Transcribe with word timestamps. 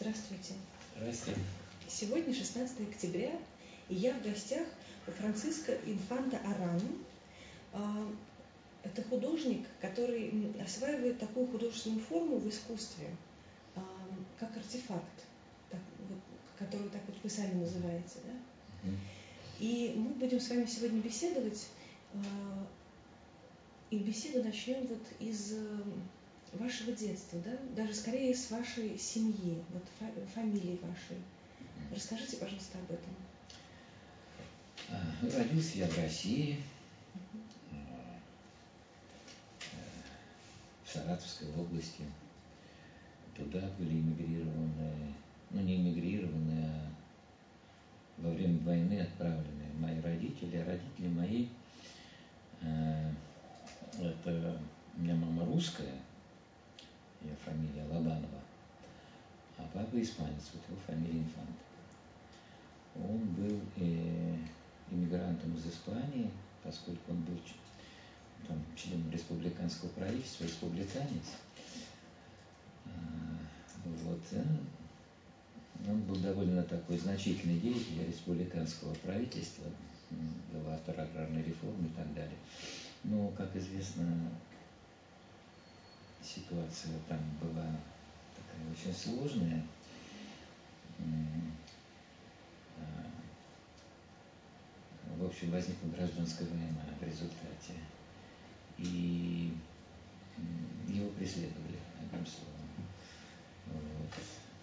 Здравствуйте. 0.00 0.54
Здравствуйте. 0.96 1.40
Сегодня 1.86 2.32
16 2.32 2.88
октября, 2.88 3.38
и 3.90 3.96
я 3.96 4.14
в 4.14 4.22
гостях 4.22 4.66
у 5.06 5.10
Франциска 5.10 5.74
Инфанта 5.84 6.38
Аран. 6.38 6.80
А, 7.74 8.10
это 8.82 9.02
художник, 9.02 9.66
который 9.78 10.54
осваивает 10.64 11.18
такую 11.18 11.48
художественную 11.48 12.00
форму 12.00 12.38
в 12.38 12.48
искусстве, 12.48 13.08
а, 13.76 13.82
как 14.38 14.56
артефакт, 14.56 15.26
так, 15.68 15.80
вот, 16.08 16.18
который 16.58 16.88
так 16.88 17.02
вот 17.06 17.16
вы 17.22 17.28
сами 17.28 17.60
называете. 17.60 18.20
Да? 18.24 18.90
И 19.58 19.92
мы 19.94 20.14
будем 20.14 20.40
с 20.40 20.48
вами 20.48 20.64
сегодня 20.64 21.02
беседовать, 21.02 21.66
а, 22.14 22.66
и 23.90 23.98
беседу 23.98 24.42
начнем 24.42 24.86
вот 24.86 25.02
из 25.18 25.56
вашего 26.54 26.92
детства, 26.92 27.38
да? 27.44 27.56
даже 27.76 27.94
скорее 27.94 28.34
с 28.34 28.50
вашей 28.50 28.98
семьи, 28.98 29.62
вот 29.70 29.82
фамилии 30.34 30.78
вашей. 30.82 31.18
Расскажите, 31.94 32.36
пожалуйста, 32.36 32.78
об 32.78 32.90
этом. 32.90 33.14
А, 34.88 35.38
родился 35.38 35.78
я 35.78 35.86
в 35.86 35.96
России, 35.98 36.60
а, 37.72 38.18
в 40.84 40.90
Саратовской 40.90 41.48
области. 41.56 42.04
Туда 43.36 43.70
были 43.78 43.94
эмигрированы, 43.94 45.14
ну 45.50 45.60
не 45.62 45.76
эмигрированы, 45.76 46.64
а 46.66 46.92
во 48.18 48.30
время 48.30 48.58
войны 48.60 49.00
отправлены 49.00 49.72
мои 49.78 50.00
родители. 50.00 50.58
Родители 50.58 51.08
мои, 51.08 51.46
а, 52.60 53.12
это 53.98 54.60
у 54.96 55.00
меня 55.00 55.14
мама 55.14 55.46
русская, 55.46 55.94
ее 57.22 57.36
фамилия 57.44 57.84
Лобанова, 57.84 58.40
а 59.58 59.68
папа 59.72 60.00
испанец, 60.00 60.50
вот 60.52 60.62
его 60.68 60.80
фамилия 60.86 61.20
Инфант. 61.20 61.56
Он 62.96 63.18
был 63.34 63.60
э, 63.76 64.36
иммигрантом 64.90 65.54
из 65.54 65.66
Испании, 65.66 66.30
поскольку 66.62 67.12
он 67.12 67.22
был 67.22 67.38
там, 68.48 68.58
членом 68.76 69.10
республиканского 69.10 69.88
правительства, 69.90 70.44
республиканец. 70.44 71.36
А, 72.86 72.90
вот. 73.84 74.20
Э, 74.32 74.44
он 75.88 76.02
был 76.02 76.16
довольно 76.16 76.62
такой 76.62 76.98
значительный 76.98 77.58
деятель 77.58 78.06
республиканского 78.06 78.92
правительства, 78.94 79.64
был 80.10 80.68
автор 80.70 81.00
аграрной 81.00 81.42
реформы 81.42 81.88
и 81.88 81.92
так 81.96 82.12
далее. 82.14 82.36
Но, 83.04 83.28
как 83.28 83.54
известно, 83.56 84.04
ситуация 86.22 86.92
там 87.08 87.18
была 87.40 87.66
такая 88.36 88.70
очень 88.72 88.94
сложная. 88.94 89.64
А, 92.78 92.82
в 95.18 95.24
общем, 95.24 95.50
возникла 95.50 95.88
гражданская 95.88 96.48
война 96.48 96.84
в 97.00 97.04
результате. 97.04 97.74
И 98.78 99.52
его 100.88 101.08
преследовали, 101.10 101.78
одним 101.98 102.26
словом. 102.26 102.60
Вот. 103.66 104.12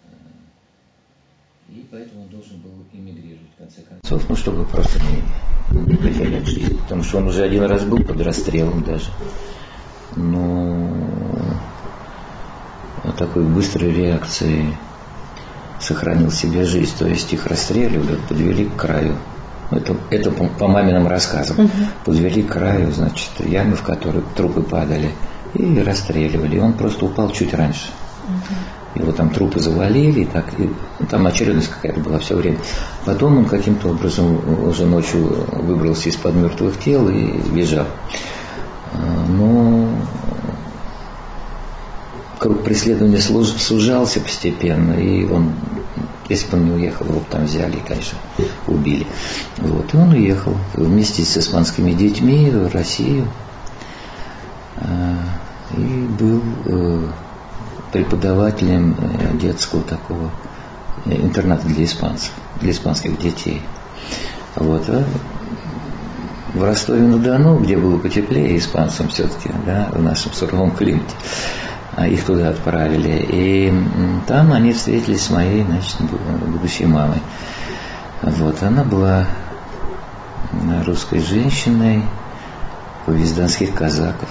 А, 0.06 1.72
и 1.72 1.86
поэтому 1.90 2.22
он 2.22 2.28
должен 2.28 2.60
был 2.60 2.84
эмигрировать, 2.92 3.50
в 3.54 3.58
конце 3.58 3.82
концов, 3.82 4.28
ну, 4.28 4.36
чтобы 4.36 4.64
просто 4.66 5.00
не, 5.00 5.96
потерять 5.96 6.46
жизнь. 6.46 6.78
Потому 6.82 7.02
что 7.02 7.18
он 7.18 7.28
уже 7.28 7.44
один 7.44 7.64
раз 7.64 7.84
был 7.84 8.02
под 8.02 8.20
расстрелом 8.20 8.82
даже. 8.82 9.10
Но 10.16 10.87
такой 13.18 13.42
быстрой 13.42 13.92
реакцией 13.92 14.74
сохранил 15.80 16.30
себе 16.30 16.64
жизнь. 16.64 16.94
То 16.98 17.06
есть 17.06 17.32
их 17.32 17.46
расстреливали, 17.46 18.18
подвели 18.28 18.66
к 18.66 18.76
краю. 18.76 19.16
Это, 19.70 19.96
это 20.10 20.30
по, 20.30 20.46
по 20.46 20.68
маминым 20.68 21.08
рассказам. 21.08 21.58
Угу. 21.58 21.70
Подвели 22.04 22.42
к 22.42 22.52
краю, 22.52 22.92
значит, 22.92 23.30
ямы, 23.40 23.76
в 23.76 23.82
которые 23.82 24.24
трупы 24.34 24.62
падали, 24.62 25.10
и 25.54 25.80
расстреливали. 25.80 26.56
И 26.56 26.60
он 26.60 26.72
просто 26.72 27.04
упал 27.04 27.30
чуть 27.30 27.52
раньше. 27.52 27.88
Угу. 28.24 29.02
Его 29.02 29.12
там 29.12 29.30
трупы 29.30 29.60
завалили, 29.60 30.20
и 30.20 30.24
так, 30.24 30.46
и, 30.58 30.70
ну, 30.98 31.06
там 31.06 31.26
очередность 31.26 31.68
какая-то 31.68 32.00
была 32.00 32.18
все 32.18 32.36
время. 32.36 32.58
Потом 33.04 33.38
он 33.38 33.44
каким-то 33.44 33.88
образом 33.88 34.40
уже 34.66 34.86
ночью 34.86 35.46
выбрался 35.52 36.08
из-под 36.08 36.34
мертвых 36.34 36.78
тел 36.78 37.08
и 37.08 37.38
бежал. 37.50 37.86
А, 38.92 39.26
но 39.28 39.88
круг 42.38 42.62
преследования 42.62 43.20
сужался 43.20 44.20
постепенно, 44.20 44.94
и 44.94 45.24
он, 45.24 45.52
если 46.28 46.50
бы 46.50 46.58
он 46.58 46.64
не 46.66 46.70
уехал, 46.72 47.04
его 47.06 47.20
бы 47.20 47.26
там 47.30 47.44
взяли 47.44 47.76
и, 47.76 47.80
конечно, 47.80 48.18
убили. 48.66 49.06
Вот, 49.58 49.92
и 49.92 49.96
он 49.96 50.10
уехал 50.12 50.56
вместе 50.74 51.22
с 51.22 51.36
испанскими 51.36 51.92
детьми 51.92 52.50
в 52.50 52.72
Россию 52.72 53.28
а, 54.76 55.18
и 55.76 56.06
был 56.18 56.42
э, 56.66 57.08
преподавателем 57.92 58.96
э, 58.98 59.36
детского 59.36 59.82
такого 59.82 60.30
э, 61.04 61.14
интерната 61.14 61.66
для 61.66 61.84
испанцев, 61.84 62.32
для 62.60 62.70
испанских 62.70 63.18
детей. 63.18 63.62
Вот, 64.54 64.88
а 64.88 65.04
в 66.54 66.64
Ростове-на-Дону, 66.64 67.58
где 67.58 67.76
было 67.76 67.98
потеплее 67.98 68.56
испанцам 68.56 69.08
все-таки, 69.08 69.50
да, 69.66 69.90
в 69.92 70.02
нашем 70.02 70.32
суровом 70.32 70.70
климате, 70.70 71.14
их 72.06 72.24
туда 72.24 72.50
отправили. 72.50 73.26
И 73.30 73.72
там 74.26 74.52
они 74.52 74.72
встретились 74.72 75.22
с 75.22 75.30
моей, 75.30 75.64
значит, 75.64 75.96
будущей 76.00 76.86
мамой. 76.86 77.20
Вот, 78.22 78.62
она 78.62 78.84
была 78.84 79.26
русской 80.84 81.20
женщиной, 81.20 82.04
из 83.08 83.32
донских 83.32 83.74
казаков. 83.74 84.28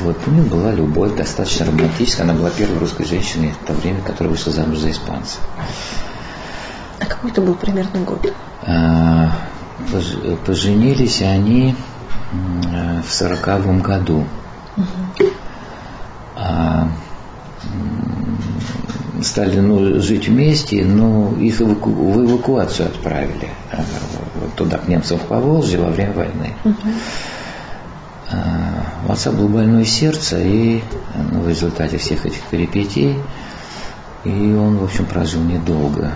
Вот, 0.00 0.16
у 0.26 0.30
нее 0.30 0.42
была 0.44 0.72
любовь 0.72 1.14
достаточно 1.14 1.66
романтическая. 1.66 2.24
Она 2.24 2.32
была 2.32 2.50
первой 2.50 2.78
русской 2.78 3.04
женщиной 3.04 3.52
в 3.52 3.66
то 3.66 3.74
время, 3.74 4.00
которая 4.00 4.32
вышла 4.32 4.52
замуж 4.52 4.78
за 4.78 4.90
испанца. 4.90 5.38
А 6.98 7.04
какой 7.04 7.30
это 7.30 7.42
был 7.42 7.54
примерно 7.54 8.00
год? 8.00 8.32
А, 8.62 9.32
поженились 10.46 11.20
они 11.20 11.76
в 12.32 13.12
сороковом 13.12 13.80
году. 13.80 14.26
Угу 14.76 15.35
а, 16.36 16.88
стали 19.22 19.60
ну, 19.60 20.00
жить 20.00 20.28
вместе, 20.28 20.84
но 20.84 21.32
их 21.40 21.60
эваку, 21.62 21.90
в 21.90 22.24
эвакуацию 22.24 22.88
отправили 22.88 23.48
а, 23.72 23.82
туда, 24.56 24.78
к 24.78 24.86
немцам 24.86 25.18
в 25.18 25.22
Поволжье 25.22 25.78
во 25.78 25.90
время 25.90 26.12
войны. 26.12 26.54
Угу. 26.64 26.88
У 29.08 29.12
отца 29.12 29.30
было 29.30 29.48
больное 29.48 29.84
сердце, 29.84 30.38
и 30.40 30.82
ну, 31.32 31.40
в 31.40 31.48
результате 31.48 31.96
всех 31.96 32.26
этих 32.26 32.42
перипетий, 32.42 33.16
и 34.24 34.54
он, 34.54 34.78
в 34.78 34.84
общем, 34.84 35.06
прожил 35.06 35.42
недолго. 35.42 36.12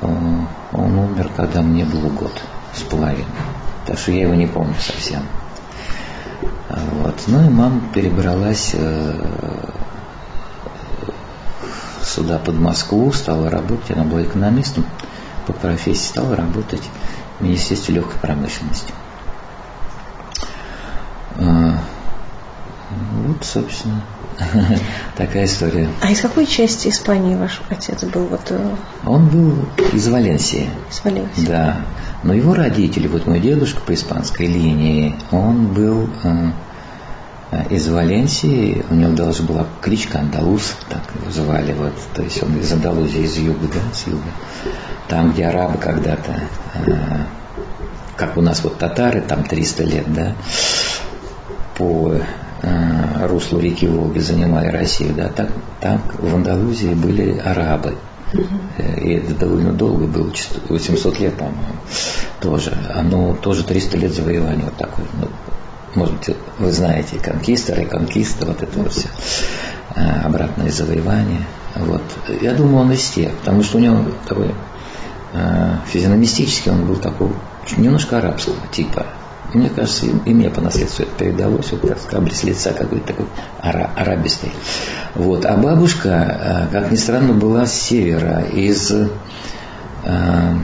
Он 0.00 0.46
умер, 0.72 1.30
когда 1.36 1.62
мне 1.62 1.84
было 1.84 2.10
год 2.10 2.32
с 2.74 2.82
половиной. 2.82 3.24
Так 3.86 3.98
что 3.98 4.12
я 4.12 4.22
его 4.22 4.34
не 4.34 4.46
помню 4.46 4.74
совсем. 4.80 5.22
Вот. 6.68 7.14
Ну 7.26 7.46
и 7.46 7.48
мама 7.48 7.80
перебралась 7.92 8.70
э, 8.74 9.70
сюда, 12.02 12.38
под 12.38 12.54
Москву, 12.58 13.12
стала 13.12 13.50
работать, 13.50 13.90
она 13.90 14.04
была 14.04 14.22
экономистом 14.22 14.84
по 15.46 15.52
профессии, 15.52 16.06
стала 16.08 16.36
работать 16.36 16.82
в 17.38 17.42
Министерстве 17.42 17.96
легкой 17.96 18.18
промышленности. 18.20 18.92
А, 21.36 21.78
вот, 22.90 23.44
собственно, 23.44 24.02
такая 25.16 25.44
история. 25.44 25.88
А 26.00 26.10
из 26.10 26.20
какой 26.20 26.46
части 26.46 26.88
Испании 26.88 27.36
ваш 27.36 27.60
отец 27.68 28.02
был? 28.04 28.26
Вот... 28.26 28.50
Э? 28.50 28.74
Он 29.06 29.28
был 29.28 29.68
из 29.92 30.08
Валенсии. 30.08 30.68
Из 30.90 31.04
Валенсии. 31.04 31.46
Да. 31.46 31.78
Но 32.22 32.34
его 32.34 32.54
родители, 32.54 33.06
вот 33.06 33.26
мой 33.26 33.40
дедушка 33.40 33.80
по 33.80 33.94
испанской 33.94 34.46
линии, 34.46 35.14
он 35.30 35.66
был 35.68 36.08
э, 36.24 36.50
э, 37.50 37.74
из 37.74 37.88
Валенсии, 37.88 38.84
у 38.90 38.94
него 38.94 39.12
даже 39.12 39.42
была 39.42 39.66
кличка 39.80 40.20
Андалус, 40.20 40.74
так 40.88 41.02
его 41.14 41.30
звали, 41.30 41.72
вот, 41.74 41.94
то 42.14 42.22
есть 42.22 42.42
он 42.42 42.58
из 42.58 42.72
Андалузии, 42.72 43.22
из 43.22 43.36
юга, 43.36 43.68
да, 43.72 43.94
с 43.94 44.06
юга. 44.06 44.22
Там, 45.08 45.32
где 45.32 45.46
арабы 45.46 45.78
когда-то, 45.78 46.40
э, 46.86 46.92
как 48.16 48.36
у 48.36 48.40
нас 48.40 48.64
вот 48.64 48.78
татары, 48.78 49.20
там 49.20 49.44
300 49.44 49.84
лет, 49.84 50.12
да, 50.12 50.32
по 51.76 52.14
э, 52.64 53.26
руслу 53.26 53.60
реки 53.60 53.86
Волги 53.86 54.18
занимали 54.18 54.68
Россию, 54.68 55.14
да, 55.14 55.28
так, 55.28 55.48
так 55.80 56.00
в 56.18 56.34
Андалузии 56.34 56.94
были 56.94 57.38
арабы. 57.38 57.94
И 59.00 59.12
это 59.12 59.34
довольно 59.34 59.72
долго 59.72 60.06
было, 60.06 60.32
800 60.68 61.20
лет, 61.20 61.34
по-моему, 61.34 61.60
тоже. 62.40 62.72
Оно 62.92 63.34
тоже 63.34 63.62
300 63.62 63.96
лет 63.98 64.12
завоевания 64.12 64.64
вот 64.64 64.76
такое. 64.76 65.06
Ну, 65.20 65.28
может 65.94 66.16
быть, 66.16 66.36
вы 66.58 66.72
знаете, 66.72 67.18
конкиста, 67.20 67.74
реконкиста, 67.74 68.46
вот 68.46 68.60
это 68.60 68.76
вот 68.76 68.92
все. 68.92 69.06
обратное 69.94 70.70
завоевание. 70.70 71.42
Вот. 71.76 72.02
Я 72.40 72.54
думаю, 72.54 72.86
он 72.86 72.92
из 72.92 73.08
тех, 73.10 73.32
потому 73.34 73.62
что 73.62 73.78
у 73.78 73.80
него 73.80 73.98
такой 74.26 74.52
физиономистический, 75.92 76.72
он 76.72 76.86
был 76.86 76.96
такой 76.96 77.30
немножко 77.76 78.18
арабского 78.18 78.56
типа. 78.70 79.06
Мне 79.54 79.70
кажется, 79.70 80.06
и 80.06 80.34
мне 80.34 80.50
по 80.50 80.60
наследству 80.60 81.04
это 81.04 81.12
передалось, 81.16 81.70
вот 81.70 81.88
как 81.88 82.00
сказать, 82.00 82.34
с 82.34 82.42
лица 82.42 82.72
какой-то 82.72 83.06
такой 83.06 83.26
ара, 83.60 83.88
арабистый. 83.96 84.50
Вот. 85.14 85.46
А 85.46 85.56
бабушка, 85.56 86.68
как 86.72 86.90
ни 86.90 86.96
странно, 86.96 87.34
была 87.34 87.64
с 87.64 87.72
севера, 87.72 88.42
из 88.52 88.92
э, 90.02 90.54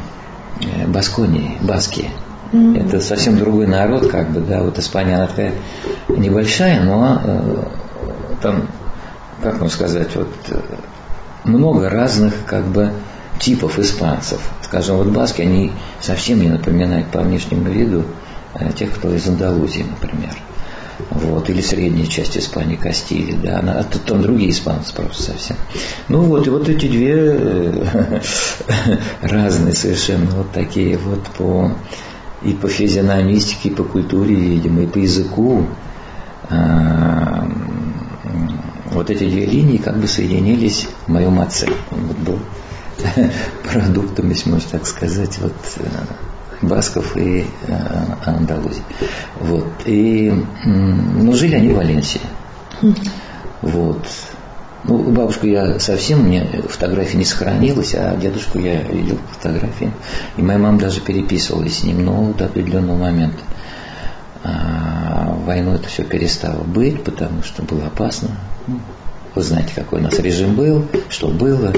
Басконии, 0.88 1.56
Баски. 1.60 2.10
Mm-hmm. 2.52 2.84
Это 2.84 3.00
совсем 3.00 3.38
другой 3.38 3.68
народ, 3.68 4.10
как 4.10 4.30
бы, 4.30 4.40
да, 4.40 4.60
вот 4.60 4.76
Испания, 4.80 5.14
она 5.14 5.28
такая 5.28 5.52
небольшая, 6.08 6.82
но 6.82 7.20
э, 7.22 7.62
там, 8.42 8.66
как 9.40 9.60
вам 9.60 9.70
сказать, 9.70 10.16
вот 10.16 10.34
много 11.44 11.88
разных, 11.88 12.34
как 12.44 12.64
бы, 12.64 12.92
типов 13.38 13.78
испанцев. 13.78 14.40
Скажем, 14.62 14.96
вот 14.96 15.06
баски, 15.06 15.42
они 15.42 15.70
совсем 16.00 16.40
не 16.40 16.48
напоминают 16.48 17.06
по 17.06 17.20
внешнему 17.20 17.70
виду 17.70 18.00
э, 18.00 18.04
тех, 18.76 18.92
кто 18.92 19.14
из 19.14 19.26
Андалузии, 19.26 19.84
например. 19.88 20.36
Вот, 21.10 21.48
или 21.48 21.62
средняя 21.62 22.06
часть 22.06 22.36
Испании, 22.36 22.76
Кастилии, 22.76 23.36
да, 23.42 23.58
а 23.60 23.84
тут 23.84 24.04
там 24.04 24.20
другие 24.20 24.50
испанцы 24.50 24.94
просто 24.94 25.22
совсем. 25.22 25.56
Ну 26.08 26.20
вот, 26.22 26.46
и 26.46 26.50
вот 26.50 26.68
эти 26.68 26.86
две 26.86 27.14
э, 27.16 28.20
разные 29.22 29.74
совершенно 29.74 30.30
вот 30.30 30.52
такие 30.52 30.98
вот 30.98 31.22
по 31.38 31.72
и 32.42 32.52
по 32.52 32.68
физиономистике, 32.68 33.68
и 33.68 33.74
по 33.74 33.84
культуре, 33.84 34.34
видимо, 34.34 34.82
и 34.82 34.86
по 34.86 34.98
языку. 34.98 35.66
А, 36.48 37.48
вот 38.86 39.10
эти 39.10 39.28
две 39.28 39.46
линии 39.46 39.76
как 39.76 39.98
бы 39.98 40.06
соединились 40.06 40.88
в 41.06 41.08
моем 41.10 41.38
отце. 41.40 41.68
Он 41.90 42.06
вот 42.06 42.16
был 42.18 42.38
продуктом, 43.64 44.30
если 44.30 44.50
можно 44.50 44.68
так 44.70 44.86
сказать, 44.86 45.38
вот 45.38 45.54
э, 45.76 45.82
Басков 46.62 47.16
и 47.16 47.46
э, 47.66 47.74
Андалузии. 48.24 48.82
Вот. 49.38 49.66
И, 49.86 50.32
ну, 50.64 51.32
жили 51.32 51.54
они 51.54 51.68
в 51.68 51.76
Валенсии. 51.76 52.20
Вот. 53.62 54.06
Ну, 54.84 54.98
бабушку 55.10 55.46
я 55.46 55.78
совсем, 55.78 56.26
меня 56.26 56.46
фотографии 56.68 57.16
не 57.18 57.24
сохранилась, 57.24 57.94
а 57.94 58.16
дедушку 58.16 58.58
я 58.58 58.80
видел 58.82 59.18
фотографии. 59.30 59.92
И 60.36 60.42
моя 60.42 60.58
мама 60.58 60.78
даже 60.78 61.00
переписывалась 61.00 61.78
с 61.78 61.84
ним, 61.84 62.04
но 62.04 62.32
до 62.32 62.46
определенного 62.46 62.96
момента. 62.96 63.42
А 64.42 65.36
войну 65.44 65.74
это 65.74 65.86
все 65.88 66.02
перестало 66.02 66.62
быть, 66.62 67.04
потому 67.04 67.42
что 67.42 67.62
было 67.62 67.86
опасно. 67.86 68.30
Ну, 68.66 68.80
вы 69.34 69.42
знаете, 69.42 69.72
какой 69.74 70.00
у 70.00 70.02
нас 70.02 70.18
режим 70.18 70.54
был, 70.54 70.86
что 71.10 71.28
было. 71.28 71.72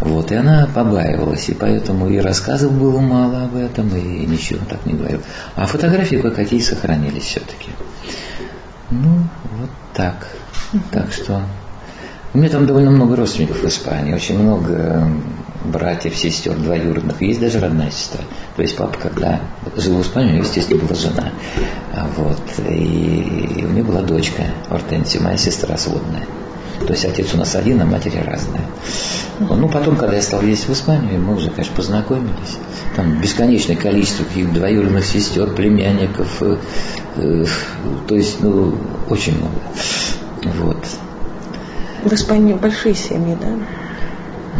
Вот, 0.00 0.30
и 0.30 0.36
она 0.36 0.68
побаивалась, 0.72 1.48
и 1.48 1.54
поэтому 1.54 2.08
и 2.08 2.18
рассказов 2.18 2.72
было 2.72 3.00
мало 3.00 3.44
об 3.44 3.56
этом, 3.56 3.88
и 3.96 4.26
ничего 4.26 4.60
так 4.68 4.86
не 4.86 4.94
говорил. 4.94 5.20
А 5.56 5.66
фотографии 5.66 6.16
кое-какие 6.16 6.60
сохранились 6.60 7.24
все-таки. 7.24 7.70
Ну, 8.90 9.24
вот 9.58 9.70
так. 9.94 10.28
Так 10.92 11.12
что 11.12 11.42
у 12.34 12.38
меня 12.38 12.48
там 12.50 12.66
довольно 12.66 12.90
много 12.90 13.16
родственников 13.16 13.62
в 13.62 13.66
Испании, 13.66 14.14
очень 14.14 14.38
много 14.38 15.10
братьев, 15.64 16.16
сестер, 16.16 16.54
двоюродных. 16.56 17.20
Есть 17.20 17.40
даже 17.40 17.58
родная 17.58 17.90
сестра. 17.90 18.20
То 18.54 18.62
есть 18.62 18.76
папа, 18.76 18.96
когда 18.98 19.40
жил 19.76 19.96
в 19.96 20.02
Испании, 20.02 20.30
у 20.30 20.34
него, 20.34 20.44
естественно, 20.44 20.80
была 20.84 20.94
жена. 20.94 21.32
Вот. 22.16 22.40
И 22.68 23.64
у 23.64 23.68
меня 23.68 23.82
была 23.82 24.02
дочка 24.02 24.44
Ортенсия, 24.68 25.20
моя 25.20 25.36
сестра 25.36 25.76
сводная. 25.76 26.26
То 26.86 26.92
есть 26.92 27.04
отец 27.04 27.34
у 27.34 27.36
нас 27.36 27.54
один, 27.54 27.80
а 27.80 27.84
матери 27.84 28.18
разные. 28.18 28.62
Ну, 29.40 29.68
потом, 29.68 29.96
когда 29.96 30.16
я 30.16 30.22
стал 30.22 30.42
ездить 30.42 30.68
в 30.68 30.72
Испанию, 30.72 31.20
мы 31.20 31.36
уже, 31.36 31.50
конечно, 31.50 31.74
познакомились. 31.76 32.56
Там 32.96 33.20
бесконечное 33.20 33.76
количество 33.76 34.24
каких 34.24 34.52
двоюродных 34.52 35.04
сестер, 35.04 35.50
племянников. 35.50 36.42
Э, 36.42 36.56
э, 37.16 37.44
то 38.06 38.14
есть, 38.14 38.40
ну, 38.42 38.74
очень 39.08 39.36
много. 39.38 39.54
Вот. 40.44 40.84
В 42.04 42.12
Испании 42.12 42.54
большие 42.54 42.94
семьи, 42.94 43.36
да? 43.40 43.58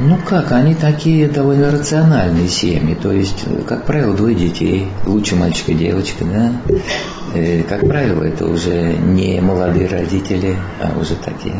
Ну 0.00 0.16
как, 0.24 0.52
они 0.52 0.76
такие 0.76 1.26
довольно 1.26 1.72
рациональные 1.72 2.48
семьи, 2.48 2.94
то 2.94 3.10
есть, 3.10 3.44
как 3.66 3.84
правило, 3.84 4.14
двое 4.14 4.36
детей, 4.36 4.86
лучше 5.04 5.34
мальчик 5.34 5.70
и 5.70 5.74
девочка, 5.74 6.24
да. 6.24 6.52
И, 7.36 7.64
как 7.68 7.80
правило, 7.80 8.22
это 8.22 8.46
уже 8.46 8.92
не 8.96 9.40
молодые 9.40 9.88
родители, 9.88 10.56
а 10.80 10.96
уже 10.96 11.16
такие 11.16 11.56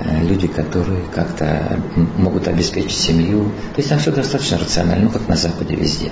э, 0.00 0.26
люди, 0.26 0.46
которые 0.46 1.00
как-то 1.14 1.80
могут 2.18 2.48
обеспечить 2.48 2.98
семью. 2.98 3.44
То 3.74 3.78
есть 3.78 3.88
там 3.88 3.98
все 3.98 4.12
достаточно 4.12 4.58
рационально, 4.58 5.04
ну 5.04 5.10
как 5.10 5.26
на 5.26 5.36
Западе 5.36 5.74
везде. 5.74 6.10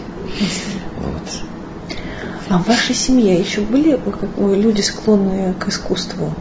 Вот. 0.97 1.23
А 2.49 2.59
в 2.59 2.67
вашей 2.67 2.95
семье 2.95 3.39
еще 3.39 3.61
были 3.61 4.01
люди, 4.39 4.81
склонные 4.81 5.53
к 5.53 5.69
искусству? 5.69 6.33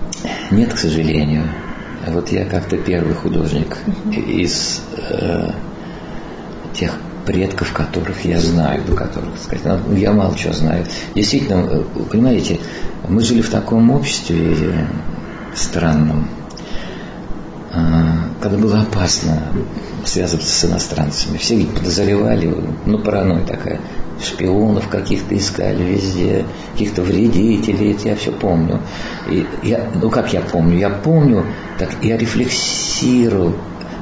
Нет, 0.52 0.74
к 0.74 0.78
сожалению. 0.78 1.44
Вот 2.08 2.32
я 2.32 2.46
как-то 2.46 2.78
первый 2.78 3.14
художник 3.14 3.78
из 4.12 4.82
э, 4.98 5.52
тех 6.74 6.98
предков, 7.26 7.74
которых 7.74 8.24
я 8.26 8.40
знаю, 8.40 8.84
до 8.86 8.96
которых, 8.96 9.38
сказать, 9.38 9.82
ну, 9.88 9.96
я 9.96 10.12
мало 10.14 10.38
чего 10.38 10.54
знаю. 10.54 10.86
Действительно, 11.16 11.84
понимаете, 12.12 12.60
мы 13.08 13.22
жили 13.22 13.42
в 13.42 13.50
таком 13.50 13.90
обществе 13.92 14.56
э, 14.56 14.86
странном, 15.56 16.30
э, 17.74 17.82
когда 18.42 18.58
было 18.58 18.82
опасно 18.82 19.42
связываться 20.06 20.50
с 20.50 20.66
иностранцами. 20.66 21.38
Все 21.38 21.56
ведь 21.56 21.74
подозревали, 21.74 22.54
ну, 22.86 23.00
паранойя 23.00 23.46
такая, 23.46 23.82
шпионов 24.24 24.88
каких-то 24.88 25.38
искали 25.38 25.84
везде, 25.84 26.46
каких-то 26.74 27.02
вредителей, 27.02 27.92
это 27.92 28.10
я 28.10 28.16
все 28.16 28.32
помню. 28.32 28.80
И 29.30 29.46
я, 29.64 29.90
ну 30.02 30.10
как 30.10 30.34
я 30.34 30.42
помню? 30.42 30.78
Я 30.78 30.90
помню, 30.90 31.46
так 31.78 31.90
я 32.02 32.18
рефлексирую, 32.18 33.56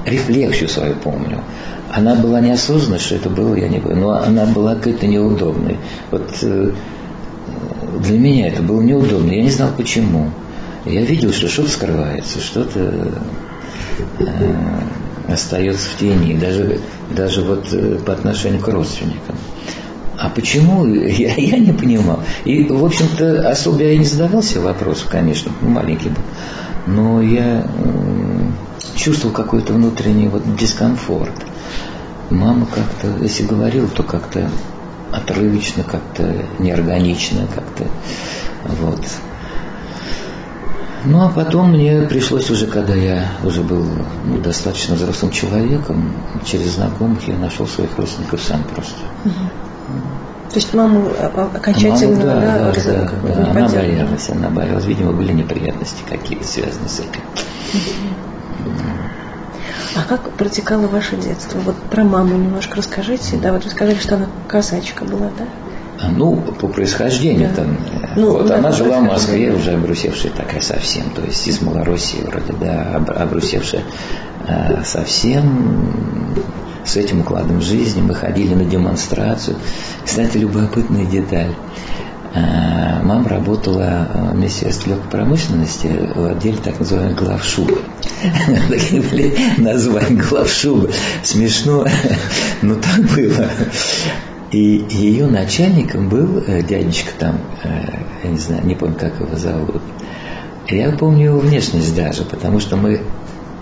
рефлексию 0.06 0.70
свою 0.70 0.96
помню. 0.96 1.44
Она 1.92 2.16
была 2.16 2.42
неосознанной, 2.42 3.00
что 3.00 3.16
это 3.16 3.30
было, 3.30 3.56
я 3.56 3.68
не 3.68 3.80
помню, 3.80 4.02
но 4.02 4.10
она 4.24 4.46
была 4.46 4.76
какой-то 4.76 5.06
неудобной. 5.06 5.78
Вот 6.12 6.30
э, 6.42 6.72
для 8.00 8.20
меня 8.20 8.48
это 8.48 8.62
было 8.62 8.82
неудобно, 8.82 9.32
я 9.32 9.44
не 9.44 9.52
знал 9.52 9.70
почему. 9.76 10.32
Я 10.86 11.02
видел, 11.02 11.32
что 11.32 11.48
что-то 11.48 11.70
скрывается, 11.70 12.42
что-то 12.42 12.80
э, 14.20 14.54
остается 15.28 15.90
в 15.90 15.98
тени, 15.98 16.38
даже, 16.38 16.80
даже 17.12 17.42
вот 17.42 17.68
э, 17.72 18.00
по 18.06 18.14
отношению 18.14 18.60
к 18.60 18.68
родственникам. 18.68 19.36
А 20.24 20.30
почему? 20.30 20.86
Я, 20.86 21.36
я 21.36 21.60
не 21.60 21.74
понимал. 21.74 22.24
И, 22.46 22.64
в 22.64 22.86
общем-то, 22.86 23.50
особо 23.50 23.84
я 23.84 23.98
не 23.98 24.06
задавался 24.06 24.62
вопросом, 24.62 25.10
конечно, 25.12 25.52
маленький 25.62 26.10
был. 26.10 26.22
Но 26.88 27.22
я 27.22 27.66
э, 27.66 28.46
чувствовал 28.96 29.34
какой-то 29.34 29.74
внутренний 29.74 30.30
вот 30.30 30.56
дискомфорт. 30.56 31.34
Мама 32.30 32.66
как-то, 32.66 33.22
если 33.22 33.44
говорила, 33.44 33.88
то 33.88 34.04
как-то 34.04 34.50
отрывочно, 35.12 35.84
как-то 35.84 36.34
неорганично, 36.58 37.46
как-то 37.54 37.86
вот. 38.82 39.02
Ну 41.04 41.22
а 41.22 41.30
потом 41.30 41.72
мне 41.72 42.04
пришлось 42.04 42.50
уже, 42.50 42.68
когда 42.68 42.96
я 42.96 43.28
уже 43.44 43.62
был 43.62 43.86
ну, 44.26 44.38
достаточно 44.38 44.96
взрослым 44.96 45.34
человеком, 45.34 46.14
через 46.46 46.76
знакомых 46.76 47.28
я 47.28 47.38
нашел 47.38 47.68
своих 47.68 47.98
родственников 47.98 48.42
сам 48.42 48.64
просто. 48.64 49.02
Угу. 49.26 49.73
То 50.54 50.60
есть 50.60 50.72
маму 50.76 51.12
а, 51.18 51.32
а, 51.36 51.58
окончательно 51.58 52.16
Маму, 52.16 52.26
да, 52.26 52.40
да, 52.40 52.72
да, 52.72 53.12
да, 53.24 53.44
да, 53.44 53.50
она 53.50 53.68
боялась, 53.68 54.30
она 54.30 54.50
боялась. 54.50 54.86
Видимо, 54.86 55.12
были 55.12 55.34
неприятности 55.34 56.04
какие-то 56.08 56.46
связаны 56.46 56.88
с 56.88 57.00
этим. 57.00 57.22
А 59.96 60.04
как 60.08 60.30
протекало 60.34 60.86
ваше 60.86 61.16
детство? 61.18 61.58
Вот 61.58 61.76
про 61.90 62.04
маму 62.04 62.36
немножко 62.36 62.78
расскажите. 62.78 63.38
Да, 63.38 63.52
вот 63.52 63.66
вы 63.66 63.72
сказали, 63.72 63.98
что 63.98 64.16
она 64.16 64.28
казачка 64.48 65.06
была, 65.06 65.32
да? 65.40 65.46
А, 66.00 66.10
ну, 66.10 66.36
по 66.36 66.68
происхождению 66.68 67.50
да. 67.50 67.56
там. 67.56 67.78
Э, 68.04 68.14
ну, 68.16 68.34
вот, 68.34 68.48
да, 68.48 68.58
она 68.58 68.72
жила 68.72 69.00
в 69.00 69.04
Москве, 69.06 69.52
уже 69.52 69.72
обрусевшая 69.72 70.32
такая 70.34 70.62
совсем, 70.62 71.10
то 71.16 71.22
есть 71.22 71.48
из 71.48 71.62
Малороссии 71.62 72.22
вроде, 72.22 72.54
да, 72.54 73.02
обрусевшая 73.16 73.82
э, 74.48 74.84
совсем 74.84 76.36
с 76.86 76.96
этим 76.96 77.22
укладом 77.22 77.62
жизни. 77.62 78.02
Мы 78.02 78.16
ходили 78.16 78.54
на 78.54 78.66
демонстрацию. 78.66 79.58
Кстати, 80.06 80.38
любопытная 80.38 81.06
деталь. 81.06 81.54
Э, 82.34 83.04
мама 83.04 83.30
работала 83.30 84.08
в 84.32 84.36
Министерстве 84.36 84.94
легкой 84.94 85.10
промышленности 85.10 85.88
в 86.16 86.26
отделе 86.26 86.58
так 86.58 86.80
называемой 86.80 87.14
главшубы. 87.14 87.78
Такие 88.70 89.02
были 89.02 89.36
названия 89.58 90.22
главшубы. 90.22 90.92
Смешно, 91.24 91.86
но 92.62 92.76
так 92.76 93.02
было. 93.16 93.48
И 94.52 94.86
ее 94.90 95.28
начальником 95.28 96.10
был 96.10 96.44
э, 96.46 96.64
дядечка 96.64 97.12
там, 97.18 97.40
э, 97.64 97.70
я 98.24 98.30
не 98.30 98.38
знаю, 98.38 98.66
не 98.66 98.76
помню, 98.76 98.96
как 99.00 99.20
его 99.20 99.36
зовут. 99.36 99.82
Я 100.70 100.92
помню 100.92 101.26
его 101.26 101.40
внешность 101.40 101.96
даже, 101.96 102.24
потому 102.24 102.60
что 102.60 102.78
мы 102.78 103.02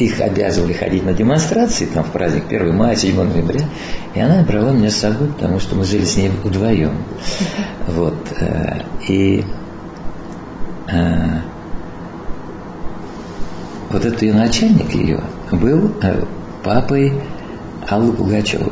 их 0.05 0.19
обязывали 0.21 0.73
ходить 0.73 1.05
на 1.05 1.13
демонстрации, 1.13 1.85
там, 1.85 2.03
в 2.03 2.11
праздник 2.11 2.45
1 2.49 2.75
мая, 2.75 2.95
7 2.95 3.15
ноября, 3.15 3.65
и 4.13 4.19
она 4.19 4.43
брала 4.43 4.71
меня 4.71 4.89
с 4.89 4.97
собой, 4.97 5.27
потому 5.27 5.59
что 5.59 5.75
мы 5.75 5.85
жили 5.85 6.05
с 6.05 6.17
ней 6.17 6.29
вдвоем. 6.29 6.93
Вот. 7.87 8.15
Э, 8.39 8.81
и 9.07 9.43
э, 10.87 11.39
вот 13.89 14.05
этот 14.05 14.21
ее 14.21 14.33
начальник 14.33 14.93
ее 14.93 15.21
был 15.51 15.91
э, 16.01 16.23
папой 16.63 17.13
Аллы 17.87 18.13
Пугачевой. 18.13 18.71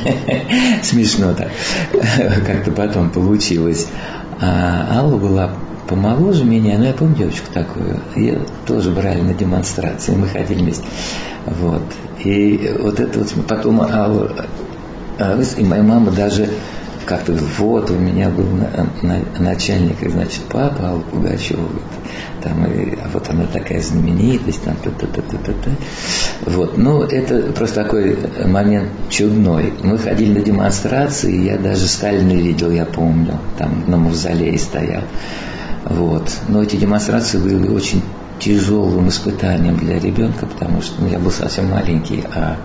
Смешно 0.82 1.34
так. 1.34 1.50
Как-то 2.46 2.72
потом 2.72 3.10
получилось. 3.10 3.86
А 4.40 4.98
Алла 4.98 5.16
была 5.16 5.52
помоложе 5.88 6.44
меня, 6.44 6.78
но 6.78 6.86
я 6.86 6.92
помню 6.92 7.16
девочку 7.16 7.52
такую, 7.52 8.00
ее 8.16 8.40
тоже 8.66 8.90
брали 8.90 9.20
на 9.20 9.34
демонстрации, 9.34 10.14
мы 10.14 10.28
ходили 10.28 10.62
вместе. 10.62 10.84
Вот. 11.46 11.82
И 12.24 12.74
вот 12.80 13.00
это 13.00 13.18
вот 13.18 13.32
потом 13.46 13.80
Алла, 13.80 14.46
и 15.56 15.64
моя 15.64 15.82
мама 15.82 16.10
даже 16.10 16.48
как-то 17.04 17.32
вот 17.58 17.90
у 17.90 17.94
меня 17.94 18.28
был 18.28 18.46
на, 18.46 18.86
на, 19.02 19.40
начальник, 19.40 19.96
значит, 20.08 20.42
папа 20.48 20.88
Алла 20.88 21.00
Пугачева, 21.00 21.68
там, 22.42 22.64
и, 22.66 22.96
а 22.96 23.08
вот 23.12 23.28
она 23.28 23.46
такая 23.46 23.82
знаменитость, 23.82 24.62
там, 24.62 24.76
та 24.76 24.90
-та 24.90 25.06
-та 25.06 25.22
-та 25.22 25.38
-та 25.38 25.52
-та. 25.52 25.70
Вот, 26.46 26.78
ну, 26.78 27.02
это 27.02 27.52
просто 27.52 27.82
такой 27.82 28.16
момент 28.46 28.88
чудной. 29.10 29.72
Мы 29.82 29.98
ходили 29.98 30.38
на 30.38 30.44
демонстрации, 30.44 31.44
я 31.44 31.58
даже 31.58 31.86
Сталина 31.88 32.32
видел, 32.32 32.70
я 32.70 32.84
помню, 32.84 33.38
там 33.58 33.84
на 33.86 33.96
мавзолее 33.96 34.58
стоял. 34.58 35.02
Вот. 35.84 36.30
Но 36.48 36.62
эти 36.62 36.76
демонстрации 36.76 37.38
были 37.38 37.68
очень 37.68 38.02
тяжелым 38.38 39.08
испытанием 39.08 39.76
для 39.76 39.98
ребенка, 39.98 40.46
потому 40.46 40.82
что 40.82 41.00
ну, 41.00 41.08
я 41.08 41.18
был 41.18 41.30
совсем 41.30 41.70
маленький, 41.70 42.24
а, 42.34 42.56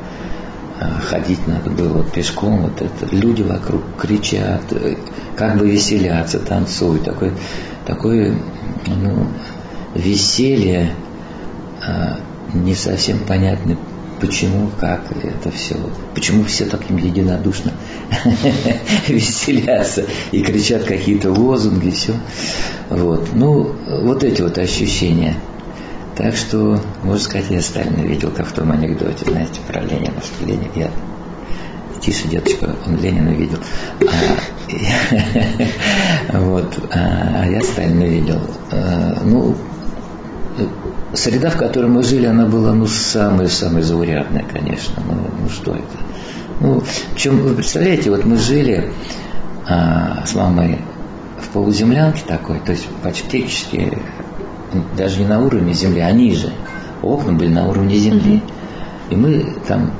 а 0.80 1.00
ходить 1.00 1.48
надо 1.48 1.70
было 1.70 2.04
пешком, 2.04 2.64
вот 2.64 2.82
это, 2.82 3.16
люди 3.16 3.44
вокруг 3.44 3.84
кричат, 4.00 4.62
э, 4.72 4.96
как 5.36 5.58
бы 5.58 5.70
веселятся, 5.70 6.40
танцуют, 6.40 7.04
такой, 7.04 7.32
такое 7.86 8.36
ну, 8.88 9.28
веселье 9.94 10.92
а, 11.86 12.20
не 12.54 12.74
совсем 12.74 13.20
понятно, 13.20 13.78
почему, 14.20 14.70
как 14.80 15.02
это 15.12 15.52
все, 15.52 15.76
почему 16.16 16.44
все 16.44 16.66
так 16.66 16.90
единодушно 16.90 17.72
веселятся 19.08 20.06
и 20.32 20.42
кричат 20.42 20.84
какие-то 20.84 21.32
лозунги, 21.32 21.90
все. 21.90 22.14
Вот. 22.90 23.30
Ну, 23.34 23.76
вот 24.04 24.24
эти 24.24 24.42
вот 24.42 24.58
ощущения. 24.58 25.36
Так 26.16 26.36
что, 26.36 26.82
можно 27.04 27.24
сказать, 27.24 27.52
я 27.52 27.62
Сталина 27.62 28.02
видел, 28.02 28.32
как 28.32 28.48
в 28.48 28.52
том 28.52 28.72
анекдоте, 28.72 29.26
знаете, 29.30 29.60
про 29.68 29.82
Ленина, 29.82 30.20
что 30.22 30.46
Ленин, 30.46 30.72
я 30.76 30.90
тише, 32.02 32.28
деточка, 32.28 32.76
он 32.88 32.98
Ленина 32.98 33.30
видел. 33.30 33.60
А, 36.32 36.40
вот, 36.40 36.80
а, 36.92 37.44
а 37.44 37.48
я 37.48 37.62
Сталина 37.62 38.04
видел. 38.04 38.42
А, 38.72 39.22
ну, 39.24 39.56
среда, 41.14 41.50
в 41.50 41.58
которой 41.58 41.88
мы 41.88 42.04
жили, 42.04 42.26
она 42.26 42.46
была, 42.46 42.74
ну, 42.74 42.88
самая-самая 42.88 43.84
заурядная, 43.84 44.44
конечно. 44.44 45.04
Ну, 45.06 45.30
ну 45.44 45.50
что 45.50 45.74
это? 45.74 45.98
Ну, 46.60 46.84
чем, 47.16 47.38
вы 47.42 47.54
представляете, 47.54 48.10
вот 48.10 48.26
мы 48.26 48.38
жили 48.38 48.92
а, 49.68 50.24
с 50.26 50.34
мамой 50.34 50.80
в 51.40 51.50
полуземлянке 51.50 52.24
такой, 52.26 52.60
то 52.60 52.72
есть 52.72 52.88
практически 53.04 53.98
даже 54.98 55.20
не 55.20 55.28
на 55.28 55.40
уровне 55.40 55.74
земли, 55.74 56.00
а 56.00 56.12
ниже. 56.12 56.52
Окна 57.04 57.34
были 57.34 57.50
на 57.50 57.68
уровне 57.68 57.96
земли. 57.98 58.42
И 59.10 59.16
мы 59.16 59.54
там 59.68 59.92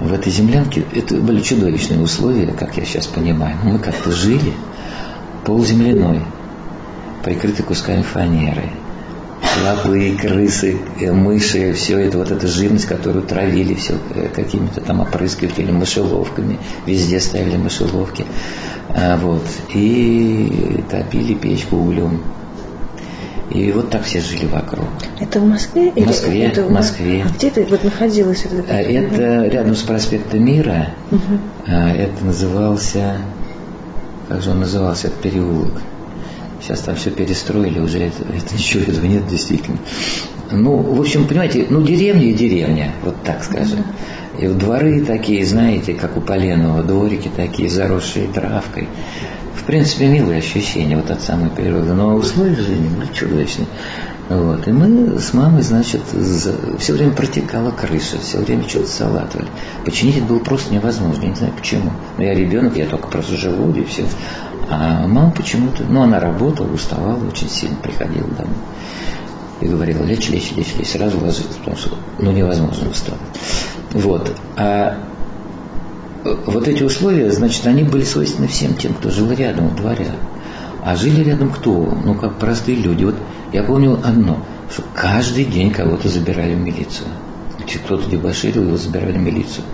в 0.00 0.12
этой 0.12 0.32
землянке, 0.32 0.84
это 0.92 1.16
были 1.16 1.40
чудовищные 1.40 2.00
условия, 2.00 2.52
как 2.52 2.76
я 2.76 2.84
сейчас 2.84 3.06
понимаю. 3.06 3.56
Но 3.64 3.72
мы 3.72 3.78
как-то 3.78 4.12
жили 4.12 4.52
полуземляной, 5.44 6.22
прикрыты 7.24 7.62
кусками 7.62 8.02
фанеры 8.02 8.70
клопы, 9.54 10.16
крысы, 10.20 10.78
э, 11.00 11.12
мыши, 11.12 11.72
все 11.72 11.98
это, 11.98 12.18
вот 12.18 12.30
эта 12.30 12.46
живность, 12.46 12.86
которую 12.86 13.24
травили 13.24 13.74
все 13.74 13.94
э, 14.14 14.28
какими-то 14.28 14.80
там 14.80 15.00
опрыскивателями, 15.00 15.78
мышеловками, 15.78 16.58
везде 16.86 17.20
ставили 17.20 17.56
мышеловки. 17.56 18.24
А, 18.90 19.16
вот. 19.16 19.44
И 19.72 20.82
топили 20.90 21.34
печку 21.34 21.76
углем. 21.76 22.22
И 23.50 23.70
вот 23.72 23.90
так 23.90 24.02
все 24.02 24.20
жили 24.20 24.46
вокруг. 24.46 24.88
Это 25.20 25.38
в 25.38 25.46
Москве? 25.46 25.92
В 25.92 26.06
Москве, 26.06 26.46
это 26.46 26.64
в 26.64 26.70
Москве. 26.70 27.24
А 27.28 27.32
где 27.32 27.48
это 27.48 27.62
вот 27.62 27.84
находилось? 27.84 28.44
Это, 28.44 28.64
а, 28.68 28.80
это 28.80 29.46
рядом 29.46 29.74
с 29.74 29.82
проспектом 29.82 30.44
Мира. 30.44 30.90
Угу. 31.10 31.70
Это 31.70 32.24
назывался, 32.24 33.18
как 34.28 34.42
же 34.42 34.50
он 34.50 34.60
назывался, 34.60 35.08
этот 35.08 35.20
переулок? 35.20 35.72
Сейчас 36.64 36.80
там 36.80 36.96
все 36.96 37.10
перестроили, 37.10 37.78
уже 37.78 37.98
это, 37.98 38.22
это 38.22 38.54
ничего 38.54 38.84
этого 38.84 39.04
нет 39.04 39.26
действительно. 39.28 39.76
Ну, 40.50 40.76
в 40.76 40.98
общем, 40.98 41.26
понимаете, 41.26 41.66
ну 41.68 41.82
деревня 41.82 42.30
и 42.30 42.32
деревня, 42.32 42.92
вот 43.02 43.16
так 43.22 43.44
скажем. 43.44 43.84
И 44.38 44.46
вот 44.46 44.56
дворы 44.56 45.04
такие, 45.04 45.44
знаете, 45.44 45.92
как 45.92 46.16
у 46.16 46.22
Поленова, 46.22 46.82
дворики 46.82 47.30
такие, 47.34 47.68
заросшие 47.68 48.28
травкой. 48.28 48.88
В 49.54 49.64
принципе, 49.64 50.06
милые 50.06 50.38
ощущения 50.38 50.96
вот 50.96 51.10
от 51.10 51.20
самой 51.20 51.50
природы, 51.50 51.92
но 51.92 52.14
условия 52.14 52.56
жизни 52.56 52.88
были 52.88 53.12
чудовищные. 53.12 53.66
Вот. 54.30 54.66
И 54.66 54.72
мы 54.72 55.18
с 55.18 55.34
мамой, 55.34 55.60
значит, 55.60 56.00
за... 56.12 56.54
все 56.78 56.94
время 56.94 57.12
протекала 57.12 57.72
крыша, 57.72 58.18
все 58.22 58.38
время 58.38 58.66
что-то 58.66 58.88
салатывали. 58.88 59.48
Починить 59.84 60.16
это 60.16 60.24
было 60.24 60.38
просто 60.38 60.72
невозможно, 60.72 61.22
я 61.22 61.28
не 61.28 61.34
знаю 61.34 61.52
почему. 61.52 61.90
Но 62.16 62.24
я 62.24 62.32
ребенок, 62.32 62.74
я 62.76 62.86
только 62.86 63.08
просто 63.08 63.36
живу, 63.36 63.70
и 63.74 63.84
все. 63.84 64.04
А 64.70 65.06
мама 65.06 65.30
почему-то, 65.30 65.84
ну, 65.84 66.02
она 66.02 66.20
работала, 66.20 66.72
уставала 66.72 67.26
очень 67.26 67.48
сильно, 67.48 67.76
приходила 67.76 68.28
домой. 68.28 68.56
И 69.60 69.66
говорила, 69.66 70.02
лечь, 70.02 70.28
лечь, 70.30 70.52
лечь, 70.56 70.74
лечь, 70.76 70.90
сразу 70.90 71.18
ложиться, 71.20 71.58
потому 71.58 71.76
что, 71.76 71.96
ну, 72.18 72.32
невозможно 72.32 72.92
вставать. 72.92 73.20
Вот. 73.92 74.34
А 74.56 74.98
вот 76.24 76.68
эти 76.68 76.82
условия, 76.82 77.30
значит, 77.30 77.66
они 77.66 77.82
были 77.82 78.04
свойственны 78.04 78.48
всем 78.48 78.74
тем, 78.74 78.94
кто 78.94 79.10
жил 79.10 79.30
рядом, 79.32 79.68
в 79.68 79.76
дворе. 79.76 80.10
А 80.82 80.96
жили 80.96 81.22
рядом 81.22 81.50
кто? 81.50 81.96
Ну, 82.04 82.14
как 82.14 82.38
простые 82.38 82.78
люди. 82.78 83.04
Вот 83.04 83.16
я 83.52 83.62
помню 83.62 83.98
одно, 84.04 84.44
что 84.70 84.82
каждый 84.94 85.44
день 85.44 85.70
кого-то 85.70 86.08
забирали 86.08 86.54
в 86.54 86.60
милицию. 86.60 87.08
Кто-то 87.86 88.08
дебоширил, 88.10 88.64
его 88.64 88.76
забирали 88.76 89.16
в 89.16 89.22
милицию. 89.22 89.64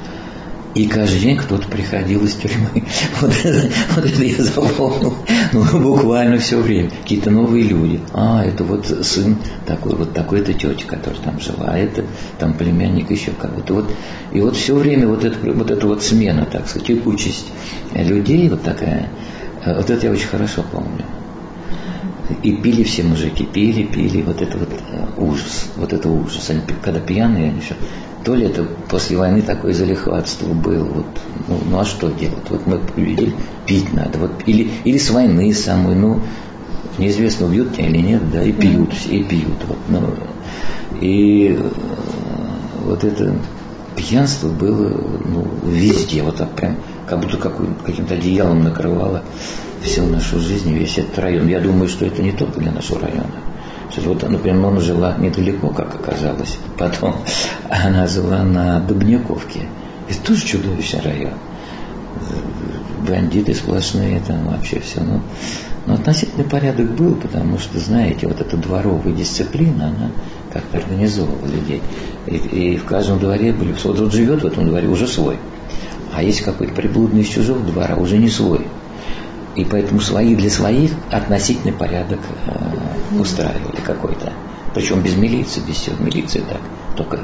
И 0.75 0.87
каждый 0.87 1.21
день 1.21 1.37
кто-то 1.37 1.67
приходил 1.69 2.25
из 2.25 2.35
тюрьмы. 2.35 2.85
Вот 3.21 3.33
это, 3.45 3.69
вот 3.97 4.05
это 4.05 4.25
я 4.25 4.43
запомнил. 4.43 5.15
Ну, 5.53 5.81
буквально 5.81 6.39
все 6.39 6.59
время. 6.59 6.91
Какие-то 7.03 7.31
новые 7.31 7.65
люди. 7.65 8.01
А, 8.13 8.45
это 8.45 8.63
вот 8.63 8.87
сын 8.87 9.37
такой, 9.67 9.97
вот 9.97 10.15
такой-то 10.15 10.53
тети, 10.55 10.85
которая 10.85 11.21
там 11.21 11.41
жила. 11.41 11.67
А 11.69 11.79
это 11.79 12.05
там 12.39 12.55
племянник 12.55 13.11
еще 13.11 13.33
кого-то. 13.33 13.75
Вот, 13.75 13.91
и 14.33 14.41
вот 14.41 14.57
все 14.57 14.75
время 14.77 15.09
вот, 15.09 15.25
это, 15.25 15.39
вот 15.53 15.71
эта 15.71 15.87
вот 15.87 16.03
смена, 16.05 16.47
так 16.51 16.69
сказать, 16.69 16.87
текучесть 16.87 17.47
людей 17.95 18.49
вот 18.49 18.63
такая. 18.63 19.09
Э, 19.65 19.77
вот 19.77 19.91
это 19.91 20.07
я 20.07 20.13
очень 20.13 20.29
хорошо 20.29 20.65
помню. 20.71 21.05
И 22.43 22.53
пили 22.53 22.83
все 22.83 23.03
мужики, 23.03 23.45
пили, 23.45 23.85
пили, 23.85 24.23
вот 24.23 24.41
это 24.43 24.59
вот 24.59 24.71
э, 24.71 25.07
ужас, 25.17 25.69
вот 25.77 25.93
это 25.93 26.09
ужас. 26.09 26.51
Они, 26.51 26.61
когда 26.83 27.01
пьяные, 27.01 27.51
они 27.51 27.61
еще 27.61 27.75
то 28.25 28.35
ли 28.35 28.47
это 28.47 28.65
после 28.89 29.17
войны 29.17 29.43
такое 29.43 29.73
залихватство 29.73 30.53
было. 30.53 30.85
Вот, 30.85 31.07
ну, 31.49 31.59
ну 31.71 31.79
а 31.79 31.85
что 31.85 32.11
делать? 32.11 32.51
Вот 32.51 32.67
мы 32.67 32.79
победили, 32.79 33.35
пить 33.67 33.93
надо. 33.93 34.19
Вот, 34.19 34.31
или, 34.47 34.71
или 34.85 34.99
с 34.99 35.11
войны 35.11 35.53
самой, 35.55 35.95
ну, 35.95 36.21
неизвестно, 36.99 37.47
убьют 37.47 37.75
тебя 37.75 37.89
или 37.89 37.99
нет, 37.99 38.31
да, 38.31 38.43
и 38.43 38.53
пьют, 38.53 38.93
все, 38.93 39.17
и 39.17 39.25
пьют. 39.25 39.65
Вот, 39.67 39.79
ну, 39.89 40.15
и 41.01 41.57
э, 41.59 41.71
вот 42.85 43.05
это 43.05 43.35
пьянство 43.97 44.49
было 44.49 44.89
ну, 45.25 45.47
везде, 45.65 46.23
вот 46.23 46.37
так 46.37 46.51
прям, 46.55 46.77
как 47.11 47.21
будто 47.21 47.37
каким-то 47.85 48.15
одеялом 48.15 48.63
накрывало 48.63 49.25
всю 49.83 50.07
нашу 50.07 50.39
жизнь, 50.39 50.73
весь 50.73 50.97
этот 50.97 51.19
район. 51.19 51.49
Я 51.49 51.59
думаю, 51.61 51.89
что 51.89 52.07
это 52.07 52.23
не 52.23 52.31
только 52.31 52.61
для 52.61 52.71
нашего 52.71 53.01
района. 53.01 53.35
Вот, 53.97 54.23
например, 54.23 54.61
мама 54.61 54.81
жила 54.81 55.17
недалеко, 55.19 55.71
как 55.71 55.97
оказалось. 55.97 56.57
Потом 56.79 57.17
она 57.69 58.07
жила 58.07 58.45
на 58.45 58.79
Дубняковке. 58.79 59.67
Это 60.09 60.21
тоже 60.21 60.47
чудовищный 60.47 61.01
район. 61.01 61.33
Бандиты 63.09 63.55
сплошные, 63.55 64.21
там 64.21 64.47
вообще 64.47 64.79
все. 64.79 65.01
Ну, 65.01 65.21
но 65.87 65.95
относительный 65.95 66.45
порядок 66.45 66.93
был, 66.93 67.17
потому 67.17 67.59
что, 67.59 67.81
знаете, 67.81 68.29
вот 68.29 68.41
эта 68.41 68.57
дворовая 68.57 69.13
дисциплина, 69.13 69.89
она 69.89 70.11
как-то 70.53 70.79
организовывала 70.79 71.47
людей. 71.47 71.83
И, 72.27 72.37
и 72.37 72.77
в 72.77 72.85
каждом 72.85 73.19
дворе 73.19 73.53
были... 73.53 73.75
Вот 73.85 73.99
вот 73.99 74.13
живет 74.13 74.43
в 74.43 74.47
этом 74.47 74.67
дворе 74.67 74.89
уже 74.89 75.07
свой. 75.07 75.39
А 76.13 76.23
есть 76.23 76.43
какой-то 76.43 76.75
приблудный 76.75 77.23
из 77.23 77.29
чужого 77.29 77.61
двора, 77.61 77.97
уже 77.97 78.19
не 78.19 78.29
свой. 78.29 78.67
И 79.57 79.65
поэтому 79.65 80.01
свои 80.01 80.35
для 80.35 80.51
своих 80.51 80.93
относительный 81.11 81.73
порядок 81.73 82.21
э, 82.47 83.19
устраивали 83.19 83.81
какой-то. 83.85 84.33
Причем 84.75 85.03
без 85.03 85.17
милиции, 85.17 85.61
без 85.67 85.77
всего. 85.77 85.97
Милиция 85.99 86.43
так, 86.43 86.61
только 86.97 87.21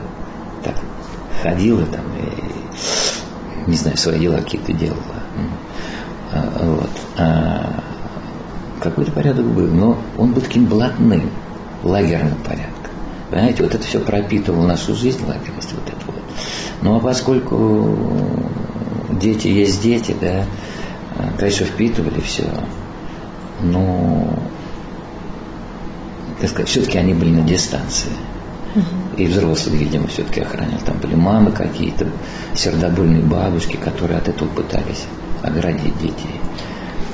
так 0.62 0.74
ходила 1.42 1.84
там 1.86 2.04
и, 2.16 3.70
не 3.70 3.76
знаю, 3.76 3.96
свои 3.96 4.18
дела 4.18 4.38
какие-то 4.38 4.72
делала. 4.72 5.00
А, 6.32 6.64
вот. 6.64 6.90
А, 7.18 7.82
какой-то 8.80 9.12
порядок 9.12 9.46
был, 9.46 9.68
но 9.68 9.98
он 10.18 10.32
был 10.32 10.42
таким 10.42 10.66
блатным, 10.66 11.30
лагерным 11.82 12.38
порядком. 12.38 12.75
Понимаете, 13.30 13.62
вот 13.62 13.74
это 13.74 13.84
все 13.84 14.00
пропитывало 14.00 14.66
нашу 14.66 14.94
жизнь, 14.94 15.24
лагерность 15.26 15.72
вот 15.72 15.88
это 15.88 16.06
вот. 16.06 16.22
Ну 16.82 16.96
а 16.96 17.00
поскольку 17.00 17.98
дети 19.10 19.48
есть 19.48 19.82
дети, 19.82 20.14
да, 20.20 20.44
конечно, 21.38 21.66
впитывали 21.66 22.20
все, 22.20 22.44
но, 23.60 24.38
так 26.40 26.50
сказать, 26.50 26.68
все-таки 26.68 26.98
они 26.98 27.14
были 27.14 27.30
на 27.30 27.42
дистанции. 27.42 28.12
И 29.16 29.26
взрослые, 29.26 29.78
видимо, 29.78 30.06
все-таки 30.06 30.42
охранял. 30.42 30.78
Там 30.84 30.98
были 30.98 31.14
мамы 31.14 31.50
какие-то, 31.50 32.06
сердобольные 32.54 33.22
бабушки, 33.22 33.76
которые 33.76 34.18
от 34.18 34.28
этого 34.28 34.48
пытались 34.48 35.06
оградить 35.42 35.98
детей. 35.98 36.40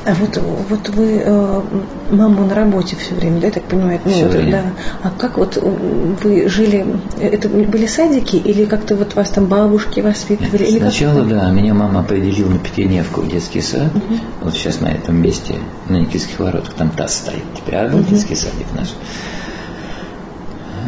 А 0.05 0.15
вот, 0.15 0.37
вот 0.69 0.89
вы 0.89 1.23
э, 1.25 1.63
маму 2.11 2.45
на 2.45 2.55
работе 2.57 2.97
все 2.97 3.15
время, 3.15 3.41
да, 3.41 3.47
я 3.47 3.53
так 3.53 3.63
понимаю? 3.65 4.01
Ну, 4.05 4.11
все 4.11 4.27
время. 4.27 4.51
Да. 4.51 4.63
А 5.09 5.11
как 5.17 5.39
вот 5.39 5.57
вы 5.57 6.49
жили, 6.49 6.85
это 7.21 7.49
были 7.49 7.87
садики 7.87 8.35
или 8.35 8.65
как-то 8.65 8.97
вот 8.97 9.15
вас 9.15 9.31
там 9.31 9.47
бабушки 9.47 10.01
воспитывали? 10.01 10.65
Или 10.65 10.81
Сначала, 10.81 11.23
да, 11.23 11.49
меня 11.51 11.73
мама 11.75 12.01
определила 12.01 12.49
на 12.49 12.59
пятидневку 12.59 13.21
в 13.21 13.29
детский 13.29 13.61
сад. 13.61 13.95
Угу. 13.95 14.19
Вот 14.43 14.55
сейчас 14.55 14.81
на 14.81 14.89
этом 14.89 15.23
месте, 15.23 15.55
на 15.89 15.99
Никитских 15.99 16.41
воротах, 16.41 16.75
там 16.75 16.91
таз 16.91 17.15
стоит. 17.15 17.45
Теперь 17.57 17.77
а 17.77 17.87
угу. 17.87 18.03
детский 18.03 18.35
садик 18.35 18.67
наш. 18.75 18.89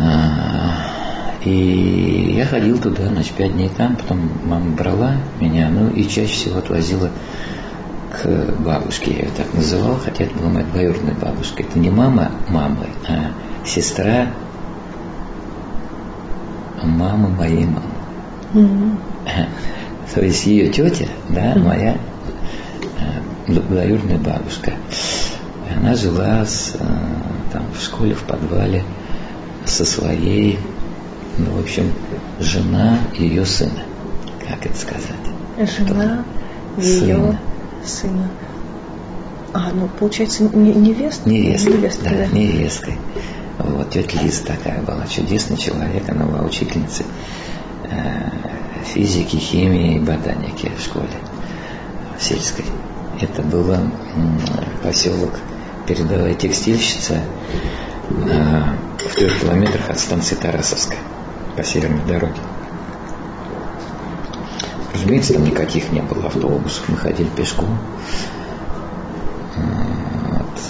А, 0.00 0.74
и 1.44 2.34
я 2.36 2.46
ходил 2.46 2.78
туда, 2.78 3.06
значит, 3.06 3.34
пять 3.34 3.52
дней 3.52 3.70
там, 3.76 3.94
потом 3.94 4.28
мама 4.44 4.70
брала 4.70 5.12
меня, 5.40 5.68
ну 5.70 5.88
и 5.90 6.08
чаще 6.08 6.34
всего 6.34 6.58
отвозила 6.58 7.10
к 8.22 8.54
бабушке, 8.60 9.12
я 9.12 9.18
ее 9.18 9.30
так 9.36 9.52
называл, 9.54 9.96
хотя 9.96 10.24
это 10.24 10.36
была 10.36 10.48
моя 10.48 10.66
двоюродная 10.66 11.14
бабушка. 11.14 11.62
Это 11.62 11.78
не 11.78 11.90
мама 11.90 12.30
мамы, 12.48 12.86
а 13.08 13.32
сестра 13.66 14.28
мамы 16.82 17.28
моей 17.28 17.64
мамы. 17.64 17.90
Mm-hmm. 18.54 18.96
То 20.14 20.24
есть 20.24 20.46
ее 20.46 20.68
тетя, 20.68 21.06
да, 21.28 21.54
моя 21.56 21.96
э, 23.46 23.52
двоюродная 23.52 24.18
бабушка. 24.18 24.74
Она 25.76 25.96
жила 25.96 26.44
с, 26.44 26.76
э, 26.78 26.84
там, 27.52 27.64
в 27.76 27.82
школе, 27.82 28.14
в 28.14 28.22
подвале 28.22 28.84
со 29.64 29.84
своей, 29.84 30.58
ну, 31.38 31.56
в 31.56 31.60
общем, 31.60 31.90
жена 32.38 32.98
ее 33.18 33.44
сына. 33.44 33.82
Как 34.48 34.66
это 34.66 34.76
сказать? 34.76 35.14
Жена 35.58 36.24
ее 36.76 37.16
сына 37.16 37.40
сына. 37.86 38.30
А, 39.52 39.70
ну, 39.72 39.88
получается, 39.88 40.42
не, 40.42 40.74
невеста? 40.74 41.28
Невеста 41.28 42.04
да, 42.04 42.10
да, 42.10 42.26
невесткой. 42.26 42.94
Вот, 43.58 43.90
тетя 43.90 44.20
Лиза 44.20 44.44
такая 44.44 44.82
была, 44.82 45.06
чудесный 45.06 45.56
человек, 45.56 46.08
она 46.08 46.24
была 46.24 46.42
учительницей 46.42 47.06
э, 47.88 48.30
физики, 48.84 49.36
химии 49.36 49.96
и 49.96 50.00
ботаники 50.00 50.72
в 50.76 50.82
школе 50.82 51.08
сельской. 52.18 52.64
Это 53.20 53.42
было 53.42 53.80
поселок 54.82 55.38
передовая 55.86 56.34
текстильщица 56.34 57.20
э, 58.10 58.62
в 58.98 59.14
трех 59.14 59.40
километрах 59.40 59.90
от 59.90 59.98
станции 59.98 60.34
Тарасовская 60.34 60.98
по 61.56 61.62
северной 61.62 62.04
дороге. 62.06 62.40
Разумеется, 64.94 65.34
там 65.34 65.44
никаких 65.44 65.90
не 65.90 66.00
было 66.00 66.26
автобусов, 66.26 66.84
мы 66.88 66.96
ходили 66.96 67.28
пешком. 67.36 67.76
Вот. 69.56 70.60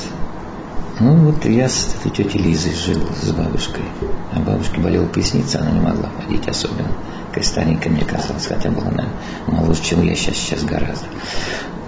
Ну 1.01 1.15
вот 1.17 1.45
я 1.45 1.69
с 1.69 1.95
этой 2.01 2.11
тетей 2.11 2.41
Лизой 2.41 2.73
жил, 2.73 3.03
с 3.21 3.31
бабушкой. 3.33 3.85
А 4.33 4.41
бабушке 4.41 4.81
болела 4.81 5.07
поясница, 5.07 5.61
она 5.61 5.71
не 5.73 5.81
могла 5.81 6.09
ходить 6.21 6.49
особенно. 6.49 6.89
Такая 7.29 7.45
мне 7.91 8.05
казалось, 8.05 8.47
хотя 8.47 8.71
была 8.71 8.89
она 8.89 9.09
моложе, 9.47 9.83
чем 9.83 10.03
я 10.03 10.15
сейчас, 10.15 10.37
сейчас 10.37 10.65
гораздо. 10.65 11.07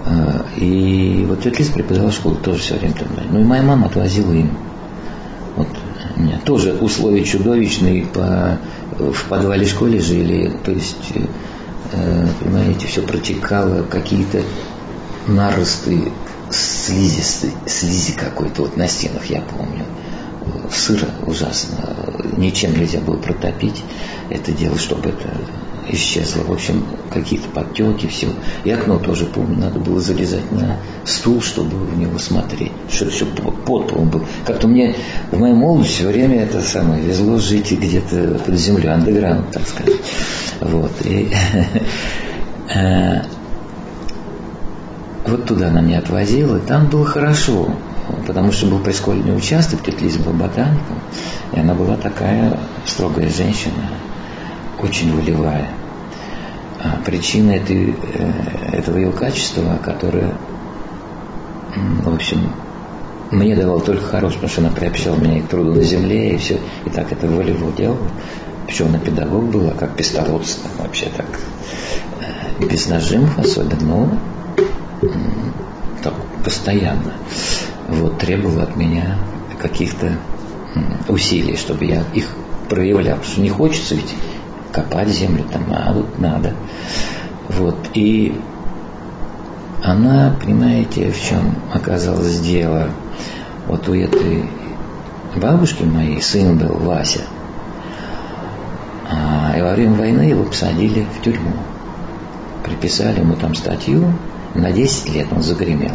А, 0.05 0.45
и 0.57 1.25
вот 1.27 1.41
тетя 1.41 1.57
Лиза 1.57 1.73
преподавала 1.73 2.11
школу 2.11 2.35
тоже 2.35 2.59
все 2.59 2.75
время 2.75 2.93
там. 2.93 3.07
Ну 3.31 3.39
и 3.39 3.43
моя 3.43 3.63
мама 3.63 3.87
отвозила 3.87 4.31
им. 4.33 4.51
Вот 5.55 5.69
меня 6.15 6.39
тоже 6.45 6.73
условия 6.73 7.23
чудовищные, 7.23 8.05
по, 8.05 8.59
в 8.99 9.23
подвале 9.27 9.65
школе 9.65 9.99
жили, 9.99 10.53
то 10.63 10.71
есть 10.71 10.97
Э, 11.15 11.21
понимаете, 11.91 12.87
все 12.87 13.01
протекало, 13.01 13.83
какие-то 13.83 14.41
наросты 15.27 16.11
слизистой, 16.49 17.51
слизи 17.65 18.13
какой-то 18.13 18.63
вот 18.63 18.77
на 18.77 18.87
стенах, 18.87 19.29
я 19.29 19.41
помню. 19.41 19.85
Сыро 20.71 21.07
ужасно, 21.25 21.77
ничем 22.37 22.77
нельзя 22.79 22.99
было 22.99 23.17
протопить 23.17 23.83
это 24.29 24.51
дело, 24.51 24.77
чтобы 24.77 25.09
это 25.09 25.29
исчезло. 25.89 26.43
В 26.43 26.51
общем, 26.51 26.83
какие-то 27.11 27.49
подтеки, 27.49 28.07
все. 28.07 28.27
И 28.63 28.71
окно 28.71 28.99
тоже, 28.99 29.25
помню, 29.25 29.57
надо 29.57 29.79
было 29.79 29.99
залезать 29.99 30.51
на 30.51 30.77
стул, 31.05 31.41
чтобы 31.41 31.77
в 31.77 31.97
него 31.97 32.17
смотреть. 32.19 32.71
Что 32.89 33.09
все 33.09 33.25
под 33.25 33.65
полом 33.65 34.09
был. 34.09 34.25
Как-то 34.45 34.67
мне 34.67 34.95
в 35.31 35.39
моей 35.39 35.53
молодости 35.53 35.93
все 35.93 36.07
время 36.07 36.43
это 36.43 36.61
самое 36.61 37.01
везло 37.01 37.37
жить 37.37 37.71
где-то 37.71 38.39
под 38.45 38.55
землей, 38.55 38.89
андеграунд, 38.89 39.51
так 39.51 39.67
сказать. 39.67 39.95
Вот. 40.61 40.91
И, 41.05 41.31
э, 42.73 43.21
вот 45.27 45.45
туда 45.45 45.67
она 45.67 45.81
меня 45.81 45.99
отвозила, 45.99 46.57
и 46.57 46.61
там 46.65 46.87
было 46.87 47.05
хорошо, 47.05 47.69
потому 48.25 48.51
что 48.51 48.67
был 48.67 48.79
прискольный 48.79 49.35
участок, 49.35 49.83
тетя 49.83 50.03
Лиза 50.03 50.19
была 50.19 50.33
ботаником, 50.33 50.99
и 51.51 51.59
она 51.59 51.73
была 51.73 51.97
такая 51.97 52.57
строгая 52.85 53.29
женщина, 53.29 53.89
очень 54.81 55.15
волевая. 55.15 55.69
А 56.83 56.99
причина 57.03 57.51
этой, 57.51 57.95
э, 58.13 58.31
этого 58.73 58.97
ее 58.97 59.11
качества, 59.11 59.79
которое, 59.83 60.33
в 61.75 62.13
общем, 62.13 62.51
мне 63.31 63.55
давал 63.55 63.81
только 63.81 64.05
хорошее, 64.05 64.41
потому 64.41 64.51
что 64.51 64.61
она 64.61 64.71
приобщала 64.71 65.15
меня 65.15 65.41
к 65.41 65.47
труду 65.47 65.73
на 65.73 65.83
земле, 65.83 66.35
и 66.35 66.37
все, 66.37 66.59
и 66.85 66.89
так 66.89 67.11
это 67.11 67.27
волево 67.27 67.71
делала. 67.71 67.97
Причем 68.67 68.87
она 68.87 68.99
педагог 68.99 69.45
была, 69.45 69.71
как 69.71 69.95
пестородство, 69.95 70.69
вообще 70.77 71.07
так, 71.15 71.27
э, 72.21 72.65
без 72.65 72.87
нажимов 72.87 73.37
особенно, 73.39 73.85
но 73.85 74.19
так 76.03 76.13
постоянно. 76.43 77.13
Вот, 77.87 78.19
требовала 78.19 78.63
от 78.63 78.75
меня 78.75 79.17
каких-то 79.59 80.17
усилий, 81.07 81.55
чтобы 81.55 81.85
я 81.85 82.03
их 82.13 82.29
проявлял. 82.69 83.17
Потому 83.17 83.31
что 83.31 83.41
не 83.41 83.49
хочется 83.49 83.95
ведь 83.95 84.13
копать 84.71 85.09
землю 85.09 85.43
там, 85.51 85.65
а 85.71 85.93
вот 85.93 86.19
надо. 86.19 86.53
Вот. 87.49 87.77
И 87.93 88.39
она, 89.83 90.35
понимаете, 90.41 91.11
в 91.11 91.21
чем 91.21 91.55
оказалось 91.73 92.39
дело? 92.39 92.89
Вот 93.67 93.87
у 93.89 93.93
этой 93.93 94.49
бабушки 95.35 95.83
моей 95.83 96.21
сын 96.21 96.57
был 96.57 96.77
Вася. 96.77 97.21
А, 99.09 99.53
и 99.57 99.61
во 99.61 99.73
время 99.73 99.95
войны 99.95 100.21
его 100.21 100.43
посадили 100.43 101.05
в 101.17 101.23
тюрьму. 101.23 101.53
Приписали 102.63 103.19
ему 103.19 103.35
там 103.35 103.55
статью, 103.55 104.13
на 104.53 104.71
10 104.71 105.13
лет 105.13 105.27
он 105.31 105.43
загремел. 105.43 105.93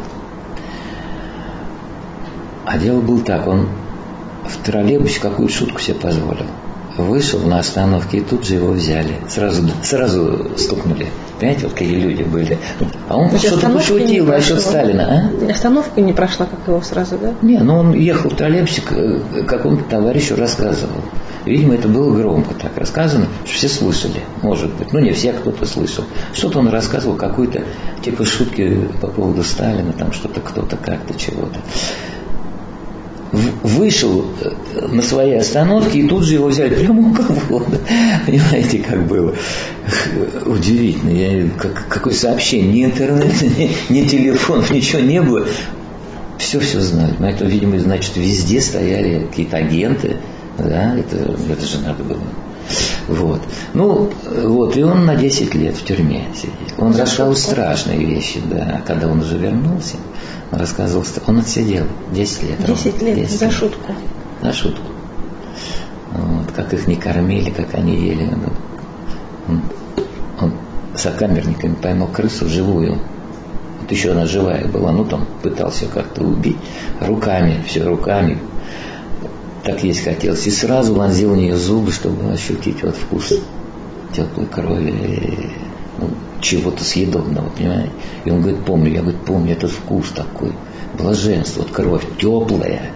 А 2.64 2.78
дело 2.78 3.00
было 3.00 3.20
так, 3.20 3.46
он 3.46 3.68
в 4.46 4.56
троллейбусе 4.64 5.20
какую 5.20 5.48
шутку 5.48 5.80
себе 5.80 5.96
позволил 5.96 6.46
вышел 6.96 7.40
на 7.40 7.58
остановке, 7.58 8.18
и 8.18 8.20
тут 8.20 8.44
же 8.44 8.54
его 8.54 8.72
взяли. 8.72 9.16
Сразу, 9.28 9.62
сразу 9.82 10.50
стукнули. 10.56 11.06
Понимаете, 11.38 11.66
вот 11.66 11.72
какие 11.72 11.96
люди 11.96 12.22
были. 12.22 12.58
А 13.08 13.16
он 13.16 13.36
что-то 13.38 13.68
пошутил 13.70 14.26
насчет 14.26 14.60
Сталина. 14.60 15.32
А? 15.42 15.50
Остановка 15.50 16.00
не 16.00 16.12
прошла, 16.12 16.46
как 16.46 16.60
его 16.66 16.80
сразу, 16.82 17.18
да? 17.18 17.34
Не, 17.42 17.58
ну 17.58 17.78
он 17.78 17.94
ехал 17.94 18.30
в 18.30 18.36
троллейбусе, 18.36 18.82
какому-то 19.46 19.84
товарищу 19.84 20.36
рассказывал. 20.36 21.02
Видимо, 21.44 21.74
это 21.74 21.88
было 21.88 22.14
громко 22.16 22.54
так 22.54 22.76
рассказано, 22.76 23.26
что 23.44 23.54
все 23.54 23.68
слышали, 23.68 24.20
может 24.42 24.72
быть. 24.74 24.92
Ну, 24.92 25.00
не 25.00 25.10
все, 25.10 25.32
кто-то 25.32 25.66
слышал. 25.66 26.04
Что-то 26.32 26.60
он 26.60 26.68
рассказывал, 26.68 27.16
какую-то, 27.16 27.62
типа, 28.04 28.24
шутки 28.24 28.88
по 29.00 29.08
поводу 29.08 29.42
Сталина, 29.42 29.92
там 29.92 30.12
что-то, 30.12 30.40
кто-то, 30.40 30.76
как-то, 30.76 31.18
чего-то. 31.18 31.58
Вышел 33.32 34.26
э, 34.40 34.86
на 34.88 35.02
своей 35.02 35.38
остановке 35.38 36.00
и 36.00 36.08
тут 36.08 36.24
же 36.24 36.34
его 36.34 36.48
взяли 36.48 36.74
прямо 36.74 37.10
у 37.10 37.14
кого 37.14 37.64
Понимаете, 38.26 38.78
как 38.78 39.06
было? 39.06 39.34
Удивительно. 40.44 41.10
Я, 41.10 41.48
как, 41.58 41.88
какое 41.88 42.14
сообщение? 42.14 42.72
Ни 42.72 42.84
интернет, 42.84 43.42
ни, 43.42 43.70
ни 43.92 44.06
телефон, 44.06 44.64
ничего 44.70 45.00
не 45.00 45.22
было. 45.22 45.46
Все-все 46.38 46.80
знали. 46.80 47.14
Это, 47.20 47.44
видимо, 47.46 47.78
значит, 47.78 48.16
везде 48.16 48.60
стояли 48.60 49.26
какие-то 49.26 49.56
агенты. 49.56 50.16
Да, 50.58 50.96
это, 50.98 51.34
это 51.50 51.66
же 51.66 51.78
надо 51.80 52.04
было. 52.04 52.20
Вот. 53.08 53.40
Ну, 53.74 54.10
вот, 54.44 54.76
и 54.76 54.82
он 54.82 55.06
на 55.06 55.16
10 55.16 55.54
лет 55.54 55.76
в 55.76 55.84
тюрьме 55.84 56.26
сидел. 56.34 56.54
Он 56.78 56.94
рассказал 56.94 57.34
страшные 57.34 58.04
вещи, 58.04 58.40
да. 58.44 58.82
Когда 58.86 59.08
он 59.08 59.20
уже 59.20 59.38
вернулся, 59.38 59.96
он 60.50 60.58
рассказывал, 60.58 61.04
он 61.26 61.38
отсидел 61.38 61.84
10 62.12 62.42
лет. 62.42 62.64
10 62.66 63.02
лет, 63.02 63.16
10 63.16 63.38
за 63.38 63.50
шутку. 63.50 63.94
За 64.42 64.52
шутку. 64.52 64.92
Вот, 66.12 66.52
как 66.52 66.72
их 66.74 66.86
не 66.86 66.96
кормили, 66.96 67.50
как 67.50 67.74
они 67.74 67.96
ели. 67.96 68.28
Он, 69.48 69.62
он 70.40 70.52
сокамерниками 70.94 71.74
поймал 71.74 72.08
крысу 72.08 72.48
живую. 72.48 72.98
Вот 73.80 73.90
еще 73.90 74.12
она 74.12 74.26
живая 74.26 74.66
была, 74.68 74.92
ну 74.92 75.04
там 75.04 75.26
пытался 75.42 75.86
как-то 75.86 76.22
убить. 76.22 76.56
Руками, 77.00 77.62
все 77.66 77.82
руками, 77.82 78.38
так 79.62 79.82
есть 79.84 80.04
хотелось. 80.04 80.46
И 80.46 80.50
сразу 80.50 80.94
вонзил 80.94 81.34
в 81.34 81.36
нее 81.36 81.56
зубы, 81.56 81.92
чтобы 81.92 82.32
ощутить 82.32 82.82
вот 82.82 82.96
вкус 82.96 83.32
теплой 84.14 84.46
крови, 84.46 85.50
ну, 85.98 86.10
чего-то 86.40 86.84
съедобного, 86.84 87.48
понимаете? 87.50 87.92
И 88.24 88.30
он 88.30 88.42
говорит, 88.42 88.64
помню, 88.64 88.92
я 88.92 89.00
говорит, 89.00 89.20
помню 89.22 89.52
этот 89.52 89.70
вкус 89.70 90.10
такой, 90.10 90.52
блаженство, 90.98 91.62
вот 91.62 91.70
кровь 91.70 92.04
теплая, 92.18 92.90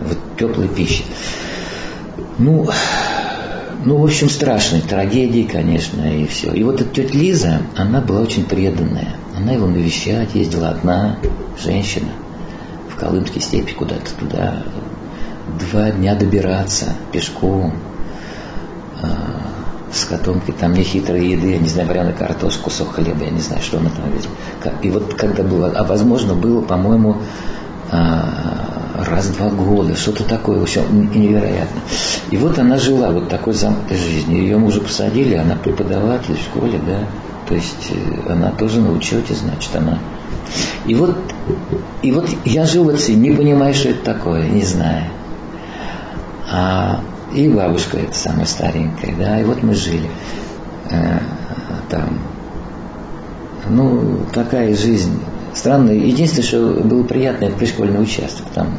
вот 0.00 0.18
теплая 0.38 0.68
пища. 0.68 1.04
Ну, 2.38 2.68
ну, 3.84 3.96
в 3.96 4.04
общем, 4.04 4.28
страшные 4.28 4.82
трагедии, 4.82 5.48
конечно, 5.50 6.02
и 6.02 6.26
все. 6.26 6.52
И 6.52 6.64
вот 6.64 6.80
эта 6.80 6.90
тетя 6.92 7.16
Лиза, 7.16 7.62
она 7.76 8.00
была 8.00 8.20
очень 8.20 8.44
преданная. 8.44 9.14
Она 9.36 9.52
его 9.52 9.66
навещать 9.66 10.34
ездила 10.34 10.70
одна, 10.70 11.18
женщина, 11.62 12.10
в 12.90 12.96
Колымские 12.96 13.40
степи 13.40 13.72
куда-то 13.72 14.12
туда, 14.18 14.64
два 15.58 15.90
дня 15.90 16.14
добираться 16.14 16.94
пешком 17.12 17.74
э, 19.02 19.06
с 19.92 20.04
котомкой, 20.04 20.54
там 20.54 20.74
нехитрой 20.74 21.28
еды, 21.28 21.52
я 21.52 21.58
не 21.58 21.68
знаю, 21.68 21.88
вареную 21.88 22.14
картошку, 22.14 22.64
кусок 22.64 22.94
хлеба, 22.94 23.24
я 23.24 23.30
не 23.30 23.40
знаю, 23.40 23.62
что 23.62 23.78
она 23.78 23.90
там 23.90 24.10
видела. 24.12 24.32
И 24.82 24.90
вот 24.90 25.14
когда 25.14 25.42
было, 25.42 25.72
а 25.74 25.84
возможно 25.84 26.34
было, 26.34 26.60
по-моему, 26.60 27.18
э, 27.90 28.22
раз 29.04 29.26
в 29.26 29.36
два 29.36 29.48
года, 29.50 29.96
что-то 29.96 30.24
такое, 30.24 30.58
вообще 30.58 30.82
невероятно. 30.90 31.80
И 32.30 32.36
вот 32.36 32.58
она 32.58 32.78
жила 32.78 33.10
вот 33.10 33.28
такой 33.28 33.54
замкнутой 33.54 33.96
жизнью. 33.96 34.42
Ее 34.42 34.58
мужа 34.58 34.80
посадили, 34.80 35.34
она 35.34 35.56
преподаватель 35.56 36.36
в 36.36 36.40
школе, 36.40 36.80
да, 36.84 37.06
то 37.48 37.54
есть 37.54 37.90
э, 37.90 38.32
она 38.32 38.50
тоже 38.50 38.80
на 38.80 38.92
учете, 38.92 39.34
значит, 39.34 39.74
она. 39.74 39.98
И 40.86 40.94
вот, 40.94 41.16
и 42.02 42.12
вот 42.12 42.28
я 42.44 42.64
жил 42.66 42.84
в 42.84 43.08
не 43.10 43.30
понимая, 43.32 43.72
что 43.72 43.90
это 43.90 44.04
такое, 44.04 44.48
не 44.48 44.64
знаю. 44.64 45.04
А, 46.50 47.00
и 47.34 47.48
бабушка 47.48 47.98
это 47.98 48.14
самая 48.14 48.46
старенькая, 48.46 49.14
да, 49.16 49.40
и 49.40 49.44
вот 49.44 49.62
мы 49.62 49.74
жили 49.74 50.08
э, 50.90 51.18
там. 51.90 52.18
Ну, 53.68 54.20
такая 54.32 54.74
жизнь 54.74 55.20
странная. 55.54 55.94
Единственное, 55.94 56.46
что 56.46 56.80
было 56.84 57.02
приятно, 57.02 57.46
это 57.46 57.56
пришкольный 57.56 58.02
участок. 58.02 58.46
Там 58.54 58.78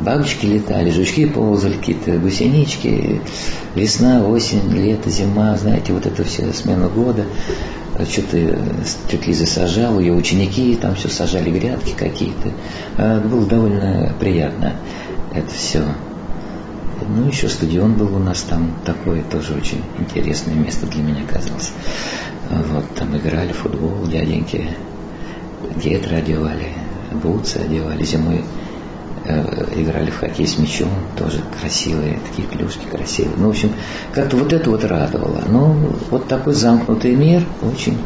бабочки 0.00 0.46
летали, 0.46 0.90
жучки 0.90 1.26
ползали, 1.26 1.74
какие-то 1.74 2.18
гусенички, 2.18 3.20
весна, 3.76 4.26
осень, 4.26 4.72
лето, 4.72 5.08
зима, 5.08 5.56
знаете, 5.56 5.92
вот 5.92 6.06
это 6.06 6.24
все, 6.24 6.52
смена 6.52 6.88
года. 6.88 7.24
Что-то 8.10 8.58
тетя 9.08 9.26
Лиза 9.26 9.46
сажала, 9.46 10.00
ее 10.00 10.14
ученики 10.14 10.74
там 10.80 10.96
все 10.96 11.08
сажали, 11.08 11.50
грядки 11.50 11.94
какие-то. 11.96 12.50
А 12.96 13.20
было 13.20 13.46
довольно 13.46 14.12
приятно 14.18 14.72
это 15.32 15.54
все. 15.54 15.82
Ну, 17.08 17.28
еще 17.28 17.48
стадион 17.48 17.94
был 17.94 18.14
у 18.14 18.18
нас 18.18 18.42
там 18.42 18.72
такое 18.84 19.22
тоже 19.22 19.54
очень 19.54 19.82
интересное 19.98 20.54
место 20.54 20.86
для 20.86 21.02
меня 21.02 21.22
казалось. 21.30 21.72
Вот, 22.50 22.84
там 22.94 23.16
играли 23.16 23.52
футбол, 23.52 24.06
дяденьки, 24.06 24.68
гетры 25.82 26.16
одевали, 26.16 26.68
бутсы 27.12 27.58
одевали, 27.58 28.04
зимой 28.04 28.44
э, 29.24 29.64
играли 29.76 30.10
в 30.10 30.18
хоккей 30.18 30.46
с 30.46 30.58
мячом, 30.58 30.90
тоже 31.16 31.40
красивые, 31.60 32.18
такие 32.28 32.48
клюшки 32.48 32.84
красивые. 32.90 33.36
Ну, 33.36 33.46
в 33.46 33.50
общем, 33.50 33.72
как-то 34.12 34.36
вот 34.36 34.52
это 34.52 34.70
вот 34.70 34.84
радовало. 34.84 35.42
Ну, 35.48 35.94
вот 36.10 36.28
такой 36.28 36.54
замкнутый 36.54 37.14
мир, 37.14 37.44
очень. 37.62 37.98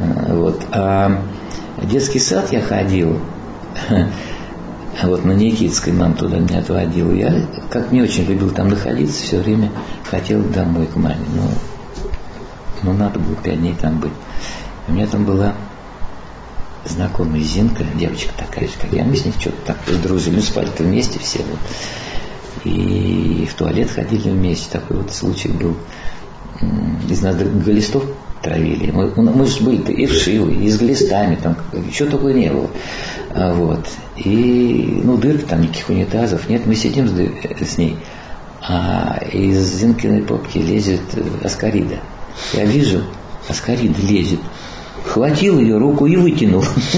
Э, 0.00 0.34
вот. 0.34 0.62
А 0.72 1.22
детский 1.82 2.18
сад 2.18 2.52
я 2.52 2.60
ходил, 2.60 3.18
А 5.02 5.08
вот 5.08 5.24
на 5.24 5.32
Никитской 5.32 5.92
мам 5.92 6.14
туда 6.14 6.38
меня 6.38 6.60
отводила. 6.60 7.12
Я 7.12 7.46
как 7.70 7.90
не 7.90 8.02
очень 8.02 8.24
любил 8.24 8.50
там 8.50 8.68
находиться, 8.68 9.22
все 9.22 9.38
время 9.38 9.70
хотел 10.04 10.42
домой 10.42 10.86
к 10.86 10.96
маме. 10.96 11.26
Но, 11.34 11.48
но 12.82 12.92
надо 12.92 13.18
было 13.18 13.34
пять 13.36 13.58
дней 13.58 13.74
там 13.80 13.98
быть. 13.98 14.12
У 14.86 14.92
меня 14.92 15.06
там 15.06 15.24
была 15.24 15.54
знакомая 16.84 17.40
Зинка, 17.40 17.84
девочка 17.94 18.32
такая 18.36 18.68
же, 18.68 18.74
как 18.80 18.92
я. 18.92 19.04
Мы 19.04 19.16
с 19.16 19.24
ней 19.24 19.32
что-то 19.38 19.56
так 19.66 19.78
дружили, 20.02 20.36
ну, 20.36 20.42
спали-то 20.42 20.84
вместе 20.84 21.18
все. 21.18 21.38
Вот. 21.38 21.58
И 22.64 23.48
в 23.50 23.54
туалет 23.54 23.90
ходили 23.90 24.30
вместе. 24.30 24.70
Такой 24.70 24.98
вот 24.98 25.12
случай 25.12 25.48
был. 25.48 25.76
Из 27.08 27.20
нас 27.20 27.36
глистов 27.36 28.04
травили. 28.44 28.90
Мы, 28.90 29.10
мы 29.16 29.46
же 29.46 29.64
были 29.64 29.90
и 29.92 30.06
вшивы, 30.06 30.54
и 30.54 30.70
с 30.70 30.78
глистами, 30.78 31.36
там, 31.36 31.56
еще 31.88 32.06
такого 32.06 32.28
не 32.28 32.50
было. 32.50 32.68
А, 33.30 33.52
вот. 33.54 33.86
И, 34.16 35.00
ну, 35.02 35.16
дырки 35.16 35.44
там, 35.44 35.62
никаких 35.62 35.88
унитазов 35.88 36.48
нет. 36.48 36.66
Мы 36.66 36.76
сидим 36.76 37.08
с, 37.08 37.12
с 37.66 37.78
ней, 37.78 37.96
а 38.60 39.18
из 39.32 39.80
Зинкиной 39.80 40.22
попки 40.22 40.58
лезет 40.58 41.00
аскарида. 41.42 42.00
Я 42.52 42.64
вижу, 42.64 43.02
аскарида 43.48 44.00
лезет. 44.02 44.40
Хватил 45.04 45.58
ее 45.58 45.78
руку 45.78 46.06
и 46.06 46.16
вытянул. 46.16 46.64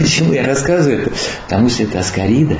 Почему 0.00 0.32
я 0.32 0.46
рассказываю 0.46 1.02
это? 1.02 1.12
Потому 1.44 1.68
что 1.68 1.84
это 1.84 2.00
аскарида. 2.00 2.58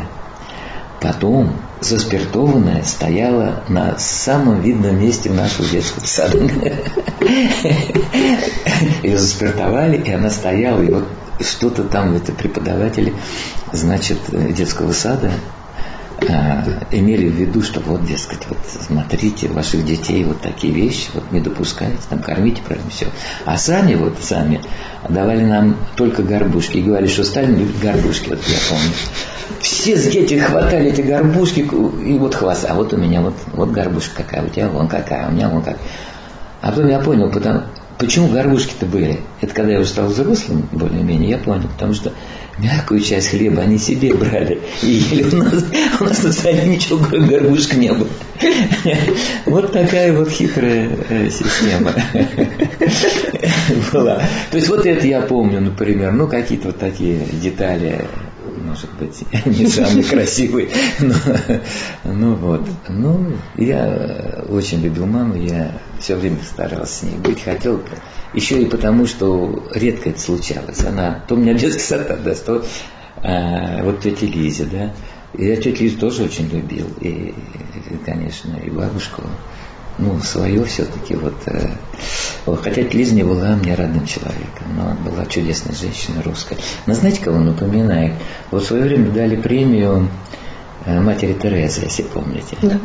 Потом 1.01 1.57
заспиртованная 1.81 2.83
стояла 2.85 3.63
на 3.69 3.99
самом 3.99 4.61
видном 4.61 4.99
месте 5.01 5.31
в 5.31 5.35
нашем 5.35 5.67
детском 5.67 6.05
саду. 6.05 6.49
Ее 9.03 9.19
заспиртовали, 9.19 9.99
и 9.99 10.11
она 10.11 10.31
стояла, 10.31 10.83
и 10.83 10.91
вот 10.91 11.07
что-то 11.41 11.85
там 11.85 12.15
это 12.15 12.33
преподаватели, 12.33 13.13
значит, 13.73 14.19
детского 14.55 14.93
сада 14.93 15.33
имели 16.91 17.29
в 17.29 17.35
виду, 17.35 17.63
что 17.63 17.81
вот, 17.81 18.05
дескать, 18.05 18.47
вот 18.49 18.59
смотрите, 18.67 19.49
ваших 19.49 19.85
детей 19.85 20.25
вот 20.25 20.41
такие 20.41 20.73
вещи, 20.73 21.11
вот 21.15 21.31
не 21.33 21.41
допускайте, 21.41 21.99
там 22.09 22.21
кормите, 22.21 22.63
правильно, 22.63 22.91
все. 22.91 23.07
А 23.45 23.57
сами 23.57 23.95
вот, 23.95 24.15
сами 24.21 24.61
давали 25.09 25.45
нам 25.45 25.77
только 25.97 26.23
горбушки 26.23 26.79
и 26.79 26.83
говорили, 26.83 27.11
что 27.11 27.25
Сталин 27.25 27.59
любит 27.59 27.79
горбушки, 27.81 28.31
вот 28.31 28.41
я 28.47 28.57
помню. 28.69 28.93
Все 29.61 29.97
дети 30.11 30.39
хватали 30.39 30.91
эти 30.91 31.03
горбушки 31.03 31.61
и 31.61 32.19
вот 32.19 32.35
хвост, 32.35 32.67
а 32.69 32.75
вот 32.75 32.93
у 32.93 32.97
меня 32.97 33.21
вот, 33.21 33.35
вот 33.53 33.71
горбушка 33.71 34.23
какая, 34.23 34.45
у 34.45 34.49
тебя 34.49 34.69
вон 34.69 34.89
какая, 34.89 35.29
у 35.29 35.33
меня 35.33 35.49
вон 35.49 35.63
как. 35.63 35.79
А 36.61 36.71
потом 36.71 36.89
я 36.89 36.99
понял, 36.99 37.31
потому, 37.31 37.63
Почему 37.99 38.29
горбушки-то 38.29 38.87
были? 38.87 39.21
Это 39.41 39.55
когда 39.55 39.73
я 39.73 39.81
уже 39.81 39.91
стал 39.91 40.07
взрослым, 40.09 40.69
более-менее, 40.73 41.31
я 41.31 41.39
понял, 41.39 41.69
потому 41.69 41.95
что 41.95 42.13
мягкую 42.59 43.01
часть 43.01 43.29
хлеба 43.29 43.63
они 43.63 43.79
себе 43.79 44.13
брали 44.15 44.61
и 44.83 44.87
ели. 44.87 45.23
У 45.35 45.37
нас, 45.37 45.65
у 46.01 46.05
нас 46.05 46.23
на 46.23 46.33
столе 46.33 46.65
ничего, 46.67 46.99
кроме 46.99 47.27
горбушек 47.27 47.77
не 47.77 47.93
было. 47.93 48.09
Вот 49.47 49.73
такая 49.73 50.13
вот 50.13 50.29
хитрая 50.29 50.91
э, 51.09 51.31
система 51.31 51.93
была. 53.93 54.23
То 54.51 54.57
есть 54.57 54.69
вот 54.69 54.87
это 54.87 55.07
я 55.07 55.21
помню, 55.21 55.61
например, 55.61 56.13
ну 56.13 56.27
какие-то 56.27 56.69
вот 56.69 56.79
такие 56.79 57.21
детали 57.33 58.07
может 58.75 58.93
быть, 58.95 59.25
не 59.47 59.67
самый 59.67 60.03
красивый, 60.03 60.69
но, 61.01 61.15
ну 62.05 62.35
вот. 62.35 62.69
Ну, 62.89 63.33
я 63.57 64.45
очень 64.49 64.81
любил 64.81 65.07
маму, 65.07 65.37
я 65.37 65.81
все 66.01 66.17
время 66.17 66.39
старался 66.45 66.93
с 66.93 67.03
ней 67.05 67.17
быть, 67.17 67.43
хотел 67.43 67.81
еще 68.33 68.61
и 68.61 68.67
потому, 68.67 69.07
что 69.07 69.69
редко 69.73 70.11
это 70.11 70.21
случалось. 70.21 70.85
Она, 70.85 71.23
то 71.29 71.35
у 71.35 71.39
меня 71.39 71.55
детский 71.55 71.83
сад 71.83 72.11
отдаст, 72.11 72.47
то 72.47 72.65
а, 73.23 73.83
вот 73.85 74.01
тетя 74.01 74.27
Лиза, 74.27 74.67
да. 74.67 74.93
Я 75.35 75.57
тетю 75.57 75.85
Лизу 75.85 75.99
тоже 75.99 76.25
очень 76.25 76.49
любил, 76.49 76.89
и 77.01 77.33
конечно, 78.05 78.57
и 78.57 78.71
бабушку. 78.71 79.23
Ну, 79.99 80.21
свое 80.21 80.65
все-таки 80.65 81.15
вот. 81.15 81.35
Э, 81.47 81.71
хотя 82.63 82.83
Лиза 82.83 83.15
не 83.15 83.23
была 83.23 83.57
мне 83.57 83.75
родным 83.75 84.07
человеком, 84.07 84.67
но 84.77 84.87
она 84.87 84.95
была 84.95 85.27
чудесная 85.27 85.75
женщина 85.75 86.23
русская. 86.23 86.59
Но 86.87 86.95
знаете, 86.95 87.23
кого 87.23 87.37
он 87.37 87.47
напоминает? 87.47 88.15
Вот 88.51 88.63
в 88.63 88.67
свое 88.67 88.85
время 88.85 89.11
дали 89.11 89.37
премию 89.37 90.09
э, 90.85 91.01
матери 91.01 91.35
Терезы, 91.35 91.83
если 91.83 92.03
помните. 92.03 92.57
Да, 92.63 92.71
да. 92.71 92.79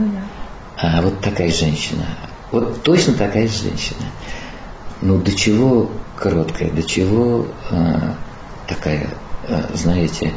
А 0.78 1.02
вот 1.02 1.19
такая 1.19 1.52
женщина. 1.52 2.06
Вот 2.52 2.84
точно 2.84 3.13
такая 3.13 3.48
женщина. 3.48 4.06
Ну, 5.02 5.17
до 5.17 5.34
чего 5.34 5.89
короткая, 6.15 6.69
до 6.72 6.84
чего 6.84 7.48
э, 7.72 8.13
такая, 8.67 9.10
э, 9.48 9.63
знаете, 9.74 10.32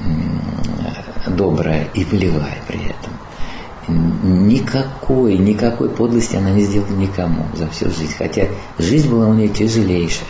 э, 0.00 1.30
добрая 1.30 1.88
и 1.94 2.04
волевая 2.04 2.58
при 2.66 2.78
этом 2.78 3.12
никакой, 3.88 5.38
никакой 5.38 5.88
подлости 5.88 6.36
она 6.36 6.50
не 6.50 6.62
сделала 6.62 6.90
никому 6.90 7.46
за 7.54 7.68
всю 7.68 7.86
жизнь. 7.86 8.14
Хотя 8.16 8.48
жизнь 8.78 9.10
была 9.10 9.28
у 9.28 9.34
нее 9.34 9.48
тяжелейшая. 9.48 10.28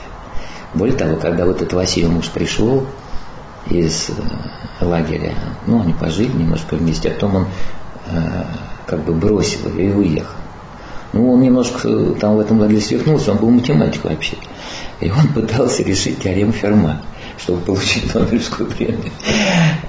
Более 0.75 0.97
того, 0.97 1.17
когда 1.17 1.47
вот 1.47 1.63
этот 1.63 1.73
Василий 1.73 2.09
муж 2.09 2.29
пришел 2.29 2.85
из 3.71 4.11
э, 4.11 4.85
лагеря, 4.85 5.35
ну, 5.67 5.81
они 5.81 5.95
пожили 5.95 6.37
немножко 6.37 6.77
вместе, 6.77 7.09
а 7.09 7.13
потом 7.15 7.37
он 7.37 7.47
э, 8.07 8.45
как 8.87 9.05
бы 9.05 9.15
бросил 9.15 9.71
ее 9.71 9.91
и 9.91 9.95
уехал. 9.95 10.37
Ну, 11.13 11.33
он 11.33 11.41
немножко 11.41 11.89
э, 11.89 12.15
там 12.21 12.37
в 12.37 12.41
этом 12.41 12.61
лагере 12.61 12.81
свихнулся, 12.81 13.33
он 13.33 13.39
был 13.39 13.51
математик 13.51 14.05
вообще. 14.05 14.37
И 15.01 15.11
он 15.11 15.29
пытался 15.29 15.83
решить 15.83 16.23
теорему 16.23 16.53
Ферма 16.53 17.01
чтобы 17.39 17.61
получить 17.61 18.15
Нобелевскую 18.15 18.69
премию. 18.69 19.13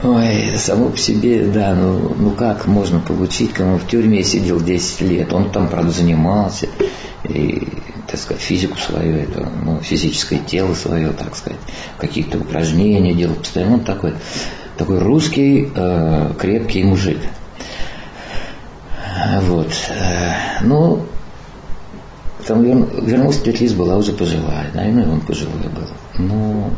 Ой, 0.04 0.58
само 0.58 0.90
по 0.90 0.98
себе, 0.98 1.46
да, 1.46 1.74
ну, 1.76 2.16
ну 2.18 2.32
как 2.32 2.68
можно 2.68 3.00
получить, 3.00 3.54
кому 3.54 3.78
в 3.78 3.88
тюрьме 3.88 4.24
сидел 4.24 4.60
10 4.60 5.02
лет, 5.02 5.34
он 5.34 5.52
там, 5.52 5.68
правда, 5.70 5.92
занимался, 5.92 6.68
и, 7.24 7.68
так 8.08 8.20
сказать, 8.20 8.42
физику 8.42 8.78
свою, 8.78 9.16
это, 9.18 9.50
ну, 9.64 9.80
физическое 9.82 10.40
тело 10.40 10.74
свое, 10.74 11.10
так 11.10 11.36
сказать, 11.36 11.60
какие-то 11.98 12.38
упражнения 12.38 13.14
делал 13.14 13.36
постоянно, 13.36 13.76
он 13.76 13.84
такой, 13.84 14.14
такой 14.78 15.00
русский 15.00 15.70
э, 15.74 16.34
крепкий 16.40 16.84
мужик. 16.84 17.20
Вот. 19.42 19.72
Э, 19.90 20.62
ну, 20.62 21.06
там 22.46 22.64
вернулся 22.64 23.42
тетя 23.42 23.60
Лиз 23.60 23.74
была 23.74 23.98
уже 23.98 24.14
пожилая, 24.14 24.72
наверное, 24.74 25.10
он 25.10 25.22
пожилой 25.22 25.68
был. 25.70 25.88
Но 26.18 26.72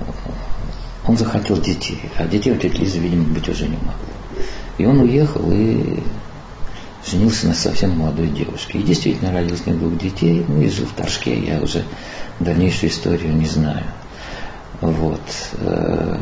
он 1.08 1.18
захотел 1.18 1.58
детей, 1.58 2.00
а 2.18 2.26
детей 2.26 2.52
у 2.52 2.58
тети 2.58 2.78
Лизы, 2.78 3.00
видимо, 3.00 3.24
быть 3.26 3.48
уже 3.50 3.68
не 3.68 3.78
могло. 3.78 3.94
И 4.78 4.86
он 4.86 5.00
уехал 5.02 5.52
и 5.52 6.02
женился 7.06 7.48
на 7.48 7.54
совсем 7.54 7.98
молодой 7.98 8.28
девушке. 8.28 8.80
И 8.80 8.84
действительно 8.84 9.32
родился 9.32 9.70
не 9.70 9.78
двух 9.78 9.98
детей, 9.98 10.46
ну 10.48 10.62
и 10.62 10.70
жил 10.70 10.86
в 10.86 10.94
Торжке, 10.94 11.38
я 11.40 11.62
уже 11.62 11.84
дальнейшую 12.40 12.90
историю 12.92 13.36
не 13.36 13.46
знаю. 13.46 13.84
Вот. 14.82 15.22
Э, 15.58 16.18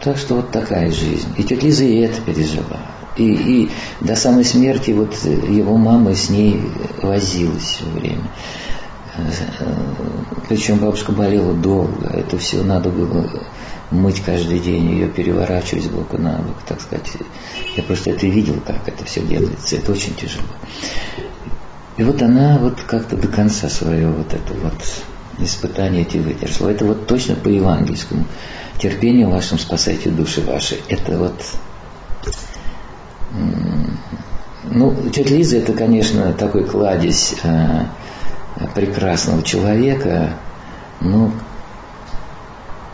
так 0.00 0.18
что 0.18 0.36
вот 0.36 0.50
такая 0.50 0.90
жизнь. 0.90 1.28
И 1.36 1.42
тетя 1.42 1.66
Лиза 1.66 1.84
и 1.84 1.98
это 1.98 2.20
пережила. 2.20 2.80
И, 3.16 3.24
и 3.24 3.70
до 4.00 4.14
самой 4.14 4.44
смерти 4.44 4.90
вот 4.90 5.14
его 5.24 5.76
мама 5.76 6.14
с 6.14 6.28
ней 6.28 6.62
возилась 7.02 7.62
все 7.62 7.84
время. 7.86 8.22
Причем 10.48 10.78
бабушка 10.78 11.12
болела 11.12 11.52
долго. 11.54 12.06
Это 12.08 12.38
все 12.38 12.62
надо 12.62 12.90
было 12.90 13.28
мыть 13.90 14.20
каждый 14.20 14.58
день, 14.58 14.90
ее 14.90 15.08
переворачивать 15.08 15.84
с 15.84 15.88
боку 15.88 16.18
на 16.18 16.38
бок, 16.38 16.56
так 16.66 16.80
сказать. 16.80 17.10
Я 17.76 17.82
просто 17.82 18.10
это 18.10 18.26
видел, 18.26 18.60
как 18.66 18.86
это 18.86 19.04
все 19.04 19.22
делается. 19.22 19.76
Это 19.76 19.92
очень 19.92 20.14
тяжело. 20.14 20.44
И 21.96 22.02
вот 22.02 22.20
она 22.20 22.58
вот 22.58 22.80
как-то 22.86 23.16
до 23.16 23.28
конца 23.28 23.68
свое 23.68 24.08
вот 24.08 24.32
это 24.34 24.52
вот 24.54 24.74
испытание 25.38 26.02
эти 26.02 26.18
выдержала. 26.18 26.70
Это 26.70 26.84
вот 26.84 27.06
точно 27.06 27.36
по 27.36 27.48
евангельскому. 27.48 28.24
Терпение 28.78 29.26
вашим 29.26 29.58
спасайте 29.58 30.10
души 30.10 30.42
ваши. 30.42 30.78
Это 30.88 31.16
вот 31.16 31.42
ну, 34.70 34.94
тетя 35.12 35.34
Лиза 35.34 35.58
это, 35.58 35.72
конечно, 35.72 36.32
такой 36.32 36.64
кладезь 36.64 37.34
э, 37.42 37.84
прекрасного 38.74 39.42
человека, 39.42 40.34
но, 41.00 41.30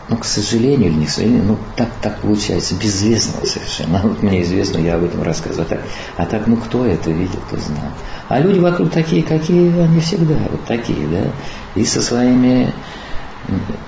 ну, 0.09 0.17
к 0.17 0.25
сожалению 0.25 0.91
или 0.91 0.99
не 0.99 1.05
к 1.05 1.09
сожалению, 1.09 1.43
ну, 1.43 1.57
так, 1.75 1.89
так 2.01 2.19
получается, 2.19 2.75
безвестного 2.75 3.45
совершенно. 3.45 3.99
Вот 3.99 4.21
мне 4.23 4.43
известно, 4.43 4.77
я 4.77 4.95
об 4.95 5.03
этом 5.03 5.23
рассказываю. 5.23 5.65
А 5.65 5.69
так, 5.69 5.81
а 6.17 6.25
так, 6.25 6.47
ну, 6.47 6.57
кто 6.57 6.85
это 6.85 7.11
видел, 7.11 7.39
кто 7.47 7.57
знал. 7.57 7.91
А 8.27 8.39
люди 8.39 8.59
вокруг 8.59 8.91
такие, 8.91 9.23
какие 9.23 9.79
они 9.79 9.99
всегда, 9.99 10.35
вот 10.49 10.65
такие, 10.65 11.07
да, 11.07 11.31
и 11.75 11.85
со 11.85 12.01
своими 12.01 12.73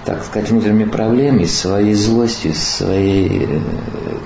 так 0.03 0.23
сказать, 0.23 0.49
внутренними 0.49 0.89
проблемами, 0.89 1.45
своей 1.45 1.93
злостью, 1.93 2.53
своей 2.53 3.47
э, 3.49 3.59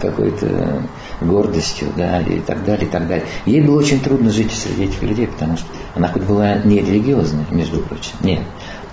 какой-то 0.01 0.81
гордостью, 1.21 1.89
да, 1.95 2.21
и 2.21 2.39
так 2.39 2.65
далее, 2.65 2.87
и 2.87 2.89
так 2.89 3.07
далее. 3.07 3.25
Ей 3.45 3.61
было 3.61 3.79
очень 3.79 3.99
трудно 3.99 4.31
жить 4.31 4.51
среди 4.51 4.85
этих 4.85 5.01
людей, 5.03 5.27
потому 5.27 5.57
что 5.57 5.67
она 5.95 6.07
хоть 6.07 6.23
была 6.23 6.55
не 6.57 6.79
религиозная, 6.79 7.45
между 7.51 7.79
прочим, 7.79 8.13
нет, 8.21 8.41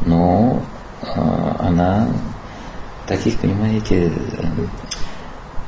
но 0.04 0.62
э, 1.02 1.06
она 1.58 2.08
таких, 3.06 3.38
понимаете, 3.38 4.12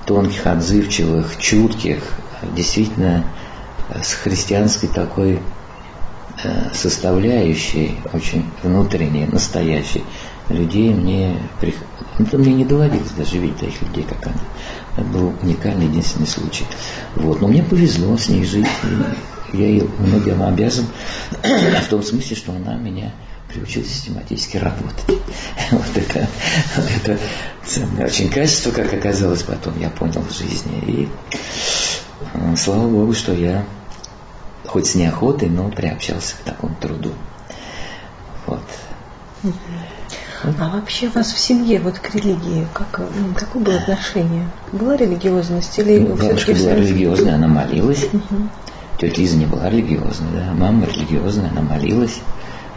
тонких, 0.07 0.47
отзывчивых, 0.47 1.39
чутких, 1.39 2.03
действительно 2.55 3.25
с 4.03 4.15
христианской 4.15 4.89
такой 4.89 5.41
э, 6.43 6.71
составляющей, 6.73 7.99
очень 8.13 8.45
внутренней, 8.63 9.27
настоящей, 9.27 10.05
людей 10.49 10.93
мне, 10.93 11.39
это 12.19 12.39
мне 12.39 12.55
не 12.55 12.65
доводилось 12.65 13.11
даже 13.11 13.39
видеть 13.39 13.59
таких 13.59 13.83
людей, 13.83 14.05
как 14.05 14.27
она. 14.27 14.41
Это 14.97 15.07
был 15.07 15.33
уникальный, 15.43 15.87
единственный 15.87 16.27
случай. 16.27 16.65
Вот. 17.15 17.41
Но 17.41 17.49
мне 17.49 17.63
повезло 17.63 18.17
с 18.17 18.29
ней 18.29 18.45
жить. 18.45 18.67
Я 19.53 19.67
ей 19.67 19.89
многим 19.99 20.43
обязан 20.43 20.87
в 21.43 21.89
том 21.89 22.03
смысле, 22.03 22.37
что 22.37 22.53
она 22.53 22.75
меня 22.75 23.13
приучила 23.49 23.85
систематически 23.85 24.59
работать. 24.59 25.05
Вот 25.71 25.97
это, 25.97 26.27
это 26.77 27.19
ценное 27.65 28.07
очень 28.07 28.31
качество, 28.31 28.71
как 28.71 28.93
оказалось 28.93 29.43
потом, 29.43 29.79
я 29.79 29.91
понял 29.91 30.23
в 30.23 30.35
жизни. 30.35 30.83
И 30.87 32.57
слава 32.57 32.89
Богу, 32.89 33.15
что 33.15 33.35
я 33.35 33.65
хоть 34.67 34.87
с 34.87 34.95
неохотой, 34.95 35.49
но 35.49 35.71
приобщался 35.71 36.37
к 36.37 36.41
такому 36.41 36.75
труду. 36.81 37.13
Вот. 38.47 38.63
А 40.45 40.69
вообще 40.69 41.09
у 41.09 41.11
вас 41.11 41.33
в 41.33 41.39
семье, 41.39 41.81
вот 41.81 41.99
к 41.99 42.15
религии, 42.15 42.67
как, 42.73 43.01
какое 43.35 43.63
было 43.63 43.77
отношение? 43.77 44.49
Была 44.73 44.97
религиозность 44.97 45.79
или 45.79 45.99
ну, 45.99 46.15
Бабушка 46.15 46.53
была 46.53 46.75
религиозная, 46.75 47.35
она 47.35 47.49
молилась. 47.49 48.05
Угу. 48.13 48.49
Тетя 49.01 49.21
Лиза 49.21 49.37
не 49.37 49.47
была 49.47 49.69
религиозной, 49.69 50.29
да. 50.33 50.53
Мама 50.55 50.87
религиозная, 50.87 51.51
она 51.51 51.63
молилась. 51.63 52.21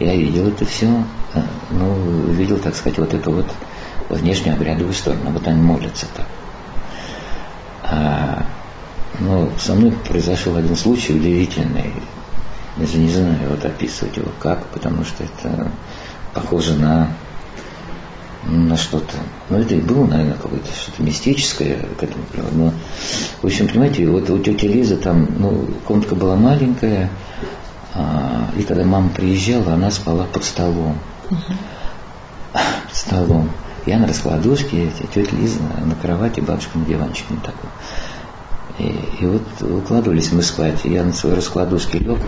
Я 0.00 0.16
видел 0.16 0.48
это 0.48 0.64
все, 0.64 1.04
э, 1.34 1.42
ну, 1.70 1.94
видел, 2.32 2.58
так 2.58 2.74
сказать, 2.74 2.98
вот 2.98 3.14
эту 3.14 3.32
вот 3.32 3.46
внешнюю 4.08 4.56
обрядовую 4.56 4.94
сторону. 4.94 5.30
Вот 5.30 5.46
они 5.46 5.60
молятся 5.60 6.06
так. 6.16 6.26
А, 7.84 8.44
ну, 9.20 9.50
со 9.58 9.74
мной 9.74 9.92
произошел 10.08 10.56
один 10.56 10.76
случай 10.76 11.14
удивительный. 11.14 11.92
Даже 12.76 12.98
не 12.98 13.10
знаю 13.10 13.38
вот 13.50 13.64
описывать 13.64 14.16
его 14.16 14.30
как, 14.40 14.66
потому 14.66 15.04
что 15.04 15.24
это 15.24 15.70
похоже 16.34 16.74
на 16.74 17.08
на 18.44 18.76
что-то. 18.76 19.14
Ну, 19.48 19.58
это 19.58 19.74
и 19.74 19.80
было, 19.80 20.06
наверное, 20.06 20.34
какое-то 20.34 20.66
что-то 20.72 21.02
мистическое 21.02 21.78
к 21.98 22.02
этому. 22.02 22.24
Но, 22.52 22.72
в 23.40 23.46
общем, 23.46 23.68
понимаете, 23.68 24.06
вот 24.08 24.28
у 24.30 24.38
тети 24.38 24.66
Лизы 24.66 24.96
там, 24.96 25.28
ну, 25.38 25.68
комнатка 25.86 26.14
была 26.14 26.36
маленькая, 26.36 27.10
а, 27.94 28.50
и 28.56 28.62
когда 28.62 28.84
мама 28.84 29.10
приезжала, 29.10 29.74
она 29.74 29.90
спала 29.90 30.24
под 30.24 30.44
столом. 30.44 30.98
Под 32.52 32.94
столом. 32.94 33.50
Я 33.86 33.98
на 33.98 34.06
раскладушке, 34.06 34.90
тетя 34.90 35.36
Лиза 35.36 35.60
на, 35.84 35.94
кровати, 35.94 36.40
бабушка 36.40 36.78
на 36.78 36.84
диванчике 36.84 37.34
такой. 37.44 37.70
И, 38.78 39.08
и 39.20 39.26
вот 39.26 39.42
укладывались 39.60 40.32
мы 40.32 40.42
спать, 40.42 40.84
я 40.84 41.04
на 41.04 41.12
своей 41.12 41.36
раскладушке 41.36 41.98
лег 41.98 42.18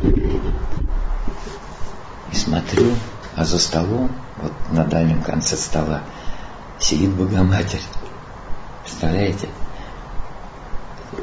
и 2.32 2.36
смотрю, 2.36 2.90
а 3.34 3.44
за 3.44 3.58
столом, 3.58 4.10
вот 4.44 4.52
на 4.70 4.84
дальнем 4.84 5.22
конце 5.22 5.56
стола, 5.56 6.02
сидит 6.78 7.10
Богоматерь. 7.10 7.82
Представляете? 8.82 9.48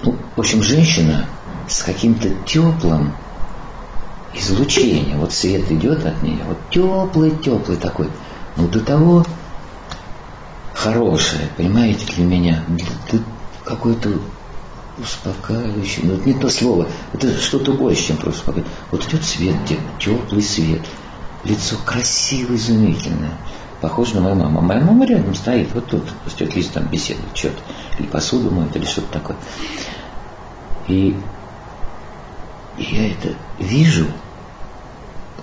Ну, 0.04 0.18
в 0.36 0.40
общем, 0.40 0.64
женщина 0.64 1.26
с 1.68 1.84
каким-то 1.84 2.30
теплым 2.46 3.14
излучением. 4.34 5.20
Вот 5.20 5.34
свет 5.34 5.72
идет 5.72 6.06
от 6.06 6.22
нее, 6.24 6.44
вот 6.46 6.58
теплый-теплый 6.70 7.78
такой. 7.78 8.10
Ну, 8.58 8.68
до 8.68 8.80
того 8.82 9.26
хорошее, 10.74 11.48
понимаете, 11.56 12.06
для 12.16 12.26
меня, 12.26 12.64
какое-то 13.64 14.10
успокаивающий. 14.98 16.04
Ну, 16.04 16.16
это 16.16 16.28
не 16.28 16.34
то 16.34 16.50
слово, 16.50 16.88
это 17.14 17.38
что-то 17.40 17.74
больше, 17.74 18.08
чем 18.08 18.18
просто 18.18 18.40
успокаивающий. 18.40 18.78
Вот 18.90 19.06
идет 19.06 19.24
свет, 19.24 19.56
теплый 20.00 20.42
свет, 20.42 20.82
лицо 21.44 21.76
красивое, 21.86 22.58
изумительное. 22.58 23.34
Похоже 23.82 24.16
на 24.16 24.22
мою 24.22 24.36
маму. 24.36 24.62
Моя 24.62 24.82
мама 24.82 25.06
рядом 25.06 25.34
стоит, 25.34 25.74
вот 25.74 25.88
тут, 25.88 26.04
с 26.28 26.34
тетей 26.34 26.58
Лизой 26.58 26.74
там 26.74 26.86
беседует, 26.86 27.36
что-то. 27.36 27.58
Или 27.98 28.08
посуду 28.08 28.52
моет, 28.52 28.76
или 28.76 28.86
что-то 28.86 29.12
такое. 29.12 29.38
И 30.88 31.16
я 32.78 33.12
это 33.12 33.30
вижу 33.60 34.06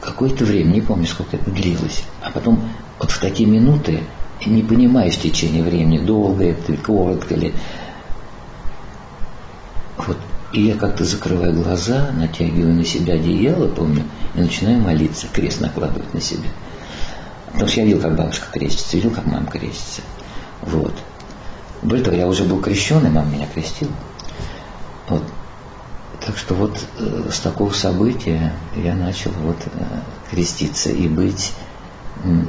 какое-то 0.00 0.44
время, 0.44 0.72
не 0.72 0.80
помню, 0.80 1.06
сколько 1.06 1.36
это 1.36 1.50
длилось. 1.50 2.04
А 2.22 2.30
потом 2.30 2.62
вот 2.98 3.10
в 3.10 3.20
такие 3.20 3.48
минуты, 3.48 4.04
не 4.46 4.62
понимаешь 4.62 5.14
в 5.14 5.22
течение 5.22 5.64
времени, 5.64 5.98
долго 5.98 6.44
это, 6.44 6.76
коротко 6.76 7.34
ли, 7.34 7.52
вот, 9.96 10.16
и 10.52 10.62
я 10.62 10.76
как-то 10.76 11.04
закрываю 11.04 11.52
глаза, 11.52 12.10
натягиваю 12.12 12.74
на 12.74 12.84
себя 12.84 13.14
одеяло, 13.14 13.68
помню, 13.68 14.04
и 14.34 14.40
начинаю 14.40 14.80
молиться, 14.80 15.26
крест 15.32 15.60
накладывать 15.60 16.14
на 16.14 16.20
себя. 16.20 16.48
Потому 17.52 17.68
что 17.68 17.80
я 17.80 17.86
видел, 17.86 18.00
как 18.00 18.16
бабушка 18.16 18.46
крестится, 18.52 18.96
видел, 18.96 19.10
как 19.10 19.26
мама 19.26 19.46
крестится. 19.46 20.02
Вот. 20.62 20.94
Более 21.82 22.04
того, 22.04 22.16
я 22.16 22.26
уже 22.26 22.44
был 22.44 22.60
крещеный, 22.60 23.10
мама 23.10 23.30
меня 23.30 23.46
крестила. 23.46 23.92
Вот. 25.08 25.22
Так 26.24 26.36
что 26.36 26.54
вот 26.54 26.78
э, 26.98 27.30
с 27.32 27.40
такого 27.40 27.72
события 27.72 28.52
я 28.76 28.94
начал 28.94 29.30
вот 29.30 29.56
э, 29.66 29.84
креститься 30.30 30.90
и 30.90 31.08
быть, 31.08 31.52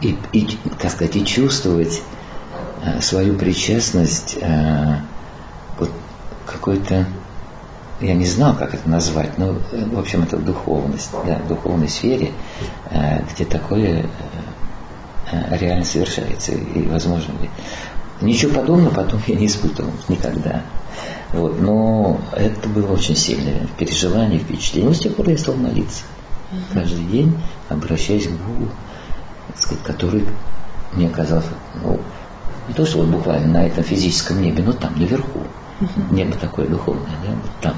и, 0.02 0.18
и, 0.34 0.58
как 0.80 0.92
сказать, 0.92 1.16
и 1.16 1.26
чувствовать 1.26 2.02
э, 2.84 3.02
свою 3.02 3.38
причастность 3.38 4.38
э, 4.42 4.96
вот 5.78 5.92
какой-то 6.46 7.06
я 8.02 8.14
не 8.14 8.26
знал, 8.26 8.56
как 8.56 8.74
это 8.74 8.90
назвать, 8.90 9.38
но, 9.38 9.56
э, 9.72 9.86
в 9.86 10.00
общем, 10.00 10.24
это 10.24 10.38
духовность, 10.38 11.12
да, 11.26 11.40
в 11.40 11.48
духовной 11.48 11.90
сфере, 11.90 12.32
э, 12.92 13.22
где 13.34 13.46
такое 13.46 14.06
э, 15.32 15.58
реально 15.58 15.84
совершается 15.84 16.54
и 16.54 16.88
возможно 16.88 17.34
ли. 17.42 17.50
Ничего 18.22 18.54
подобного 18.60 18.94
потом 18.94 19.22
я 19.28 19.36
не 19.36 19.48
испытывал 19.48 19.92
никогда. 20.08 20.64
Вот, 21.32 21.62
но 21.62 22.20
это 22.36 22.68
было 22.68 22.94
очень 22.94 23.16
сильное 23.16 23.68
переживание, 23.78 24.40
впечатление. 24.40 24.92
И 24.92 24.96
с 24.96 25.00
тех 25.00 25.16
пор 25.16 25.30
я 25.30 25.38
стал 25.38 25.56
молиться. 25.56 26.04
Каждый 26.74 27.06
день, 27.06 27.40
обращаясь 27.70 28.28
к 28.28 28.32
Богу, 28.32 28.70
сказать, 29.56 29.84
который 29.84 30.26
мне 30.94 31.08
казалось, 31.10 31.46
ну, 31.84 32.00
не 32.68 32.74
то, 32.74 32.86
что 32.86 33.00
вот 33.00 33.08
буквально 33.08 33.48
на 33.60 33.68
этом 33.68 33.84
физическом 33.84 34.42
небе, 34.42 34.64
но 34.64 34.74
там, 34.74 34.98
наверху. 34.98 35.42
Небо 36.12 36.36
такое 36.36 36.68
духовное, 36.68 37.16
да, 37.24 37.34
вот 37.42 37.52
там. 37.62 37.76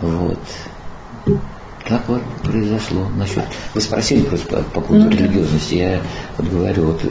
Вот. 0.00 0.38
Так 1.86 2.08
вот 2.08 2.22
произошло 2.42 3.08
насчет. 3.16 3.44
Вы 3.74 3.80
спросили 3.80 4.22
просто 4.22 4.46
по, 4.46 4.62
по 4.62 4.80
поводу 4.80 5.08
mm-hmm. 5.08 5.16
религиозности. 5.16 5.74
Я 5.74 6.00
вот 6.36 6.48
говорю, 6.48 6.86
вот 6.86 7.02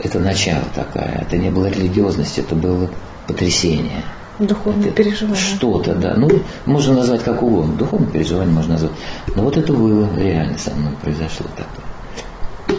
это 0.00 0.20
начало 0.20 0.64
такая. 0.74 1.22
Это 1.22 1.36
не 1.38 1.50
было 1.50 1.66
религиозность, 1.66 2.38
это 2.38 2.54
было 2.54 2.90
потрясение. 3.26 4.02
Духовное 4.38 4.88
это 4.88 4.96
переживание. 4.96 5.40
Что-то, 5.40 5.94
да. 5.94 6.14
Ну, 6.14 6.28
можно 6.66 6.94
назвать 6.94 7.24
как 7.24 7.42
угодно. 7.42 7.74
Духовное 7.74 8.10
переживание 8.10 8.54
можно 8.54 8.74
назвать. 8.74 8.92
Но 9.34 9.42
вот 9.42 9.56
это 9.56 9.72
было 9.72 10.08
реально 10.16 10.58
со 10.58 10.74
мной 10.74 10.92
произошло 11.02 11.46
такое. 11.56 12.78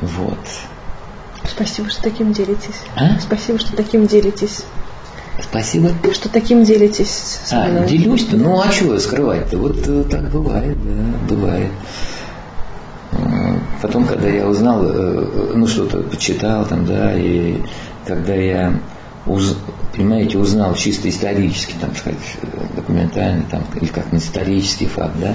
Вот. 0.00 0.38
Спасибо, 1.48 1.88
что 1.90 2.02
таким 2.02 2.32
делитесь. 2.32 2.80
А? 2.96 3.18
Спасибо, 3.20 3.58
что 3.58 3.76
таким 3.76 4.06
делитесь. 4.06 4.64
Спасибо. 5.40 5.90
Что 6.12 6.28
таким 6.28 6.64
делитесь? 6.64 7.38
А, 7.52 7.84
делюсь-то? 7.84 8.36
Ну, 8.36 8.60
а 8.60 8.68
чего 8.70 8.98
скрывать-то? 8.98 9.56
Вот 9.56 9.76
э, 9.86 10.04
так 10.10 10.30
бывает, 10.30 10.76
да, 10.82 11.34
бывает. 11.34 11.70
Потом, 13.80 14.06
когда 14.06 14.28
я 14.28 14.46
узнал, 14.46 14.82
э, 14.84 15.52
ну, 15.54 15.66
что-то 15.66 15.98
почитал 15.98 16.66
там, 16.66 16.84
да, 16.84 17.16
и 17.16 17.62
когда 18.04 18.34
я, 18.34 18.80
уз, 19.26 19.56
понимаете, 19.94 20.38
узнал 20.38 20.74
чисто 20.74 21.08
исторически, 21.08 21.74
там, 21.80 21.94
сказать, 21.94 22.18
документальный, 22.74 23.44
там, 23.48 23.62
или 23.80 23.86
как 23.86 24.12
исторический 24.12 24.86
факт, 24.86 25.14
да, 25.20 25.34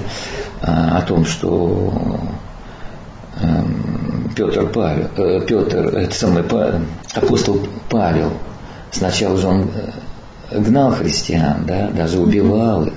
а, 0.61 0.97
о 0.97 1.01
том, 1.03 1.25
что 1.25 2.19
Петр 4.35 4.67
Павел, 4.69 5.09
э, 5.17 5.41
Петр, 5.45 5.95
это 5.95 6.15
самый 6.15 6.43
апостол 7.13 7.67
Павел, 7.89 8.33
сначала 8.91 9.37
же 9.37 9.47
он 9.47 9.69
гнал 10.51 10.91
христиан, 10.91 11.65
да, 11.65 11.87
даже 11.89 12.19
убивал 12.19 12.85
их, 12.85 12.93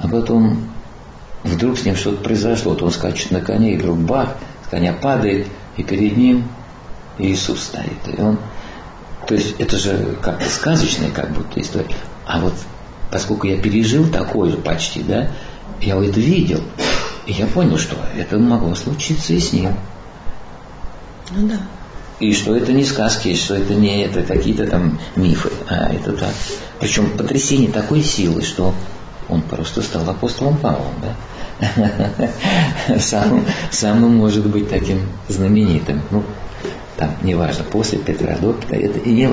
а 0.00 0.08
потом 0.08 0.68
вдруг 1.44 1.78
с 1.78 1.84
ним 1.84 1.96
что-то 1.96 2.22
произошло, 2.22 2.72
вот 2.72 2.82
он 2.82 2.90
скачет 2.90 3.30
на 3.30 3.40
коне, 3.40 3.74
и 3.74 3.76
вдруг 3.76 3.98
бах, 3.98 4.36
коня 4.70 4.92
падает, 4.92 5.46
и 5.76 5.82
перед 5.82 6.16
ним 6.16 6.48
Иисус 7.18 7.62
стоит. 7.62 7.98
И 8.06 8.20
он, 8.20 8.38
то 9.26 9.34
есть 9.34 9.54
это 9.58 9.76
же 9.78 10.16
как-то 10.20 10.48
сказочная 10.48 11.10
как 11.10 11.30
будто 11.30 11.60
история. 11.60 11.88
А 12.26 12.40
вот 12.40 12.54
поскольку 13.10 13.46
я 13.46 13.60
пережил 13.60 14.08
такое 14.08 14.50
же 14.50 14.56
почти, 14.58 15.02
да, 15.02 15.28
я 15.80 15.96
это 15.96 16.20
видел, 16.20 16.62
и 17.26 17.32
я 17.32 17.46
понял, 17.46 17.78
что 17.78 17.96
это 18.16 18.38
могло 18.38 18.74
случиться 18.74 19.32
и 19.32 19.40
с 19.40 19.52
ним. 19.52 19.74
Ну 21.30 21.48
да. 21.48 21.58
И 22.18 22.32
что 22.32 22.56
это 22.56 22.72
не 22.72 22.84
сказки, 22.84 23.34
что 23.34 23.54
это 23.54 23.74
не 23.74 24.02
это 24.02 24.22
какие-то 24.22 24.66
там 24.66 24.98
мифы, 25.16 25.50
а 25.68 25.92
это 25.92 26.12
так. 26.12 26.32
Причем 26.80 27.10
потрясение 27.10 27.70
такой 27.70 28.02
силы, 28.02 28.42
что 28.42 28.74
он 29.28 29.42
просто 29.42 29.82
стал 29.82 30.08
апостолом 30.08 30.56
Павлом, 30.56 30.94
да? 31.02 31.14
Самым, 33.00 33.44
самым 33.70 34.16
может 34.16 34.46
быть 34.46 34.70
таким 34.70 35.00
знаменитым. 35.28 36.02
Ну, 36.10 36.22
там, 36.96 37.10
неважно, 37.22 37.64
после 37.64 37.98
Петра, 37.98 38.36
до 38.40 38.52
Петра, 38.54 38.78
это 38.78 39.06
не, 39.06 39.28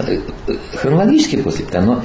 хронологически 0.75 1.41
после 1.41 1.65
Петра, 1.65 1.81
но 1.81 2.03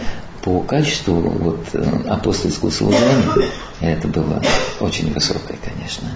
по 0.49 0.61
качеству 0.61 1.21
вот, 1.21 1.61
апостольского 2.09 2.71
служения 2.71 3.51
это 3.81 4.09
было 4.09 4.43
очень 4.81 5.13
высокое, 5.13 5.59
конечно, 5.63 6.09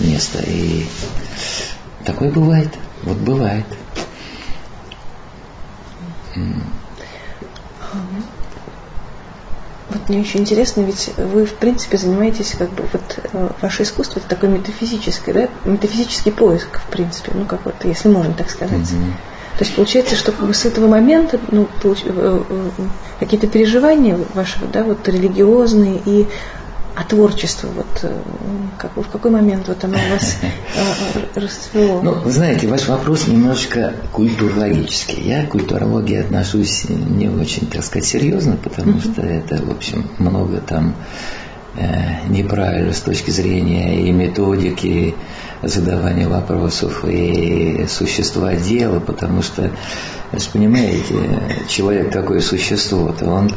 место. 0.00 0.38
И 0.46 0.86
такое 2.02 2.30
бывает. 2.30 2.70
Вот 3.02 3.18
бывает. 3.18 3.66
Вот 9.90 10.08
мне 10.08 10.20
очень 10.20 10.40
интересно, 10.40 10.80
ведь 10.80 11.10
вы, 11.18 11.44
в 11.44 11.54
принципе, 11.54 11.98
занимаетесь, 11.98 12.54
как 12.58 12.70
бы, 12.70 12.88
вот 12.90 13.20
э, 13.32 13.48
ваше 13.60 13.82
искусство 13.82 14.20
это 14.20 14.28
такой 14.28 14.48
метафизический, 14.48 15.32
да, 15.32 15.48
метафизический 15.64 16.32
поиск, 16.32 16.80
в 16.80 16.86
принципе, 16.90 17.32
ну, 17.34 17.44
как 17.44 17.64
вот, 17.66 17.76
если 17.84 18.08
можно 18.08 18.32
так 18.32 18.50
сказать. 18.50 18.80
Mm-hmm. 18.80 19.12
То 19.58 19.64
есть 19.64 19.74
получается, 19.74 20.16
что 20.16 20.32
как 20.32 20.46
бы 20.46 20.54
с 20.54 20.64
этого 20.66 20.86
момента, 20.86 21.40
ну, 21.50 21.68
получ... 21.82 22.02
Э, 22.04 22.42
э, 22.48 22.70
какие-то 23.18 23.46
переживания 23.46 24.18
вашего, 24.34 24.66
да, 24.68 24.84
вот 24.84 25.08
религиозные 25.08 26.00
и 26.04 26.26
а 26.96 27.04
творчество, 27.04 27.68
вот 27.76 27.86
э, 28.02 28.22
как, 28.78 28.96
в 28.96 29.08
какой 29.10 29.30
момент 29.30 29.68
вот 29.68 29.84
оно 29.84 29.98
у 29.98 30.12
вас 30.14 30.38
э, 30.42 31.38
расцвело? 31.38 32.00
Ну, 32.00 32.12
вы 32.12 32.30
знаете, 32.30 32.68
ваш 32.68 32.88
вопрос 32.88 33.28
немножко 33.28 33.92
культурологический. 34.12 35.22
Я 35.22 35.44
к 35.44 35.50
культурологии 35.50 36.18
отношусь 36.18 36.86
не 36.88 37.28
очень, 37.28 37.66
так 37.66 37.84
сказать, 37.84 38.08
серьезно, 38.08 38.56
потому 38.56 38.98
что 39.00 39.20
это, 39.20 39.56
в 39.56 39.70
общем, 39.70 40.10
много 40.16 40.60
там 40.60 40.94
э, 41.76 42.26
неправильно 42.28 42.94
с 42.94 43.00
точки 43.02 43.30
зрения 43.30 44.08
и 44.08 44.10
методики 44.10 45.14
задавания 45.62 46.28
вопросов, 46.28 47.04
и 47.06 47.86
существа 47.88 48.54
дела, 48.54 49.00
потому 49.00 49.42
что, 49.42 49.70
вы 50.32 50.38
понимаете, 50.52 51.14
человек 51.68 52.10
такое 52.10 52.40
существо, 52.40 53.12
то 53.12 53.26
он 53.26 53.50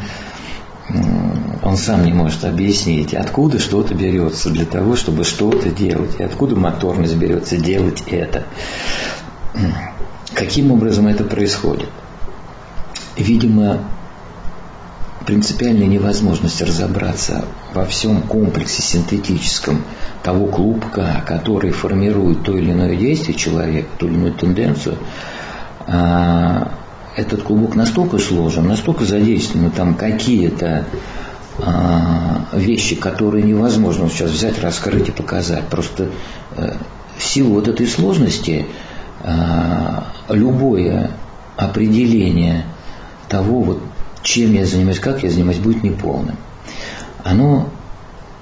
он 1.62 1.78
сам 1.78 2.04
не 2.04 2.14
может 2.14 2.46
объяснить, 2.46 3.14
откуда 3.14 3.60
что-то 3.60 3.94
берется 3.94 4.50
для 4.50 4.66
того, 4.66 4.96
чтобы 4.96 5.24
что-то 5.24 5.70
делать, 5.70 6.16
и 6.18 6.24
откуда 6.24 6.56
моторность 6.56 7.16
берется 7.16 7.58
делать 7.58 8.04
это. 8.08 8.46
Каким 10.34 10.72
образом 10.72 11.08
это 11.08 11.24
происходит? 11.24 11.90
Видимо, 13.18 13.80
принципиальная 15.30 15.86
невозможность 15.86 16.60
разобраться 16.60 17.46
во 17.76 17.86
всем 17.86 18.24
комплексе 18.24 18.82
синтетическом 18.82 19.84
того 20.24 20.48
клубка, 20.48 21.24
который 21.28 21.70
формирует 21.70 22.42
то 22.42 22.58
или 22.58 22.72
иное 22.72 22.96
действие 22.96 23.38
человека, 23.38 23.89
ту 24.00 24.08
или 24.08 24.15
иную 24.15 24.34
тенденцию, 24.34 24.98
а, 25.86 26.72
этот 27.15 27.44
клубок 27.44 27.76
настолько 27.76 28.18
сложен, 28.18 28.68
настолько 28.68 29.06
задействованы 29.06 29.70
там 29.70 29.93
какие-то 29.93 30.86
а, 31.60 32.45
вещи, 32.53 32.95
которые 32.95 33.43
невозможно 33.43 34.10
сейчас 34.10 34.32
взять, 34.32 34.60
раскрыть 34.60 35.10
и 35.10 35.12
показать. 35.12 35.68
Просто 35.68 36.10
э, 36.56 36.74
в 37.20 37.24
силу 37.24 37.53
вот 37.53 37.68
этой 37.68 37.86
сложности 37.86 38.66
а, 39.22 40.06
любое 40.30 41.12
определение 41.56 42.66
того, 43.28 43.62
вот 43.62 43.80
чем 44.24 44.53
я 44.53 44.65
занимаюсь, 44.65 44.99
как 44.99 45.24
я 45.24 45.30
занимаюсь, 45.30 45.59
будет 45.59 45.84
неполным. 45.84 46.36
Оно 47.24 47.70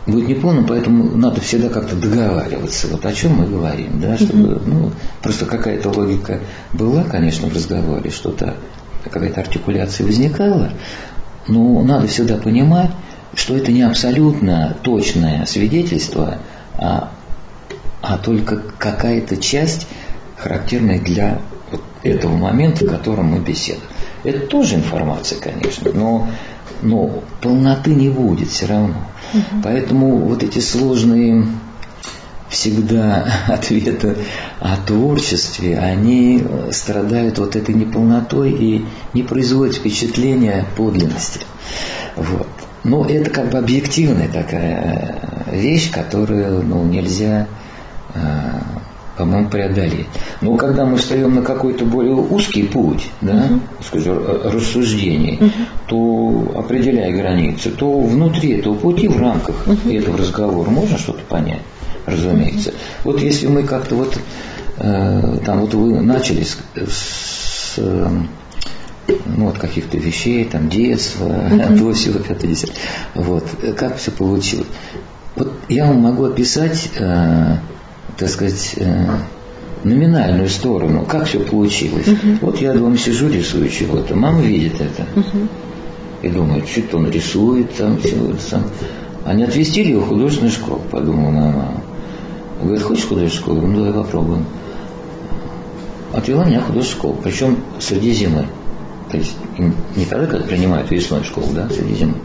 будет 0.08 0.28
неполным, 0.28 0.66
поэтому 0.66 1.16
надо 1.16 1.42
всегда 1.42 1.70
как-то 1.70 1.96
договариваться, 1.96 2.88
вот 2.88 3.06
о 3.06 3.14
чем 3.14 3.36
мы 3.36 3.46
говорим, 3.46 4.00
да, 4.00 4.18
чтобы, 4.18 4.62
ну, 4.66 4.92
просто 5.22 5.46
какая-то 5.46 5.90
логика 5.90 6.40
была, 6.74 7.04
конечно, 7.04 7.50
в 7.50 7.54
разговоре, 7.54 8.10
что-то, 8.10 8.56
какая-то 9.04 9.42
артикуляция 9.42 10.06
возникала, 10.06 10.72
но 11.48 11.84
надо 11.84 12.08
всегда 12.08 12.38
понимать, 12.38 12.92
что 13.34 13.56
это 13.56 13.72
не 13.72 13.82
абсолютно 13.82 14.78
точное 14.82 15.46
свидетельство, 15.46 16.40
а, 16.76 17.12
а 18.02 18.18
только 18.18 18.62
какая-то 18.78 19.38
часть, 19.38 19.88
характерная 20.38 21.00
для 21.00 21.42
вот 21.72 21.82
этого 22.04 22.38
момента, 22.38 22.86
в 22.86 22.90
котором 22.90 23.28
мы 23.28 23.40
беседуем. 23.40 23.84
Это 24.24 24.40
тоже 24.48 24.76
информация, 24.76 25.40
конечно, 25.40 25.92
но, 25.94 26.28
но 26.82 27.24
полноты 27.42 27.94
не 27.94 28.10
будет 28.10 28.50
все 28.50 28.68
равно. 28.68 28.96
Угу. 29.34 29.62
Поэтому 29.64 30.18
вот 30.18 30.44
эти 30.44 30.60
сложные 30.60 31.46
всегда 32.50 33.26
ответы 33.48 34.18
о 34.60 34.78
творчестве, 34.78 35.78
они 35.78 36.44
страдают 36.72 37.38
вот 37.40 37.56
этой 37.56 37.76
неполнотой 37.76 38.52
и 38.52 38.86
не 39.14 39.24
производят 39.24 39.76
впечатления 39.76 40.66
подлинности. 40.76 41.42
Вот. 42.16 42.48
Но 42.84 43.06
это 43.06 43.30
как 43.30 43.50
бы 43.50 43.58
объективная 43.58 44.30
такая 44.30 45.20
вещь, 45.52 45.92
которую 45.92 46.64
ну, 46.64 46.86
нельзя 46.86 47.48
э, 48.14 48.20
по-моему, 49.18 49.50
преодолеть. 49.50 50.08
Но 50.42 50.56
когда 50.56 50.86
мы 50.86 50.98
встаем 50.98 51.36
на 51.36 51.42
какой-то 51.42 51.86
более 51.86 52.14
узкий 52.14 52.64
путь, 52.64 53.10
да, 53.22 53.48
uh 53.48 53.60
скажем, 53.86 54.20
рассуждений, 54.44 55.38
uh 55.40 55.52
то 55.88 56.54
определяя 56.56 57.12
границы, 57.12 57.72
то 57.72 58.00
внутри 58.00 58.52
этого 58.60 58.76
пути, 58.76 59.08
в 59.08 59.20
рамках 59.20 59.68
uh 59.68 59.98
этого 59.98 60.18
разговора 60.18 60.70
можно 60.70 60.98
что-то 60.98 61.24
понять, 61.24 61.62
разумеется. 62.06 62.70
uh 62.70 62.76
Вот 63.04 63.22
если 63.22 63.48
мы 63.48 63.64
как-то 63.64 63.96
вот 63.96 64.18
э, 64.78 65.38
там 65.46 65.62
вот 65.62 65.74
вы 65.74 66.00
начали 66.00 66.44
с, 66.44 66.58
с 66.76 67.74
э, 67.78 68.10
ну, 69.26 69.46
вот 69.46 69.58
каких-то 69.58 69.98
вещей, 69.98 70.46
там, 70.46 70.70
детства, 70.70 71.26
uh-huh. 71.26 71.78
до 71.78 71.94
всего 71.94 72.20
50 72.20 72.70
Вот, 73.16 73.46
как 73.78 73.98
все 73.98 74.12
получилось. 74.12 74.68
Вот 75.36 75.54
я 75.70 75.86
вам 75.86 76.02
могу 76.02 76.26
описать 76.26 76.90
э, 76.98 77.58
так 78.18 78.30
сказать, 78.30 78.74
э, 78.78 79.06
номинальную 79.84 80.50
сторону, 80.50 81.06
как 81.06 81.26
все 81.28 81.40
получилось. 81.40 82.08
Uh-huh. 82.08 82.38
Вот 82.42 82.60
я 82.60 82.74
дома 82.74 82.98
сижу, 82.98 83.30
рисую 83.30 83.70
чего-то, 83.70 84.16
мама 84.16 84.42
видит 84.42 84.82
это. 84.82 85.06
Uh-huh. 85.16 85.48
И 86.24 86.30
думает, 86.30 86.68
что 86.68 86.98
он 86.98 87.10
рисует 87.12 87.76
там. 87.76 88.00
А 89.24 89.34
не 89.34 89.44
отвезти 89.44 89.84
ли 89.84 89.92
его 89.92 90.02
в 90.02 90.08
художественную 90.08 90.54
школу, 90.54 90.82
подумала 90.90 91.30
мама. 91.30 91.82
Говорит, 92.62 92.82
хочешь 92.82 93.06
художественную 93.06 93.60
школу? 93.60 93.68
Ну, 93.68 93.86
давай 93.86 94.04
попробуем. 94.04 94.46
Отвела 96.14 96.46
меня 96.46 96.62
в 96.62 96.68
художественную 96.68 97.14
школу, 97.14 97.20
причем 97.24 97.58
среди 97.80 98.14
зимы. 98.14 98.48
То 99.12 99.18
есть 99.18 99.36
не 99.96 100.06
тогда, 100.06 100.28
когда 100.28 100.46
принимают 100.46 100.90
весной 100.90 101.22
в 101.22 101.26
школу, 101.26 101.48
да, 101.54 101.70
среди 101.70 101.94
зимы. 101.94 102.16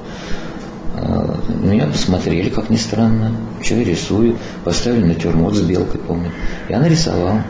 А, 0.95 1.41
меня 1.49 1.87
посмотрели, 1.87 2.51
как 2.51 2.71
ни 2.71 2.77
странно, 2.77 3.33
что 3.63 3.75
я 3.77 3.85
рисую, 3.85 4.39
поставили 4.65 5.07
натюрморт 5.07 5.57
с 5.57 5.61
белкой, 5.61 6.01
помню. 6.01 6.31
И 6.69 6.73
она 6.73 6.89
рисовала. 6.89 7.45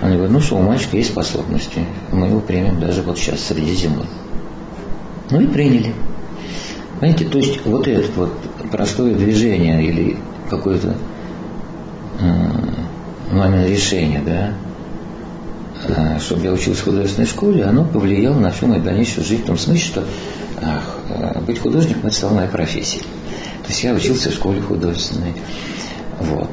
Они 0.00 0.14
говорят, 0.14 0.32
ну 0.32 0.40
что, 0.40 0.56
у 0.56 0.62
мальчика 0.62 0.96
есть 0.96 1.10
способности, 1.10 1.84
мы 2.10 2.26
его 2.26 2.40
примем 2.40 2.80
даже 2.80 3.02
вот 3.02 3.16
сейчас, 3.18 3.40
среди 3.40 3.74
зимы. 3.74 4.04
Ну 5.30 5.40
и 5.40 5.46
приняли. 5.46 5.94
Понимаете, 6.98 7.26
то 7.26 7.38
есть 7.38 7.64
вот 7.64 7.86
это 7.86 8.08
вот 8.16 8.32
простое 8.72 9.14
движение 9.14 9.84
или 9.84 10.16
какое-то 10.50 10.96
э, 12.18 12.24
мамино 13.30 13.68
решение, 13.68 14.20
да, 14.20 14.48
э, 14.48 14.52
чтобы 16.20 16.44
я 16.44 16.52
учился 16.52 16.82
в 16.82 16.84
художественной 16.84 17.26
школе, 17.26 17.64
оно 17.64 17.84
повлияло 17.84 18.38
на 18.38 18.50
всю 18.50 18.66
мою 18.66 18.82
дальнейшую 18.82 19.24
жизнь 19.24 19.42
в 19.42 19.46
том 19.46 19.58
смысле, 19.58 19.82
что 19.82 20.04
Э, 20.60 21.40
быть 21.40 21.60
художником 21.60 22.06
это 22.06 22.14
стала 22.14 22.34
моя 22.34 22.48
профессия. 22.48 23.00
То 23.00 23.68
есть 23.68 23.84
я 23.84 23.94
учился 23.94 24.30
в 24.30 24.34
школе 24.34 24.60
художественной. 24.60 25.34
Вот. 26.20 26.50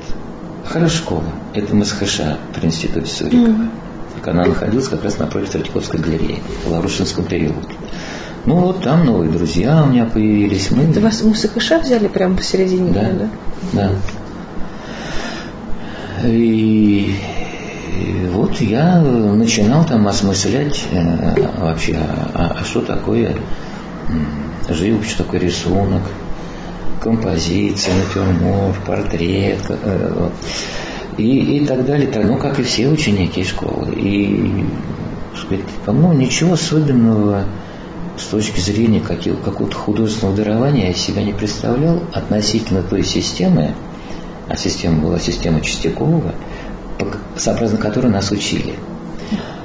Хорошая 0.65 0.97
школа. 0.97 1.23
Это 1.53 1.75
МСХШ 1.75 2.21
при 2.53 2.65
институте 2.65 3.07
Сурикова. 3.07 3.47
Mm. 3.47 3.69
Она 4.25 4.45
находилась 4.45 4.87
как 4.87 5.03
раз 5.03 5.19
напротив 5.19 5.51
Третьяковской 5.51 5.99
галереи 5.99 6.41
в 6.65 6.71
Ларушинском 6.71 7.25
переулке. 7.25 7.75
Ну 8.45 8.55
вот 8.55 8.81
там 8.81 9.05
новые 9.05 9.29
друзья 9.31 9.83
у 9.83 9.87
меня 9.87 10.05
появились. 10.05 10.71
Мы... 10.71 10.83
Это 10.83 10.99
вас 10.99 11.21
МСХШ 11.21 11.83
взяли 11.83 12.07
прямо 12.07 12.35
посередине 12.35 12.91
да, 12.91 13.11
да? 13.11 13.29
Да. 13.73 13.91
И, 16.27 17.15
и 17.95 18.27
вот 18.27 18.59
я 18.61 18.99
начинал 18.99 19.85
там 19.85 20.07
осмыслять 20.07 20.83
э, 20.91 21.35
вообще, 21.57 21.97
а, 22.33 22.57
а 22.59 22.63
что 22.63 22.81
такое 22.81 23.35
живопись, 24.69 25.11
что 25.11 25.23
такое 25.23 25.39
рисунок, 25.39 26.01
композиция, 26.99 27.93
натюрморт, 27.95 28.77
портрет, 28.85 29.61
э, 29.69 30.29
и, 31.17 31.57
и 31.57 31.65
так 31.65 31.85
далее, 31.85 32.07
так, 32.07 32.25
ну, 32.25 32.37
как 32.37 32.59
и 32.59 32.63
все 32.63 32.87
ученики 32.89 33.43
школы. 33.43 33.93
И, 33.95 34.65
по-моему, 35.85 36.13
ничего 36.13 36.53
особенного 36.53 37.45
с 38.17 38.25
точки 38.25 38.59
зрения 38.59 39.01
какого-то 39.01 39.75
художественного 39.75 40.35
дарования 40.35 40.87
я 40.87 40.93
себя 40.93 41.23
не 41.23 41.33
представлял 41.33 42.01
относительно 42.13 42.81
той 42.81 43.03
системы, 43.03 43.75
а 44.47 44.57
система 44.57 45.01
была 45.01 45.19
система 45.19 45.61
Чистякова, 45.61 46.33
сообразно 47.37 47.77
которой 47.77 48.11
нас 48.11 48.31
учили. 48.31 48.75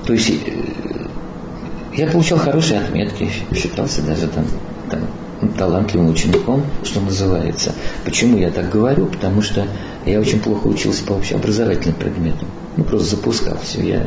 То 0.06 0.12
есть 0.12 0.30
э, 0.30 0.36
я 1.94 2.06
получал 2.06 2.38
хорошие 2.38 2.80
отметки, 2.80 3.28
считался 3.54 4.02
даже 4.02 4.26
там, 4.28 4.46
там 4.90 5.00
талантливым 5.56 6.10
учеником, 6.10 6.64
что 6.82 7.00
называется. 7.00 7.72
Почему 8.04 8.38
я 8.38 8.50
так 8.50 8.70
говорю? 8.70 9.06
Потому 9.06 9.42
что 9.42 9.66
я 10.04 10.20
очень 10.20 10.40
плохо 10.40 10.66
учился 10.66 11.04
по 11.04 11.12
общеобразовательным 11.12 11.96
предметам. 11.96 12.48
Ну, 12.76 12.84
просто 12.84 13.16
запускал 13.16 13.58
все. 13.62 13.82
Я... 13.82 14.06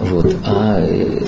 Вот. 0.00 0.36
А 0.44 0.80
э, 0.80 1.20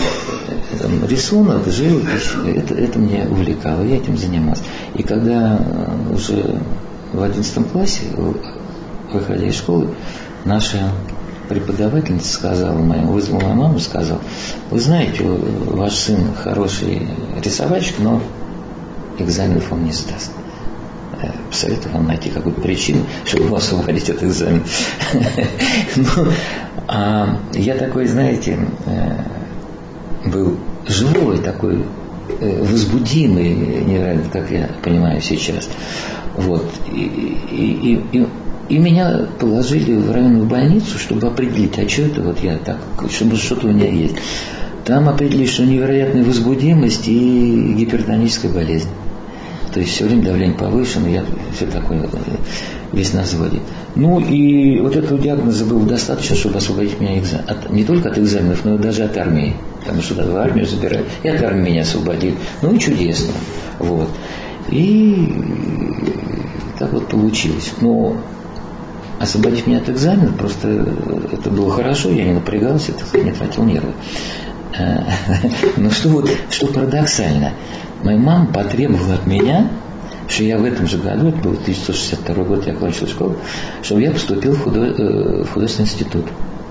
там, 0.80 1.06
рисунок, 1.08 1.66
живопись, 1.66 2.32
это, 2.54 2.74
это 2.74 2.98
меня 2.98 3.26
увлекало, 3.30 3.82
я 3.82 3.96
этим 3.96 4.16
занимался. 4.16 4.62
И 4.94 5.02
когда 5.02 5.58
э, 5.58 6.14
уже 6.14 6.60
в 7.12 7.22
одиннадцатом 7.22 7.64
классе, 7.64 8.02
выходя 9.12 9.46
из 9.46 9.54
школы, 9.54 9.88
наша 10.46 10.92
преподавательница 11.48 12.32
сказала 12.32 12.78
моему, 12.78 13.12
вызвала 13.12 13.42
мою 13.42 13.54
маму, 13.54 13.78
сказал, 13.78 14.20
вы 14.70 14.80
знаете, 14.80 15.24
ваш 15.24 15.94
сын 15.94 16.34
хороший 16.34 17.08
рисовальщик, 17.42 17.96
но 17.98 18.20
экзаменов 19.18 19.72
он 19.72 19.84
не 19.84 19.92
сдаст. 19.92 20.32
Э, 21.22 21.30
посоветую 21.50 21.94
вам 21.94 22.06
найти 22.06 22.30
какую-то 22.30 22.60
причину, 22.60 23.04
чтобы 23.24 23.44
его 23.44 23.56
освободить 23.56 24.10
от 24.10 24.22
экзамена. 24.22 24.64
Ну, 25.96 26.26
а 26.88 27.38
я 27.54 27.74
такой, 27.74 28.06
знаете, 28.06 28.58
э, 28.86 30.28
был 30.28 30.58
живой 30.86 31.38
такой, 31.38 31.84
э, 32.40 32.62
возбудимый, 32.62 33.54
невероятно, 33.54 34.30
как 34.30 34.50
я 34.50 34.70
понимаю 34.82 35.20
сейчас. 35.22 35.68
Вот. 36.36 36.66
И, 36.92 37.00
и, 37.50 38.02
и, 38.12 38.26
и 38.68 38.78
меня 38.78 39.26
положили 39.38 39.94
в 39.94 40.10
районную 40.10 40.46
больницу, 40.46 40.98
чтобы 40.98 41.26
определить, 41.26 41.78
а 41.78 41.88
что 41.88 42.02
это 42.02 42.22
вот 42.22 42.42
я 42.42 42.58
так, 42.58 42.78
чтобы 43.10 43.36
что-то 43.36 43.68
у 43.68 43.70
меня 43.70 43.88
есть. 43.88 44.16
Там 44.84 45.08
определили, 45.08 45.46
что 45.46 45.64
невероятная 45.64 46.24
возбудимость 46.24 47.08
и 47.08 47.74
гипертоническая 47.76 48.52
болезнь. 48.52 48.88
То 49.72 49.80
есть 49.80 49.92
все 49.92 50.04
время 50.04 50.22
давление 50.22 50.56
повышено, 50.56 51.06
я 51.08 51.24
все 51.54 51.66
такое 51.66 52.08
весь 52.92 53.12
на 53.12 53.22
взводе. 53.22 53.60
Ну 53.94 54.20
и 54.20 54.80
вот 54.80 54.96
этого 54.96 55.20
диагноза 55.20 55.64
было 55.64 55.84
достаточно, 55.84 56.34
чтобы 56.34 56.58
освободить 56.58 56.98
меня 57.00 57.20
от, 57.46 57.70
не 57.70 57.84
только 57.84 58.08
от 58.08 58.18
экзаменов, 58.18 58.64
но 58.64 58.76
и 58.76 58.78
даже 58.78 59.04
от 59.04 59.16
армии. 59.16 59.54
Потому 59.80 60.02
что 60.02 60.14
в 60.14 60.36
армию 60.36 60.66
забирают. 60.66 61.06
И 61.22 61.28
от 61.28 61.42
армии 61.42 61.70
меня 61.70 61.82
освободили. 61.82 62.36
Ну 62.62 62.74
и 62.74 62.78
чудесно. 62.78 63.32
Вот. 63.78 64.08
И 64.70 65.32
так 66.78 66.92
вот 66.92 67.08
получилось. 67.08 67.72
Но 67.80 68.16
освободив 69.20 69.66
меня 69.66 69.78
от 69.78 69.88
экзамена, 69.88 70.32
просто 70.32 70.68
это 71.32 71.50
было 71.50 71.70
хорошо, 71.70 72.10
я 72.10 72.24
не 72.24 72.32
напрягался, 72.32 72.92
так 72.92 73.06
сказать, 73.06 73.26
не 73.26 73.32
тратил 73.32 73.64
нервы. 73.64 73.92
Э, 74.78 75.02
но 75.76 75.90
что 75.90 76.08
вот, 76.10 76.30
что 76.50 76.66
парадоксально, 76.66 77.52
моя 78.02 78.18
мама 78.18 78.46
потребовала 78.46 79.14
от 79.14 79.26
меня, 79.26 79.70
что 80.28 80.44
я 80.44 80.58
в 80.58 80.64
этом 80.64 80.86
же 80.86 80.98
году, 80.98 81.28
это 81.28 81.38
был 81.38 81.52
1962 81.52 82.44
год, 82.44 82.66
я 82.66 82.72
окончил 82.72 83.06
школу, 83.06 83.36
чтобы 83.82 84.02
я 84.02 84.10
поступил 84.10 84.52
в, 84.52 84.62
худо, 84.62 84.80
э, 84.80 85.44
в 85.44 85.52
художественный 85.52 85.86
институт 85.88 86.26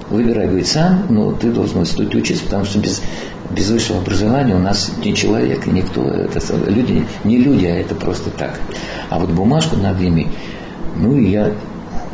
выбирай, 0.09 0.47
говорит, 0.47 0.67
сам, 0.67 1.05
но 1.09 1.31
ты 1.31 1.51
должен 1.51 1.79
в 1.79 1.81
институте 1.81 2.17
учиться, 2.17 2.43
потому 2.43 2.65
что 2.65 2.79
без, 2.79 3.01
без 3.49 3.69
высшего 3.69 3.99
образования 3.99 4.55
у 4.55 4.59
нас 4.59 4.91
не 5.03 5.15
человек, 5.15 5.65
никто, 5.65 6.03
это, 6.03 6.39
люди, 6.67 7.05
не 7.23 7.37
люди, 7.37 7.65
а 7.65 7.75
это 7.75 7.95
просто 7.95 8.29
так. 8.29 8.59
А 9.09 9.19
вот 9.19 9.31
бумажку 9.31 9.77
надо 9.77 10.05
иметь. 10.07 10.27
Ну, 10.95 11.17
и 11.17 11.29
я 11.29 11.53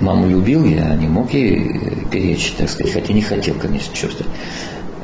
маму 0.02 0.28
любил, 0.28 0.66
я 0.66 0.93
не 0.95 1.08
мог 1.08 1.34
ей 1.34 2.06
перечить, 2.12 2.58
так 2.58 2.70
сказать, 2.70 2.93
хотя 2.93 3.14
не 3.14 3.22
хотел, 3.22 3.56
конечно, 3.56 3.95
чувствовать. 3.95 4.32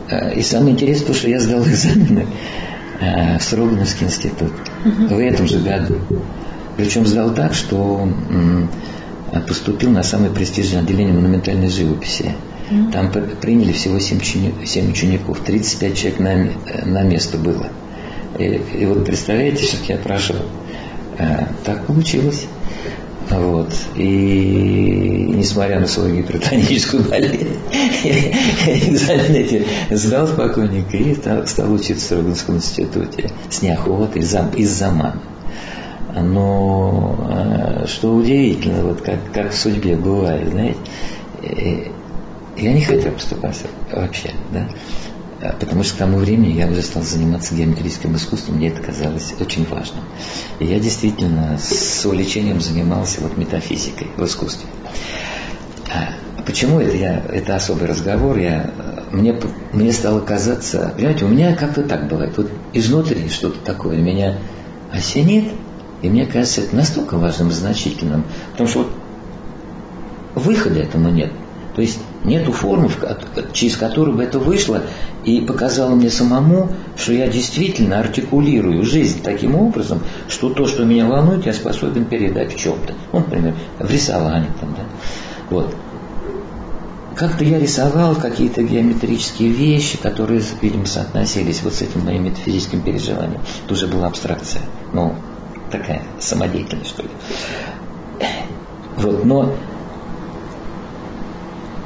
Э, 0.09 0.33
и 0.35 0.41
самое 0.41 0.71
интересное, 0.71 1.13
что 1.13 1.29
я 1.29 1.39
сдал 1.39 1.61
экзамены 1.63 2.25
э, 2.99 3.37
в 3.37 3.43
Строгановский 3.43 4.07
институт 4.07 4.51
угу. 4.85 5.15
в 5.15 5.19
этом 5.19 5.47
же 5.47 5.59
году. 5.59 5.95
Причем 6.75 7.05
сдал 7.07 7.33
так, 7.33 7.55
что 7.55 8.07
поступил 9.47 9.89
на 9.89 10.03
самое 10.03 10.31
престижное 10.31 10.81
отделение 10.81 11.13
монументальной 11.13 11.69
живописи. 11.69 12.33
Там 12.93 13.11
приняли 13.41 13.71
всего 13.71 13.97
7, 13.97 14.19
7 14.63 14.91
учеников, 14.91 15.39
35 15.39 15.97
человек 15.97 16.19
на, 16.19 16.85
на 16.85 17.01
место 17.01 17.39
было. 17.39 17.67
И, 18.37 18.61
и 18.77 18.85
вот 18.85 19.05
представляете, 19.05 19.63
что 19.63 19.77
я 19.91 19.97
прошел. 19.97 20.35
Так 21.65 21.87
получилось. 21.87 22.45
Вот. 23.29 23.73
И 23.95 25.27
несмотря 25.35 25.79
на 25.79 25.87
свою 25.87 26.15
гипертоническую 26.15 27.03
болезнь, 27.03 27.59
экзамен 27.71 29.35
эти 29.35 29.65
сдал 29.91 30.27
спокойненько 30.27 30.97
и 30.97 31.15
стал, 31.15 31.73
учиться 31.73 32.15
в 32.15 32.19
Роганском 32.19 32.55
институте 32.55 33.29
с 33.49 33.61
неохотой, 33.61 34.21
из-за 34.21 34.91
мамы. 34.91 35.21
Но 36.15 37.27
э, 37.29 37.85
что 37.87 38.13
удивительно, 38.13 38.83
вот 38.83 39.01
как, 39.01 39.19
как 39.33 39.51
в 39.51 39.57
судьбе 39.57 39.95
бывает, 39.95 40.49
знаете, 40.49 40.77
э, 41.43 41.91
я 42.55 42.73
не 42.73 42.81
хотел 42.81 43.11
поступать 43.11 43.61
вообще, 43.91 44.31
да, 44.51 44.67
потому 45.59 45.83
что 45.83 45.95
к 45.95 45.97
тому 45.97 46.17
времени 46.17 46.53
я 46.53 46.67
уже 46.67 46.81
стал 46.81 47.03
заниматься 47.03 47.55
геометрическим 47.55 48.15
искусством, 48.15 48.55
мне 48.57 48.69
это 48.69 48.81
казалось 48.81 49.33
очень 49.39 49.65
важным. 49.65 50.03
И 50.59 50.65
я 50.65 50.79
действительно 50.79 51.57
с 51.57 52.05
увлечением 52.05 52.61
занимался 52.61 53.21
вот 53.21 53.37
метафизикой 53.37 54.07
в 54.17 54.23
искусстве. 54.25 54.67
А 55.93 56.13
почему 56.43 56.79
это 56.79 56.95
я, 56.95 57.23
это 57.29 57.55
особый 57.55 57.87
разговор, 57.87 58.37
я, 58.37 58.71
мне, 59.11 59.39
мне 59.73 59.91
стало 59.91 60.19
казаться, 60.19 60.93
понимаете, 60.95 61.25
у 61.25 61.29
меня 61.29 61.55
как-то 61.55 61.83
так 61.83 62.07
бывает, 62.07 62.37
вот 62.37 62.49
изнутри 62.73 63.29
что-то 63.29 63.59
такое 63.59 63.97
меня 63.97 64.37
осенит, 64.91 65.51
и 66.01 66.09
мне 66.09 66.25
кажется, 66.25 66.61
это 66.61 66.75
настолько 66.75 67.17
важным 67.17 67.51
значительным, 67.51 68.23
потому 68.51 68.69
что 68.69 68.79
вот 68.79 68.91
выхода 70.35 70.79
этому 70.79 71.09
нет. 71.09 71.31
То 71.77 71.83
есть 71.83 71.99
нету 72.23 72.51
формы, 72.53 72.89
через 73.53 73.77
которую 73.77 74.17
бы 74.17 74.23
это 74.23 74.39
вышло 74.39 74.81
и 75.23 75.41
показало 75.41 75.93
мне 75.93 76.09
самому, 76.09 76.71
что 76.97 77.13
я 77.13 77.27
действительно 77.27 77.99
артикулирую 77.99 78.83
жизнь 78.83 79.21
таким 79.21 79.55
образом, 79.55 80.01
что 80.27 80.49
то, 80.49 80.65
что 80.65 80.85
меня 80.85 81.05
волнует, 81.05 81.45
я 81.45 81.53
способен 81.53 82.05
передать 82.05 82.55
в 82.55 82.57
чем-то. 82.57 82.95
Ну, 83.13 83.19
например, 83.19 83.53
в 83.77 83.91
рисовании. 83.91 84.49
Там, 84.59 84.73
да? 84.75 84.83
вот. 85.51 85.75
Как-то 87.15 87.43
я 87.43 87.59
рисовал 87.59 88.15
какие-то 88.15 88.63
геометрические 88.63 89.51
вещи, 89.51 89.99
которые, 89.99 90.41
видимо, 90.63 90.87
соотносились 90.87 91.61
вот 91.61 91.75
с 91.75 91.83
этим 91.83 92.05
моим 92.05 92.23
метафизическим 92.23 92.81
переживанием. 92.81 93.41
Это 93.65 93.73
уже 93.75 93.85
была 93.85 94.07
абстракция. 94.07 94.63
Ну, 94.93 95.13
такая 95.71 96.01
самодеятельность, 96.19 96.89
что 96.89 97.03
ли. 97.03 97.09
Вот, 98.97 99.23
но 99.25 99.53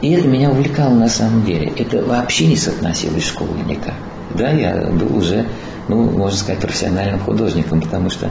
и 0.02 0.12
это 0.12 0.28
меня 0.28 0.50
увлекало 0.50 0.94
на 0.94 1.10
самом 1.10 1.46
деле. 1.46 1.72
Это 1.78 2.04
вообще 2.04 2.48
не 2.48 2.58
соотносилось 2.58 3.24
с 3.24 3.28
школой 3.28 3.64
никак. 3.66 3.96
Да, 4.34 4.50
я 4.50 4.90
был 4.92 5.18
уже, 5.18 5.46
ну, 5.88 6.04
можно 6.04 6.38
сказать, 6.38 6.62
профессиональным 6.62 7.20
художником, 7.20 7.82
потому 7.82 8.10
что 8.10 8.30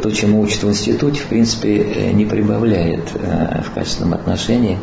то, 0.00 0.10
чему 0.10 0.40
учат 0.40 0.62
в 0.62 0.70
институте, 0.70 1.20
в 1.20 1.26
принципе, 1.26 1.78
э, 1.78 2.12
не 2.12 2.24
прибавляет 2.24 3.10
э, 3.14 3.62
в 3.62 3.72
качественном 3.72 4.14
отношении 4.14 4.78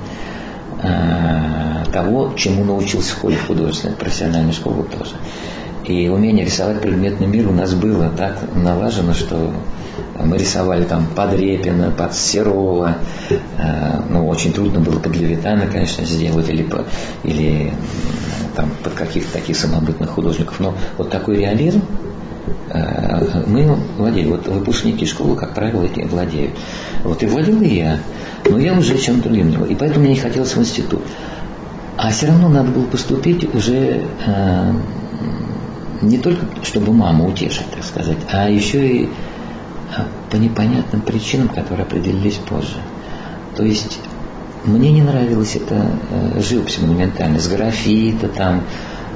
э, 0.84 1.86
того, 1.92 2.34
чему 2.36 2.66
научился 2.66 3.14
в 3.14 3.18
школе 3.18 3.38
художественной, 3.38 3.96
профессиональной 3.96 4.54
школы 4.54 4.84
тоже. 4.84 5.16
И 5.88 6.10
умение 6.10 6.46
рисовать 6.46 6.82
предметный 6.82 7.28
мир 7.28 7.48
у 7.48 7.54
нас 7.54 7.74
было 7.74 8.10
так 8.10 8.40
налажено, 8.54 9.14
что 9.14 9.54
мы 10.22 10.38
рисовали 10.38 10.84
там 10.84 11.08
под 11.16 11.34
Репина, 11.34 11.92
под 11.92 12.14
Серова. 12.14 12.98
Э, 13.58 14.02
ну, 14.10 14.28
очень 14.28 14.52
трудно 14.52 14.82
было 14.82 15.00
под 15.00 15.16
Левитана, 15.16 15.66
конечно, 15.68 16.04
сделать, 16.04 16.50
или, 16.50 16.64
по, 16.64 16.84
или 17.24 17.72
там, 18.58 18.70
под 18.84 18.96
каких-то 18.96 19.32
таких 19.32 19.56
самобытных 19.56 20.10
художников. 20.10 20.60
Но 20.60 20.76
вот 20.98 21.10
такой 21.10 21.38
реализм 21.38 21.82
э, 22.70 23.44
мы 23.48 23.78
владели. 23.98 24.28
Вот 24.28 24.46
выпускники 24.46 25.06
школы, 25.06 25.38
как 25.38 25.54
правило, 25.54 25.84
этим 25.84 26.10
владеют. 26.10 26.52
Вот 27.06 27.24
и 27.24 27.28
владел 27.28 27.62
и 27.62 27.68
я. 27.68 28.02
Но 28.50 28.60
я 28.60 28.74
уже 28.74 28.98
чем-то 28.98 29.30
другим 29.30 29.64
И 29.64 29.76
поэтому 29.76 30.02
мне 30.02 30.16
не 30.16 30.20
хотелось 30.20 30.54
в 30.54 30.60
институт. 30.60 31.02
А 31.96 32.12
все 32.12 32.28
равно 32.28 32.50
надо 32.50 32.72
было 32.72 32.86
поступить 32.88 33.56
уже 33.56 34.04
э, 34.26 34.74
не 36.02 36.18
только 36.18 36.46
чтобы 36.64 36.94
маму 36.94 37.28
утешить, 37.28 37.70
так 37.72 37.84
сказать, 37.84 38.18
а 38.32 38.50
еще 38.50 38.88
и 38.88 39.10
а, 39.96 40.08
по 40.32 40.36
непонятным 40.36 41.02
причинам, 41.02 41.50
которые 41.50 41.84
определились 41.84 42.36
позже. 42.36 42.78
То 43.56 43.64
есть 43.64 44.00
мне 44.66 44.92
не 44.92 45.02
нравилась 45.02 45.56
эта 45.56 45.92
э, 46.12 46.42
живопись 46.42 46.80
монументальная, 46.80 47.40
с 47.40 47.48
графита, 47.48 48.28
там, 48.28 48.64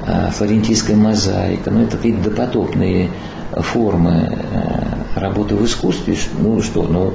э, 0.06 0.30
флорентийская 0.30 0.96
мозаика, 0.96 1.70
ну 1.70 1.82
это 1.82 1.96
какие-то 1.96 2.30
допотопные 2.30 3.10
формы 3.52 4.30
э, 4.32 5.20
работы 5.20 5.54
в 5.54 5.64
искусстве. 5.64 6.16
Ну 6.38 6.62
что, 6.62 6.84
ну, 6.84 7.14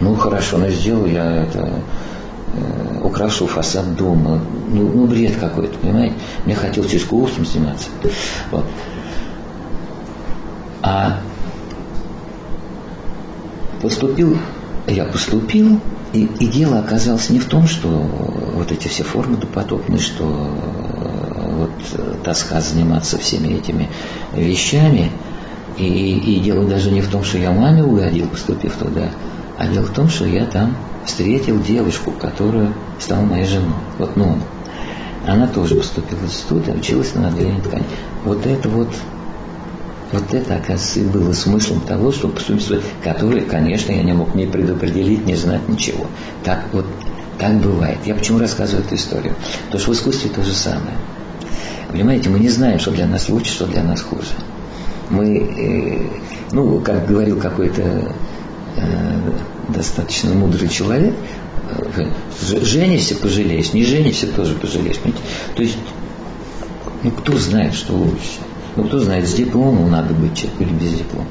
ну 0.00 0.14
хорошо, 0.16 0.58
ну 0.58 0.68
сделал 0.68 1.06
я 1.06 1.44
это, 1.44 1.82
украшу 3.02 3.46
фасад 3.46 3.96
дома. 3.96 4.40
Ну, 4.68 4.90
ну 4.94 5.06
бред 5.06 5.36
какой-то, 5.36 5.78
понимаете? 5.78 6.14
Мне 6.44 6.54
хотелось 6.54 6.94
искусством 6.94 7.46
заниматься. 7.46 7.88
Вот. 8.50 8.64
А 10.82 11.20
поступил, 13.82 14.38
я 14.86 15.04
поступил, 15.04 15.80
и, 16.12 16.24
и 16.24 16.46
дело 16.46 16.78
оказалось 16.78 17.30
не 17.30 17.38
в 17.38 17.46
том, 17.46 17.66
что 17.66 17.88
вот 17.88 18.72
эти 18.72 18.88
все 18.88 19.02
формы 19.02 19.36
допотопные, 19.36 20.00
что 20.00 20.24
э, 20.24 21.56
вот 21.56 22.22
тоска 22.24 22.60
заниматься 22.60 23.18
всеми 23.18 23.54
этими 23.54 23.88
вещами, 24.34 25.10
и, 25.76 25.84
и 25.84 26.40
дело 26.40 26.64
даже 26.64 26.90
не 26.90 27.00
в 27.00 27.08
том, 27.08 27.22
что 27.22 27.38
я 27.38 27.50
маме 27.52 27.82
угодил, 27.82 28.28
поступив 28.28 28.74
туда, 28.74 29.10
а 29.58 29.66
дело 29.68 29.84
в 29.84 29.92
том, 29.92 30.08
что 30.08 30.24
я 30.24 30.44
там 30.46 30.76
встретил 31.04 31.60
девушку, 31.60 32.12
которая 32.12 32.72
стала 32.98 33.22
моей 33.22 33.46
женой. 33.46 33.74
Вот, 33.98 34.16
ну, 34.16 34.38
она 35.26 35.46
тоже 35.46 35.74
поступила 35.74 36.18
в 36.18 36.24
институт, 36.24 36.68
училась 36.68 37.14
на 37.14 37.28
отделении 37.28 37.60
ткани. 37.60 37.84
Вот 38.24 38.46
это 38.46 38.68
вот 38.68 38.88
вот 40.12 40.32
это, 40.32 40.56
оказывается, 40.56 41.00
было 41.00 41.32
смыслом 41.32 41.80
того, 41.80 42.12
поступить, 42.12 42.82
который, 43.02 43.42
конечно, 43.42 43.92
я 43.92 44.02
не 44.02 44.12
мог 44.12 44.34
ни 44.34 44.46
предопределить, 44.46 45.26
ни 45.26 45.34
знать 45.34 45.68
ничего. 45.68 46.06
Так 46.44 46.64
вот, 46.72 46.86
так 47.38 47.54
бывает. 47.60 47.98
Я 48.04 48.14
почему 48.14 48.38
рассказываю 48.38 48.84
эту 48.84 48.94
историю? 48.94 49.34
Потому 49.66 49.80
что 49.80 49.92
в 49.92 49.94
искусстве 49.94 50.30
то 50.30 50.42
же 50.42 50.52
самое. 50.52 50.96
Понимаете, 51.90 52.30
мы 52.30 52.38
не 52.38 52.48
знаем, 52.48 52.78
что 52.78 52.90
для 52.90 53.06
нас 53.06 53.28
лучше, 53.28 53.52
что 53.52 53.66
для 53.66 53.82
нас 53.82 54.02
хуже. 54.02 54.28
Мы, 55.10 55.38
э, 55.38 56.08
ну, 56.52 56.80
как 56.80 57.06
говорил 57.06 57.38
какой-то 57.38 58.12
э, 58.76 59.32
достаточно 59.68 60.34
мудрый 60.34 60.68
человек, 60.68 61.14
э, 61.70 62.10
женишься, 62.62 63.14
пожалеешь, 63.14 63.72
не 63.72 63.84
женишься, 63.84 64.26
тоже 64.26 64.54
пожалеешь. 64.54 64.98
Понимаете? 64.98 65.26
То 65.54 65.62
есть, 65.62 65.78
ну, 67.02 67.10
кто 67.10 67.38
знает, 67.38 67.74
что 67.74 67.94
лучше. 67.94 68.40
Ну, 68.78 68.84
кто 68.84 69.00
знает, 69.00 69.28
с 69.28 69.34
дипломом 69.34 69.90
надо 69.90 70.14
быть 70.14 70.36
человеку 70.36 70.62
или 70.62 70.70
без 70.72 70.92
диплома. 70.98 71.26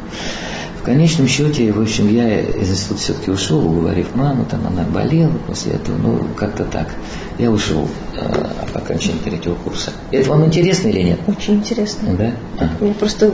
В 0.82 0.84
конечном 0.84 1.30
счете, 1.30 1.72
в 1.72 1.82
общем, 1.82 2.14
я 2.14 2.42
из 2.42 2.70
института 2.70 3.00
все-таки 3.00 3.32
ушел, 3.32 3.66
уговорив 3.66 4.16
маму, 4.16 4.46
там 4.50 4.68
она 4.68 4.84
болела 4.84 5.32
после 5.48 5.74
этого, 5.74 5.96
ну, 5.98 6.20
как-то 6.36 6.66
так. 6.66 6.90
Я 7.38 7.50
ушел 7.52 7.88
э, 8.16 8.44
по 8.74 8.80
окончании 8.80 9.20
третьего 9.20 9.56
курса. 9.56 9.92
Это 10.12 10.30
вам 10.30 10.46
интересно 10.46 10.90
или 10.90 11.04
нет? 11.04 11.20
Очень 11.26 11.56
интересно. 11.56 12.16
Да? 12.18 12.32
А. 12.60 12.84
Мне 12.84 12.94
просто 12.94 13.32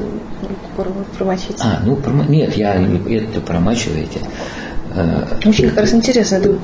промочить. 1.18 1.58
А, 1.60 1.82
ну, 1.84 1.96
промо... 1.96 2.24
нет, 2.24 2.56
я 2.56 2.76
это 2.76 3.42
промачиваете. 3.42 4.20
Э, 4.96 5.26
Очень 5.44 5.70
как 5.70 5.80
раз 5.80 5.94
интересно. 5.94 6.36
Это 6.36 6.56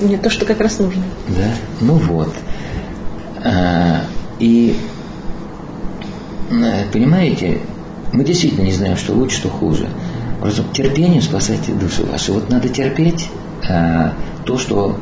мне 0.00 0.18
то, 0.18 0.28
что 0.28 0.44
как 0.44 0.60
раз 0.60 0.78
нужно. 0.78 1.02
Да? 1.28 1.50
Ну 1.80 1.94
вот. 1.94 2.34
А, 3.44 4.02
и 4.38 4.76
понимаете, 6.92 7.58
мы 8.12 8.24
действительно 8.24 8.64
не 8.64 8.72
знаем, 8.72 8.96
что 8.96 9.12
лучше, 9.12 9.36
что 9.36 9.48
хуже. 9.48 9.88
Просто 10.40 10.62
терпением 10.72 11.22
спасайте 11.22 11.72
душу 11.72 12.06
вашу. 12.06 12.34
Вот 12.34 12.48
надо 12.48 12.68
терпеть 12.68 13.28
а, 13.68 14.14
то, 14.44 14.56
что 14.56 14.96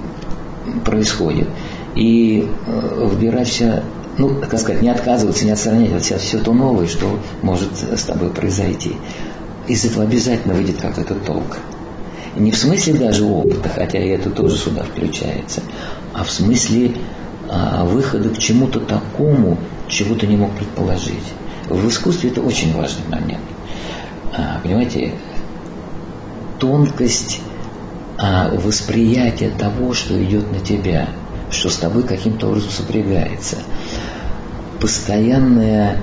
происходит. 0.84 1.49
и 1.94 2.47
э, 2.66 3.07
выбирать 3.07 3.49
все, 3.49 3.82
ну, 4.18 4.34
как 4.40 4.59
сказать, 4.61 4.82
не 4.82 4.90
отказываться, 4.90 5.44
не 5.44 5.53
отстранять 5.53 5.92
от 5.92 6.05
себя 6.05 6.18
все 6.18 6.38
то 6.38 6.53
новое, 6.53 6.86
что 6.86 7.18
может 7.42 7.70
с 7.78 8.03
тобой 8.03 8.30
произойти. 8.30 8.92
Из 9.66 9.84
этого 9.84 10.05
обязательно 10.05 10.55
выйдет 10.55 10.76
какой-то 10.76 11.14
толк. 11.14 11.59
Не 12.36 12.51
в 12.51 12.57
смысле 12.57 12.94
даже 12.94 13.24
опыта, 13.24 13.70
хотя 13.74 13.99
и 13.99 14.09
это 14.09 14.30
тоже 14.30 14.59
сюда 14.59 14.82
включается, 14.82 15.62
а 16.12 16.22
в 16.22 16.30
смысле 16.30 16.92
выхода 17.84 18.30
к 18.30 18.38
чему-то 18.38 18.80
такому, 18.80 19.59
чего 19.88 20.14
ты 20.14 20.26
не 20.26 20.36
мог 20.36 20.53
предположить. 20.53 21.32
В 21.68 21.88
искусстве 21.88 22.30
это 22.30 22.40
очень 22.40 22.76
важный 22.76 23.09
момент. 23.09 23.42
А, 24.36 24.61
понимаете, 24.62 25.14
тонкость 26.59 27.40
а, 28.18 28.51
восприятия 28.51 29.51
того, 29.51 29.94
что 29.94 30.22
идет 30.22 30.51
на 30.53 30.61
тебя, 30.61 31.09
что 31.51 31.70
с 31.70 31.76
тобой 31.76 32.03
каким-то 32.03 32.49
образом 32.49 32.70
сопрягается. 32.70 33.57
Постоянная 34.80 36.01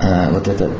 а, 0.00 0.30
вот 0.30 0.48
эта 0.48 0.70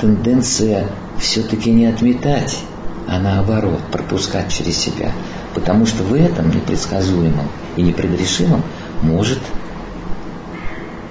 тенденция 0.00 0.86
все-таки 1.18 1.70
не 1.70 1.86
отметать, 1.86 2.58
а 3.06 3.18
наоборот 3.18 3.80
пропускать 3.92 4.52
через 4.52 4.76
себя. 4.76 5.12
Потому 5.58 5.86
что 5.86 6.04
в 6.04 6.14
этом 6.14 6.50
непредсказуемом 6.54 7.48
и 7.76 7.82
непредрешимом 7.82 8.62
может 9.02 9.40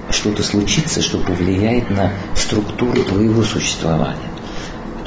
что-то 0.10 0.42
случиться, 0.42 1.02
что 1.02 1.18
повлияет 1.18 1.90
на 1.90 2.14
структуру 2.34 3.04
твоего 3.04 3.44
существования. 3.44 4.30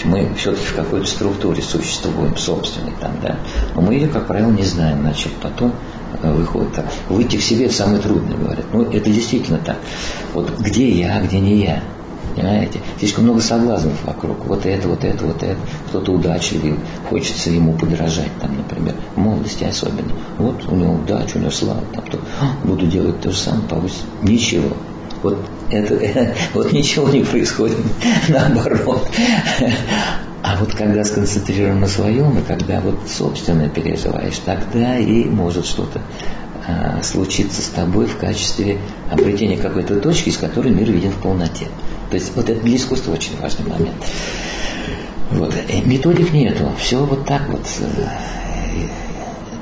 Мы 0.04 0.34
все-таки 0.36 0.66
в 0.66 0.74
какой-то 0.74 1.06
структуре 1.06 1.62
существуем, 1.62 2.36
собственной 2.36 2.92
там, 3.00 3.12
да. 3.22 3.38
Но 3.74 3.80
мы 3.80 3.94
ее, 3.94 4.08
как 4.08 4.26
правило, 4.26 4.50
не 4.50 4.64
знаем, 4.64 5.00
значит, 5.00 5.32
потом 5.42 5.74
э, 6.22 6.32
выходит 6.32 6.74
так. 6.74 6.86
Выйти 7.08 7.36
к 7.36 7.42
себе 7.42 7.70
самое 7.70 8.00
трудное, 8.00 8.36
говорят. 8.36 8.66
Ну, 8.74 8.82
это 8.82 9.10
действительно 9.10 9.58
так. 9.58 9.78
Вот 10.34 10.58
где 10.58 10.90
я, 10.90 11.20
где 11.22 11.40
не 11.40 11.64
я. 11.64 11.82
Понимаете? 12.34 12.80
Слишком 12.98 13.24
много 13.24 13.40
соблазнов 13.40 14.04
вокруг. 14.04 14.44
Вот 14.46 14.66
это, 14.66 14.88
вот 14.88 15.04
это, 15.04 15.24
вот 15.24 15.42
это. 15.42 15.56
Кто-то 15.88 16.12
удачливый, 16.12 16.76
хочется 17.08 17.50
ему 17.50 17.72
подражать, 17.74 18.30
там, 18.40 18.56
например, 18.56 18.94
в 19.14 19.18
молодости 19.18 19.64
особенно. 19.64 20.12
Вот 20.38 20.64
у 20.68 20.76
него 20.76 20.94
удача, 20.94 21.36
у 21.36 21.40
него 21.40 21.50
слава, 21.50 21.82
там, 21.94 22.04
то, 22.04 22.18
«А, 22.40 22.66
буду 22.66 22.86
делать 22.86 23.20
то 23.20 23.30
же 23.30 23.36
самое, 23.36 23.66
получится. 23.68 24.02
Ничего. 24.22 24.76
Вот 25.22 25.38
это, 25.70 26.34
вот 26.54 26.72
ничего 26.72 27.08
не 27.08 27.22
происходит, 27.22 27.78
наоборот. 28.28 29.08
А 30.42 30.56
вот 30.56 30.74
когда 30.74 31.04
сконцентрирован 31.04 31.80
на 31.80 31.86
своем, 31.86 32.38
и 32.38 32.42
когда 32.42 32.80
вот 32.80 32.98
собственно 33.06 33.68
переживаешь, 33.68 34.38
тогда 34.38 34.96
и 34.96 35.24
может 35.24 35.66
что-то 35.66 36.00
а, 36.66 37.02
случиться 37.02 37.60
с 37.60 37.66
тобой 37.66 38.06
в 38.06 38.16
качестве 38.16 38.78
обретения 39.10 39.58
какой-то 39.58 40.00
точки, 40.00 40.30
из 40.30 40.38
которой 40.38 40.72
мир 40.72 40.90
виден 40.90 41.10
в 41.10 41.16
полноте. 41.16 41.66
То 42.10 42.16
есть 42.16 42.32
вот 42.34 42.48
это 42.50 42.60
для 42.60 42.76
искусства 42.76 43.12
очень 43.12 43.36
важный 43.40 43.66
момент. 43.66 43.96
Вот. 45.30 45.54
Э, 45.68 45.80
методик 45.82 46.32
нету. 46.32 46.70
Все 46.78 46.98
вот 46.98 47.24
так 47.24 47.48
вот. 47.48 47.62
Э, 47.80 48.08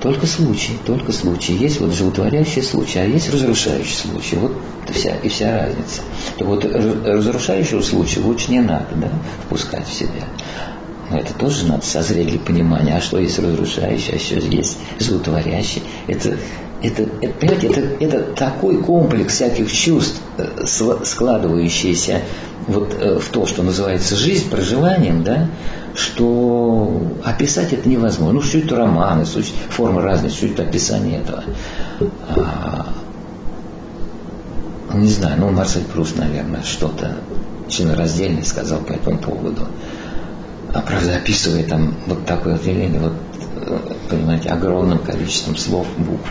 только 0.00 0.26
случай, 0.26 0.78
только 0.86 1.12
случай. 1.12 1.54
Есть 1.54 1.80
вот 1.80 1.92
животворящий 1.92 2.62
случай, 2.62 3.00
а 3.00 3.04
есть 3.04 3.30
разрушающий 3.32 3.96
случай. 3.96 4.36
Вот 4.36 4.52
вся, 4.90 5.16
и 5.16 5.28
вся 5.28 5.58
разница. 5.58 6.02
То 6.38 6.44
вот 6.44 6.64
разрушающего 6.64 7.82
случая 7.82 8.20
лучше 8.20 8.50
не 8.50 8.60
надо 8.60 8.94
да, 8.94 9.10
впускать 9.44 9.86
в 9.86 9.92
себя. 9.92 10.24
Это 11.10 11.32
тоже 11.34 11.66
надо 11.66 11.84
созреть 11.84 12.28
для 12.28 12.38
понимания, 12.38 12.96
а 12.96 13.00
что 13.00 13.18
есть 13.18 13.38
разрушающий, 13.38 14.16
а 14.16 14.18
что 14.18 14.36
есть 14.36 14.78
животворящий. 14.98 15.82
Это 16.06 16.36
это, 16.80 17.02
это, 17.02 17.34
понимаете, 17.40 17.66
это, 17.66 17.80
это 18.04 18.22
такой 18.34 18.78
комплекс 18.78 19.34
всяких 19.34 19.72
чувств, 19.72 20.20
э, 20.36 20.64
складывающийся 21.04 22.22
вот 22.68 22.94
э, 23.00 23.18
в 23.18 23.28
то, 23.30 23.46
что 23.46 23.64
называется 23.64 24.14
жизнь, 24.14 24.48
проживанием, 24.48 25.24
да, 25.24 25.48
что 25.96 27.02
описать 27.24 27.72
это 27.72 27.88
невозможно. 27.88 28.34
Ну, 28.34 28.42
суть 28.42 28.70
романы, 28.70 29.26
суть 29.26 29.52
формы 29.70 30.02
разные, 30.02 30.30
суть 30.30 30.60
описания 30.60 31.18
этого. 31.18 31.42
А, 32.28 32.92
не 34.94 35.08
знаю, 35.08 35.40
ну, 35.40 35.50
Марсель 35.50 35.82
Прус, 35.82 36.14
наверное, 36.14 36.62
что-то 36.62 37.16
членораздельное 37.68 38.44
сказал 38.44 38.80
по 38.80 38.92
этому 38.92 39.18
поводу. 39.18 39.62
А 40.74 40.80
правда, 40.80 41.16
описывая 41.16 41.64
там 41.64 41.94
вот 42.06 42.26
такое 42.26 42.54
вот 42.56 42.66
явление, 42.66 43.00
вот, 43.00 43.14
э, 43.56 43.78
понимаете, 44.10 44.50
огромным 44.50 44.98
количеством 44.98 45.56
слов, 45.56 45.86
букв 45.96 46.30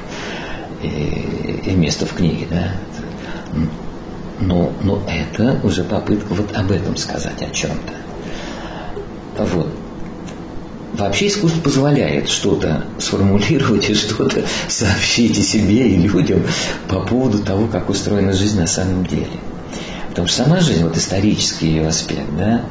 и, 0.84 1.62
и 1.66 1.72
место 1.72 2.06
в 2.06 2.14
книге, 2.14 2.48
да. 2.50 2.72
Но, 4.40 4.72
но 4.84 5.02
это 5.08 5.60
уже 5.64 5.84
попытка 5.84 6.34
вот 6.34 6.56
об 6.56 6.72
этом 6.72 6.96
сказать, 6.98 7.42
о 7.42 7.50
чем-то. 7.50 7.94
Вот. 9.44 9.70
Вообще 10.94 11.28
искусство 11.28 11.62
позволяет 11.62 12.30
что-то 12.30 12.86
сформулировать 13.00 13.90
и 13.90 13.94
что-то 13.94 14.44
сообщить 14.68 15.38
и 15.38 15.42
себе, 15.42 15.90
и 15.90 15.98
людям 15.98 16.44
по 16.88 17.02
поводу 17.02 17.40
того, 17.40 17.68
как 17.68 17.90
устроена 17.90 18.34
жизнь 18.34 18.60
на 18.60 18.68
самом 18.68 19.06
деле. 19.06 19.28
Потому 20.10 20.28
что 20.28 20.44
сама 20.44 20.60
жизнь, 20.60 20.84
вот 20.84 20.98
исторический 20.98 21.68
ее 21.68 21.88
аспект, 21.88 22.36
да, 22.38 22.62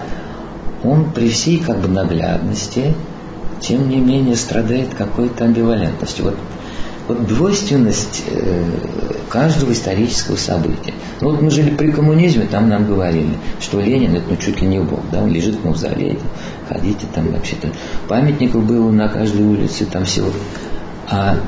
он 0.87 1.11
при 1.13 1.29
всей 1.29 1.59
как 1.59 1.79
бы 1.79 1.89
наглядности, 1.89 2.95
тем 3.61 3.89
не 3.89 3.97
менее 3.97 4.37
страдает 4.37 4.95
какой-то 4.95 5.45
амбивалентностью. 5.45 6.27
Вот 6.27 6.37
вот 7.09 7.27
двойственность 7.27 8.25
э, 8.29 8.65
каждого 9.29 9.73
исторического 9.73 10.37
события. 10.37 10.93
Ну 11.21 11.31
вот 11.31 11.41
мы 11.41 11.51
жили 11.51 11.71
при 11.71 11.91
коммунизме, 11.91 12.47
там 12.47 12.69
нам 12.69 12.87
говорили, 12.87 13.35
что 13.61 13.81
Ленин 13.81 14.17
это 14.17 14.31
ну, 14.31 14.37
чуть 14.37 14.61
ли 14.61 14.67
не 14.67 14.81
бог, 14.81 15.01
да, 15.13 15.23
он 15.23 15.31
лежит 15.31 15.57
в 15.57 15.65
мавзолее, 15.65 16.19
ходите 16.69 17.07
там 17.15 17.31
вообще-то. 17.33 17.69
Памятников 18.09 18.65
было 18.65 18.91
на 18.91 19.09
каждой 19.09 19.43
улице, 19.43 19.87
там 19.87 20.05
всего. 20.05 20.31
А, 21.09 21.39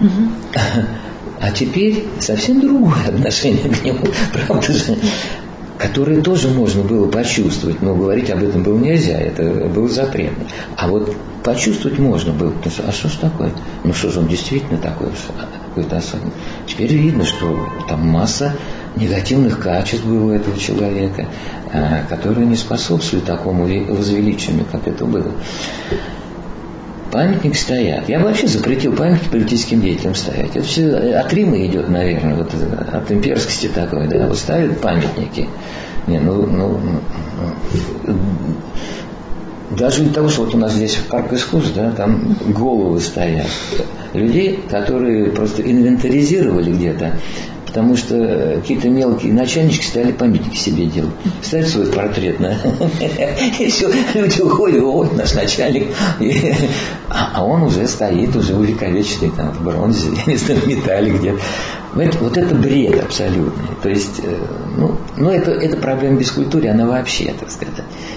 а 1.40 1.50
теперь 1.50 2.06
совсем 2.18 2.60
другое 2.60 3.06
отношение 3.06 3.68
к 3.68 3.84
нему, 3.84 4.06
правда 4.32 4.72
же? 4.72 4.96
Которые 5.78 6.22
тоже 6.22 6.48
можно 6.48 6.82
было 6.82 7.08
почувствовать, 7.08 7.82
но 7.82 7.94
говорить 7.94 8.30
об 8.30 8.42
этом 8.42 8.62
было 8.62 8.78
нельзя, 8.78 9.18
это 9.18 9.44
было 9.68 9.88
запретно. 9.88 10.44
А 10.76 10.88
вот 10.88 11.14
почувствовать 11.44 11.98
можно 11.98 12.32
было, 12.32 12.50
потому 12.50 12.72
что, 12.72 12.82
а 12.88 12.92
что 12.92 13.08
ж 13.08 13.12
такое? 13.20 13.52
Ну 13.84 13.92
что 13.92 14.10
же 14.10 14.20
он 14.20 14.28
действительно 14.28 14.78
такой, 14.78 15.08
какой-то 15.68 15.98
особенный. 15.98 16.32
Теперь 16.66 16.94
видно, 16.94 17.24
что 17.24 17.68
там 17.88 18.06
масса 18.08 18.52
негативных 18.96 19.60
качеств 19.60 20.04
было 20.06 20.24
у 20.24 20.30
этого 20.30 20.58
человека, 20.58 21.28
а, 21.72 22.04
которые 22.08 22.46
не 22.46 22.56
способствуют 22.56 23.26
такому 23.26 23.64
возвеличению, 23.64 24.64
как 24.70 24.88
это 24.88 25.04
было. 25.04 25.32
Памятники 27.12 27.56
стоят. 27.56 28.08
Я 28.08 28.18
бы 28.18 28.26
вообще 28.26 28.46
запретил 28.46 28.92
памятники 28.92 29.30
политическим 29.30 29.80
деятелям 29.80 30.14
стоять. 30.14 30.56
Это 30.56 30.64
все 30.64 30.94
от 30.94 31.32
Рима 31.32 31.64
идет, 31.64 31.88
наверное, 31.88 32.34
вот 32.34 32.52
от 32.92 33.10
имперскости 33.10 33.68
такой, 33.68 34.08
да. 34.08 34.26
Вот 34.26 34.38
ставят 34.38 34.80
памятники. 34.80 35.48
Не, 36.06 36.18
ну, 36.18 36.46
ну, 36.46 36.80
ну 38.06 38.14
даже 39.70 40.04
из 40.04 40.12
того, 40.12 40.28
что 40.28 40.44
вот 40.44 40.54
у 40.54 40.58
нас 40.58 40.72
здесь 40.72 40.96
парк 41.08 41.32
искусств, 41.32 41.72
да, 41.74 41.90
там 41.90 42.36
головы 42.46 43.00
стоят 43.00 43.48
людей, 44.12 44.60
которые 44.70 45.30
просто 45.30 45.62
инвентаризировали 45.62 46.72
где-то 46.72 47.12
потому 47.76 47.94
что 47.94 48.54
какие-то 48.62 48.88
мелкие 48.88 49.34
начальнички 49.34 49.84
стали 49.84 50.10
памятники 50.10 50.56
себе 50.56 50.86
делать. 50.86 51.12
Ставят 51.42 51.68
свой 51.68 51.86
портрет 51.88 52.40
на... 52.40 52.52
И 53.58 53.68
все, 53.68 53.92
люди 54.14 54.40
уходят, 54.40 54.82
ой, 54.82 55.10
наш 55.14 55.34
начальник. 55.34 55.88
А, 57.10 57.32
а 57.34 57.44
он 57.44 57.64
уже 57.64 57.86
стоит, 57.86 58.34
уже 58.34 58.54
увековеченный 58.54 59.30
там 59.30 59.52
в 59.52 59.62
бронзе, 59.62 60.08
я 60.26 60.32
не 60.32 60.38
знаю, 60.38 60.60
в 60.62 60.66
металле 60.66 61.12
где-то. 61.12 61.38
Вот 61.96 62.36
это 62.36 62.54
бред 62.54 63.02
абсолютный. 63.02 63.68
То 63.82 63.88
есть, 63.88 64.20
э, 64.22 64.36
ну, 64.76 64.96
ну 65.16 65.30
это, 65.30 65.52
это 65.52 65.78
проблема 65.78 66.18
бескультуры, 66.18 66.68
она 66.68 66.86
вообще, 66.86 67.32
так 67.38 67.50
сказать. 67.50 67.74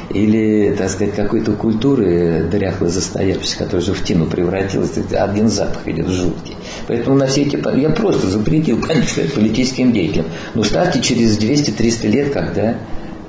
Или, 0.10 0.76
так 0.78 0.90
сказать, 0.90 1.16
какой-то 1.16 1.54
культуры 1.54 2.50
дряхлой 2.52 2.90
застоявшейся, 2.90 3.58
которая 3.58 3.82
уже 3.82 3.94
в 3.94 4.04
тину 4.04 4.26
превратилась, 4.26 4.92
один 5.12 5.48
запах 5.48 5.88
идет 5.88 6.10
жуткий. 6.10 6.58
Поэтому 6.88 7.16
на 7.16 7.28
все 7.28 7.44
эти... 7.44 7.58
Я 7.80 7.90
просто 7.92 8.28
запретил, 8.28 8.82
конечно, 8.88 9.24
политическим 9.50 9.92
деятелям. 9.92 10.26
Но 10.54 10.64
ставьте 10.64 11.02
через 11.02 11.38
200-300 11.40 12.08
лет, 12.08 12.32
когда 12.32 12.76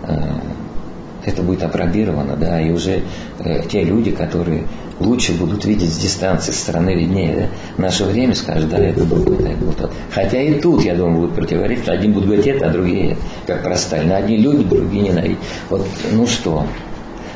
э, 0.03 0.17
это 1.25 1.43
будет 1.43 1.63
опробировано, 1.63 2.37
да, 2.37 2.61
и 2.61 2.71
уже 2.71 3.03
э, 3.39 3.63
те 3.69 3.85
люди, 3.85 4.11
которые 4.11 4.65
лучше 4.99 5.33
будут 5.33 5.65
видеть 5.65 5.93
с 5.93 5.97
дистанции, 5.97 6.53
со 6.53 6.59
стороны 6.59 6.95
виднее, 6.95 7.35
да, 7.77 7.83
наше 7.83 8.05
время 8.05 8.35
скажут, 8.35 8.71
да, 8.71 8.79
это 8.79 9.05
был 9.05 9.23
это, 9.23 9.49
это 9.49 9.65
был 9.65 9.73
тот. 9.73 9.93
Хотя 10.11 10.41
и 10.41 10.61
тут, 10.61 10.85
я 10.85 10.95
думаю, 10.95 11.21
будут 11.21 11.35
противоречить, 11.35 11.89
один 11.89 12.13
будет 12.13 12.27
говорить 12.27 12.47
это, 12.47 12.67
а 12.67 12.71
другие, 12.71 13.17
как 13.47 13.63
про 13.63 13.77
Сталина. 13.77 14.17
Одни 14.17 14.37
любят, 14.37 14.69
другие 14.69 15.05
ненавидят. 15.05 15.39
Вот, 15.71 15.87
ну 16.13 16.27
что, 16.27 16.67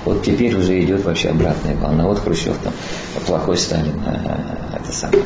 вот 0.05 0.22
теперь 0.22 0.55
уже 0.55 0.82
идет 0.82 1.05
вообще 1.05 1.30
обратная 1.30 1.74
волна. 1.76 2.07
Вот 2.07 2.18
Хрущев 2.18 2.57
там, 2.62 2.74
плохой 3.26 3.57
Сталин, 3.57 3.95
а, 4.05 4.74
это 4.85 4.95
самое. 4.95 5.22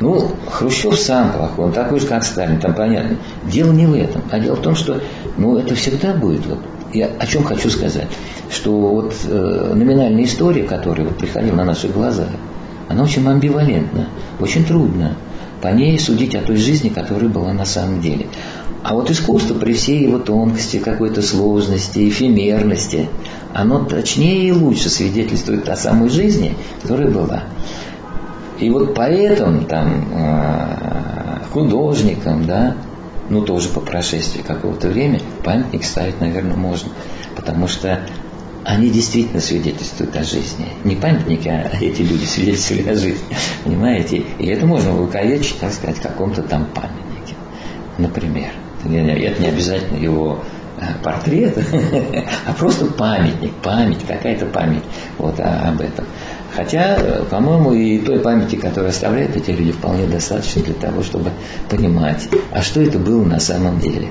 Ну, 0.00 0.32
Хрущев 0.50 0.98
сам 0.98 1.32
плохой, 1.32 1.66
он 1.66 1.72
такой 1.72 2.00
же, 2.00 2.06
как 2.06 2.24
Сталин, 2.24 2.60
там 2.60 2.74
понятно. 2.74 3.18
Дело 3.44 3.72
не 3.72 3.86
в 3.86 3.94
этом, 3.94 4.22
а 4.30 4.38
дело 4.38 4.56
в 4.56 4.62
том, 4.62 4.74
что 4.74 5.00
ну, 5.36 5.58
это 5.58 5.74
всегда 5.74 6.14
будет. 6.14 6.46
Вот, 6.46 6.58
я 6.92 7.06
о 7.18 7.26
чем 7.26 7.44
хочу 7.44 7.70
сказать, 7.70 8.08
что 8.50 8.72
вот 8.72 9.14
э, 9.24 9.72
номинальная 9.74 10.24
история, 10.24 10.64
которая 10.64 11.06
вот 11.06 11.18
приходила 11.18 11.56
на 11.56 11.64
наши 11.64 11.88
глаза, 11.88 12.26
она 12.88 13.02
очень 13.02 13.26
амбивалентна, 13.26 14.08
очень 14.40 14.64
трудно 14.64 15.16
по 15.60 15.68
ней 15.68 15.98
судить 15.98 16.34
о 16.34 16.40
той 16.40 16.56
жизни, 16.56 16.88
которая 16.88 17.28
была 17.28 17.52
на 17.52 17.64
самом 17.64 18.00
деле. 18.00 18.26
А 18.82 18.94
вот 18.94 19.10
искусство 19.10 19.54
при 19.54 19.72
всей 19.72 20.04
его 20.04 20.18
тонкости, 20.18 20.78
какой-то 20.78 21.20
сложности, 21.20 22.08
эфемерности, 22.08 23.08
оно 23.52 23.84
точнее 23.84 24.48
и 24.48 24.52
лучше 24.52 24.88
свидетельствует 24.88 25.68
о 25.68 25.76
самой 25.76 26.08
жизни, 26.08 26.54
которая 26.82 27.10
была. 27.10 27.42
И 28.60 28.70
вот 28.70 28.94
поэтому 28.94 29.62
там 29.62 30.08
э, 30.12 31.44
художникам, 31.52 32.44
да, 32.44 32.76
ну 33.28 33.42
тоже 33.42 33.68
по 33.68 33.80
прошествии 33.80 34.42
какого-то 34.42 34.88
времени, 34.88 35.22
памятник 35.44 35.84
ставить, 35.84 36.20
наверное, 36.20 36.56
можно. 36.56 36.90
Потому 37.36 37.68
что 37.68 38.00
они 38.64 38.90
действительно 38.90 39.40
свидетельствуют 39.40 40.14
о 40.16 40.24
жизни. 40.24 40.66
Не 40.84 40.96
памятники, 40.96 41.48
а 41.48 41.70
эти 41.80 42.02
люди 42.02 42.24
свидетельствуют 42.24 42.88
о 42.88 42.94
жизни. 42.96 43.36
Понимаете? 43.64 44.24
И 44.38 44.46
это 44.46 44.66
можно 44.66 44.94
увековечить, 44.94 45.58
так 45.60 45.72
сказать, 45.72 45.96
в 45.96 46.02
каком-то 46.02 46.42
там 46.42 46.66
памятнике. 46.66 47.34
Например. 47.96 48.50
Это 48.84 49.40
не 49.40 49.46
обязательно 49.46 49.96
его 49.96 50.40
э, 50.78 50.84
портрет, 51.02 51.58
а 52.46 52.52
просто 52.52 52.86
памятник, 52.86 53.52
память, 53.62 54.06
какая-то 54.06 54.46
память 54.46 54.84
вот 55.16 55.40
об 55.40 55.80
этом. 55.80 56.04
Хотя, 56.58 56.96
э, 56.98 57.22
по-моему, 57.30 57.72
и 57.72 57.98
той 57.98 58.18
памяти, 58.18 58.56
которую 58.56 58.90
оставляют 58.90 59.36
эти 59.36 59.52
люди, 59.52 59.70
вполне 59.70 60.08
достаточно 60.08 60.60
для 60.60 60.74
того, 60.74 61.04
чтобы 61.04 61.30
понимать, 61.70 62.28
а 62.50 62.62
что 62.62 62.82
это 62.82 62.98
было 62.98 63.24
на 63.24 63.38
самом 63.38 63.78
деле. 63.78 64.08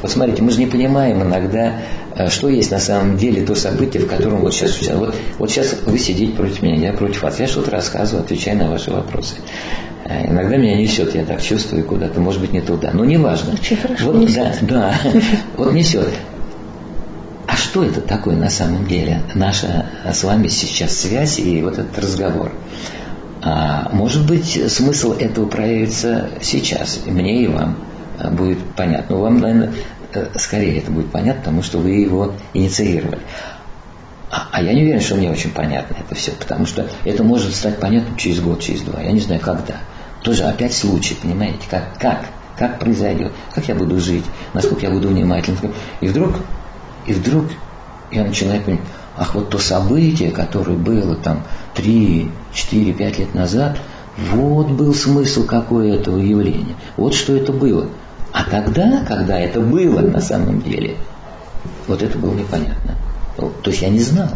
Вот 0.00 0.12
смотрите, 0.12 0.40
мы 0.40 0.52
же 0.52 0.60
не 0.60 0.66
понимаем 0.66 1.20
иногда, 1.20 1.80
э, 2.14 2.28
что 2.28 2.48
есть 2.48 2.70
на 2.70 2.78
самом 2.78 3.16
деле 3.16 3.44
то 3.44 3.56
событие, 3.56 4.04
в 4.04 4.06
котором 4.06 4.42
вот 4.42 4.54
сейчас 4.54 4.88
Вот, 4.94 5.16
вот 5.38 5.50
сейчас 5.50 5.78
вы 5.84 5.98
сидите 5.98 6.32
против 6.32 6.62
меня, 6.62 6.76
я 6.76 6.92
против 6.92 7.24
вас. 7.24 7.40
Я 7.40 7.48
что-то 7.48 7.72
рассказываю, 7.72 8.22
отвечаю 8.22 8.58
на 8.58 8.70
ваши 8.70 8.92
вопросы. 8.92 9.34
Э, 10.04 10.30
иногда 10.30 10.58
меня 10.58 10.76
несет, 10.76 11.16
я 11.16 11.24
так 11.24 11.42
чувствую 11.42 11.82
куда-то, 11.82 12.20
может 12.20 12.40
быть, 12.40 12.52
не 12.52 12.60
туда. 12.60 12.92
Но 12.94 13.04
неважно. 13.04 13.54
Очень 13.54 13.76
хорошо 13.78 14.12
вот, 14.12 14.16
несет. 14.16 14.58
Да, 14.60 14.94
да. 15.12 15.20
Вот 15.56 15.72
несет. 15.72 16.06
Что 17.60 17.84
это 17.84 18.00
такое 18.00 18.36
на 18.36 18.48
самом 18.48 18.86
деле? 18.86 19.22
Наша 19.34 19.86
с 20.10 20.24
вами 20.24 20.48
сейчас 20.48 20.96
связь 20.96 21.38
и 21.38 21.60
вот 21.62 21.78
этот 21.78 21.98
разговор. 21.98 22.52
А, 23.42 23.90
может 23.92 24.26
быть, 24.26 24.58
смысл 24.72 25.12
этого 25.12 25.46
проявится 25.46 26.30
сейчас, 26.40 27.00
мне 27.04 27.44
и 27.44 27.46
вам 27.48 27.76
будет 28.30 28.58
понятно. 28.76 29.16
Вам, 29.16 29.40
наверное, 29.40 29.74
э, 30.14 30.28
скорее 30.36 30.78
это 30.78 30.90
будет 30.90 31.12
понятно, 31.12 31.42
потому 31.42 31.62
что 31.62 31.78
вы 31.78 31.90
его 31.90 32.32
инициировали. 32.54 33.20
А, 34.30 34.48
а 34.52 34.62
я 34.62 34.72
не 34.72 34.82
уверен, 34.82 35.00
что 35.02 35.16
мне 35.16 35.30
очень 35.30 35.50
понятно 35.50 35.96
это 36.00 36.14
все, 36.14 36.32
потому 36.32 36.64
что 36.64 36.86
это 37.04 37.22
может 37.22 37.54
стать 37.54 37.78
понятным 37.78 38.16
через 38.16 38.40
год, 38.40 38.62
через 38.62 38.80
два. 38.80 39.02
Я 39.02 39.12
не 39.12 39.20
знаю, 39.20 39.40
когда. 39.40 39.76
Тоже 40.22 40.44
опять 40.44 40.74
случай, 40.74 41.14
понимаете, 41.14 41.60
как, 41.70 41.98
как, 41.98 42.24
как 42.56 42.78
произойдет, 42.78 43.32
как 43.54 43.68
я 43.68 43.74
буду 43.74 44.00
жить, 44.00 44.24
насколько 44.54 44.86
я 44.86 44.90
буду 44.90 45.08
внимательным. 45.08 45.74
И 46.00 46.08
вдруг, 46.08 46.36
и 47.10 47.12
вдруг 47.12 47.46
я 48.12 48.22
начинаю 48.22 48.62
понимать, 48.62 48.84
ах, 49.16 49.34
вот 49.34 49.50
то 49.50 49.58
событие, 49.58 50.30
которое 50.30 50.76
было 50.76 51.16
там 51.16 51.42
3, 51.74 52.30
4, 52.52 52.92
5 52.92 53.18
лет 53.18 53.34
назад, 53.34 53.78
вот 54.30 54.68
был 54.68 54.94
смысл 54.94 55.44
какое 55.44 55.96
этого 55.96 56.18
явления. 56.18 56.76
Вот 56.96 57.14
что 57.14 57.34
это 57.34 57.52
было. 57.52 57.88
А 58.32 58.44
тогда, 58.44 59.04
когда 59.04 59.40
это 59.40 59.60
было 59.60 60.00
на 60.02 60.20
самом 60.20 60.62
деле, 60.62 60.98
вот 61.88 62.00
это 62.00 62.16
было 62.16 62.32
непонятно. 62.32 62.94
То 63.36 63.70
есть 63.70 63.82
я 63.82 63.88
не 63.88 64.00
знал. 64.00 64.28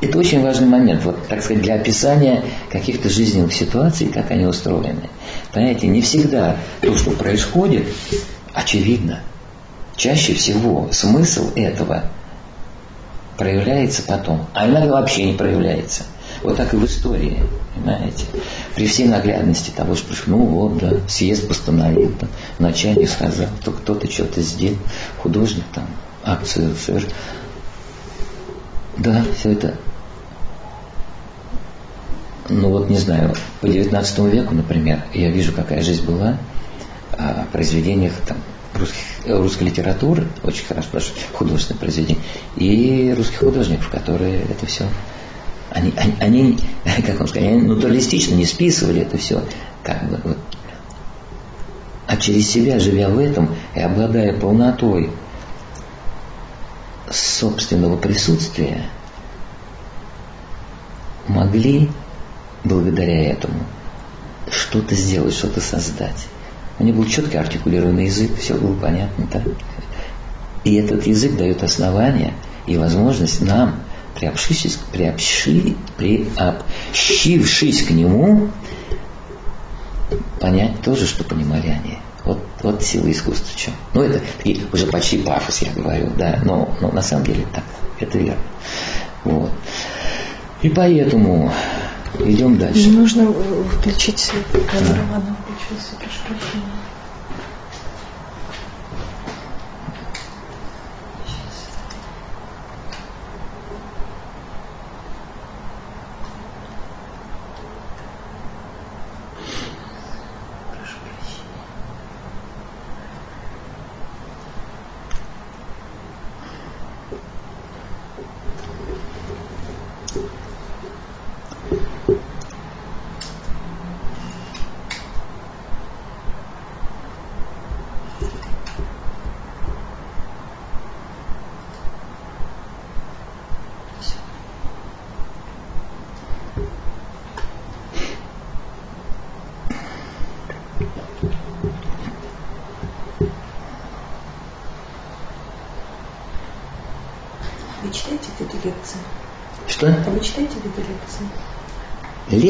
Это 0.00 0.18
очень 0.18 0.42
важный 0.42 0.66
момент, 0.66 1.04
вот, 1.04 1.28
так 1.28 1.42
сказать, 1.42 1.62
для 1.62 1.74
описания 1.74 2.44
каких-то 2.70 3.10
жизненных 3.10 3.52
ситуаций, 3.52 4.08
как 4.08 4.30
они 4.30 4.46
устроены. 4.46 5.10
Понимаете, 5.52 5.86
не 5.86 6.00
всегда 6.02 6.56
то, 6.80 6.96
что 6.96 7.10
происходит, 7.12 7.86
очевидно. 8.54 9.20
Чаще 9.96 10.34
всего 10.34 10.88
смысл 10.92 11.50
этого 11.54 12.04
проявляется 13.36 14.02
потом, 14.02 14.46
а 14.54 14.66
иногда 14.66 14.92
вообще 14.92 15.24
не 15.24 15.34
проявляется. 15.34 16.04
Вот 16.42 16.56
так 16.56 16.72
и 16.74 16.76
в 16.76 16.84
истории, 16.84 17.42
понимаете. 17.74 18.26
При 18.74 18.86
всей 18.86 19.06
наглядности 19.06 19.70
того, 19.70 19.94
что 19.94 20.14
ну 20.26 20.38
вот, 20.38 20.78
да, 20.78 20.92
съезд 21.08 21.48
постановил, 21.48 22.12
там, 22.12 22.28
начальник 22.58 23.08
сказал, 23.08 23.48
то 23.64 23.72
кто-то 23.72 24.10
что-то 24.10 24.42
сделал, 24.42 24.78
художник 25.18 25.64
там, 25.72 25.86
акцию 26.24 26.74
совершил. 26.76 27.10
Да, 28.96 29.24
все 29.36 29.52
это 29.52 29.74
ну 32.48 32.68
вот 32.68 32.90
не 32.90 32.98
знаю, 32.98 33.34
по 33.60 33.68
19 33.68 34.18
веку, 34.32 34.54
например, 34.54 35.04
я 35.14 35.30
вижу, 35.30 35.52
какая 35.52 35.82
жизнь 35.82 36.04
была 36.04 36.36
произведениях 37.52 38.12
там, 38.26 38.38
русских, 38.74 39.02
русской 39.26 39.64
литературы, 39.64 40.26
очень 40.42 40.64
хорошо, 40.66 40.88
художественное 41.32 41.78
произведение, 41.78 42.22
и 42.56 43.14
русских 43.16 43.38
художников, 43.38 43.88
которые 43.88 44.42
это 44.42 44.66
все 44.66 44.84
они, 45.74 45.92
они, 45.96 46.14
они, 46.20 46.58
как 47.06 47.18
вам 47.18 47.28
сказать, 47.28 47.48
они 47.48 47.62
натуралистично 47.62 48.34
не 48.34 48.46
списывали 48.46 49.02
это 49.02 49.18
все, 49.18 49.42
как 49.82 50.08
бы, 50.08 50.20
вот. 50.22 50.38
а 52.06 52.16
через 52.16 52.48
себя, 52.48 52.78
живя 52.78 53.08
в 53.08 53.18
этом 53.18 53.54
и 53.74 53.80
обладая 53.80 54.38
полнотой 54.38 55.10
собственного 57.10 57.96
присутствия, 57.96 58.88
могли 61.26 61.90
благодаря 62.62 63.32
этому 63.32 63.60
что-то 64.50 64.94
сделать, 64.94 65.34
что-то 65.34 65.60
создать. 65.60 66.28
У 66.78 66.84
них 66.84 66.94
был 66.94 67.06
четко 67.06 67.40
артикулированный 67.40 68.06
язык, 68.06 68.36
все 68.38 68.54
было 68.54 68.74
понятно, 68.74 69.26
да? 69.32 69.42
И 70.64 70.74
этот 70.74 71.06
язык 71.06 71.36
дает 71.36 71.62
основание 71.62 72.34
и 72.66 72.76
возможность 72.76 73.42
нам 73.42 73.76
приобщившись, 74.14 74.78
приобщи, 74.92 75.76
приобщившись 75.96 77.82
к 77.82 77.90
нему, 77.90 78.48
понять 80.40 80.80
тоже, 80.82 81.06
что 81.06 81.24
понимали 81.24 81.68
они. 81.68 81.98
Вот, 82.24 82.38
вот 82.62 82.82
сила 82.82 83.10
искусства 83.10 83.46
в 83.52 83.56
чем. 83.56 83.74
Ну, 83.92 84.02
это 84.02 84.20
такие, 84.38 84.60
уже 84.72 84.86
почти 84.86 85.18
пафос, 85.18 85.60
я 85.62 85.72
говорю, 85.72 86.10
да, 86.16 86.40
но, 86.44 86.74
но 86.80 86.90
на 86.90 87.02
самом 87.02 87.24
деле 87.24 87.46
так, 87.52 87.64
это 88.00 88.18
верно. 88.18 88.42
Вот. 89.24 89.50
И 90.62 90.70
поэтому 90.70 91.52
идем 92.20 92.56
дальше. 92.56 92.88
Нужно 92.88 93.30
включить 93.32 94.30
камеру, 94.70 95.02
да. 95.10 95.36
Включилась, 95.64 95.98
прошу 95.98 96.24
прощения. 96.28 96.93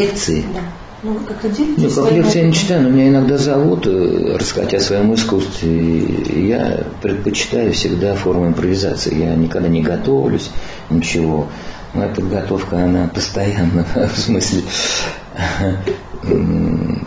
Лекции. 0.06 0.44
Да. 0.52 0.60
Ну, 1.02 1.20
как-то 1.20 1.50
делитесь 1.50 1.96
Ну, 1.96 2.04
как 2.04 2.12
лекции 2.12 2.38
я 2.38 2.46
не 2.46 2.52
читаю, 2.54 2.82
но 2.82 2.88
меня 2.88 3.08
иногда 3.08 3.36
зовут 3.36 3.86
э, 3.86 4.36
рассказать 4.38 4.74
о 4.74 4.80
своем 4.80 5.14
искусстве. 5.14 5.70
И 5.70 6.46
я 6.46 6.84
предпочитаю 7.02 7.72
всегда 7.72 8.14
форму 8.14 8.46
импровизации. 8.46 9.18
Я 9.18 9.34
никогда 9.34 9.68
не 9.68 9.82
готовлюсь, 9.82 10.50
ничего. 10.88 11.48
Эта 11.94 12.22
подготовка, 12.22 12.84
она 12.84 13.08
постоянно, 13.08 13.86
в 14.14 14.18
смысле, 14.18 14.62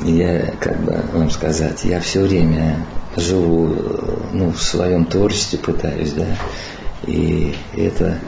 я, 0.05 0.53
как 0.59 0.79
бы 0.81 1.01
вам 1.13 1.29
сказать, 1.29 1.83
я 1.83 1.99
все 1.99 2.21
время 2.21 2.77
живу, 3.15 3.75
ну, 4.31 4.51
в 4.51 4.61
своем 4.61 5.05
творчестве 5.05 5.59
пытаюсь, 5.59 6.11
да, 6.11 6.27
и 7.05 7.55
это, 7.75 8.19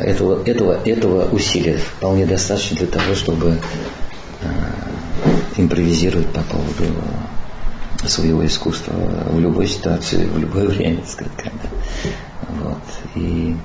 этого, 0.00 0.42
этого, 0.44 0.78
этого 0.84 1.28
усилия 1.30 1.78
вполне 1.78 2.26
достаточно 2.26 2.76
для 2.76 2.86
того, 2.86 3.14
чтобы 3.14 3.58
а, 4.42 4.48
импровизировать 5.56 6.28
по 6.28 6.42
поводу 6.42 6.84
своего 8.06 8.44
искусства 8.46 8.92
в 9.30 9.38
любой 9.40 9.66
ситуации, 9.66 10.26
в 10.26 10.38
любое 10.38 10.66
время, 10.66 11.02
сказать, 11.06 11.32
когда. 11.36 11.68
Вот. 12.62 12.82
И 13.14 13.56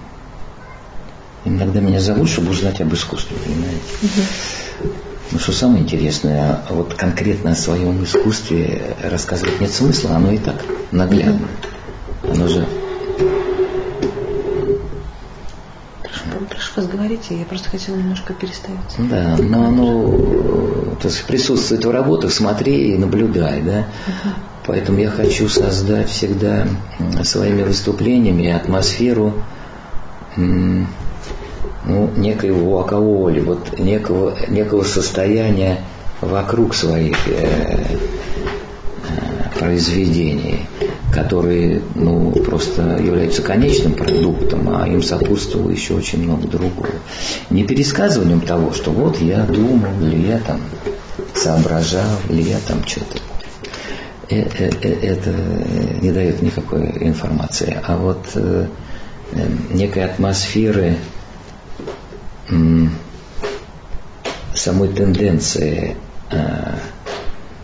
иногда 1.46 1.80
меня 1.80 2.00
зовут, 2.00 2.30
чтобы 2.30 2.52
узнать 2.52 2.80
об 2.82 2.94
искусстве, 2.94 3.36
понимаете? 3.44 3.82
Угу. 4.02 4.92
Ну, 5.32 5.40
что 5.40 5.52
самое 5.52 5.84
интересное, 5.84 6.62
вот 6.70 6.96
конкретно 6.96 7.52
о 7.52 7.56
своем 7.56 8.04
искусстве 8.04 8.96
рассказывать 9.04 9.62
нет 9.62 9.72
смысла, 9.72 10.16
оно 10.16 10.32
и 10.32 10.38
так 10.38 10.56
наглядно. 10.92 11.48
Оно 12.24 12.48
же 12.48 12.68
прошу 16.50 16.72
вас 16.76 16.88
говорите, 16.88 17.38
я 17.38 17.46
просто 17.46 17.70
хотела 17.70 17.96
немножко 17.96 18.34
переставить. 18.34 18.80
Да, 18.98 19.38
но 19.40 19.68
оно 19.68 20.96
то 21.02 21.08
есть 21.08 21.24
присутствует 21.26 21.86
в 21.86 21.92
работах, 21.92 22.32
смотри 22.32 22.94
и 22.94 22.98
наблюдай, 22.98 23.62
да. 23.62 23.80
Угу. 23.80 24.34
Поэтому 24.68 25.00
я 25.00 25.10
хочу 25.10 25.48
создать 25.50 26.10
всегда 26.10 26.68
своими 27.24 27.64
выступлениями 27.64 28.50
атмосферу 28.50 29.34
ну, 30.36 30.88
некоего 32.16 32.78
вакаоли, 32.78 33.40
вот 33.40 33.80
некого, 33.80 34.36
некого 34.48 34.84
состояния 34.84 35.80
вокруг 36.22 36.76
своих 36.76 37.18
э, 37.28 37.98
произведений 39.60 40.68
которые 41.12 41.82
ну, 41.96 42.32
просто 42.32 42.98
являются 42.98 43.42
конечным 43.42 43.94
продуктом, 43.94 44.70
а 44.76 44.88
им 44.88 45.02
сопутствовало 45.02 45.72
еще 45.72 45.96
очень 45.96 46.24
много 46.24 46.48
другого. 46.48 46.90
Не 47.50 47.64
пересказыванием 47.64 48.42
того, 48.42 48.74
что 48.74 48.92
вот 48.92 49.20
я 49.20 49.44
думал, 49.44 49.92
или 50.02 50.28
я 50.28 50.40
там 50.40 50.62
соображал, 51.34 52.18
или 52.30 52.44
я 52.44 52.60
там 52.68 52.86
что-то. 52.86 53.18
Э, 54.30 54.42
э, 54.42 54.70
э, 54.82 54.94
это 55.02 55.34
не 56.02 56.12
дает 56.12 56.42
никакой 56.42 56.86
информации. 57.00 57.78
А 57.84 57.98
вот 57.98 58.28
некой 59.72 60.06
атмосферы 60.06 60.98
самой 64.56 64.90
тенденции 64.90 65.96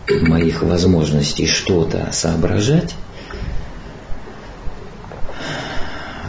моих 0.08 0.62
возможностей 0.62 1.46
что-то 1.46 2.08
соображать, 2.12 2.94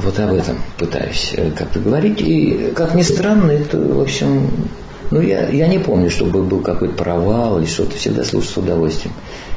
вот 0.01 0.19
об 0.19 0.33
этом 0.33 0.57
пытаюсь 0.77 1.33
э, 1.35 1.51
как-то 1.51 1.79
говорить. 1.79 2.21
И, 2.21 2.71
как 2.75 2.93
ни 2.95 3.01
странно, 3.01 3.51
это, 3.51 3.79
в 3.79 3.99
общем, 3.99 4.69
ну, 5.09 5.21
я, 5.21 5.49
я 5.49 5.67
не 5.67 5.79
помню, 5.79 6.11
чтобы 6.11 6.43
был 6.43 6.61
какой-то 6.61 6.93
провал 6.95 7.59
или 7.59 7.65
что-то. 7.65 7.97
Всегда 7.97 8.23
слушаю 8.23 8.53
с 8.53 8.57
удовольствием. 8.57 9.13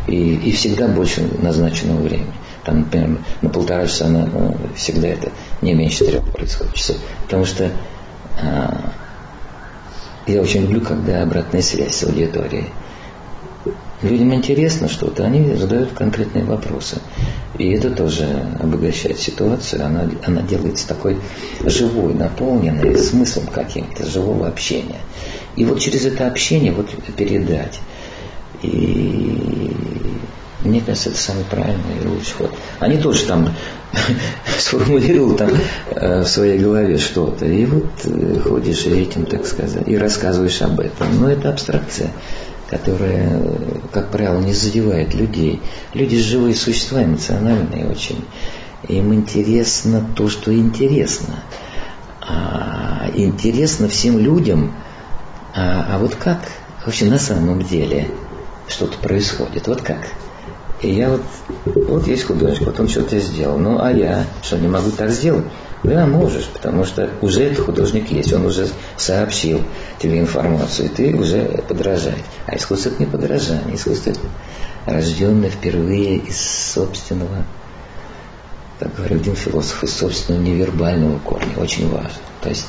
И, 0.06 0.34
и 0.34 0.52
всегда 0.52 0.88
больше 0.88 1.22
назначенного 1.40 2.00
времени. 2.00 2.32
Там, 2.64 2.80
например, 2.80 3.18
на 3.42 3.48
полтора 3.50 3.86
часа 3.86 4.08
на, 4.08 4.26
ну, 4.26 4.56
всегда 4.76 5.08
это 5.08 5.30
не 5.60 5.74
меньше 5.74 6.04
трех 6.04 6.24
происходит 6.32 6.74
часов. 6.74 6.96
Потому 7.24 7.44
что 7.44 7.70
а, 8.42 8.92
я 10.26 10.40
очень 10.40 10.62
люблю, 10.62 10.80
когда 10.80 11.22
обратная 11.22 11.62
связь 11.62 11.96
с 11.96 12.04
аудиторией. 12.04 12.66
Людям 14.02 14.32
интересно 14.32 14.88
что-то, 14.88 15.24
они 15.24 15.54
задают 15.54 15.92
конкретные 15.92 16.44
вопросы. 16.44 16.96
И 17.58 17.70
это 17.70 17.90
тоже 17.90 18.24
обогащает 18.58 19.18
ситуацию, 19.18 19.84
она, 19.84 20.08
она 20.24 20.40
делается 20.40 20.88
такой 20.88 21.18
живой, 21.64 22.14
наполненной 22.14 22.96
смыслом 22.96 23.46
каким-то, 23.46 24.06
живого 24.06 24.48
общения. 24.48 25.00
И 25.56 25.64
вот 25.66 25.80
через 25.80 26.06
это 26.06 26.26
общение 26.26 26.72
вот 26.72 26.88
передать. 27.14 27.80
И 28.62 29.70
мне 30.62 30.80
кажется, 30.80 31.10
это 31.10 31.18
самый 31.18 31.44
правильный 31.44 32.02
и 32.02 32.06
лучший 32.06 32.34
ход. 32.34 32.50
Они 32.78 32.98
тоже 32.98 33.24
там 33.24 33.54
сформулировал 34.58 35.34
там 35.34 35.50
э, 35.90 36.22
в 36.22 36.26
своей 36.26 36.58
голове 36.58 36.98
что-то. 36.98 37.46
И 37.46 37.64
вот 37.66 37.90
э, 38.04 38.40
ходишь 38.40 38.86
этим, 38.86 39.26
так 39.26 39.46
сказать, 39.46 39.88
и 39.88 39.96
рассказываешь 39.96 40.60
об 40.62 40.80
этом. 40.80 41.06
Но 41.20 41.30
это 41.30 41.50
абстракция 41.50 42.10
которая, 42.70 43.42
как 43.92 44.10
правило, 44.10 44.40
не 44.40 44.54
задевает 44.54 45.12
людей. 45.12 45.60
Люди 45.92 46.16
живые 46.16 46.54
существа, 46.54 47.02
эмоциональные 47.02 47.88
очень. 47.88 48.24
Им 48.88 49.12
интересно 49.12 50.06
то, 50.14 50.28
что 50.28 50.54
интересно. 50.54 51.34
А 52.20 53.10
интересно 53.14 53.88
всем 53.88 54.18
людям, 54.18 54.72
а, 55.54 55.86
а 55.90 55.98
вот 55.98 56.14
как 56.14 56.40
вообще 56.86 57.06
на 57.06 57.18
самом 57.18 57.62
деле 57.62 58.08
что-то 58.68 58.96
происходит, 58.98 59.66
вот 59.66 59.82
как. 59.82 60.06
И 60.80 60.92
я 60.92 61.10
вот, 61.10 61.22
вот 61.88 62.06
есть 62.06 62.24
художник, 62.24 62.66
вот 62.66 62.78
он 62.78 62.88
что-то 62.88 63.18
сделал, 63.18 63.58
ну 63.58 63.80
а 63.82 63.90
я 63.92 64.24
что, 64.42 64.58
не 64.58 64.68
могу 64.68 64.90
так 64.90 65.10
сделать? 65.10 65.44
Да, 65.82 66.06
можешь, 66.06 66.46
потому 66.46 66.84
что 66.84 67.08
уже 67.22 67.44
этот 67.44 67.64
художник 67.64 68.10
есть, 68.10 68.32
он 68.32 68.44
уже 68.44 68.68
сообщил 68.98 69.62
тебе 69.98 70.18
информацию, 70.18 70.86
и 70.86 70.94
ты 70.94 71.16
уже 71.16 71.62
подражаешь. 71.66 72.18
А 72.46 72.56
искусство 72.56 72.90
это 72.90 72.98
не 73.00 73.06
подражание, 73.06 73.76
искусство 73.76 74.10
это 74.10 74.20
рожденное 74.84 75.48
впервые 75.48 76.16
из 76.16 76.38
собственного, 76.38 77.44
как 78.78 78.94
говорил 78.94 79.20
один 79.20 79.36
философ, 79.36 79.82
из 79.82 79.96
собственного 79.96 80.42
невербального 80.42 81.18
корня, 81.18 81.56
очень 81.56 81.88
важно. 81.88 82.20
То 82.42 82.50
есть 82.50 82.66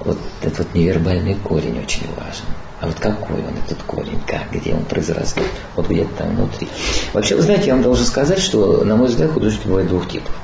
вот 0.00 0.18
этот 0.42 0.58
вот 0.58 0.74
невербальный 0.74 1.36
корень 1.36 1.78
очень 1.78 2.06
важен. 2.16 2.44
А 2.80 2.86
вот 2.86 2.98
какой 2.98 3.36
он, 3.36 3.54
этот 3.64 3.82
корень, 3.84 4.20
как, 4.26 4.50
где 4.50 4.74
он 4.74 4.84
произрастает, 4.84 5.48
вот 5.76 5.88
где-то 5.88 6.10
там 6.18 6.34
внутри. 6.34 6.68
Вообще, 7.12 7.36
вы 7.36 7.42
знаете, 7.42 7.68
я 7.68 7.74
вам 7.74 7.82
должен 7.82 8.04
сказать, 8.04 8.40
что, 8.40 8.84
на 8.84 8.96
мой 8.96 9.08
взгляд, 9.08 9.30
художники 9.30 9.66
бывают 9.66 9.88
двух 9.88 10.08
типов. 10.08 10.34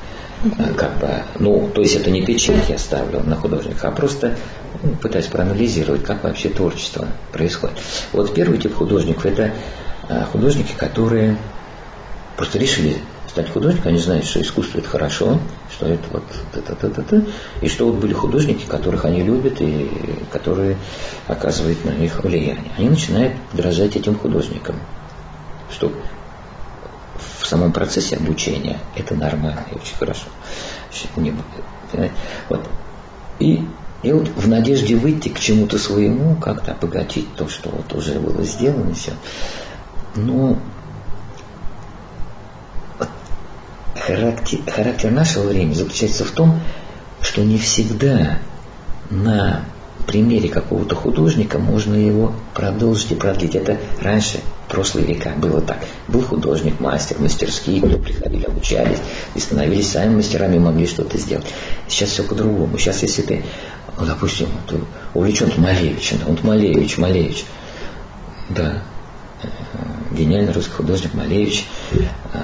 Э, 0.44 0.72
как 0.74 0.98
бы, 0.98 1.08
ну, 1.38 1.70
то 1.74 1.80
есть 1.80 1.96
это 1.96 2.10
не 2.10 2.24
печать 2.24 2.68
я 2.68 2.78
ставлю 2.78 3.22
на 3.22 3.36
художника, 3.36 3.88
а 3.88 3.90
просто 3.90 4.36
ну, 4.82 4.90
пытаюсь 4.94 5.26
проанализировать, 5.26 6.04
как 6.04 6.22
вообще 6.22 6.48
творчество 6.48 7.08
происходит. 7.32 7.76
Вот 8.12 8.32
первый 8.34 8.58
тип 8.58 8.74
художников 8.74 9.26
это 9.26 9.52
э, 10.08 10.24
художники, 10.30 10.72
которые 10.76 11.36
просто 12.36 12.58
решили 12.58 12.98
стать 13.28 13.50
художником, 13.50 13.90
они 13.90 13.98
знают, 13.98 14.24
что 14.24 14.40
искусство 14.40 14.78
это 14.78 14.88
хорошо, 14.88 15.40
что 15.72 15.86
это 15.86 16.04
вот 16.10 16.22
это, 16.54 16.72
это, 16.72 16.86
это, 16.86 17.00
это, 17.00 17.26
и 17.60 17.68
что 17.68 17.86
вот 17.86 17.96
были 17.96 18.12
художники, 18.12 18.64
которых 18.64 19.04
они 19.04 19.22
любят 19.22 19.60
и 19.60 19.90
которые 20.30 20.76
оказывают 21.26 21.84
на 21.84 21.90
них 21.90 22.22
влияние. 22.22 22.70
Они 22.76 22.88
начинают 22.88 23.34
подражать 23.50 23.96
этим 23.96 24.14
художникам, 24.14 24.76
что 25.70 25.92
в 27.40 27.46
самом 27.46 27.72
процессе 27.72 28.16
обучения 28.16 28.78
это 28.96 29.14
нормально 29.14 29.64
и 29.70 29.76
очень 29.76 29.96
хорошо. 29.96 30.26
Вот. 32.48 32.68
И, 33.38 33.64
и 34.02 34.12
вот 34.12 34.28
в 34.28 34.48
надежде 34.48 34.96
выйти 34.96 35.28
к 35.28 35.38
чему-то 35.38 35.78
своему, 35.78 36.34
как-то 36.36 36.72
обогатить 36.72 37.34
то, 37.36 37.48
что 37.48 37.70
вот 37.70 37.92
уже 37.92 38.18
было 38.18 38.42
сделано, 38.42 38.94
все. 38.94 39.12
Но 40.16 40.58
вот 42.98 43.08
характер, 43.94 44.58
характер 44.70 45.10
нашего 45.10 45.48
времени 45.48 45.74
заключается 45.74 46.24
в 46.24 46.32
том, 46.32 46.60
что 47.20 47.42
не 47.42 47.58
всегда 47.58 48.38
на 49.10 49.64
примере 50.08 50.48
какого-то 50.48 50.94
художника 50.96 51.58
можно 51.58 51.94
его 51.94 52.32
продолжить 52.54 53.12
и 53.12 53.14
продлить. 53.14 53.54
Это 53.54 53.78
раньше, 54.00 54.40
в 54.66 54.70
прошлые 54.70 55.06
века, 55.06 55.34
было 55.36 55.60
так. 55.60 55.84
Был 56.08 56.22
художник, 56.22 56.80
мастер, 56.80 57.18
мастерские, 57.20 57.82
кто 57.82 57.98
приходили, 57.98 58.44
обучались 58.44 58.98
и 59.34 59.38
становились 59.38 59.92
сами 59.92 60.16
мастерами, 60.16 60.58
могли 60.58 60.86
что-то 60.86 61.18
сделать. 61.18 61.46
Сейчас 61.88 62.08
все 62.08 62.22
по-другому. 62.22 62.78
Сейчас, 62.78 63.02
если 63.02 63.22
ты, 63.22 63.44
ну, 63.98 64.06
допустим, 64.06 64.48
ты 64.66 64.76
увлечен 65.12 65.52
Малевичем, 65.58 66.18
он 66.26 66.38
Малевич, 66.42 66.96
Малевич, 66.96 67.44
да, 68.48 68.82
э, 69.42 69.48
гениальный 70.16 70.52
русский 70.54 70.72
художник 70.72 71.12
Малевич, 71.12 71.66
э, 71.92 72.38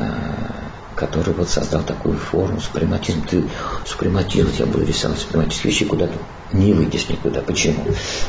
который 1.07 1.35
вот 1.35 1.49
создал 1.49 1.83
такую 1.83 2.17
форму, 2.17 2.61
супрематизм. 2.61 3.23
Ты 3.29 3.45
супрематизм, 3.85 4.49
я 4.59 4.67
буду 4.67 4.87
рисовать 4.87 5.19
супрематические 5.19 5.73
вещи, 5.73 5.85
куда 5.85 6.07
ты 6.07 6.15
не 6.53 6.73
выйдешь 6.73 7.09
никуда. 7.09 7.41
Почему? 7.43 7.85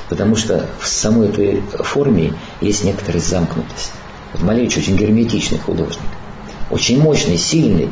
Потому 0.09 0.35
что 0.35 0.67
в 0.79 0.87
самой 0.87 1.29
этой 1.29 1.61
форме 1.61 2.33
есть 2.59 2.83
некоторая 2.83 3.21
замкнутость. 3.21 3.93
Вот 4.33 4.43
Малевич 4.43 4.77
очень 4.77 4.97
герметичный 4.97 5.57
художник. 5.57 6.03
Очень 6.69 6.99
мощный, 7.01 7.37
сильный, 7.37 7.91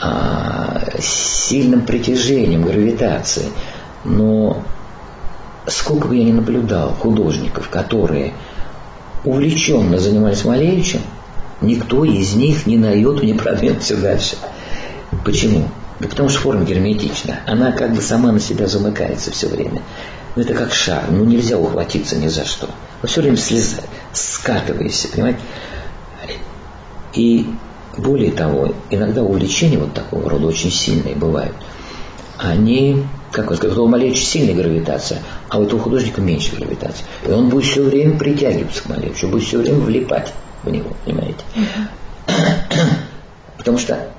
а, 0.00 0.80
сильным 1.00 1.84
притяжением, 1.84 2.62
гравитацией. 2.62 3.48
Но 4.04 4.62
сколько 5.66 6.08
бы 6.08 6.16
я 6.16 6.24
ни 6.24 6.32
наблюдал 6.32 6.90
художников, 6.90 7.68
которые 7.68 8.32
увлеченно 9.24 9.98
занимались 9.98 10.44
Малевичем, 10.44 11.00
никто 11.60 12.04
из 12.04 12.34
них 12.34 12.66
ни 12.66 12.76
на 12.76 12.92
йоту 12.92 13.24
не 13.24 13.34
продвинулся 13.34 13.96
дальше. 13.96 14.36
Почему? 15.24 15.68
Да 16.00 16.08
потому 16.08 16.28
что 16.28 16.40
форма 16.40 16.64
герметична. 16.64 17.40
Она 17.46 17.72
как 17.72 17.94
бы 17.94 18.02
сама 18.02 18.32
на 18.32 18.40
себя 18.40 18.66
замыкается 18.66 19.30
все 19.30 19.48
время. 19.48 19.82
Ну, 20.34 20.42
это 20.42 20.54
как 20.54 20.72
шар. 20.74 21.04
Ну, 21.10 21.24
нельзя 21.24 21.56
ухватиться 21.56 22.16
ни 22.16 22.28
за 22.28 22.44
что. 22.44 22.68
Вы 23.00 23.08
все 23.08 23.22
время 23.22 23.36
слез... 23.36 23.76
скатываешься, 24.12 25.08
понимаете? 25.08 25.40
И 27.14 27.46
более 27.96 28.32
того, 28.32 28.74
иногда 28.90 29.22
увлечения 29.22 29.78
вот 29.78 29.94
такого 29.94 30.28
рода 30.28 30.46
очень 30.46 30.72
сильные 30.72 31.14
бывают. 31.14 31.54
Они, 32.38 33.04
как 33.30 33.52
он 33.52 33.56
сказал, 33.56 33.84
у 33.84 33.88
Малевича 33.88 34.24
сильная 34.24 34.54
гравитация, 34.54 35.20
а 35.48 35.58
у 35.58 35.62
этого 35.62 35.80
художника 35.80 36.20
меньше 36.20 36.56
гравитации. 36.56 37.04
И 37.24 37.30
он 37.30 37.48
будет 37.48 37.64
все 37.66 37.82
время 37.82 38.18
притягиваться 38.18 38.82
к 38.82 38.88
Малевичу, 38.88 39.28
будет 39.28 39.44
все 39.44 39.58
время 39.58 39.78
влипать 39.78 40.32
в 40.64 40.70
него, 40.70 40.96
понимаете? 41.04 41.44
Потому 43.56 43.78
что 43.78 44.10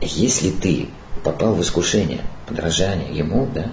если 0.00 0.50
ты 0.50 0.88
попал 1.22 1.54
в 1.54 1.62
искушение 1.62 2.20
подражания 2.46 3.12
ему, 3.12 3.48
да, 3.52 3.70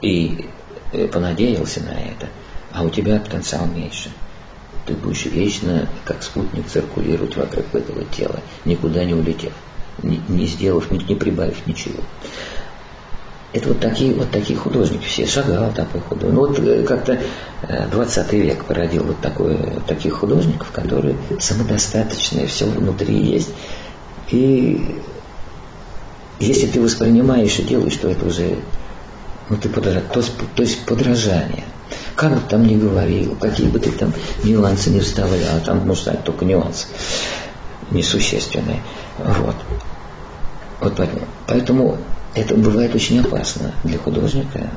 и 0.00 0.46
э, 0.92 1.08
понадеялся 1.08 1.82
на 1.82 1.92
это, 1.92 2.28
а 2.72 2.82
у 2.82 2.90
тебя 2.90 3.18
потенциал 3.18 3.66
меньше, 3.66 4.10
ты 4.86 4.94
будешь 4.94 5.26
вечно, 5.26 5.88
как 6.04 6.22
спутник, 6.22 6.66
циркулировать 6.66 7.36
вокруг 7.36 7.74
этого 7.74 8.04
тела, 8.04 8.40
никуда 8.64 9.04
не 9.04 9.14
улетев, 9.14 9.52
не, 10.02 10.20
не 10.28 10.46
сделав, 10.46 10.90
не, 10.90 10.98
не 10.98 11.14
прибавив 11.14 11.66
ничего. 11.66 12.02
Это 13.52 13.68
вот 13.68 13.80
такие, 13.80 14.14
вот 14.14 14.30
такие 14.30 14.58
художники 14.58 15.04
все. 15.04 15.26
Шагал 15.26 15.72
такой 15.72 16.00
художник. 16.00 16.34
Ну 16.34 16.46
вот 16.46 16.58
э, 16.58 16.84
как-то 16.84 17.18
20 17.90 18.32
э, 18.32 18.36
век 18.38 18.64
породил 18.64 19.04
вот 19.04 19.20
такой, 19.20 19.56
таких 19.86 20.14
художников, 20.14 20.70
которые 20.70 21.16
самодостаточные, 21.38 22.46
все 22.46 22.64
внутри 22.64 23.14
есть. 23.14 23.50
И 24.30 25.02
если 26.40 26.66
ты 26.66 26.80
воспринимаешь 26.80 27.58
и 27.58 27.62
делаешь, 27.62 27.96
то 27.96 28.08
это 28.08 28.26
уже 28.26 28.56
ну, 29.50 29.56
ты 29.56 29.68
подража... 29.68 30.00
то, 30.00 30.22
то 30.54 30.62
есть 30.62 30.86
подражание. 30.86 31.64
Как 32.16 32.32
бы 32.34 32.40
там 32.48 32.66
ни 32.66 32.76
говорил, 32.76 33.36
какие 33.36 33.68
бы 33.68 33.78
ты 33.78 33.90
там 33.90 34.14
нюансы 34.44 34.90
не 34.90 35.00
вставлял, 35.00 35.60
там 35.64 35.86
может 35.86 36.04
стать 36.04 36.24
только 36.24 36.44
нюансы 36.44 36.86
несущественные. 37.90 38.80
Вот. 39.18 39.56
Вот 40.80 40.94
поэтому, 40.96 41.26
поэтому 41.46 41.98
это 42.34 42.54
бывает 42.54 42.94
очень 42.94 43.20
опасно 43.20 43.72
для 43.84 43.98
художника. 43.98 44.70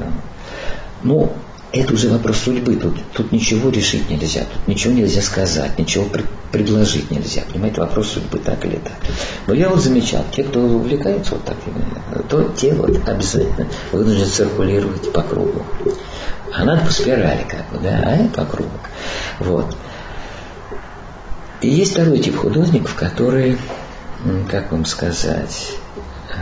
Ну, 1.03 1.32
это 1.72 1.93
уже 1.93 2.10
вопрос 2.10 2.38
судьбы. 2.38 2.76
Тут, 2.76 2.95
тут 3.14 3.32
ничего 3.32 3.70
решить 3.70 4.10
нельзя, 4.10 4.41
тут 4.41 4.68
ничего 4.68 4.93
нельзя 4.93 5.22
сказать, 5.22 5.78
ничего 5.78 6.06
при, 6.06 6.24
предложить 6.51 7.12
нельзя. 7.12 7.43
Понимаете, 7.51 7.82
вопрос 7.82 8.14
судьбы 8.14 8.39
так 8.39 8.64
или 8.66 8.78
так. 8.78 8.93
Но 9.47 9.53
я 9.53 9.70
вот 9.70 9.82
замечал, 9.82 10.24
те, 10.32 10.43
кто 10.43 10.62
увлекается 10.62 11.36
вот 11.36 11.43
так, 11.43 11.58
то 12.30 12.43
те 12.56 12.74
вот 12.74 13.08
обязательно 13.08 13.68
вынуждены 13.91 14.28
циркулировать 14.28 15.12
по 15.12 15.22
кругу. 15.22 15.66
А 16.53 16.64
надо 16.64 16.86
по 16.86 16.91
спирали 16.91 17.45
как 17.47 17.70
бы, 17.72 17.84
да, 17.84 17.99
а 18.06 18.28
по 18.34 18.45
кругу. 18.45 18.70
Вот. 19.39 19.76
И 21.62 21.70
есть 21.70 21.91
второй 21.91 22.20
тип 22.20 22.38
художников, 22.38 22.95
которые, 22.95 23.58
как 24.49 24.72
вам 24.72 24.86
сказать, 24.86 25.74
э, 26.30 26.36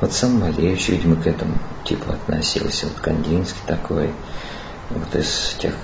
вот 0.00 0.12
сам 0.12 0.40
Малевич, 0.40 0.88
видимо, 0.88 1.16
к 1.16 1.26
этому 1.26 1.58
типу 1.84 2.12
относился. 2.12 2.86
Вот 2.86 3.00
Кандинский 3.00 3.60
такой, 3.66 4.10
вот 4.90 5.14
из 5.14 5.56
тех, 5.58 5.74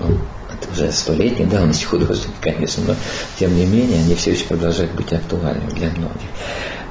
ну, 0.00 0.18
это 0.52 0.70
уже 0.70 0.92
столетней 0.92 1.46
давности 1.46 1.84
художники, 1.84 2.34
конечно, 2.40 2.84
но 2.86 2.94
тем 3.38 3.54
не 3.54 3.66
менее 3.66 4.00
они 4.00 4.14
все 4.14 4.32
еще 4.32 4.44
продолжают 4.44 4.92
быть 4.92 5.12
актуальными 5.12 5.70
для 5.70 5.90
многих. 5.90 6.28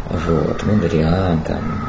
Вот, 0.09 0.63
Мандриан, 0.63 1.41
там, 1.43 1.79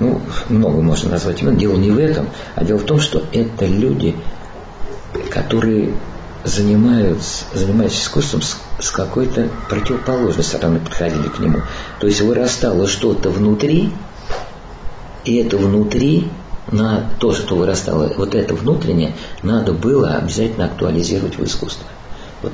ну, 0.00 0.20
много 0.48 0.82
можно 0.82 1.10
назвать 1.10 1.42
имен. 1.42 1.56
Дело 1.56 1.76
не 1.76 1.90
в 1.90 1.98
этом, 1.98 2.28
а 2.54 2.64
дело 2.64 2.78
в 2.78 2.84
том, 2.84 3.00
что 3.00 3.24
это 3.32 3.66
люди, 3.66 4.16
которые 5.30 5.94
занимаются, 6.48 7.44
занимаются 7.54 8.00
искусством 8.02 8.42
с, 8.42 8.56
с 8.80 8.90
какой-то 8.90 9.48
противоположной 9.68 10.44
стороны 10.44 10.80
подходили 10.80 11.28
к 11.28 11.38
нему. 11.38 11.60
То 12.00 12.06
есть 12.06 12.20
вырастало 12.20 12.86
что-то 12.86 13.30
внутри, 13.30 13.92
и 15.24 15.36
это 15.36 15.56
внутри, 15.56 16.28
на 16.70 17.08
то, 17.18 17.32
что 17.32 17.56
вырастало, 17.56 18.12
вот 18.16 18.34
это 18.34 18.54
внутреннее, 18.54 19.14
надо 19.42 19.72
было 19.72 20.14
обязательно 20.14 20.66
актуализировать 20.66 21.38
в 21.38 21.44
искусство. 21.44 21.86
Вот, 22.42 22.52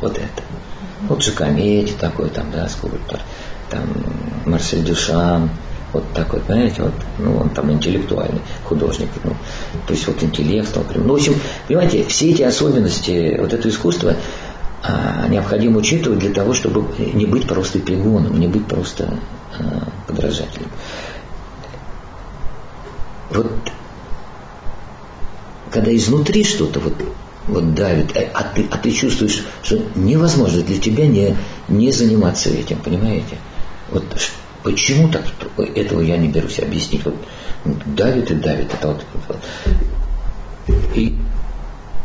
вот 0.00 0.18
это. 0.18 0.42
Вот 1.08 1.22
Жакомети 1.22 1.92
такой 1.92 2.30
там, 2.30 2.50
да, 2.50 2.68
скульптор, 2.68 3.20
там 3.70 3.82
Марсель 4.44 4.82
Дюшан, 4.82 5.50
вот 5.96 6.12
такой, 6.12 6.40
понимаете, 6.40 6.82
вот, 6.82 6.92
ну, 7.18 7.38
он 7.38 7.48
там 7.50 7.72
интеллектуальный 7.72 8.42
художник, 8.64 9.08
ну, 9.24 9.30
то 9.86 9.94
есть 9.94 10.06
вот 10.06 10.22
интеллект, 10.22 10.74
например. 10.76 11.06
Ну, 11.06 11.14
в 11.14 11.16
общем, 11.16 11.34
понимаете, 11.66 12.04
все 12.04 12.30
эти 12.30 12.42
особенности 12.42 13.36
вот 13.38 13.54
этого 13.54 13.70
искусства 13.70 14.14
а, 14.82 15.26
необходимо 15.28 15.78
учитывать 15.78 16.18
для 16.18 16.32
того, 16.32 16.52
чтобы 16.52 16.84
не 16.98 17.24
быть 17.24 17.48
просто 17.48 17.78
пигоном, 17.78 18.38
не 18.38 18.46
быть 18.46 18.66
просто 18.66 19.18
а, 19.58 19.88
подражателем. 20.06 20.68
Вот 23.30 23.50
когда 25.70 25.94
изнутри 25.96 26.44
что-то 26.44 26.80
вот, 26.80 26.94
вот 27.48 27.74
давит, 27.74 28.14
а, 28.16 28.20
а, 28.34 28.42
ты, 28.54 28.66
а 28.70 28.76
ты 28.76 28.90
чувствуешь, 28.90 29.44
что 29.62 29.80
невозможно 29.94 30.62
для 30.62 30.78
тебя 30.78 31.06
не, 31.06 31.36
не 31.68 31.90
заниматься 31.90 32.50
этим, 32.50 32.78
понимаете? 32.80 33.38
Вот 33.90 34.04
Почему 34.66 35.08
так? 35.08 35.22
Этого 35.76 36.00
я 36.00 36.16
не 36.16 36.26
берусь 36.26 36.58
объяснить. 36.58 37.04
Вот 37.04 37.14
давит 37.86 38.32
и 38.32 38.34
давит. 38.34 38.74
Это 38.74 38.88
вот. 38.88 39.38
И 40.96 41.16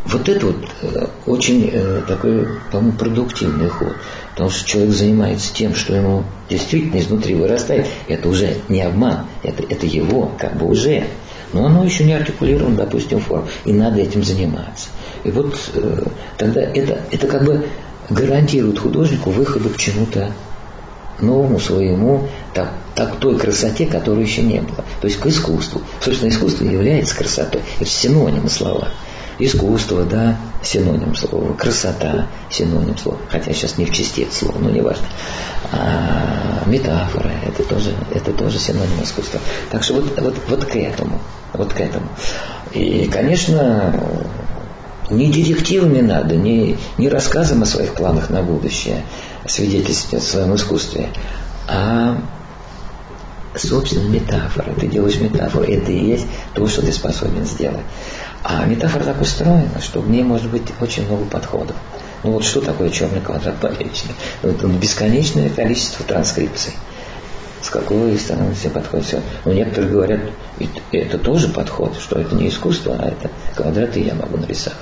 вот 0.06 0.30
это 0.30 0.46
вот 0.46 0.58
э, 0.84 1.08
очень 1.26 1.72
э, 1.74 2.04
такой, 2.08 2.48
по-моему, 2.72 2.92
продуктивный 3.00 3.68
ход. 3.68 3.96
Потому 4.30 4.52
что 4.52 4.70
человек 4.70 4.94
занимается 4.94 5.52
тем, 5.52 5.74
что 5.74 5.96
ему 5.96 6.24
действительно 6.52 7.00
изнутри 7.00 7.34
вырастает. 7.34 7.88
Это 8.08 8.30
уже 8.30 8.58
не 8.70 8.84
обман, 8.84 9.26
это, 9.42 9.64
это 9.68 9.88
его 9.88 10.32
как 10.38 10.56
бы 10.58 10.68
уже. 10.68 11.06
Но 11.54 11.66
оно 11.66 11.84
еще 11.84 12.04
не 12.04 12.14
артикулировано, 12.14 12.76
допустим, 12.76 13.22
форм. 13.22 13.48
И 13.66 13.74
надо 13.74 14.02
этим 14.02 14.24
заниматься. 14.24 14.90
И 15.24 15.32
вот 15.32 15.56
э, 15.74 16.04
тогда 16.38 16.62
это, 16.62 17.02
это 17.10 17.26
как 17.26 17.44
бы 17.44 17.66
гарантирует 18.12 18.78
художнику 18.78 19.32
выходу 19.32 19.70
к 19.70 19.78
чему-то 19.78 20.32
новому 21.22 21.60
своему, 21.60 22.28
так, 22.54 22.72
так 22.96 23.18
той 23.18 23.38
красоте, 23.38 23.86
которой 23.86 24.24
еще 24.24 24.42
не 24.42 24.62
было. 24.62 24.84
То 25.02 25.08
есть 25.08 25.20
к 25.20 25.26
искусству. 25.28 25.82
Собственно, 26.02 26.30
искусство 26.30 26.66
является 26.66 27.16
красотой. 27.16 27.62
Это 27.80 27.90
синонимы 27.90 28.50
слова. 28.50 28.90
Искусство, 29.40 30.04
да, 30.04 30.38
синоним 30.64 31.16
слова. 31.16 31.54
Красота, 31.54 32.28
синоним 32.50 32.98
слова. 32.98 33.18
Хотя 33.30 33.54
сейчас 33.54 33.78
не 33.78 33.86
в 33.86 33.92
части 33.92 34.22
это 34.22 34.36
слово, 34.36 34.60
но 34.60 34.70
не 34.70 34.82
важно. 34.82 35.06
А, 35.72 36.64
метафора, 36.68 37.32
это 37.48 37.64
тоже, 37.64 37.92
это 38.14 38.34
тоже 38.34 38.60
синоним 38.60 39.02
искусства. 39.02 39.40
Так 39.72 39.84
что 39.84 39.96
вот, 39.96 40.20
вот, 40.20 40.36
вот 40.48 40.66
к 40.66 40.76
этому. 40.76 41.20
Вот 41.54 41.74
к 41.74 41.80
этому. 41.80 42.08
И, 42.74 43.10
конечно, 43.12 43.94
не 45.10 45.32
детективами 45.32 46.02
надо, 46.02 46.36
не, 46.36 46.78
не 46.98 47.10
рассказом 47.10 47.64
о 47.64 47.66
своих 47.66 47.94
планах 47.94 48.30
на 48.30 48.42
будущее, 48.42 49.04
свидетельствовать 49.52 50.24
о 50.24 50.28
своем 50.28 50.56
искусстве, 50.56 51.10
а 51.68 52.18
собственно 53.56 54.08
метафора. 54.08 54.74
Ты 54.80 54.88
делаешь 54.88 55.20
метафору, 55.20 55.66
это 55.66 55.92
и 55.92 56.06
есть 56.06 56.26
то, 56.54 56.66
что 56.68 56.82
ты 56.82 56.92
способен 56.92 57.46
сделать. 57.46 57.86
А 58.44 58.66
метафора 58.66 59.04
так 59.04 59.22
устроена, 59.22 59.82
что 59.82 60.00
в 60.02 60.10
ней 60.10 60.24
может 60.24 60.50
быть 60.50 60.64
очень 60.80 61.06
много 61.06 61.26
подходов. 61.26 61.76
Ну 62.24 62.32
вот 62.32 62.44
что 62.44 62.62
такое 62.62 62.90
черный 62.90 63.20
квадрат 63.20 63.58
поперечный? 63.58 64.14
Это 64.42 64.68
бесконечное 64.68 65.50
количество 65.50 66.06
транскрипций. 66.06 66.74
С 67.62 67.70
какой 67.70 68.18
стороны 68.18 68.56
все 68.56 68.70
подходит 68.70 69.06
все. 69.06 69.22
Но 69.46 69.54
некоторые 69.54 69.92
говорят, 69.92 70.22
это 70.92 71.18
тоже 71.18 71.50
подход, 71.50 71.96
что 72.00 72.20
это 72.20 72.36
не 72.36 72.48
искусство, 72.50 72.96
а 73.00 73.10
это 73.10 73.30
квадраты 73.56 74.00
я 74.00 74.16
могу 74.16 74.38
нарисовать. 74.38 74.80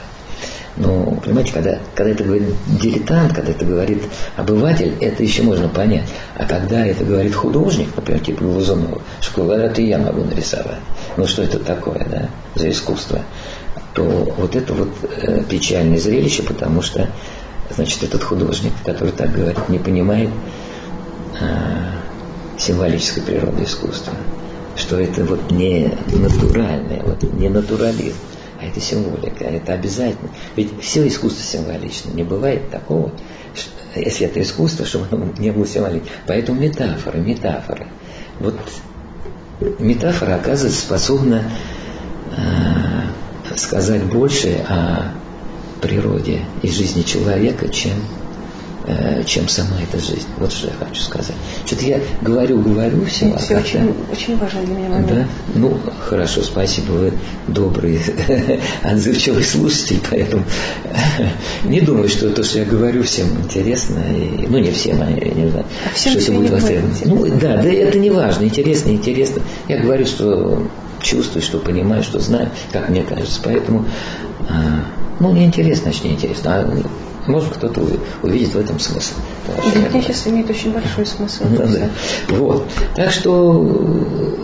Но, 0.78 1.18
понимаете, 1.24 1.54
когда, 1.54 1.80
когда 1.96 2.12
это 2.12 2.24
говорит 2.24 2.50
дилетант, 2.68 3.34
когда 3.34 3.52
это 3.52 3.66
говорит 3.66 4.04
обыватель, 4.38 4.94
это 5.02 5.24
еще 5.24 5.44
можно 5.44 5.68
понять. 5.68 6.08
А 6.36 6.46
когда 6.46 6.86
это 6.86 7.04
говорит 7.04 7.36
художник, 7.36 7.90
например, 7.96 8.22
типа 8.22 8.44
Глазунова, 8.44 9.02
что 9.20 9.44
говорят, 9.44 9.78
и 9.80 9.88
я 9.88 9.98
могу 9.98 10.24
нарисовать. 10.24 10.80
Ну, 11.18 11.28
что 11.28 11.44
это 11.44 11.60
такое, 11.60 12.06
да, 12.10 12.30
за 12.56 12.70
искусство? 12.70 13.22
То 13.94 14.04
вот 14.38 14.56
это 14.56 14.74
вот 14.74 14.90
э, 15.02 15.44
печальное 15.50 15.98
зрелище, 15.98 16.44
потому 16.44 16.82
что, 16.82 17.10
значит, 17.76 18.04
этот 18.04 18.24
художник, 18.24 18.72
который 18.86 19.12
так 19.12 19.32
говорит, 19.32 19.68
не 19.68 19.80
понимает, 19.80 20.30
э, 21.42 21.46
символической 22.58 23.24
природы 23.24 23.64
искусства. 23.64 24.14
Что 24.76 25.00
это 25.00 25.26
вот 25.26 25.52
не 25.52 25.92
натуральное, 26.14 27.02
вот 27.04 27.24
не 27.34 27.50
натурализм, 27.50 28.16
а 28.16 28.39
это 28.70 28.80
символика, 28.82 29.44
это 29.44 29.74
обязательно. 29.74 30.30
Ведь 30.56 30.72
все 30.82 31.08
искусство 31.08 31.44
символично. 31.44 32.12
Не 32.12 32.24
бывает 32.24 32.70
такого, 32.70 33.12
что, 33.56 34.00
если 34.00 34.26
это 34.26 34.42
искусство, 34.42 34.86
чтобы 34.86 35.08
оно 35.12 35.34
не 35.38 35.52
было 35.52 35.68
символично. 35.68 36.10
Поэтому 36.28 36.60
метафоры, 36.60 37.20
метафоры. 37.20 37.88
Вот 38.40 38.56
метафора, 39.80 40.36
оказывается, 40.36 40.82
способна 40.82 41.44
э, 42.38 43.56
сказать 43.58 44.04
больше 44.04 44.64
о 44.68 45.14
природе 45.82 46.42
и 46.62 46.70
жизни 46.70 47.04
человека, 47.04 47.70
чем 47.70 47.94
чем 49.26 49.48
сама 49.48 49.78
эта 49.82 50.04
жизнь. 50.04 50.28
Вот 50.38 50.52
что 50.52 50.68
я 50.68 50.74
хочу 50.74 51.02
сказать. 51.02 51.36
Что-то 51.66 51.86
я 51.86 52.00
говорю, 52.22 52.60
говорю 52.60 53.06
все. 53.06 53.36
все 53.38 53.56
а 53.56 53.60
очень, 53.60 53.94
очень 54.12 54.38
важно 54.38 54.62
для 54.64 54.76
меня 54.76 54.90
момент. 54.90 55.10
Да? 55.10 55.28
Ну, 55.56 55.78
хорошо, 56.08 56.42
спасибо, 56.42 56.92
вы 56.92 57.14
добрый, 57.48 58.00
отзывчивый 58.84 59.44
слушатель, 59.44 60.00
поэтому 60.10 60.44
не 61.64 61.82
думаю, 61.82 62.10
что 62.10 62.30
то, 62.30 62.44
что 62.44 62.60
я 62.60 62.66
говорю, 62.66 63.04
всем 63.04 63.28
интересно. 63.44 64.00
И, 64.16 64.48
ну, 64.48 64.58
не 64.58 64.72
всем, 64.72 65.02
а 65.02 65.10
я 65.10 65.32
не 65.32 65.50
знаю, 65.50 65.66
а 65.86 65.94
всем 65.94 66.14
что 66.14 66.22
это 66.22 66.32
будет 66.32 66.52
востребовано. 66.52 66.96
Ну, 67.06 67.26
да, 67.40 67.58
да, 67.58 67.70
это 67.70 68.00
не 68.00 68.10
важно, 68.10 68.44
интересно, 68.46 68.90
интересно. 68.90 69.42
Я 69.68 69.80
говорю, 69.80 70.06
что 70.06 70.68
чувствую, 71.02 71.42
что 71.42 71.60
понимаю, 71.60 72.04
что 72.04 72.20
знаю, 72.20 72.50
как 72.72 72.90
мне 72.90 73.04
кажется. 73.04 73.40
Поэтому, 73.44 73.86
а, 74.50 74.86
ну, 75.20 75.32
не 75.34 75.46
интересно, 75.46 75.86
значит, 75.86 76.04
не 76.04 76.12
интересно. 76.12 76.56
А 76.56 76.84
может, 77.28 77.54
кто-то 77.54 77.82
увидит 78.24 78.54
в 78.54 78.58
этом 78.58 78.80
смысл. 78.80 79.16
Для 79.92 80.02
сейчас 80.02 80.28
имеет 80.28 80.50
очень 80.50 80.72
большой 80.72 81.06
смысл. 81.06 81.44
Да, 81.58 81.66
да. 81.66 81.90
Вот. 82.30 82.68
Так 82.96 83.12
что 83.12 83.52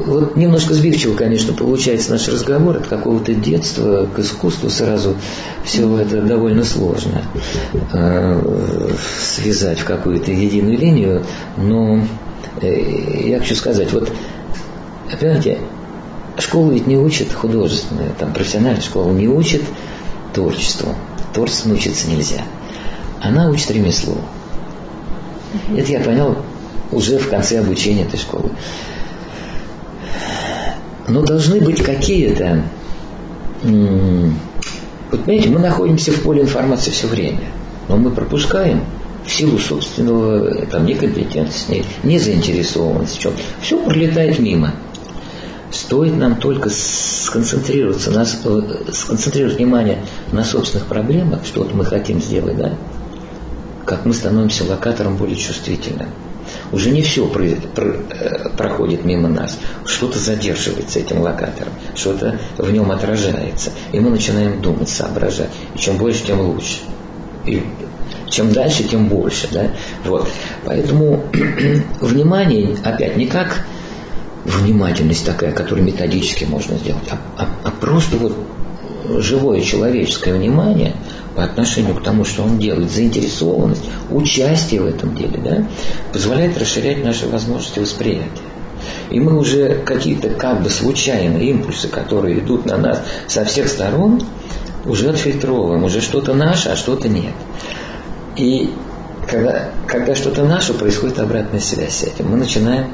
вот 0.06 0.36
немножко 0.36 0.74
сбивчиво, 0.74 1.16
конечно, 1.16 1.54
получается 1.54 2.12
наш 2.12 2.28
разговор 2.28 2.78
от 2.78 2.88
какого-то 2.88 3.34
детства 3.34 4.08
к 4.14 4.20
искусству 4.20 4.70
сразу 4.70 5.16
все 5.64 5.98
это 5.98 6.22
довольно 6.22 6.64
сложно 6.64 7.24
э, 7.94 8.92
связать 9.34 9.80
в 9.80 9.86
какую-то 9.86 10.32
единую 10.32 10.78
линию, 10.78 11.24
но 11.58 12.02
э, 12.62 13.28
я 13.28 13.40
хочу 13.40 13.56
сказать, 13.56 13.92
вот, 13.94 14.12
понимаете, 15.20 15.60
школа 16.38 16.72
ведь 16.72 16.88
не 16.88 16.98
учит 16.98 17.34
художественную, 17.34 18.12
там 18.20 18.34
профессиональная 18.34 18.82
школа 18.82 19.12
не 19.12 19.28
учит 19.28 19.62
творчеству. 20.36 20.94
Творчеству 21.34 21.70
научиться 21.70 22.08
нельзя 22.10 22.44
она 23.26 23.50
учит 23.50 23.72
ремесло. 23.72 24.18
Это 25.76 25.92
я 25.92 26.00
понял 26.00 26.38
уже 26.92 27.18
в 27.18 27.30
конце 27.30 27.60
обучения 27.60 28.04
этой 28.04 28.20
школы. 28.20 28.52
Но 31.08 31.22
должны 31.22 31.60
быть 31.60 31.84
какие-то... 31.84 32.64
Вот 33.64 35.24
понимаете, 35.24 35.50
мы 35.50 35.60
находимся 35.60 36.12
в 36.12 36.22
поле 36.22 36.42
информации 36.42 36.92
все 36.92 37.08
время, 37.08 37.46
но 37.88 37.98
мы 37.98 38.12
пропускаем 38.12 38.84
в 39.26 39.32
силу 39.32 39.58
собственного 39.58 40.66
там, 40.66 40.86
некомпетентности, 40.86 41.84
незаинтересованности, 42.04 43.20
чем 43.20 43.34
все 43.62 43.84
пролетает 43.84 44.40
мимо. 44.40 44.74
Стоит 45.72 46.16
нам 46.16 46.36
только 46.36 46.70
сконцентрироваться, 46.70 48.12
на, 48.12 48.24
э, 48.24 48.92
сконцентрировать 48.94 49.58
внимание 49.58 50.04
на 50.32 50.44
собственных 50.44 50.88
проблемах, 50.88 51.46
что 51.46 51.64
вот 51.64 51.74
мы 51.74 51.86
хотим 51.86 52.22
сделать, 52.22 52.58
да, 52.58 52.76
как 53.86 54.06
мы 54.06 54.14
становимся 54.14 54.64
локатором 54.64 55.18
более 55.18 55.36
чувствительным. 55.36 56.10
Уже 56.72 56.92
не 56.92 57.02
все 57.02 57.28
про, 57.28 57.44
про, 57.76 57.86
э, 57.86 58.50
проходит 58.58 59.06
мимо 59.06 59.28
нас, 59.28 59.58
что-то 59.86 60.20
задерживается 60.20 61.00
этим 61.00 61.22
локатором, 61.22 61.74
что-то 61.96 62.40
в 62.58 62.72
нем 62.72 62.92
отражается, 62.92 63.72
и 63.92 64.00
мы 64.00 64.12
начинаем 64.12 64.62
думать, 64.62 64.90
соображать. 64.90 65.50
И 65.76 65.80
чем 65.80 65.98
больше, 65.98 66.26
тем 66.26 66.42
лучше. 66.42 66.80
И 67.46 67.64
чем 68.30 68.52
дальше, 68.52 68.84
тем 68.84 69.08
больше. 69.08 69.48
Да? 69.52 69.72
Вот. 70.04 70.28
Поэтому 70.66 71.24
внимание, 72.02 72.76
опять, 72.84 73.18
не 73.18 73.28
как 73.28 73.66
внимательность 74.46 75.26
такая, 75.26 75.52
которую 75.52 75.86
методически 75.86 76.46
можно 76.46 76.78
сделать, 76.78 77.04
а, 77.12 77.18
а, 77.38 77.50
а 77.64 77.72
просто 77.72 78.18
вот 78.18 78.38
живое 79.20 79.62
человеческое 79.62 80.34
внимание– 80.34 80.96
по 81.36 81.44
отношению 81.44 81.96
к 81.96 82.04
тому, 82.04 82.24
что 82.24 82.44
он 82.44 82.58
делает, 82.58 82.92
заинтересованность, 82.92 83.84
участие 84.10 84.82
в 84.82 84.86
этом 84.86 85.16
деле, 85.16 85.38
да, 85.44 85.68
позволяет 86.14 86.58
расширять 86.58 87.04
наши 87.04 87.28
возможности 87.28 87.80
восприятия. 87.80 88.30
И 89.10 89.20
мы 89.20 89.38
уже 89.38 89.82
какие-то 89.86 90.30
как 90.30 90.64
бы 90.64 90.70
случайные 90.70 91.50
импульсы, 91.50 91.88
которые 91.88 92.40
идут 92.40 92.66
на 92.66 92.78
нас 92.78 93.02
со 93.28 93.44
всех 93.46 93.68
сторон, 93.68 94.22
уже 94.86 95.10
отфильтровываем, 95.10 95.84
уже 95.84 96.02
что-то 96.02 96.34
наше, 96.34 96.70
а 96.70 96.76
что-то 96.76 97.10
нет. 97.10 97.34
И 98.38 98.72
когда, 99.30 99.72
когда 99.88 100.16
что-то 100.16 100.44
наше, 100.44 100.74
происходит 100.74 101.20
обратная 101.20 101.60
связь 101.60 101.96
с 101.96 102.04
этим. 102.04 102.30
Мы 102.30 102.38
начинаем 102.38 102.88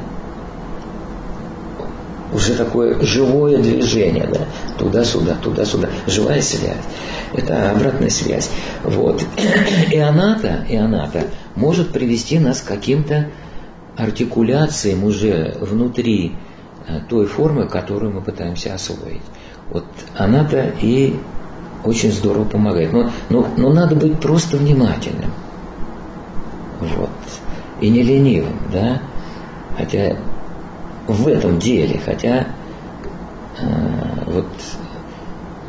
уже 2.33 2.55
такое 2.55 2.99
живое 3.01 3.57
движение, 3.57 4.27
да, 4.27 4.41
туда-сюда, 4.77 5.35
туда-сюда, 5.35 5.89
живая 6.07 6.41
связь. 6.41 6.77
Это 7.33 7.71
обратная 7.71 8.09
связь. 8.09 8.49
Вот. 8.83 9.23
И 9.91 9.97
она-то, 9.97 10.65
и 10.67 10.75
она-то 10.75 11.25
может 11.55 11.91
привести 11.91 12.39
нас 12.39 12.61
к 12.61 12.67
каким-то 12.67 13.27
артикуляциям 13.97 15.03
уже 15.03 15.57
внутри 15.59 16.33
э, 16.87 16.99
той 17.09 17.25
формы, 17.27 17.67
которую 17.67 18.13
мы 18.13 18.21
пытаемся 18.21 18.73
освоить. 18.73 19.21
Вот 19.69 19.85
она-то 20.15 20.73
и 20.81 21.15
очень 21.83 22.11
здорово 22.11 22.45
помогает. 22.45 22.93
Но, 22.93 23.11
но, 23.29 23.47
но 23.57 23.73
надо 23.73 23.95
быть 23.95 24.19
просто 24.19 24.57
внимательным. 24.57 25.31
Вот. 26.79 27.09
И 27.79 27.89
не 27.89 28.03
ленивым, 28.03 28.57
да. 28.71 29.01
Хотя 29.77 30.17
в 31.07 31.27
этом 31.27 31.59
деле, 31.59 31.99
хотя 32.03 32.47
э, 33.59 33.65
вот 34.27 34.47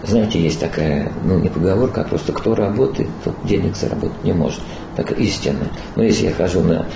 знаете, 0.05 0.43
есть 0.43 0.59
такая, 0.59 1.13
ну 1.25 1.39
не 1.39 1.49
поговорка, 1.49 2.01
а 2.01 2.05
просто 2.05 2.33
кто 2.33 2.55
работает, 2.55 3.09
тот 3.25 3.35
денег 3.45 3.77
заработать 3.77 4.25
не 4.25 4.33
может. 4.33 4.61
Так 4.97 5.13
истинно. 5.13 5.69
Но 5.95 6.03
если 6.03 6.27
я 6.27 6.33
хожу 6.33 6.63
на, 6.63 6.87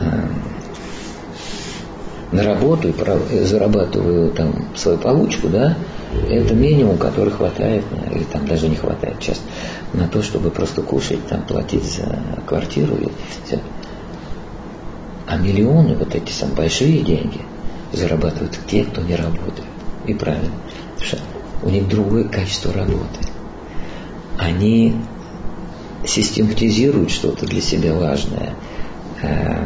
э, 0.00 0.26
на 2.32 2.42
работу 2.42 2.88
и 2.88 3.38
зарабатываю 3.44 4.30
там 4.30 4.66
свою 4.76 4.98
получку, 4.98 5.48
да, 5.48 5.76
это 6.28 6.54
минимум, 6.54 6.98
который 6.98 7.30
хватает, 7.30 7.84
или 8.12 8.24
там 8.24 8.46
даже 8.46 8.68
не 8.68 8.76
хватает 8.76 9.18
часто, 9.20 9.44
на 9.94 10.06
то, 10.06 10.22
чтобы 10.22 10.50
просто 10.50 10.82
кушать, 10.82 11.26
там, 11.26 11.42
платить 11.42 11.84
за 11.84 12.18
квартиру 12.46 12.94
и 12.96 13.08
все. 13.46 13.60
А 15.26 15.38
миллионы, 15.38 15.96
вот 15.96 16.14
эти 16.14 16.30
самые 16.30 16.56
большие 16.56 17.00
деньги, 17.00 17.40
зарабатывают 17.96 18.58
те, 18.66 18.84
кто 18.84 19.02
не 19.02 19.16
работает. 19.16 19.68
И 20.06 20.14
правильно. 20.14 20.50
Что 21.00 21.18
у 21.62 21.70
них 21.70 21.88
другое 21.88 22.24
качество 22.24 22.72
работы. 22.72 23.20
Они 24.38 24.94
систематизируют 26.06 27.10
что-то 27.10 27.46
для 27.46 27.62
себя 27.62 27.94
важное, 27.94 28.54
э, 29.22 29.64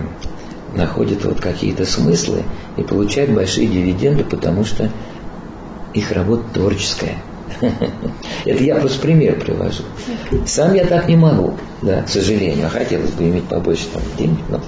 находят 0.74 1.24
вот 1.24 1.40
какие-то 1.40 1.84
смыслы 1.84 2.44
и 2.76 2.82
получают 2.82 3.32
большие 3.32 3.66
дивиденды, 3.66 4.24
потому 4.24 4.64
что 4.64 4.90
их 5.94 6.12
работа 6.12 6.44
творческая. 6.54 7.16
Это 8.44 8.62
я 8.62 8.76
просто 8.76 9.00
пример 9.00 9.40
привожу. 9.40 9.82
Сам 10.46 10.74
я 10.74 10.84
так 10.84 11.08
не 11.08 11.16
могу, 11.16 11.54
да, 11.82 12.02
к 12.02 12.08
сожалению. 12.08 12.66
А 12.66 12.70
хотелось 12.70 13.10
бы 13.10 13.24
иметь 13.24 13.44
побольше 13.44 13.86
там 13.92 14.02
денег, 14.16 14.38
но 14.48 14.60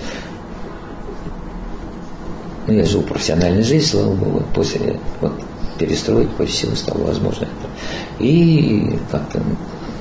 ну, 2.71 2.79
я 2.79 2.85
жил 2.85 3.03
профессиональной 3.03 3.63
жизнью, 3.63 3.83
слава 3.83 4.15
богу, 4.15 4.43
после 4.55 4.99
вот, 5.21 5.33
перестроить 5.79 6.31
почти 6.31 6.67
всего 6.67 6.77
стало 6.77 7.05
возможно 7.05 7.45
это. 7.45 8.25
И 8.25 8.99
как-то 9.11 9.43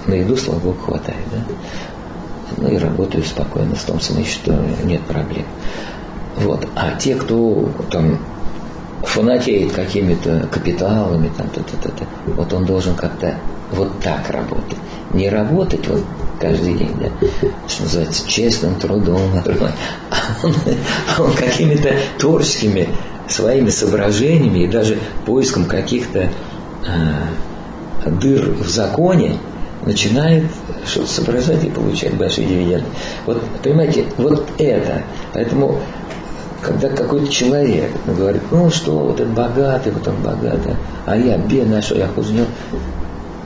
на 0.08 0.14
еду, 0.14 0.38
слава 0.38 0.60
богу, 0.60 0.78
хватает. 0.80 1.24
Да? 1.32 1.44
Ну 2.58 2.70
и 2.70 2.78
работаю 2.78 3.24
спокойно, 3.24 3.76
в 3.76 3.84
том 3.84 4.00
смысле, 4.00 4.26
что 4.26 4.66
нет 4.84 5.02
проблем. 5.02 5.46
Вот. 6.38 6.68
А 6.76 6.96
те, 6.96 7.16
кто 7.16 7.70
там 7.90 8.20
фанатеет 9.04 9.72
какими-то 9.72 10.48
капиталами, 10.52 11.32
там, 11.38 11.48
т 11.50 11.62
-т 11.62 11.64
-т 11.82 11.92
-т, 11.94 12.08
вот 12.36 12.54
он 12.54 12.66
должен 12.66 12.96
как-то 12.96 13.36
вот 13.72 14.00
так 14.02 14.30
работать. 14.30 14.78
Не 15.14 15.30
работать 15.30 15.88
вот 15.88 16.04
каждый 16.40 16.74
день, 16.74 16.96
да, 17.00 17.10
что 17.68 17.84
называется, 17.84 18.28
честным 18.28 18.76
трудом, 18.76 19.32
а 19.36 19.44
он, 20.44 20.54
он 21.26 21.34
какими-то 21.34 21.94
творческими 22.18 22.90
своими 23.28 23.70
соображениями 23.70 24.60
и 24.60 24.68
даже 24.68 24.98
поиском 25.26 25.66
каких-то 25.66 26.30
э, 26.88 28.10
дыр 28.10 28.52
в 28.52 28.68
законе 28.68 29.38
начинает 29.86 30.46
что-то 30.86 31.08
соображать 31.08 31.64
и 31.64 31.70
получать 31.70 32.14
большие 32.16 32.48
дивиденды. 32.48 32.86
Вот, 33.26 33.42
понимаете, 33.64 34.06
вот 34.18 34.48
это. 34.58 35.04
Поэтому 35.34 35.80
когда 36.62 36.90
какой-то 36.90 37.32
человек 37.32 37.92
говорит, 38.06 38.42
ну 38.52 38.70
что, 38.70 38.92
вот 38.92 39.20
этот 39.20 39.34
богатый, 39.34 39.92
вот 39.92 40.08
он 40.08 40.16
богатый, 40.22 40.76
а 41.06 41.18
я 41.18 41.38
бедный, 41.38 41.80
а 41.80 41.82
что 41.82 41.96
я 41.96 42.08
хуже 42.08 42.46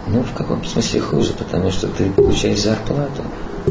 Ну, 0.07 0.23
в 0.23 0.33
каком 0.33 0.63
смысле 0.65 0.99
хуже, 1.01 1.33
потому 1.37 1.71
что 1.71 1.87
ты 1.87 2.09
получаешь 2.09 2.61
зарплату, 2.61 3.23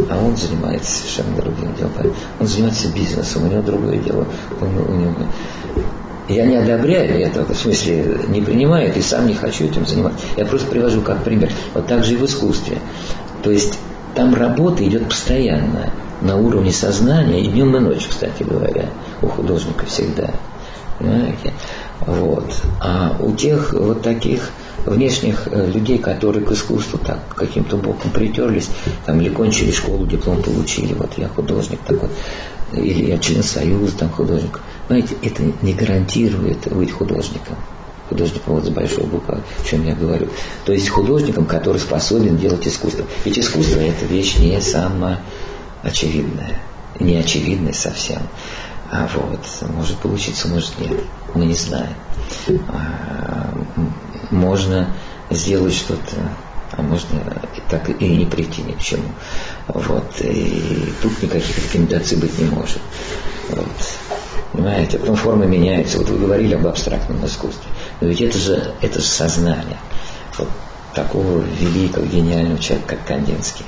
а 0.08 0.24
он 0.24 0.36
занимается 0.36 0.90
совершенно 0.90 1.36
другим 1.36 1.74
делом. 1.74 1.92
Он 2.40 2.46
занимается 2.46 2.88
бизнесом, 2.88 3.44
у 3.44 3.48
него 3.48 3.62
другое 3.62 3.98
дело. 3.98 4.26
Он, 4.60 4.78
у 4.78 4.94
него... 4.94 5.14
Я 6.28 6.46
не 6.46 6.56
одобряю 6.56 7.20
этого, 7.20 7.52
в 7.52 7.56
смысле 7.56 8.20
не 8.28 8.40
принимаю 8.40 8.94
и 8.94 9.02
сам 9.02 9.26
не 9.26 9.34
хочу 9.34 9.64
этим 9.64 9.86
заниматься. 9.86 10.24
Я 10.36 10.46
просто 10.46 10.68
привожу 10.68 11.02
как 11.02 11.24
пример. 11.24 11.50
Вот 11.74 11.86
так 11.88 12.04
же 12.04 12.14
и 12.14 12.16
в 12.16 12.24
искусстве. 12.24 12.78
То 13.42 13.50
есть 13.50 13.78
там 14.14 14.34
работа 14.34 14.86
идет 14.86 15.08
постоянно, 15.08 15.92
на 16.20 16.36
уровне 16.36 16.72
сознания, 16.72 17.42
и 17.42 17.48
днем 17.48 17.76
и 17.76 17.80
ночью, 17.80 18.10
кстати 18.10 18.42
говоря, 18.44 18.86
у 19.20 19.26
художника 19.26 19.86
всегда. 19.86 20.30
Понимаете? 20.98 21.52
Вот. 22.06 22.62
А 22.80 23.16
у 23.20 23.32
тех 23.32 23.72
вот 23.72 24.02
таких 24.02 24.50
внешних 24.86 25.48
э, 25.50 25.70
людей, 25.70 25.98
которые 25.98 26.44
к 26.44 26.52
искусству 26.52 26.98
так 26.98 27.20
каким-то 27.34 27.76
боком 27.76 28.10
притерлись, 28.10 28.68
там 29.06 29.20
или 29.20 29.28
кончили 29.28 29.70
школу, 29.72 30.06
диплом 30.06 30.42
получили, 30.42 30.94
вот 30.94 31.16
я 31.16 31.28
художник 31.28 31.80
такой, 31.80 32.08
или 32.72 33.10
я 33.10 33.18
член 33.18 33.42
союза 33.42 33.98
там 33.98 34.10
художник. 34.10 34.60
Знаете, 34.88 35.16
это 35.22 35.42
не 35.62 35.74
гарантирует 35.74 36.72
быть 36.72 36.92
художником. 36.92 37.56
Художником 38.12 38.56
вот 38.56 38.66
с 38.66 38.68
большой 38.68 39.04
буквы, 39.04 39.36
о 39.38 39.64
чем 39.66 39.86
я 39.86 39.94
говорю. 39.94 40.28
То 40.66 40.74
есть 40.74 40.90
художником, 40.90 41.46
который 41.46 41.78
способен 41.78 42.36
делать 42.36 42.68
искусство. 42.68 43.06
Ведь 43.24 43.38
искусство 43.38 43.80
это 43.80 44.04
вещь 44.04 44.36
не 44.36 44.60
самоочевидная, 44.60 46.58
не 47.00 47.16
очевидная 47.16 47.72
совсем. 47.72 48.20
А 48.90 49.08
вот, 49.14 49.40
может 49.74 49.96
получиться, 49.96 50.46
может 50.48 50.78
нет. 50.78 50.92
Мы 51.32 51.46
не 51.46 51.54
знаем. 51.54 51.94
А, 52.68 53.54
можно 54.30 54.94
сделать 55.30 55.72
что-то, 55.72 56.16
а 56.72 56.82
можно 56.82 57.18
так 57.70 57.88
и 57.98 58.14
не 58.14 58.26
прийти 58.26 58.60
ни 58.60 58.72
к 58.72 58.80
чему. 58.80 59.08
Вот. 59.68 60.20
И 60.20 60.92
тут 61.00 61.22
никаких 61.22 61.64
рекомендаций 61.64 62.18
быть 62.18 62.38
не 62.38 62.44
может. 62.44 62.80
Вот. 63.48 63.68
Понимаете? 64.52 64.98
Потом 64.98 65.16
формы 65.16 65.46
меняются. 65.46 65.98
Вот 65.98 66.10
вы 66.10 66.18
говорили 66.18 66.54
об 66.54 66.66
абстрактном 66.66 67.24
искусстве. 67.24 67.70
Но 68.02 68.08
ведь 68.08 68.20
это 68.20 68.36
же, 68.36 68.74
это 68.80 69.00
же 69.00 69.06
сознание. 69.06 69.78
Вот 70.36 70.48
такого 70.92 71.38
великого, 71.38 72.04
гениального 72.04 72.58
человека, 72.58 72.96
как 72.96 73.06
Кандинский. 73.06 73.64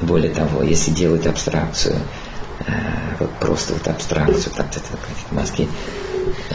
Более 0.00 0.32
того, 0.32 0.64
если 0.64 0.90
делать 0.90 1.24
абстракцию, 1.24 1.94
э, 2.66 2.72
вот 3.20 3.30
просто 3.38 3.74
вот 3.74 3.86
абстракцию, 3.86 4.52
так 4.56 4.66
это 4.76 4.80
в 5.30 5.32
Москве, 5.32 5.68
э, 6.50 6.54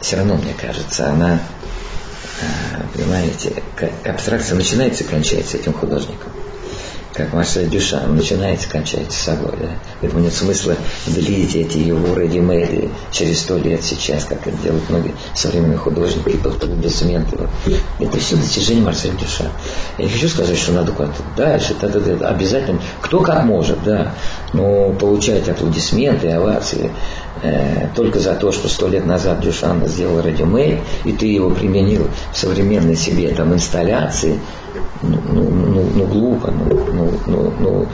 все 0.00 0.16
равно, 0.16 0.34
мне 0.34 0.52
кажется, 0.52 1.12
она, 1.12 1.38
э, 2.40 2.82
понимаете, 2.92 3.62
абстракция 4.04 4.56
начинается 4.56 5.04
и 5.04 5.06
кончается 5.06 5.58
этим 5.58 5.74
художником 5.74 6.32
как 7.12 7.32
Марсель 7.32 7.68
Дюшан, 7.68 8.14
начинается, 8.16 8.68
кончается 8.68 9.22
собой. 9.22 9.52
Да? 9.60 9.68
Поэтому 10.00 10.22
нет 10.22 10.32
смысла 10.32 10.76
длить 11.06 11.54
эти 11.56 11.78
его 11.78 12.14
редимейды 12.14 12.90
через 13.10 13.40
сто 13.40 13.56
лет 13.58 13.82
сейчас, 13.82 14.24
как 14.24 14.46
это 14.46 14.56
делают 14.58 14.88
многие 14.88 15.14
современные 15.34 15.78
художники, 15.78 16.38
аплодисменты. 16.46 17.48
Это 17.98 18.18
все 18.18 18.36
достижение 18.36 18.84
Марселя 18.84 19.12
Дюшан. 19.12 19.48
Я 19.98 20.04
не 20.04 20.10
хочу 20.10 20.28
сказать, 20.28 20.58
что 20.58 20.72
надо 20.72 20.92
куда-то 20.92 21.22
дальше, 21.36 21.74
да, 21.80 21.88
да, 21.88 22.00
да, 22.00 22.28
обязательно, 22.28 22.80
кто 23.00 23.20
как 23.20 23.44
может, 23.44 23.82
да, 23.82 24.14
но 24.52 24.92
получать 24.92 25.48
аплодисменты, 25.48 26.28
овации 26.28 26.90
э, 27.42 27.88
только 27.94 28.18
за 28.18 28.34
то, 28.34 28.52
что 28.52 28.68
сто 28.68 28.88
лет 28.88 29.06
назад 29.06 29.40
Дюшан 29.40 29.86
сделал 29.86 30.20
редимейд, 30.20 30.80
и 31.04 31.12
ты 31.12 31.26
его 31.26 31.50
применил 31.50 32.08
в 32.32 32.36
современной 32.36 32.96
себе 32.96 33.28
там 33.30 33.52
инсталляции, 33.54 34.38
ну, 35.02 35.20
ну, 35.28 35.50
ну, 35.50 35.90
ну 35.94 36.06
глупо, 36.06 36.50
ну, 36.50 36.86
ну, 36.92 37.20
ну, 37.26 37.54
ну, 37.58 37.86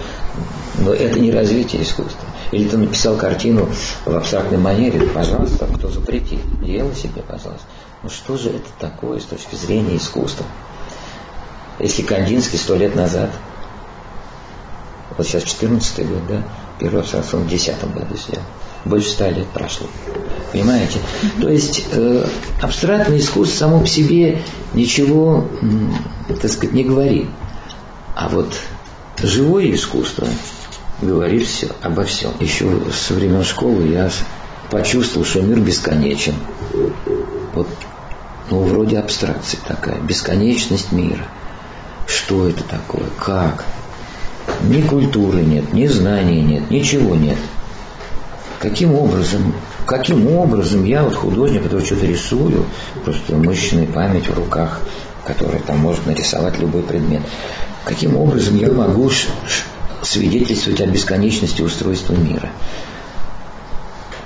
но 0.78 0.92
это 0.92 1.18
не 1.18 1.30
развитие 1.30 1.82
искусства. 1.82 2.28
Или 2.52 2.68
ты 2.68 2.76
написал 2.76 3.16
картину 3.16 3.68
в 4.04 4.14
абстрактной 4.14 4.58
манере, 4.58 5.00
пожалуйста, 5.06 5.66
кто 5.66 5.88
запретит? 5.88 6.40
Делай 6.62 6.94
себе, 6.94 7.22
пожалуйста. 7.22 7.66
Ну 8.02 8.10
что 8.10 8.36
же 8.36 8.50
это 8.50 8.68
такое 8.78 9.18
с 9.18 9.24
точки 9.24 9.54
зрения 9.56 9.96
искусства? 9.96 10.46
Если 11.78 12.02
Кандинский 12.02 12.58
сто 12.58 12.76
лет 12.76 12.94
назад, 12.94 13.30
вот 15.16 15.26
сейчас 15.26 15.42
14 15.44 16.06
год, 16.06 16.26
да, 16.28 16.42
первый 16.78 17.00
абстракт 17.00 17.32
в 17.32 17.48
10 17.48 17.94
году 17.94 18.16
сделал, 18.16 18.44
больше 18.84 19.10
ста 19.10 19.30
лет 19.30 19.46
прошло. 19.48 19.86
Понимаете? 20.52 20.98
То 21.40 21.48
есть 21.48 21.84
э, 21.92 22.26
абстрактное 22.62 23.18
искусство 23.18 23.58
само 23.58 23.80
по 23.80 23.86
себе 23.86 24.42
ничего, 24.74 25.46
так 26.40 26.50
сказать, 26.50 26.74
не 26.74 26.84
говорит. 26.84 27.26
А 28.14 28.28
вот 28.28 28.54
живое 29.22 29.74
искусство 29.74 30.26
говорит 31.02 31.46
все, 31.46 31.68
обо 31.82 32.04
всем. 32.04 32.32
Еще 32.40 32.66
со 32.92 33.14
времен 33.14 33.44
школы 33.44 33.88
я 33.88 34.10
почувствовал, 34.70 35.26
что 35.26 35.42
мир 35.42 35.60
бесконечен. 35.60 36.34
Вот, 37.54 37.68
ну, 38.50 38.62
вроде 38.62 38.98
абстракция 38.98 39.60
такая, 39.66 39.98
бесконечность 40.00 40.92
мира. 40.92 41.24
Что 42.06 42.48
это 42.48 42.62
такое? 42.64 43.06
Как? 43.18 43.64
Ни 44.62 44.82
культуры 44.82 45.42
нет, 45.42 45.72
ни 45.72 45.86
знаний 45.86 46.40
нет, 46.40 46.70
ничего 46.70 47.14
нет. 47.14 47.36
Каким 48.58 48.94
образом, 48.94 49.54
каким 49.86 50.26
образом 50.34 50.84
я, 50.84 51.04
вот 51.04 51.14
художник, 51.14 51.64
который 51.64 51.84
что-то 51.84 52.06
рисую, 52.06 52.64
просто 53.04 53.36
мышечная 53.36 53.86
память 53.86 54.28
в 54.28 54.34
руках, 54.34 54.80
которая 55.24 55.60
там 55.60 55.78
может 55.78 56.06
нарисовать 56.06 56.58
любой 56.58 56.82
предмет, 56.82 57.22
каким 57.84 58.16
образом 58.16 58.56
я 58.56 58.70
могу 58.70 59.10
свидетельствовать 60.02 60.80
о 60.80 60.86
бесконечности 60.86 61.62
устройства 61.62 62.14
мира? 62.14 62.50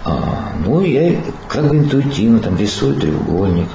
А, 0.04 0.52
ну, 0.64 0.82
я 0.82 1.20
как 1.48 1.68
бы 1.68 1.76
интуитивно 1.76 2.40
там 2.40 2.56
рисую 2.56 2.96
треугольник, 2.96 3.68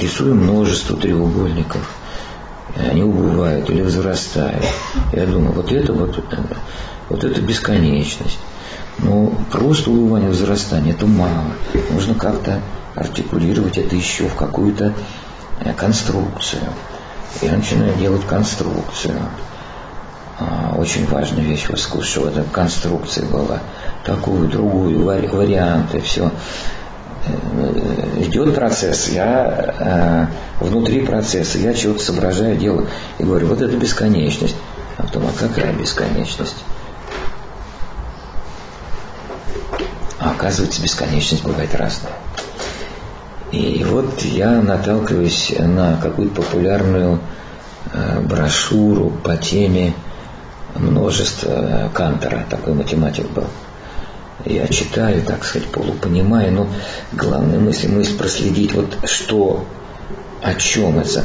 рисую 0.00 0.34
множество 0.34 0.96
треугольников, 0.96 1.90
они 2.76 3.02
убывают 3.02 3.68
или 3.70 3.82
возрастают. 3.82 4.64
Я 5.12 5.26
думаю, 5.26 5.52
вот 5.52 5.70
это 5.72 5.92
вот, 5.92 6.18
вот 7.08 7.24
это 7.24 7.40
бесконечность. 7.40 8.38
Но 8.98 9.32
просто 9.50 9.90
улывание 9.90 10.28
возрастания 10.28 10.92
это 10.92 11.06
мало. 11.06 11.52
Нужно 11.90 12.14
как-то 12.14 12.60
артикулировать 12.94 13.78
это 13.78 13.96
еще 13.96 14.28
в 14.28 14.34
какую-то 14.34 14.92
э, 15.60 15.72
конструкцию. 15.74 16.62
Я 17.40 17.56
начинаю 17.56 17.94
делать 17.96 18.26
конструкцию. 18.26 19.18
А, 20.38 20.74
очень 20.76 21.06
важная 21.06 21.42
вещь 21.42 21.66
в 21.68 21.74
искусстве, 21.74 22.10
чтобы 22.10 22.28
эта 22.28 22.42
конструкция 22.44 23.24
была. 23.26 23.60
Такую, 24.04 24.48
другую, 24.48 25.04
вари 25.04 25.28
варианты, 25.28 26.00
все. 26.00 26.30
Э, 27.24 28.22
идет 28.24 28.54
процесс, 28.54 29.08
я 29.08 30.28
э, 30.60 30.64
внутри 30.64 31.02
процесса, 31.02 31.58
я 31.58 31.74
чего-то 31.74 32.02
соображаю, 32.02 32.56
делаю. 32.56 32.88
И 33.18 33.24
говорю, 33.24 33.46
вот 33.48 33.60
это 33.60 33.76
бесконечность. 33.76 34.56
А 34.98 35.02
потом, 35.04 35.26
а 35.26 35.32
какая 35.38 35.72
бесконечность? 35.72 36.56
А 40.18 40.30
оказывается, 40.30 40.82
бесконечность 40.82 41.44
бывает 41.44 41.74
разная. 41.74 42.12
И 43.52 43.84
вот 43.84 44.22
я 44.22 44.50
наталкиваюсь 44.62 45.54
на 45.58 45.98
какую-то 45.98 46.42
популярную 46.42 47.20
э, 47.92 48.20
брошюру 48.20 49.10
по 49.22 49.36
теме 49.36 49.94
множества 50.74 51.90
Кантера, 51.92 52.44
такой 52.48 52.74
математик 52.74 53.30
был. 53.30 53.44
Я 54.44 54.66
читаю, 54.68 55.22
так 55.22 55.44
сказать, 55.44 55.68
полупонимаю, 55.68 56.52
но 56.52 56.68
главная 57.12 57.60
мысль, 57.60 57.88
мысль 57.88 58.16
проследить, 58.16 58.72
вот 58.74 58.98
что, 59.04 59.64
о 60.42 60.54
чем 60.54 60.98
это. 60.98 61.24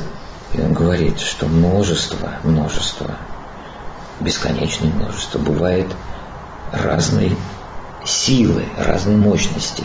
И 0.54 0.62
он 0.62 0.74
говорит, 0.74 1.20
что 1.20 1.48
множество, 1.48 2.34
множество, 2.44 3.18
бесконечное 4.20 4.90
множество 4.92 5.40
бывает 5.40 5.88
разной 6.72 7.36
силы, 8.06 8.66
разной 8.78 9.16
мощности. 9.16 9.84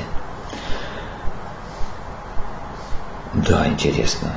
Да, 3.33 3.67
интересно. 3.67 4.33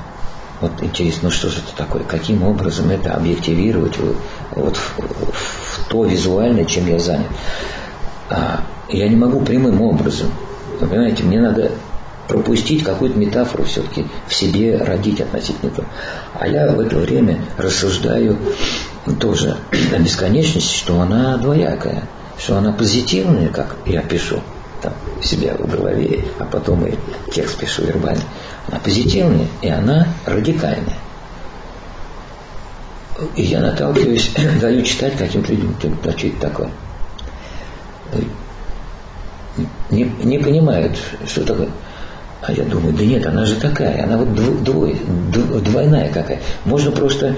Вот 0.61 0.71
интересно, 0.81 1.23
ну 1.23 1.31
что 1.31 1.49
же 1.49 1.59
это 1.59 1.75
такое? 1.75 2.03
Каким 2.03 2.43
образом 2.43 2.89
это 2.89 3.13
объективировать 3.13 3.97
вот 4.51 4.77
в, 4.77 4.97
в 4.97 5.85
то 5.89 6.05
визуальное, 6.05 6.63
чем 6.63 6.87
я 6.87 6.97
занят? 6.97 7.27
А, 8.29 8.63
я 8.89 9.07
не 9.07 9.15
могу 9.15 9.41
прямым 9.41 9.81
образом. 9.81 10.29
Вы 10.79 10.87
понимаете, 10.87 11.23
мне 11.23 11.39
надо 11.39 11.71
пропустить 12.27 12.83
какую-то 12.83 13.17
метафору 13.17 13.63
все-таки 13.65 14.05
в 14.27 14.33
себе 14.33 14.77
родить 14.77 15.21
относительно 15.21 15.69
этого. 15.69 15.87
А 16.33 16.47
я 16.47 16.71
в 16.71 16.79
это 16.79 16.97
время 16.97 17.39
рассуждаю 17.57 18.37
тоже 19.19 19.57
о 19.71 19.99
бесконечности, 19.99 20.75
что 20.75 20.99
она 20.99 21.37
двоякая 21.37 22.03
что 22.37 22.57
она 22.57 22.71
позитивная, 22.71 23.49
как 23.49 23.75
я 23.85 24.01
пишу, 24.01 24.41
там 24.81 24.93
себя 25.21 25.55
в 25.57 25.69
голове, 25.69 26.25
а 26.39 26.45
потом 26.45 26.85
и 26.85 26.95
текст 27.31 27.57
пишу 27.57 27.83
вербально. 27.83 28.23
Она 28.67 28.79
позитивная, 28.79 29.47
и 29.61 29.69
она 29.69 30.07
радикальная. 30.25 30.97
И 33.35 33.43
я 33.43 33.61
наталкиваюсь, 33.61 34.31
даю 34.61 34.83
читать 34.83 35.17
каким-то 35.17 35.53
людям, 35.53 35.97
а 36.03 36.11
что 36.11 36.27
это 36.27 36.39
такое? 36.41 36.69
Не, 39.89 40.03
не 40.23 40.39
понимают, 40.39 40.97
что 41.27 41.45
такое. 41.45 41.69
А 42.41 42.51
я 42.51 42.63
думаю, 42.63 42.93
да 42.93 43.03
нет, 43.03 43.25
она 43.25 43.45
же 43.45 43.55
такая, 43.55 44.03
она 44.03 44.17
вот 44.17 44.33
двой, 44.63 44.99
двойная 45.61 46.11
какая. 46.11 46.41
Можно 46.65 46.91
просто 46.91 47.35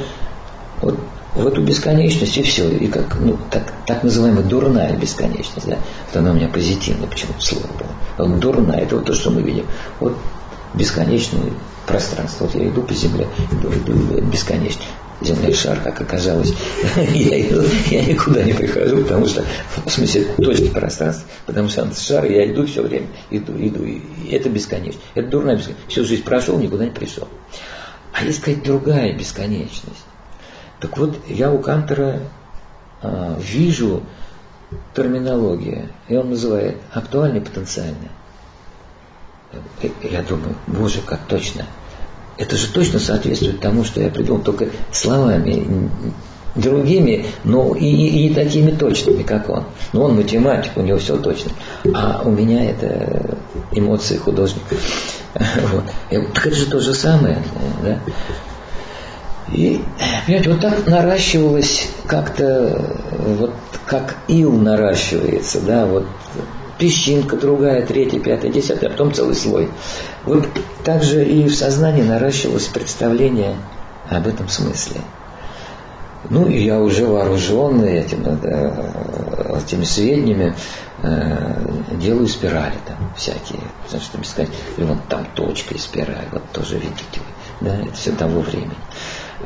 вот 0.81 0.99
в 1.35 1.45
эту 1.45 1.61
бесконечность 1.61 2.37
и 2.37 2.41
все. 2.41 2.69
И 2.69 2.87
как, 2.87 3.15
ну, 3.19 3.37
так, 3.51 3.71
так 3.85 4.03
называемая 4.03 4.43
дурная 4.43 4.95
бесконечность, 4.97 5.67
да. 5.67 5.77
Вот 6.07 6.17
она 6.17 6.31
у 6.31 6.33
меня 6.33 6.47
позитивная 6.47 7.07
почему-то 7.07 7.41
слово 7.41 7.67
было. 7.67 8.27
Вот 8.27 8.39
дурная, 8.39 8.79
это 8.79 8.95
вот 8.95 9.05
то, 9.05 9.13
что 9.13 9.29
мы 9.29 9.41
видим. 9.43 9.65
Вот 9.99 10.17
бесконечное 10.73 11.53
пространство. 11.85 12.45
Вот 12.45 12.55
я 12.55 12.67
иду 12.67 12.81
по 12.81 12.93
земле, 12.93 13.27
иду, 13.51 13.69
иду 13.69 14.21
бесконечно 14.23 14.83
земной 15.21 15.53
шар, 15.53 15.79
как 15.81 15.99
оказалось, 16.01 16.53
я, 16.97 17.37
я 17.37 18.05
никуда 18.05 18.43
не 18.43 18.53
прихожу, 18.53 19.03
потому 19.03 19.25
что, 19.25 19.43
в 19.85 19.89
смысле, 19.89 20.25
точки 20.37 20.69
пространства, 20.69 21.27
потому 21.45 21.69
что 21.69 21.89
шар, 21.95 22.25
я 22.25 22.51
иду 22.51 22.65
все 22.65 22.83
время, 22.83 23.07
иду, 23.29 23.53
иду, 23.57 23.83
и 23.83 24.01
это 24.31 24.49
бесконечно. 24.49 24.99
Это 25.15 25.29
дурная 25.29 25.55
бесконечность. 25.55 25.91
Всю 25.91 26.05
жизнь 26.05 26.23
прошел, 26.23 26.59
никуда 26.59 26.85
не 26.85 26.91
пришел. 26.91 27.27
А 28.13 28.23
есть 28.23 28.39
какая-то 28.39 28.65
другая 28.65 29.13
бесконечность. 29.13 30.05
Так 30.79 30.97
вот, 30.97 31.17
я 31.27 31.51
у 31.51 31.59
Кантера 31.59 32.21
а, 33.01 33.39
вижу 33.39 34.03
терминологию, 34.95 35.89
и 36.07 36.15
он 36.15 36.29
называет 36.29 36.77
актуальный 36.91 37.41
потенциальный. 37.41 38.09
Я 40.03 40.23
думаю, 40.23 40.55
боже, 40.67 41.01
как 41.01 41.21
точно– 41.27 41.65
это 42.37 42.55
же 42.55 42.67
точно 42.67 42.99
соответствует 42.99 43.59
тому, 43.59 43.83
что 43.83 44.01
я 44.01 44.09
придумал, 44.09 44.41
только 44.41 44.67
словами 44.91 45.89
другими, 46.57 47.25
но 47.43 47.75
и, 47.75 47.85
и, 47.85 48.27
и 48.27 48.33
такими 48.33 48.71
точными, 48.71 49.23
как 49.23 49.49
он. 49.49 49.63
Но 49.93 50.03
он 50.03 50.15
математик, 50.15 50.71
у 50.75 50.81
него 50.81 50.97
все 50.97 51.17
точно. 51.17 51.51
А 51.93 52.21
у 52.25 52.31
меня 52.31 52.69
это 52.69 53.37
эмоции 53.71 54.17
художника. 54.17 54.75
Вот. 55.71 55.83
Так 56.33 56.47
это 56.47 56.55
же 56.55 56.65
то 56.65 56.79
же 56.79 56.95
самое. 56.95 57.37
Да? 57.83 57.99
И, 59.53 59.81
понимаете, 60.25 60.49
вот 60.49 60.61
так 60.61 60.87
наращивалось 60.87 61.89
как-то, 62.07 62.97
вот 63.39 63.53
как 63.85 64.15
ил 64.27 64.51
наращивается, 64.53 65.61
да, 65.61 65.85
вот 65.85 66.05
песчинка 66.77 67.35
другая, 67.35 67.85
третья, 67.85 68.19
пятая, 68.19 68.51
десятая, 68.51 68.87
а 68.87 68.89
потом 68.91 69.13
целый 69.13 69.35
слой. 69.35 69.69
Вот 70.25 70.47
так 70.83 71.03
же 71.03 71.25
и 71.25 71.47
в 71.47 71.55
сознании 71.55 72.03
наращивалось 72.03 72.67
представление 72.67 73.55
об 74.09 74.27
этом 74.27 74.47
смысле. 74.47 75.01
Ну, 76.29 76.47
и 76.47 76.57
я 76.57 76.79
уже 76.79 77.05
вооруженный 77.05 77.99
этим, 77.99 78.23
э, 78.25 79.59
этими 79.65 79.85
сведениями 79.85 80.55
э, 81.03 81.67
делаю 81.91 82.27
спирали 82.27 82.75
там 82.85 83.13
всякие. 83.15 83.61
Потому 83.85 84.03
что 84.03 84.17
бесконечно. 84.17 84.55
И 84.77 84.83
вот 84.83 84.97
там 85.07 85.25
точка 85.35 85.75
и 85.75 85.77
спираль, 85.77 86.27
вот 86.31 86.43
тоже 86.51 86.75
видите 86.75 87.03
вы. 87.15 87.67
Да, 87.67 87.75
это 87.77 87.93
все 87.93 88.11
того 88.11 88.41
времени 88.41 88.75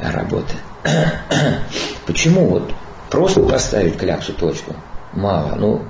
работы. 0.01 0.55
Почему 2.07 2.47
вот 2.47 2.73
просто 3.09 3.41
поставить 3.41 3.97
кляксу 3.97 4.33
точку 4.33 4.75
мало? 5.13 5.55
Ну, 5.55 5.85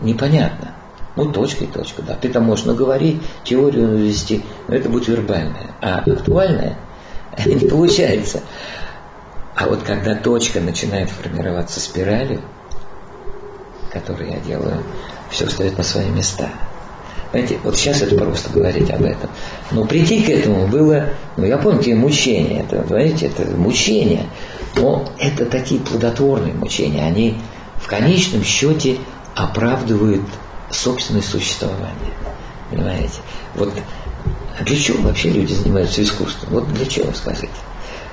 непонятно. 0.00 0.74
Ну, 1.16 1.32
точка 1.32 1.64
и 1.64 1.66
точка, 1.66 2.02
да. 2.02 2.14
Ты 2.14 2.28
там 2.28 2.44
можешь 2.44 2.64
наговорить, 2.64 3.20
теорию 3.44 3.96
ввести, 3.96 4.42
но 4.68 4.74
это 4.74 4.88
будет 4.88 5.08
вербальное. 5.08 5.74
А 5.80 5.98
актуальное 5.98 6.78
не 7.44 7.66
получается. 7.66 8.40
А 9.54 9.66
вот 9.66 9.82
когда 9.82 10.14
точка 10.14 10.60
начинает 10.60 11.10
формироваться 11.10 11.80
спиралью, 11.80 12.40
которую 13.92 14.30
я 14.30 14.38
делаю, 14.38 14.82
все 15.30 15.46
встает 15.46 15.76
на 15.76 15.84
свои 15.84 16.08
места. 16.08 16.48
Знаете, 17.32 17.58
вот 17.62 17.76
сейчас 17.76 18.02
это 18.02 18.16
просто 18.16 18.50
говорить 18.50 18.90
об 18.90 19.02
этом. 19.02 19.30
Но 19.70 19.84
прийти 19.84 20.22
к 20.22 20.28
этому 20.28 20.66
было, 20.66 21.10
ну 21.36 21.44
я 21.44 21.58
помню, 21.58 21.82
те 21.82 21.94
мучения, 21.94 22.62
это, 22.62 22.84
знаете, 22.86 23.26
это 23.26 23.48
мучения. 23.56 24.26
Но 24.76 25.08
это 25.18 25.46
такие 25.46 25.80
плодотворные 25.80 26.54
мучения, 26.54 27.04
они 27.04 27.36
в 27.76 27.86
конечном 27.86 28.44
счете 28.44 28.98
оправдывают 29.44 30.22
собственное 30.70 31.22
существование. 31.22 32.14
Понимаете? 32.70 33.20
Вот 33.54 33.72
для 34.60 34.76
чего 34.76 35.02
вообще 35.02 35.30
люди 35.30 35.52
занимаются 35.52 36.02
искусством? 36.02 36.50
Вот 36.52 36.72
для 36.72 36.86
чего, 36.86 37.12
скажите? 37.12 37.48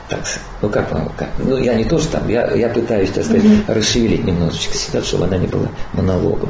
Так, 0.10 0.22
ну 0.62 0.70
как 0.70 0.92
вам, 0.92 1.12
как? 1.18 1.30
Ну 1.38 1.58
я 1.58 1.74
не 1.74 1.84
то, 1.84 2.00
что 2.00 2.14
там, 2.14 2.30
я, 2.30 2.50
я 2.52 2.70
пытаюсь, 2.70 3.10
так 3.12 3.26
сказать, 3.26 3.44
mm-hmm. 3.44 3.74
расшевелить 3.74 4.24
немножечко 4.24 4.74
ситуацию, 4.76 5.04
чтобы 5.04 5.26
она 5.26 5.38
не 5.38 5.48
была 5.48 5.68
монологом. 5.94 6.50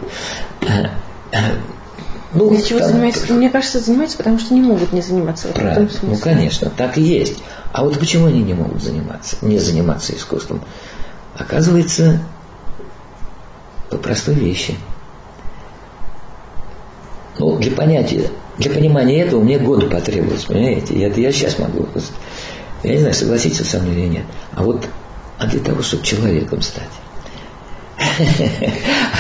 Ну, 2.33 2.49
Для 2.49 2.61
чего 2.61 2.79
там, 2.79 2.89
занимаются? 2.89 3.33
Мне 3.33 3.49
кажется, 3.49 3.79
занимаются, 3.79 4.17
потому 4.17 4.37
что 4.37 4.53
не 4.53 4.61
могут 4.61 4.91
не 4.91 5.01
заниматься. 5.01 5.47
Правильно. 5.47 5.89
Ну, 6.03 6.17
конечно, 6.17 6.69
так 6.69 6.97
и 6.97 7.01
есть. 7.01 7.37
А 7.71 7.83
вот 7.83 7.97
почему 7.97 8.27
они 8.27 8.43
не 8.43 8.53
могут 8.53 8.83
заниматься, 8.83 9.37
не 9.41 9.57
заниматься 9.57 10.13
искусством? 10.15 10.61
Оказывается, 11.35 12.19
по 13.89 13.97
простой 13.97 14.35
вещи. 14.35 14.75
Ну, 17.39 17.57
для 17.57 17.71
понятия, 17.71 18.29
для 18.57 18.71
понимания 18.71 19.21
этого 19.21 19.41
мне 19.41 19.59
годы 19.59 19.87
потребовалось, 19.87 20.45
понимаете? 20.45 20.99
Это 21.03 21.19
я 21.19 21.31
сейчас 21.31 21.59
могу. 21.59 21.87
Я 22.83 22.91
не 22.91 22.99
знаю, 22.99 23.13
согласитесь 23.13 23.69
со 23.69 23.79
мной 23.79 23.93
или 23.93 24.07
нет. 24.07 24.25
А 24.53 24.63
вот 24.63 24.87
а 25.37 25.45
для 25.45 25.59
того, 25.59 25.81
чтобы 25.81 26.03
человеком 26.03 26.61
стать. 26.61 26.83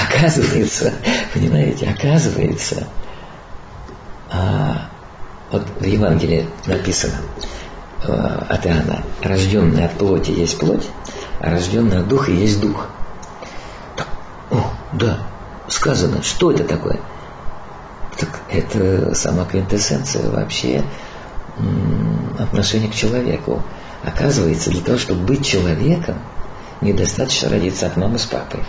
оказывается, 0.09 0.93
понимаете, 1.33 1.89
оказывается, 1.89 2.87
а, 4.31 4.89
вот 5.51 5.63
в 5.79 5.85
Евангелии 5.85 6.47
написано 6.65 7.15
а, 8.03 8.45
от 8.49 8.65
Иоанна, 8.65 9.03
рожденный 9.21 9.85
от 9.85 9.93
плоти 9.93 10.31
есть 10.31 10.59
плоть, 10.59 10.85
а 11.39 11.49
рожденный 11.51 11.99
от 11.99 12.07
духа 12.07 12.31
есть 12.31 12.59
дух. 12.59 12.89
О, 14.49 14.71
да, 14.93 15.19
сказано, 15.67 16.23
что 16.23 16.51
это 16.51 16.63
такое? 16.63 16.99
Так 18.17 18.29
это 18.49 19.13
сама 19.13 19.45
квинтэссенция 19.45 20.29
вообще 20.29 20.83
отношения 22.39 22.87
к 22.87 22.95
человеку. 22.95 23.61
Оказывается, 24.03 24.69
для 24.69 24.81
того, 24.81 24.97
чтобы 24.97 25.25
быть 25.25 25.45
человеком, 25.45 26.17
недостаточно 26.81 27.49
родиться 27.49 27.87
от 27.87 27.97
мамы 27.97 28.19
с 28.19 28.25
папой. 28.25 28.63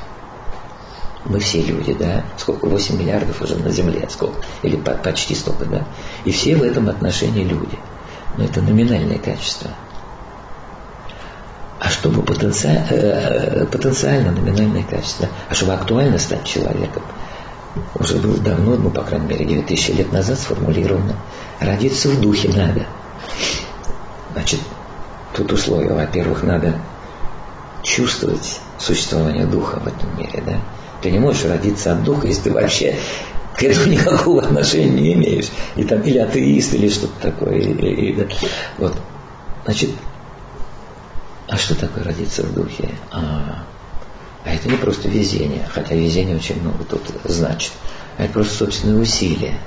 Мы 1.25 1.39
все 1.41 1.63
люди, 1.63 1.93
да? 1.93 2.25
Сколько? 2.39 2.67
8 2.67 2.99
миллиардов 2.99 3.41
уже 3.43 3.57
на 3.57 3.71
Земле, 3.71 4.09
сколько? 4.11 4.41
Или 4.63 4.77
почти 4.77 5.35
столько, 5.35 5.67
да? 5.67 5.87
И 6.25 6.31
все 6.31 6.57
в 6.57 6.63
этом 6.63 6.89
отношении 6.89 7.45
люди. 7.45 7.79
Но 8.37 8.45
это 8.45 8.63
номинальное 8.63 9.19
качество– 9.19 9.71
а 11.81 11.89
чтобы 11.91 12.23
потенциально, 12.23 12.87
э, 12.91 13.67
потенциально 13.67 14.33
номинальное 14.33 14.83
качество, 14.83 15.29
а 15.49 15.55
чтобы 15.55 15.75
актуально 15.75 16.19
стать 16.19 16.45
человеком, 16.45 17.03
уже 17.95 18.17
было 18.17 18.37
давно, 18.39 18.77
ну, 18.77 18.91
по 18.91 19.03
крайней 19.03 19.27
мере, 19.27 19.45
2000 19.45 19.93
лет 19.93 20.13
назад 20.13 20.39
сформулировано, 20.39 21.15
родиться 21.61 22.09
в 22.09 22.21
духе 22.21 22.49
надо. 22.49 22.87
Значит, 24.33 24.61
тут 25.35 25.53
условия, 25.53 25.93
во-первых, 25.93 26.43
надо 26.43 26.75
чувствовать 27.83 28.61
существование 28.79 29.47
духа 29.47 29.79
в 29.81 29.87
этом 29.87 30.19
мире, 30.19 30.43
да? 30.45 30.61
Ты 31.01 31.13
не 31.13 31.19
можешь 31.21 31.45
родиться 31.45 31.93
от 31.93 32.03
духа, 32.03 32.27
если 32.27 32.43
ты 32.43 32.53
вообще 32.53 32.97
к 33.57 33.63
этому 33.63 33.87
никакого 33.87 34.43
отношения 34.43 35.01
не 35.01 35.15
имеешь. 35.15 35.49
И 35.77 35.85
там, 35.85 36.01
или 36.03 36.19
атеист, 36.19 36.75
или 36.75 36.89
что-то 36.89 37.31
такое. 37.31 37.55
И, 37.55 37.73
и, 37.73 38.11
и, 38.11 38.17
да. 38.17 38.27
вот. 38.79 38.97
Значит, 39.65 39.91
а 41.49 41.57
что 41.57 41.75
такое 41.75 42.05
родиться 42.05 42.43
в 42.43 42.55
духе? 42.55 42.91
А, 43.11 43.65
а 44.45 44.55
это 44.55 44.69
не 44.69 44.77
просто 44.77 45.09
везение, 45.09 45.67
хотя 45.73 45.95
везение 45.95 46.37
очень 46.37 46.61
много 46.61 46.85
тут 46.85 47.03
значит. 47.25 47.73
А 48.19 48.25
это 48.25 48.35
просто 48.35 48.55
собственное 48.55 49.01
усилие. 49.01 49.59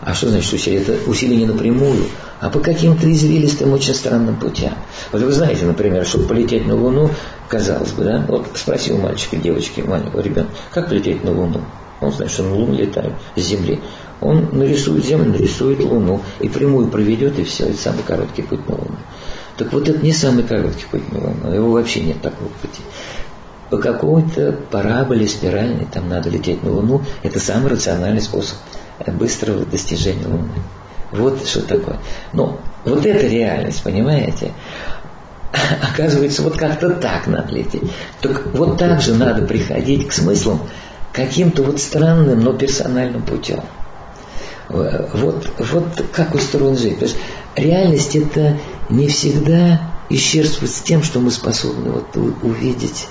А 0.00 0.14
что 0.14 0.28
значит 0.28 0.52
усилие? 0.52 0.82
Это 0.82 1.10
усилие 1.10 1.38
не 1.38 1.46
напрямую, 1.46 2.04
а 2.40 2.50
по 2.50 2.60
каким-то 2.60 3.10
извилистым, 3.10 3.72
очень 3.72 3.94
странным 3.94 4.36
путям. 4.36 4.74
Вот 5.10 5.22
вы 5.22 5.32
знаете, 5.32 5.66
например, 5.66 6.06
чтобы 6.06 6.28
полететь 6.28 6.66
на 6.66 6.76
Луну, 6.76 7.10
казалось 7.48 7.90
бы, 7.92 8.04
да, 8.04 8.24
вот 8.28 8.46
спросил 8.54 8.98
мальчика, 8.98 9.36
девочки, 9.36 9.80
маленького 9.80 10.20
ребенка, 10.20 10.52
как 10.72 10.88
полететь 10.88 11.24
на 11.24 11.32
Луну? 11.32 11.62
Он 12.00 12.12
знает, 12.12 12.30
что 12.30 12.44
на 12.44 12.54
Луну 12.54 12.74
летает 12.74 13.12
с 13.34 13.40
Земли. 13.40 13.80
Он 14.20 14.48
нарисует 14.52 15.04
Землю, 15.04 15.32
нарисует 15.32 15.80
Луну, 15.80 16.22
и 16.38 16.48
прямую 16.48 16.88
проведет, 16.88 17.38
и 17.40 17.44
все, 17.44 17.64
это 17.64 17.76
самый 17.76 18.04
короткий 18.04 18.42
путь 18.42 18.68
на 18.68 18.76
Луну. 18.76 18.96
Так 19.58 19.72
вот 19.72 19.88
это 19.88 19.98
не 19.98 20.12
самый 20.12 20.44
короткий 20.44 20.86
путь 20.88 21.12
на 21.12 21.18
Луну, 21.18 21.52
его 21.52 21.72
вообще 21.72 22.00
нет 22.00 22.22
такого 22.22 22.48
пути. 22.48 22.80
по 23.70 23.76
какой-то 23.76 24.52
параболе 24.70 25.28
спиральной, 25.28 25.84
там 25.84 26.08
надо 26.08 26.30
лететь 26.30 26.62
на 26.62 26.70
Луну. 26.70 27.02
Это 27.24 27.40
самый 27.40 27.70
рациональный 27.72 28.22
способ 28.22 28.56
быстрого 29.06 29.66
достижения 29.66 30.26
Луны. 30.26 30.48
Вот 31.10 31.44
что 31.44 31.62
такое. 31.62 31.98
Но 32.32 32.60
вот 32.84 33.04
эта 33.04 33.26
реальность, 33.26 33.82
понимаете? 33.82 34.52
Оказывается, 35.92 36.42
вот 36.42 36.56
как-то 36.56 36.90
так 36.90 37.26
надо 37.26 37.52
лететь. 37.52 37.82
Так 38.20 38.46
вот 38.54 38.78
так 38.78 39.00
же 39.00 39.14
надо 39.14 39.44
приходить 39.44 40.06
к 40.06 40.12
смыслам 40.12 40.60
каким-то 41.12 41.64
вот 41.64 41.80
странным, 41.80 42.40
но 42.40 42.52
персональным 42.52 43.22
путем. 43.22 43.60
Вот, 44.68 45.50
вот 45.58 46.04
как 46.12 46.34
устроен 46.34 46.76
жизнь. 46.76 46.94
Потому 46.94 47.10
что 47.10 47.20
реальность 47.56 48.16
это 48.16 48.58
не 48.90 49.08
всегда 49.08 49.80
исчерпывает 50.10 50.70
с 50.70 50.80
тем, 50.80 51.02
что 51.02 51.20
мы 51.20 51.30
способны 51.30 51.90
вот 51.90 52.16
увидеть 52.42 53.08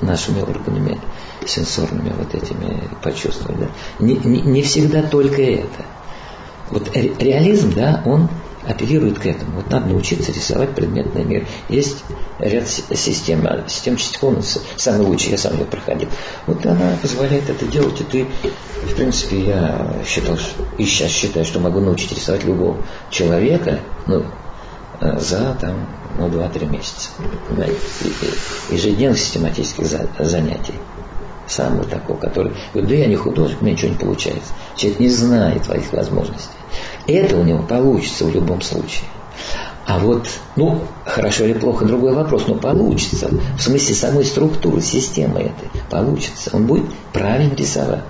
нашими 0.00 0.40
органами 0.40 0.98
сенсорными 1.46 2.12
вот 2.16 2.34
этими 2.34 2.88
почувствовать. 3.02 3.58
Да? 3.58 3.66
Не, 3.98 4.16
не, 4.16 4.40
не 4.42 4.62
всегда 4.62 5.02
только 5.02 5.42
это. 5.42 5.84
Вот 6.70 6.88
реализм, 6.94 7.72
да, 7.74 8.02
он 8.06 8.28
апеллирует 8.66 9.18
к 9.18 9.26
этому. 9.26 9.56
Вот 9.56 9.70
надо 9.70 9.86
научиться 9.86 10.32
рисовать 10.32 10.74
предметный 10.74 11.24
мир. 11.24 11.46
Есть 11.68 12.04
ряд 12.38 12.68
систем, 12.68 13.46
а 13.46 13.64
система 13.68 13.96
Чистякова 13.96 14.42
самый 14.76 15.06
лучший, 15.06 15.30
я 15.30 15.38
сам 15.38 15.54
ее 15.54 15.64
проходил. 15.64 16.08
Вот 16.46 16.64
она 16.66 16.96
позволяет 17.00 17.48
это 17.48 17.66
делать, 17.66 18.00
и 18.00 18.04
ты, 18.04 18.26
в 18.84 18.94
принципе, 18.94 19.40
я 19.40 19.94
считал, 20.06 20.36
и 20.78 20.84
сейчас 20.84 21.10
считаю, 21.10 21.44
что 21.44 21.60
могу 21.60 21.80
научить 21.80 22.12
рисовать 22.12 22.44
любого 22.44 22.76
человека, 23.10 23.80
ну, 24.06 24.24
э, 25.00 25.18
за 25.18 25.56
там, 25.60 25.86
ну, 26.18 26.28
2-3 26.28 26.70
месяца. 26.70 27.10
Ежедневных 28.70 29.18
систематических 29.18 29.86
занятий. 30.18 30.74
Самого 31.46 31.82
такого, 31.84 32.16
который 32.16 32.52
говорит, 32.72 32.90
да 32.90 32.96
я 32.96 33.06
не 33.06 33.16
художник, 33.16 33.60
у 33.60 33.64
меня 33.64 33.74
ничего 33.74 33.90
не 33.90 33.96
получается. 33.96 34.52
Человек 34.76 35.00
не 35.00 35.08
знает 35.08 35.64
твоих 35.64 35.92
возможностей. 35.92 36.54
Это 37.06 37.36
у 37.36 37.42
него 37.42 37.62
получится 37.62 38.24
в 38.24 38.34
любом 38.34 38.62
случае. 38.62 39.08
А 39.86 39.98
вот, 39.98 40.28
ну, 40.54 40.82
хорошо 41.04 41.44
или 41.44 41.54
плохо, 41.54 41.84
другой 41.84 42.12
вопрос, 42.14 42.46
но 42.46 42.54
получится. 42.54 43.28
В 43.58 43.60
смысле 43.60 43.94
самой 43.94 44.24
структуры, 44.24 44.80
системы 44.80 45.40
этой. 45.40 45.68
Получится. 45.90 46.50
Он 46.52 46.66
будет 46.66 46.84
правильно 47.12 47.54
рисовать. 47.54 48.04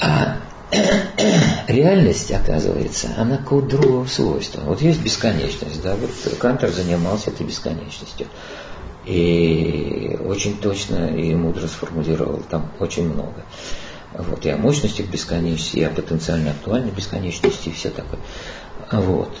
А 0.00 0.36
реальность, 1.68 2.30
оказывается, 2.30 3.08
она 3.16 3.38
какого-то 3.38 3.76
другого 3.76 4.06
свойства. 4.06 4.60
Вот 4.60 4.80
есть 4.82 5.02
бесконечность, 5.02 5.82
да, 5.82 5.96
вот 5.96 6.10
Кантер 6.38 6.70
занимался 6.70 7.30
этой 7.30 7.46
бесконечностью. 7.46 8.26
И 9.06 10.16
очень 10.24 10.56
точно 10.58 11.14
и 11.14 11.34
мудро 11.34 11.66
сформулировал 11.66 12.40
там 12.48 12.70
очень 12.78 13.12
много. 13.12 13.44
Вот, 14.14 14.46
и 14.46 14.50
о 14.50 14.56
мощностях 14.56 15.06
бесконечности, 15.06 15.78
и 15.78 15.82
о 15.82 15.90
потенциально 15.90 16.52
актуальной 16.52 16.92
бесконечности, 16.92 17.68
и 17.68 17.72
все 17.72 17.90
такое. 17.90 18.20
Вот. 18.92 19.36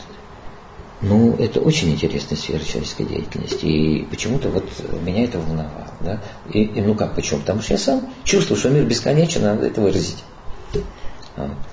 Ну, 1.00 1.36
это 1.36 1.60
очень 1.60 1.90
интересная 1.90 2.36
сфера 2.36 2.60
человеческой 2.64 3.04
деятельности. 3.04 3.66
И 3.66 4.04
почему-то 4.04 4.48
вот 4.48 4.64
меня 5.04 5.24
это 5.24 5.38
волновало. 5.38 5.88
Да? 6.00 6.20
И, 6.50 6.62
и 6.62 6.80
ну 6.80 6.94
как, 6.94 7.14
почему? 7.14 7.40
Потому 7.40 7.60
что 7.60 7.74
я 7.74 7.78
сам 7.78 8.08
чувствую, 8.24 8.58
что 8.58 8.70
мир 8.70 8.84
бесконечен, 8.84 9.42
надо 9.42 9.66
это 9.66 9.80
выразить. 9.80 10.24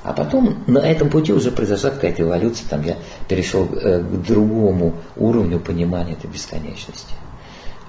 А 0.03 0.13
потом 0.13 0.63
на 0.67 0.79
этом 0.79 1.09
пути 1.09 1.31
уже 1.33 1.51
произошла 1.51 1.91
какая-то 1.91 2.23
эволюция, 2.23 2.67
там 2.67 2.83
я 2.83 2.97
перешел 3.27 3.69
э, 3.71 3.99
к 3.99 4.27
другому 4.27 4.95
уровню 5.15 5.59
понимания 5.59 6.13
этой 6.13 6.27
бесконечности. 6.27 7.13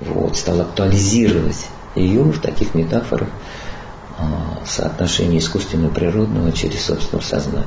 Вот, 0.00 0.36
стал 0.36 0.60
актуализировать 0.60 1.66
ее 1.94 2.22
в 2.22 2.40
таких 2.40 2.74
метафорах, 2.74 3.28
а, 3.28 3.71
соотношение 4.64 5.38
искусственного 5.38 5.90
и 5.90 5.94
природного 5.94 6.52
через 6.52 6.84
собственное 6.84 7.24
сознание. 7.24 7.66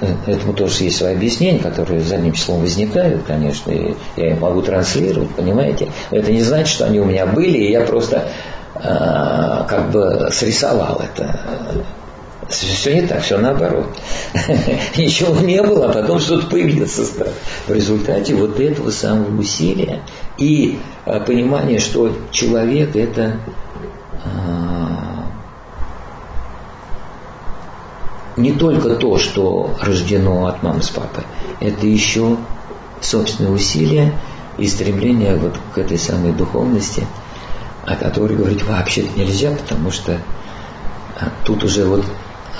Э, 0.00 0.14
этому 0.26 0.52
тоже 0.52 0.84
есть 0.84 0.98
свои 0.98 1.14
объяснения, 1.14 1.58
которые 1.58 2.00
задним 2.00 2.32
числом 2.32 2.60
возникают, 2.60 3.24
конечно, 3.24 3.70
и 3.70 3.94
я 4.16 4.32
их 4.32 4.40
могу 4.40 4.62
транслировать, 4.62 5.30
понимаете. 5.30 5.88
Это 6.10 6.30
не 6.32 6.42
значит, 6.42 6.68
что 6.68 6.86
они 6.86 7.00
у 7.00 7.04
меня 7.04 7.26
были, 7.26 7.58
и 7.58 7.72
я 7.72 7.80
просто 7.82 8.28
э, 8.74 8.80
как 8.80 9.90
бы 9.90 10.28
срисовал 10.32 11.00
это. 11.02 11.40
Все 12.48 13.00
не 13.00 13.06
так, 13.06 13.22
все 13.22 13.38
наоборот. 13.38 13.86
Ничего 14.96 15.40
не 15.40 15.62
было, 15.62 15.86
а 15.86 15.92
потом 15.92 16.20
что-то 16.20 16.46
появилось. 16.48 16.98
В 17.66 17.72
результате 17.72 18.34
вот 18.34 18.60
этого 18.60 18.90
самого 18.90 19.40
усилия 19.40 20.02
и 20.36 20.78
э, 21.06 21.20
понимания, 21.20 21.78
что 21.78 22.12
человек 22.30 22.94
это 22.96 23.38
не 28.36 28.52
только 28.52 28.96
то, 28.96 29.18
что 29.18 29.74
рождено 29.80 30.46
от 30.46 30.62
мамы 30.62 30.82
с 30.82 30.90
папой, 30.90 31.24
это 31.60 31.86
еще 31.86 32.36
собственные 33.00 33.52
усилия 33.52 34.12
и 34.58 34.66
стремление 34.66 35.36
вот 35.36 35.56
к 35.72 35.78
этой 35.78 35.98
самой 35.98 36.32
духовности, 36.32 37.06
о 37.84 37.96
которой 37.96 38.36
говорить 38.36 38.64
вообще 38.64 39.06
нельзя, 39.16 39.52
потому 39.52 39.90
что 39.90 40.18
а, 41.20 41.30
тут 41.44 41.64
уже 41.64 41.84
вот, 41.84 42.04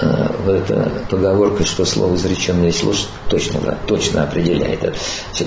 а, 0.01 0.35
вот 0.44 0.55
эта 0.55 1.05
поговорка, 1.09 1.64
что 1.64 1.85
слово 1.85 2.16
изреченное 2.16 2.72
слушать 2.72 3.09
точно, 3.28 3.78
точно 3.86 4.24
определяет. 4.24 4.97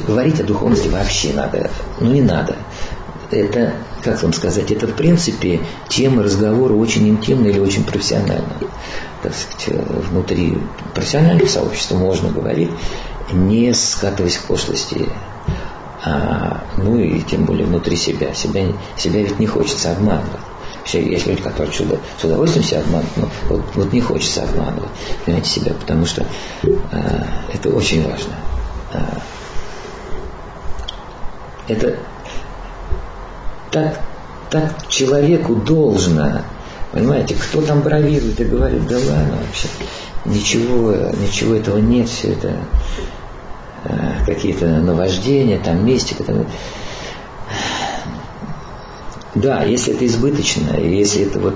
Говорить 0.08 0.40
о 0.40 0.44
духовности 0.44 0.88
вообще 0.88 1.34
надо, 1.34 1.70
ну 2.00 2.12
не 2.12 2.22
надо. 2.22 2.56
Это, 3.30 3.74
как 4.04 4.24
вам 4.24 4.32
сказать, 4.34 4.72
это 4.72 4.88
в 4.88 4.94
принципе 4.94 5.60
тема 5.90 6.24
разговора 6.24 6.74
очень 6.74 7.10
интимная 7.10 7.52
или 7.52 7.60
очень 7.60 7.84
профессиональная 7.84 8.46
так 9.22 9.34
сказать, 9.34 9.84
внутри 10.10 10.58
профессионального 10.94 11.48
сообщества 11.48 11.96
можно 11.96 12.30
говорить, 12.30 12.70
не 13.32 13.74
скатываясь 13.74 14.38
к 14.38 14.44
пошлости, 14.44 15.10
а, 16.04 16.64
ну 16.78 16.98
и 16.98 17.22
тем 17.22 17.46
более 17.46 17.66
внутри 17.66 17.98
себя. 17.98 18.34
Себя, 18.34 18.68
себя 18.98 19.22
ведь 19.22 19.40
не 19.40 19.48
хочется 19.48 19.92
обманывать. 19.92 20.40
Вообще, 20.80 21.04
есть 21.12 21.28
люди, 21.28 21.42
которые 21.42 21.74
чудо, 21.74 22.00
с 22.20 22.24
удовольствием 22.24 22.66
себя 22.66 22.80
обманывают, 22.80 23.18
но 23.18 23.30
вот, 23.50 23.66
вот 23.76 23.94
не 23.94 24.00
хочется 24.00 24.44
обманывать 24.44 24.90
понимаете, 25.26 25.50
себя, 25.50 25.74
потому 25.74 26.06
что 26.06 26.26
а, 26.92 27.28
это 27.54 27.70
очень 27.70 28.08
важно. 28.08 28.34
А, 28.94 29.20
это 31.68 31.98
так, 33.72 34.00
так 34.50 34.88
человеку 34.88 35.56
должно 35.56 36.42
Понимаете, 36.92 37.36
кто 37.36 37.62
там 37.62 37.82
бравирует 37.82 38.40
и 38.40 38.46
говорит, 38.46 38.88
да 38.88 38.96
ладно 38.96 39.38
вообще, 39.46 39.68
ничего, 40.26 40.94
ничего 41.22 41.56
этого 41.56 41.78
нет, 41.78 42.08
все 42.08 42.32
это 42.32 42.56
э, 43.84 44.26
какие-то 44.26 44.66
наваждения, 44.66 45.60
там 45.60 45.86
мистика. 45.86 46.24
Там... 46.24 46.48
Да, 49.36 49.64
если 49.64 49.94
это 49.94 50.08
избыточно, 50.08 50.78
если 50.78 51.24
это 51.24 51.40
вот 51.40 51.56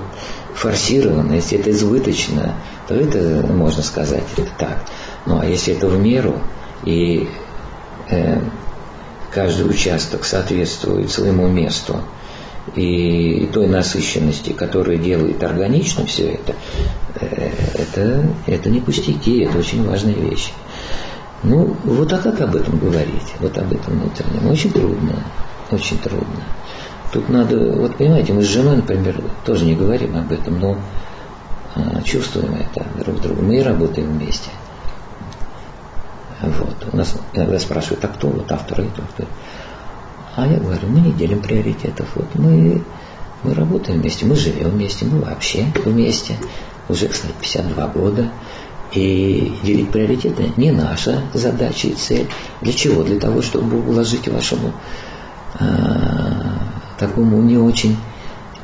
форсировано, 0.54 1.32
если 1.32 1.58
это 1.58 1.70
избыточно, 1.70 2.54
то 2.86 2.94
это 2.94 3.46
можно 3.46 3.82
сказать 3.82 4.24
это 4.36 4.48
так. 4.58 4.84
Ну 5.24 5.40
а 5.40 5.46
если 5.46 5.74
это 5.74 5.88
в 5.88 5.98
меру 5.98 6.38
и 6.84 7.26
э, 8.10 8.38
каждый 9.32 9.68
участок 9.68 10.24
соответствует 10.24 11.10
своему 11.10 11.48
месту, 11.48 12.00
и 12.76 13.48
той 13.52 13.66
насыщенности, 13.66 14.52
которая 14.52 14.96
делает 14.96 15.42
органичным 15.42 16.06
все 16.06 16.32
это, 16.34 16.54
э, 17.20 17.50
это, 17.74 18.26
это 18.46 18.70
не 18.70 18.80
пустяки, 18.80 19.40
это 19.40 19.58
очень 19.58 19.84
важная 19.84 20.14
вещь. 20.14 20.52
Ну, 21.42 21.76
вот 21.82 22.12
а 22.12 22.18
как 22.18 22.40
об 22.40 22.54
этом 22.54 22.78
говорить? 22.78 23.34
Вот 23.40 23.58
об 23.58 23.72
этом 23.72 23.98
внутреннем. 23.98 24.48
Очень 24.48 24.70
трудно, 24.70 25.24
очень 25.72 25.98
трудно. 25.98 26.44
Тут 27.12 27.28
надо, 27.28 27.58
вот 27.72 27.96
понимаете, 27.96 28.32
мы 28.32 28.42
с 28.42 28.46
женой, 28.46 28.76
например, 28.76 29.20
тоже 29.44 29.64
не 29.64 29.74
говорим 29.74 30.16
об 30.16 30.30
этом, 30.30 30.60
но 30.60 30.78
а, 31.74 32.00
чувствуем 32.02 32.54
это 32.54 32.86
друг 33.02 33.20
друга. 33.20 33.42
Мы 33.42 33.58
и 33.58 33.62
работаем 33.62 34.18
вместе. 34.18 34.50
Вот. 36.42 36.88
У 36.92 36.96
нас 36.96 37.14
иногда 37.32 37.58
спрашивают, 37.58 38.04
а 38.04 38.08
кто 38.08 38.28
вот 38.28 38.50
автор 38.50 38.80
этого? 38.80 39.06
Кто? 39.14 39.26
А 40.34 40.46
я 40.46 40.58
говорю, 40.58 40.88
мы 40.88 41.00
не 41.00 41.12
делим 41.12 41.40
приоритетов. 41.40 42.08
Вот 42.14 42.34
мы, 42.34 42.82
мы 43.42 43.54
работаем 43.54 44.00
вместе, 44.00 44.26
мы 44.26 44.34
живем 44.34 44.70
вместе, 44.70 45.04
мы 45.04 45.20
вообще 45.20 45.66
вместе. 45.84 46.36
Уже, 46.88 47.08
кстати, 47.08 47.32
52 47.40 47.86
года. 47.88 48.30
И 48.92 49.54
делить 49.62 49.90
приоритеты 49.90 50.52
не 50.56 50.70
наша 50.70 51.22
задача 51.32 51.88
и 51.88 51.94
цель. 51.94 52.28
Для 52.60 52.72
чего? 52.72 53.02
Для 53.02 53.18
того, 53.18 53.40
чтобы 53.40 53.80
уложить 53.80 54.28
вашему 54.28 54.72
э, 55.58 55.64
такому 56.98 57.40
не 57.40 57.56
очень 57.56 57.96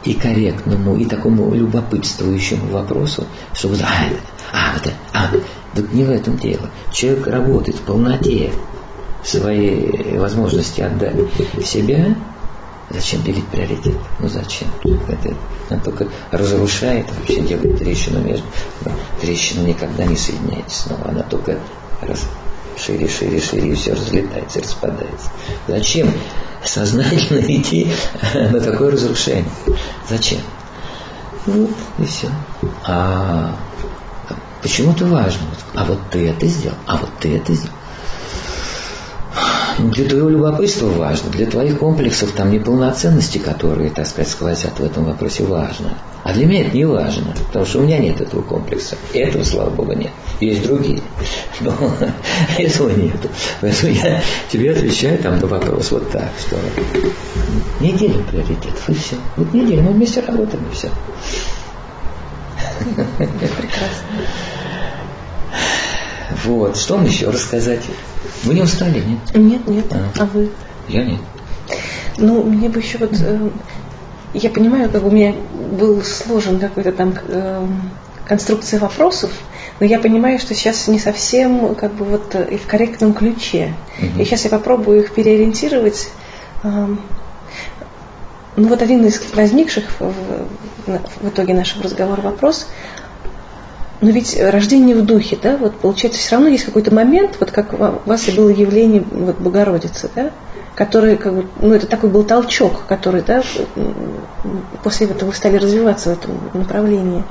и 0.04 0.14
корректному, 0.14 0.96
и 0.96 1.04
такому 1.06 1.54
любопытствующему 1.54 2.68
вопросу, 2.68 3.26
чтобы, 3.54 3.76
а, 3.82 4.10
а, 4.52 4.72
вот 4.74 4.86
это, 4.86 4.96
а, 5.12 5.30
так 5.82 5.92
не 5.92 6.04
в 6.04 6.10
этом 6.10 6.36
дело. 6.36 6.70
Человек 6.92 7.26
работает 7.26 7.76
в 7.76 7.82
полноте, 7.82 8.52
свои 9.24 10.16
возможности 10.16 10.80
отдать 10.80 11.16
себя, 11.64 12.14
Зачем 12.90 13.22
делить 13.22 13.46
приоритет? 13.48 13.96
Ну 14.18 14.28
зачем? 14.28 14.68
Это, 15.08 15.34
это 15.68 15.84
только 15.84 16.08
разрушает, 16.30 17.06
вообще 17.18 17.40
делает 17.40 17.78
трещину 17.78 18.20
между. 18.20 18.46
Трещина 19.20 19.66
никогда 19.66 20.04
не 20.04 20.16
соединяется 20.16 20.84
снова, 20.84 21.10
она 21.10 21.22
только 21.22 21.58
раз, 22.00 22.24
шире, 22.78 23.06
шире, 23.06 23.40
шире, 23.40 23.72
и 23.72 23.74
все 23.74 23.92
разлетается, 23.92 24.60
распадается. 24.60 25.30
Зачем 25.66 26.10
сознательно 26.64 27.40
идти 27.48 27.92
на 28.34 28.58
такое 28.58 28.92
разрушение? 28.92 29.50
Зачем? 30.08 30.40
Вот, 31.44 31.70
и 31.98 32.04
все. 32.06 32.28
А 32.86 33.54
почему-то 34.62 35.04
важно. 35.04 35.42
А 35.78 35.84
вот 35.84 35.98
ты 36.10 36.28
это 36.28 36.44
сделал, 36.46 36.76
а 36.86 36.96
вот 36.96 37.10
ты 37.20 37.36
это 37.36 37.54
сделал 37.54 37.72
для 39.78 40.08
твоего 40.08 40.28
любопытства 40.28 40.86
важно, 40.86 41.30
для 41.30 41.46
твоих 41.46 41.78
комплексов 41.78 42.32
там 42.32 42.50
неполноценности, 42.50 43.38
которые, 43.38 43.90
так 43.90 44.08
сказать, 44.08 44.28
сквозят 44.28 44.80
в 44.80 44.84
этом 44.84 45.04
вопросе, 45.04 45.44
важно. 45.44 45.90
А 46.24 46.32
для 46.32 46.46
меня 46.46 46.62
это 46.62 46.76
не 46.76 46.84
важно, 46.84 47.32
потому 47.46 47.64
что 47.64 47.78
у 47.78 47.82
меня 47.82 47.98
нет 47.98 48.20
этого 48.20 48.42
комплекса. 48.42 48.96
Этого, 49.14 49.44
слава 49.44 49.70
Богу, 49.70 49.92
нет. 49.92 50.10
Есть 50.40 50.64
другие. 50.64 51.00
Но 51.60 51.72
этого 52.58 52.90
нет. 52.90 53.20
Поэтому 53.60 53.92
я 53.92 54.20
тебе 54.50 54.72
отвечаю 54.72 55.18
там 55.18 55.38
на 55.38 55.46
вопрос 55.46 55.92
вот 55.92 56.10
так, 56.10 56.32
что 56.40 56.56
не 57.78 57.92
делим 57.92 58.24
приоритетов, 58.24 58.88
и 58.88 58.94
все. 58.94 59.14
Вот 59.36 59.54
не 59.54 59.64
делим, 59.64 59.84
мы 59.84 59.92
вместе 59.92 60.22
работаем, 60.26 60.64
и 60.70 60.74
все. 60.74 60.90
Прекрасно. 63.16 64.08
Вот. 66.44 66.76
Что 66.76 66.96
вам 66.96 67.04
еще 67.04 67.30
рассказать? 67.30 67.82
Вы 68.44 68.54
не 68.54 68.62
устали, 68.62 69.00
нет? 69.00 69.34
Нет, 69.34 69.66
нет. 69.66 69.84
А, 69.90 70.22
а 70.22 70.26
вы? 70.26 70.50
Я 70.88 71.04
нет. 71.04 71.20
Ну, 72.16 72.42
мне 72.42 72.68
бы 72.68 72.80
еще 72.80 72.98
вот... 72.98 73.12
Э, 73.20 73.50
я 74.34 74.50
понимаю, 74.50 74.90
как 74.90 75.04
у 75.04 75.10
меня 75.10 75.34
был 75.78 76.02
сложен 76.02 76.58
какой-то 76.58 76.92
там 76.92 77.14
э, 77.28 77.66
конструкция 78.26 78.78
вопросов, 78.78 79.30
но 79.80 79.86
я 79.86 79.98
понимаю, 79.98 80.38
что 80.38 80.54
сейчас 80.54 80.86
не 80.88 80.98
совсем 80.98 81.74
как 81.74 81.94
бы 81.94 82.04
вот 82.04 82.34
э, 82.34 82.48
и 82.52 82.58
в 82.58 82.66
корректном 82.66 83.14
ключе. 83.14 83.74
Угу. 83.98 84.22
И 84.22 84.24
сейчас 84.24 84.44
я 84.44 84.50
попробую 84.50 85.00
их 85.00 85.12
переориентировать. 85.12 86.10
Э, 86.62 86.86
ну 88.56 88.68
вот 88.68 88.82
один 88.82 89.04
из 89.06 89.22
возникших 89.34 89.84
в, 89.98 90.12
в, 90.86 91.00
в 91.20 91.28
итоге 91.28 91.54
нашего 91.54 91.84
разговора 91.84 92.20
вопрос– 92.20 92.66
но 94.00 94.10
ведь 94.10 94.38
рождение 94.40 94.94
в 94.94 95.04
духе, 95.04 95.38
да, 95.42 95.56
вот 95.56 95.74
получается, 95.76 96.20
все 96.20 96.36
равно 96.36 96.48
есть 96.48 96.64
какой-то 96.64 96.94
момент, 96.94 97.36
вот 97.40 97.50
как 97.50 97.72
у 97.72 98.08
вас 98.08 98.28
и 98.28 98.32
было 98.32 98.48
явление 98.48 99.02
вот, 99.10 99.38
Богородицы, 99.38 100.08
да, 100.14 100.30
который, 100.76 101.16
как 101.16 101.34
бы, 101.34 101.46
ну, 101.60 101.74
это 101.74 101.88
такой 101.88 102.08
был 102.08 102.22
толчок, 102.22 102.84
который, 102.86 103.22
да, 103.22 103.42
после 104.84 105.08
этого 105.08 105.30
вы 105.30 105.34
стали 105.34 105.56
развиваться 105.56 106.10
в 106.10 106.12
этом 106.12 106.30
направлении. 106.54 107.24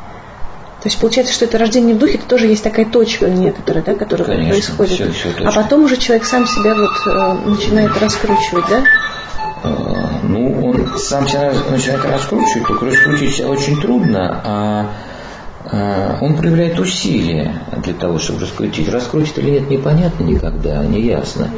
То 0.81 0.89
есть 0.89 0.99
получается, 0.99 1.33
что 1.33 1.45
это 1.45 1.57
рождение 1.57 1.95
в 1.95 1.99
духе, 1.99 2.15
это 2.15 2.27
тоже 2.27 2.47
есть 2.47 2.63
такая 2.63 2.85
точка 2.85 3.29
некоторая, 3.29 3.83
да, 3.83 3.95
которая 3.95 4.27
Конечно, 4.27 4.51
происходит. 4.51 5.15
Все, 5.15 5.31
все 5.31 5.45
а 5.45 5.51
потом 5.51 5.85
уже 5.85 5.97
человек 5.97 6.25
сам 6.25 6.45
себя 6.45 6.75
вот 6.75 6.91
э, 7.05 7.49
начинает 7.49 7.97
раскручивать, 7.97 8.65
да? 8.69 8.83
А, 9.63 10.19
ну, 10.23 10.67
он 10.67 10.97
сам 10.97 11.27
себя 11.27 11.51
начинает 11.69 12.05
раскручивать, 12.05 12.67
только 12.67 12.85
раскручивать 12.85 13.35
себя 13.35 13.47
очень 13.47 13.81
трудно, 13.81 14.41
а, 14.43 14.91
он 15.71 16.37
проявляет 16.37 16.79
усилия 16.79 17.61
для 17.83 17.93
того, 17.93 18.19
чтобы 18.19 18.41
раскрутить. 18.41 18.89
Раскрутит 18.89 19.37
или 19.39 19.51
нет, 19.51 19.69
непонятно 19.69 20.23
никогда, 20.23 20.83
не 20.85 21.01
ясно. 21.01 21.49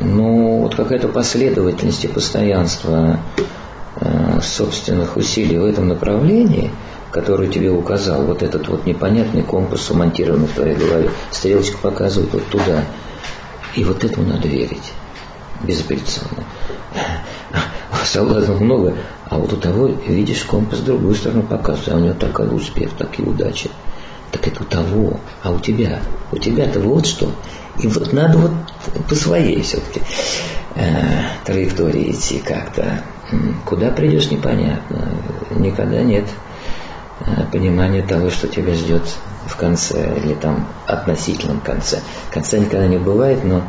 Но 0.00 0.58
вот 0.58 0.74
какая-то 0.74 1.08
последовательность 1.08 2.04
и 2.04 2.08
постоянство 2.08 3.18
а, 3.96 4.40
собственных 4.40 5.16
усилий 5.16 5.58
в 5.58 5.64
этом 5.64 5.88
направлении, 5.88 6.70
который 7.10 7.48
тебе 7.48 7.70
указал, 7.70 8.22
вот 8.22 8.42
этот 8.42 8.68
вот 8.68 8.86
непонятный 8.86 9.42
компас, 9.42 9.90
умонтированный 9.90 10.46
в 10.46 10.52
твоей 10.52 10.74
голове, 10.74 11.10
стрелочка 11.30 11.78
показывает 11.78 12.32
вот 12.32 12.46
туда. 12.46 12.84
И 13.74 13.84
вот 13.84 14.04
этому 14.04 14.28
надо 14.28 14.48
верить 14.48 14.92
безапелляционно. 15.62 16.44
Соблазнов 18.04 18.60
много, 18.60 18.94
а 19.26 19.38
вот 19.38 19.52
у 19.52 19.56
того, 19.56 19.86
видишь, 19.86 20.44
компас 20.44 20.80
в 20.80 20.84
другую 20.84 21.14
сторону 21.14 21.42
показывает, 21.42 21.88
а 21.88 21.96
у 21.96 22.00
него 22.00 22.14
такой 22.14 22.54
успех, 22.54 22.90
такие 22.98 23.26
удачи. 23.28 23.70
Так 24.30 24.48
это 24.48 24.62
у 24.62 24.66
того, 24.66 25.20
а 25.42 25.50
у 25.50 25.58
тебя? 25.58 26.00
У 26.32 26.38
тебя-то 26.38 26.80
вот 26.80 27.06
что. 27.06 27.30
И 27.78 27.86
вот 27.86 28.12
надо 28.12 28.38
вот 28.38 28.52
по 29.08 29.14
своей 29.14 29.62
все-таки 29.62 30.00
э, 30.74 30.84
траектории 31.44 32.12
идти 32.12 32.38
как-то. 32.38 33.02
Куда 33.64 33.90
придешь, 33.90 34.30
непонятно. 34.30 35.08
Никогда 35.50 36.02
нет 36.02 36.24
э, 37.20 37.44
понимания 37.50 38.02
того, 38.02 38.30
что 38.30 38.48
тебя 38.48 38.74
ждет 38.74 39.02
в 39.46 39.56
конце 39.56 40.18
или 40.18 40.34
там 40.34 40.68
относительном 40.86 41.60
конце. 41.60 42.00
Конца 42.30 42.58
никогда 42.58 42.86
не 42.86 42.98
бывает, 42.98 43.44
но 43.44 43.62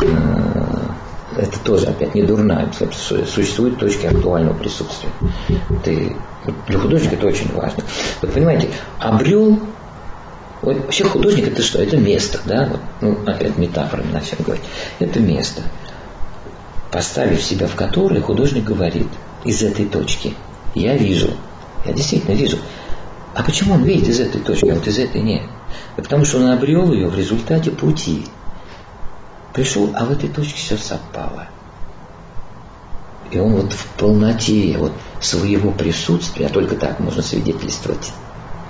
э, 0.00 0.77
это 1.38 1.58
тоже 1.60 1.86
опять 1.86 2.14
не 2.14 2.22
дурная. 2.22 2.70
Существуют 2.72 3.78
точки 3.78 4.06
актуального 4.06 4.54
присутствия. 4.54 5.10
Ты, 5.84 6.16
для 6.66 6.78
художника 6.78 7.14
это 7.14 7.26
очень 7.26 7.52
важно. 7.54 7.84
Вот 8.20 8.32
понимаете, 8.32 8.70
обрел 8.98 9.58
вот 10.62 10.76
вообще 10.76 11.04
художник 11.04 11.46
это 11.46 11.62
что? 11.62 11.80
Это 11.80 11.96
место, 11.96 12.40
да? 12.44 12.68
Вот, 12.70 12.80
ну, 13.00 13.18
опять 13.30 13.56
метафорами 13.56 14.10
начнем 14.10 14.38
говорить. 14.44 14.64
Это 14.98 15.20
место. 15.20 15.62
Поставив 16.90 17.42
себя 17.42 17.68
в 17.68 17.76
которое, 17.76 18.20
художник 18.20 18.64
говорит 18.64 19.06
из 19.44 19.62
этой 19.62 19.86
точки. 19.86 20.34
Я 20.74 20.96
вижу. 20.96 21.30
Я 21.84 21.92
действительно 21.92 22.34
вижу. 22.34 22.58
А 23.34 23.44
почему 23.44 23.74
он 23.74 23.84
видит 23.84 24.08
из 24.08 24.18
этой 24.18 24.40
точки, 24.40 24.66
а 24.66 24.74
вот 24.74 24.86
из 24.88 24.98
этой 24.98 25.20
нет? 25.20 25.42
Потому 25.96 26.24
что 26.24 26.38
он 26.38 26.50
обрел 26.50 26.92
ее 26.92 27.06
в 27.06 27.16
результате 27.16 27.70
пути. 27.70 28.26
Пришел, 29.52 29.90
а 29.94 30.04
в 30.04 30.12
этой 30.12 30.28
точке 30.28 30.56
все 30.56 30.76
совпало. 30.76 31.48
И 33.30 33.38
он 33.38 33.52
вот 33.56 33.72
в 33.72 33.86
полноте 33.98 34.76
вот 34.78 34.92
своего 35.20 35.70
присутствия, 35.70 36.46
а 36.46 36.50
только 36.50 36.76
так 36.76 36.98
можно 37.00 37.22
свидетельствовать 37.22 38.12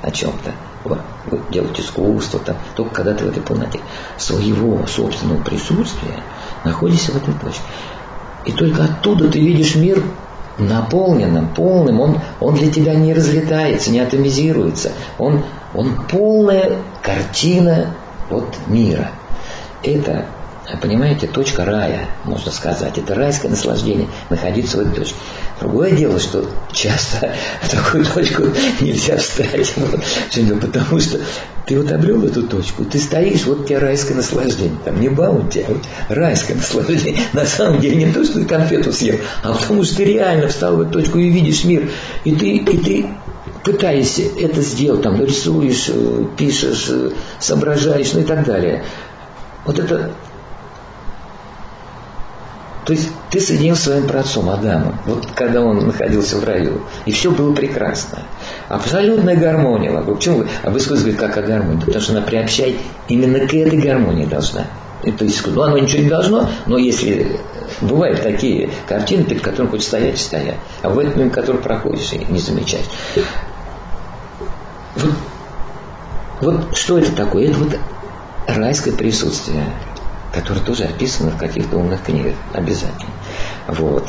о 0.02 0.10
чем-то, 0.10 0.52
вот, 0.84 1.00
делать 1.50 1.78
искусство, 1.78 2.40
там, 2.40 2.56
только 2.74 2.94
когда 2.94 3.14
ты 3.14 3.24
в 3.24 3.28
этой 3.28 3.42
полноте 3.42 3.80
своего 4.16 4.86
собственного 4.86 5.42
присутствия 5.42 6.22
находишься 6.64 7.12
в 7.12 7.16
этой 7.16 7.34
точке. 7.34 7.62
И 8.46 8.52
только 8.52 8.84
оттуда 8.84 9.28
ты 9.28 9.40
видишь 9.40 9.74
мир 9.74 10.02
наполненным, 10.58 11.54
полным, 11.54 12.00
он, 12.00 12.20
он 12.40 12.54
для 12.54 12.70
тебя 12.70 12.94
не 12.94 13.14
разлетается, 13.14 13.90
не 13.90 14.00
атомизируется, 14.00 14.92
он, 15.18 15.44
он 15.74 15.94
полная 16.10 16.78
картина 17.02 17.94
вот 18.28 18.56
мира. 18.66 19.10
Это 19.82 20.26
Понимаете, 20.82 21.26
точка 21.26 21.64
рая, 21.64 22.08
можно 22.24 22.52
сказать. 22.52 22.98
Это 22.98 23.14
райское 23.14 23.50
наслаждение 23.50 24.06
находиться 24.28 24.76
в 24.76 24.80
этой 24.80 24.96
точке. 24.96 25.16
Другое 25.60 25.92
дело, 25.92 26.20
что 26.20 26.44
часто 26.72 27.32
в 27.62 27.70
такую 27.70 28.04
точку 28.04 28.44
нельзя 28.80 29.16
встать. 29.16 29.74
Вот, 29.76 30.60
потому 30.60 31.00
что 31.00 31.20
ты 31.64 31.78
вот 31.78 31.90
обрел 31.90 32.22
эту 32.24 32.42
точку, 32.42 32.84
ты 32.84 32.98
стоишь, 32.98 33.46
вот 33.46 33.66
тебе 33.66 33.78
райское 33.78 34.14
наслаждение. 34.14 34.78
Там 34.84 35.00
не 35.00 35.08
баунти, 35.08 35.64
а 35.66 35.72
вот 35.72 35.82
райское 36.10 36.56
наслаждение. 36.56 37.22
На 37.32 37.46
самом 37.46 37.80
деле 37.80 38.04
не 38.04 38.12
то, 38.12 38.22
что 38.24 38.34
ты 38.34 38.44
конфету 38.44 38.92
съел, 38.92 39.18
а 39.42 39.54
потому 39.54 39.84
что 39.84 39.96
ты 39.96 40.04
реально 40.04 40.48
встал 40.48 40.76
в 40.76 40.82
эту 40.82 40.92
точку 40.92 41.18
и 41.18 41.30
видишь 41.30 41.64
мир. 41.64 41.90
И 42.24 42.34
ты, 42.34 42.56
и 42.56 42.76
ты 42.76 43.10
пытаешься 43.64 44.22
это 44.38 44.60
сделать, 44.60 45.02
там, 45.02 45.22
рисуешь, 45.24 45.88
э, 45.88 46.24
пишешь, 46.36 46.86
э, 46.90 47.10
соображаешь, 47.40 48.12
ну 48.12 48.20
и 48.20 48.24
так 48.24 48.44
далее. 48.44 48.84
Вот 49.64 49.78
это 49.78 50.12
то 52.88 52.94
есть 52.94 53.10
ты 53.28 53.38
соединился 53.38 53.82
с 53.82 53.84
своим 53.84 54.06
праотцом 54.06 54.48
Адамом, 54.48 54.98
вот 55.04 55.26
когда 55.34 55.60
он 55.60 55.86
находился 55.86 56.38
в 56.38 56.44
раю, 56.44 56.80
и 57.04 57.12
все 57.12 57.30
было 57.30 57.54
прекрасно. 57.54 58.20
Абсолютная 58.70 59.36
гармония 59.36 59.92
вокруг. 59.92 60.16
Почему 60.16 60.38
вы? 60.38 60.48
А 60.62 60.70
вы 60.70 60.80
говорите, 60.80 61.12
как 61.12 61.36
о 61.36 61.42
гармонии? 61.42 61.80
Потому 61.80 62.00
что 62.00 62.12
она 62.12 62.22
приобщает 62.22 62.76
именно 63.08 63.40
к 63.40 63.52
этой 63.52 63.78
гармонии 63.78 64.24
должна. 64.24 64.64
И, 65.02 65.12
то 65.12 65.26
есть, 65.26 65.46
ну, 65.46 65.60
оно 65.60 65.76
ничего 65.76 66.02
не 66.02 66.08
должно, 66.08 66.48
но 66.64 66.78
если 66.78 67.38
бывают 67.82 68.22
такие 68.22 68.70
картины, 68.86 69.24
перед 69.24 69.42
которыми 69.42 69.68
хочешь 69.68 69.88
стоять 69.88 70.14
и 70.14 70.22
стоять, 70.22 70.56
а 70.80 70.88
в 70.88 70.98
этот 70.98 71.14
момент, 71.16 71.34
который 71.34 71.60
проходишь, 71.60 72.10
и 72.14 72.24
не 72.32 72.40
замечаешь. 72.40 72.86
Вот, 74.96 75.12
вот 76.40 76.74
что 76.74 76.96
это 76.96 77.12
такое? 77.12 77.50
Это 77.50 77.58
вот 77.58 77.78
райское 78.46 78.94
присутствие 78.94 79.66
которые 80.32 80.62
тоже 80.64 80.84
описаны 80.84 81.30
в 81.30 81.36
каких-то 81.36 81.76
умных 81.76 82.02
книгах 82.02 82.34
обязательно. 82.52 83.12
Вот. 83.66 84.08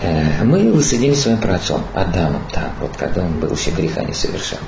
Э, 0.00 0.42
мы 0.44 0.72
воссоединились 0.72 1.20
с 1.20 1.22
своим 1.22 1.38
праотцом 1.38 1.84
Адамом 1.94 2.42
там, 2.52 2.72
вот 2.80 2.96
когда 2.96 3.22
он 3.22 3.38
был 3.40 3.52
еще 3.52 3.70
греха 3.70 4.02
не 4.02 4.14
совершал. 4.14 4.58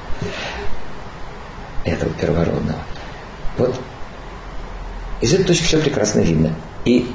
Этого 1.85 2.11
первородного. 2.13 2.79
Вот 3.59 3.79
из 5.21 5.33
этой 5.33 5.45
точки 5.45 5.65
все 5.65 5.79
прекрасно 5.79 6.21
видно. 6.21 6.55
И 6.85 7.15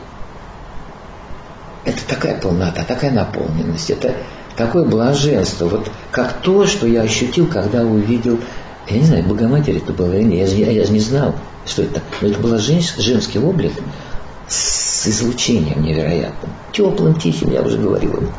это 1.85 1.99
такая 2.07 2.39
полнота, 2.39 2.83
такая 2.83 3.11
наполненность, 3.11 3.89
это 3.89 4.15
такое 4.55 4.83
блаженство, 4.83 5.65
вот 5.65 5.91
как 6.11 6.41
то, 6.41 6.65
что 6.67 6.87
я 6.87 7.01
ощутил, 7.01 7.47
когда 7.47 7.81
увидел, 7.81 8.39
я 8.87 8.97
не 8.97 9.05
знаю, 9.05 9.23
Богоматерь 9.23 9.77
это 9.77 9.93
было 9.93 10.13
или 10.13 10.23
нет, 10.23 10.49
я, 10.49 10.71
я 10.71 10.85
же 10.85 10.91
не 10.91 10.99
знал, 10.99 11.35
что 11.65 11.83
это, 11.83 12.01
но 12.21 12.27
это 12.27 12.39
был 12.39 12.57
женский 12.57 13.39
облик 13.39 13.73
с 14.47 15.07
излучением 15.07 15.81
невероятным, 15.81 16.51
теплым, 16.71 17.15
тихим, 17.15 17.51
я 17.51 17.61
уже 17.61 17.77
говорил. 17.77 18.29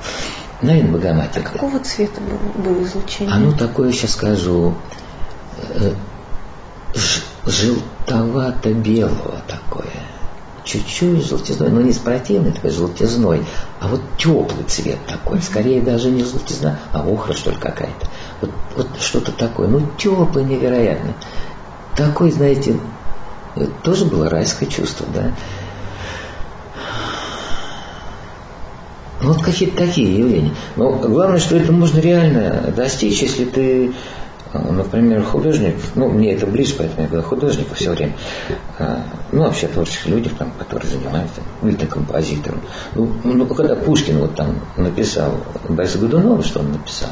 Наверное, 0.61 0.93
Богоматерь. 0.93 1.43
А 1.45 1.49
какого 1.49 1.79
цвета 1.81 2.21
было, 2.21 2.65
было 2.65 2.85
излучение? 2.85 3.35
Оно 3.35 3.53
такое, 3.53 3.93
сейчас 3.93 4.13
скажу, 4.13 4.75
э, 5.75 5.93
желтовато-белого 7.47 9.43
такое 9.49 9.91
чуть-чуть 10.65 11.27
желтизной, 11.27 11.71
но 11.71 11.81
не 11.81 11.93
с 11.93 11.99
противной 11.99 12.53
такой 12.53 12.71
желтизной, 12.71 13.45
а 13.81 13.89
вот 13.89 14.01
теплый 14.17 14.65
цвет 14.67 14.99
такой, 15.07 15.43
скорее 15.43 15.83
даже 15.83 16.11
не 16.11 16.25
желтизна, 16.25 16.79
а 16.93 17.01
охра 17.01 17.33
что 17.33 17.51
ли 17.51 17.57
какая-то. 17.57 18.07
Вот, 18.43 18.51
вот 18.77 19.01
что-то 19.01 19.33
такое, 19.33 19.69
ну 19.69 19.81
теплый 19.97 20.45
невероятно. 20.45 21.15
Такой, 21.97 22.31
знаете, 22.31 22.77
тоже 23.83 24.05
было 24.05 24.29
райское 24.29 24.69
чувство, 24.69 25.07
да. 25.15 25.33
Ну, 29.23 29.33
вот 29.33 29.43
какие-то 29.43 29.77
такие 29.77 30.19
явления. 30.19 30.53
Но 30.75 30.91
главное, 30.93 31.39
что 31.39 31.57
это 31.57 31.71
можно 31.71 32.01
реально 32.01 32.73
достичь, 32.75 33.23
если 33.23 33.45
ты 33.45 33.93
Например, 34.53 35.23
художник, 35.23 35.77
ну, 35.95 36.11
мне 36.11 36.35
это 36.35 36.47
ближе, 36.47 36.75
поэтому 36.77 37.03
я 37.03 37.09
говорю 37.09 37.27
художников 37.27 37.79
все 37.79 37.91
время. 37.91 38.15
А, 38.79 39.03
ну, 39.33 39.45
вообще 39.45 39.67
творческих 39.67 40.09
людей, 40.09 40.31
там, 40.39 40.53
которые 40.59 40.91
занимаются, 40.91 41.41
или 41.63 41.75
там, 41.75 41.89
композитором. 41.89 42.61
Ну, 42.95 43.11
ну, 43.25 43.47
когда 43.47 43.77
Пушкин 43.77 44.19
вот 44.19 44.35
там 44.35 44.61
написал 44.77 45.33
Бориса 45.69 45.99
Годунова, 45.99 46.43
что 46.43 46.61
он 46.61 46.73
написал, 46.73 47.09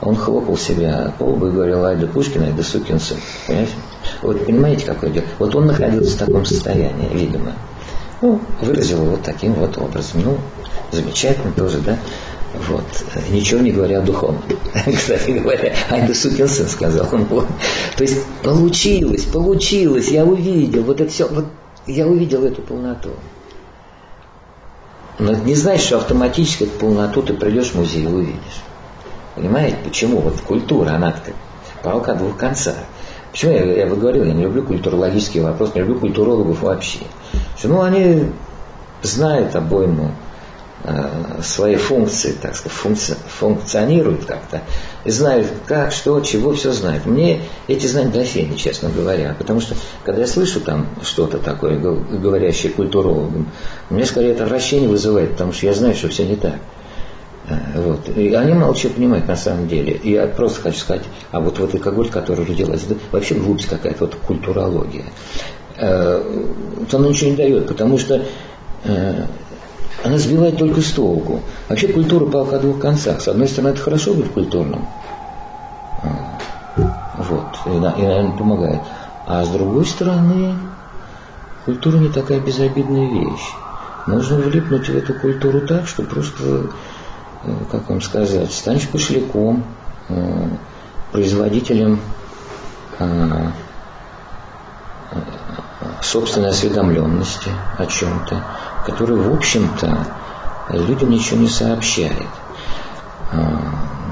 он 0.00 0.16
хлопал 0.16 0.56
себя 0.56 1.14
по 1.18 1.24
лбу 1.24 1.48
и 1.48 1.50
говорил, 1.50 1.84
ай 1.84 1.96
да 1.96 2.06
Пушкин, 2.06 2.42
ай 2.42 2.52
да 2.52 2.62
сукин 2.62 3.00
сын. 3.00 3.16
Понимаете? 3.46 3.72
Вот 4.22 4.44
понимаете, 4.44 4.86
какое 4.86 5.10
дело? 5.10 5.24
Вот 5.38 5.54
он 5.54 5.66
находился 5.66 6.16
в 6.16 6.18
таком 6.18 6.44
состоянии, 6.44 7.08
видимо. 7.12 7.52
Ну, 8.20 8.40
выразил 8.60 9.02
его 9.02 9.12
вот 9.12 9.22
таким 9.22 9.54
вот 9.54 9.76
образом. 9.78 10.22
Ну, 10.24 10.38
замечательно 10.92 11.52
тоже, 11.52 11.78
да? 11.78 11.98
Вот. 12.68 12.84
Ничего 13.30 13.60
не 13.60 13.72
говоря 13.72 13.98
о 13.98 14.02
духовном. 14.02 14.42
Кстати 14.96 15.32
говоря, 15.32 15.74
ай 15.90 16.06
да 16.06 16.14
сукин 16.14 16.48
сын, 16.48 16.68
сказал 16.68 17.08
он. 17.12 17.24
Вот. 17.24 17.46
То 17.96 18.04
есть 18.04 18.24
получилось, 18.42 19.24
получилось, 19.24 20.08
я 20.08 20.24
увидел, 20.24 20.84
вот 20.84 21.00
это 21.00 21.10
все, 21.10 21.26
вот 21.26 21.46
я 21.86 22.06
увидел 22.06 22.44
эту 22.44 22.62
полноту. 22.62 23.10
Но 25.18 25.32
это 25.32 25.42
не 25.42 25.54
значит, 25.54 25.86
что 25.86 25.96
автоматически 25.98 26.64
эту 26.64 26.78
полноту 26.78 27.22
ты 27.22 27.34
придешь 27.34 27.70
в 27.70 27.74
музей 27.76 28.04
и 28.04 28.06
увидишь. 28.06 28.62
Понимаете, 29.34 29.76
почему? 29.84 30.20
Вот 30.20 30.40
культура, 30.40 30.90
она 30.90 31.12
как 31.12 31.34
палка 31.82 32.14
двух 32.14 32.36
концах. 32.36 32.76
Почему 33.32 33.52
я, 33.52 33.64
я 33.64 33.86
бы 33.86 33.96
говорил, 33.96 34.24
я 34.24 34.32
не 34.32 34.44
люблю 34.44 34.62
культурологические 34.62 35.42
вопросы, 35.42 35.72
не 35.74 35.80
люблю 35.80 35.98
культурологов 35.98 36.62
вообще. 36.62 37.00
Что, 37.56 37.68
ну, 37.68 37.82
они 37.82 38.30
знают 39.02 39.56
обойму 39.56 40.12
Э, 40.86 41.40
свои 41.42 41.76
функции, 41.76 42.32
так 42.32 42.56
сказать, 42.56 42.76
функци, 42.76 43.16
функционируют 43.26 44.26
как-то, 44.26 44.60
и 45.06 45.10
знают 45.10 45.46
как, 45.64 45.92
что, 45.92 46.20
чего, 46.20 46.52
все 46.52 46.72
знают. 46.72 47.06
Мне 47.06 47.40
эти 47.68 47.86
знания 47.86 48.10
до 48.10 48.22
фени, 48.22 48.54
честно 48.56 48.90
говоря, 48.90 49.34
потому 49.38 49.60
что, 49.60 49.76
когда 50.04 50.20
я 50.20 50.26
слышу 50.26 50.60
там 50.60 50.86
что-то 51.02 51.38
такое, 51.38 51.78
говорящее 51.78 52.70
культурологам, 52.70 53.50
мне 53.88 54.04
скорее 54.04 54.32
это 54.32 54.44
вращение 54.44 54.86
вызывает, 54.86 55.30
потому 55.30 55.54
что 55.54 55.64
я 55.64 55.72
знаю, 55.72 55.94
что 55.94 56.08
все 56.10 56.26
не 56.26 56.36
так. 56.36 56.56
Э, 57.48 57.80
вот. 57.80 58.08
И 58.16 58.32
они 58.34 58.54
мало 58.54 58.74
чего 58.74 58.94
понимают 58.94 59.28
на 59.28 59.36
самом 59.36 59.68
деле. 59.68 59.92
И 59.92 60.12
я 60.12 60.26
просто 60.26 60.60
хочу 60.60 60.78
сказать, 60.78 61.04
а 61.30 61.40
вот 61.40 61.58
вот 61.58 61.74
алкоголь, 61.74 62.08
который 62.08 62.44
родилась, 62.44 62.84
это 62.84 62.96
вообще 63.12 63.34
глупость 63.34 63.68
какая-то, 63.68 64.06
вот 64.06 64.14
культурология. 64.14 65.04
Э, 65.76 66.22
она 66.92 67.08
ничего 67.08 67.30
не 67.30 67.36
дает, 67.36 67.68
потому 67.68 67.98
что 67.98 68.22
она 70.04 70.18
сбивает 70.18 70.58
только 70.58 70.82
с 70.82 70.90
толку. 70.90 71.40
Вообще 71.68 71.88
культура 71.88 72.26
палка 72.26 72.56
о 72.56 72.58
двух 72.58 72.78
концах. 72.78 73.22
С 73.22 73.28
одной 73.28 73.48
стороны, 73.48 73.70
это 73.70 73.80
хорошо 73.80 74.12
быть 74.12 74.30
культурным. 74.30 74.86
А, 76.02 76.38
вот. 77.16 77.46
И, 77.64 77.70
и, 77.70 77.78
наверное, 77.78 78.36
помогает. 78.36 78.80
А 79.26 79.42
с 79.42 79.48
другой 79.48 79.86
стороны, 79.86 80.56
культура 81.64 81.96
не 81.96 82.10
такая 82.10 82.40
безобидная 82.40 83.08
вещь. 83.08 83.54
Нужно 84.06 84.36
влипнуть 84.36 84.90
в 84.90 84.94
эту 84.94 85.14
культуру 85.14 85.62
так, 85.62 85.86
что 85.86 86.02
просто, 86.02 86.42
э, 86.42 86.66
как 87.70 87.88
вам 87.90 88.00
сказать, 88.00 88.52
станешь 88.52 88.88
пошляком, 88.88 89.64
э, 90.08 90.48
производителем 91.12 92.00
а, 92.98 93.52
собственной 96.02 96.50
осведомленности 96.50 97.50
о 97.78 97.86
чем-то, 97.86 98.44
который, 98.86 99.16
в 99.16 99.32
общем-то, 99.32 100.06
людям 100.70 101.10
ничего 101.10 101.40
не 101.40 101.48
сообщает. 101.48 102.28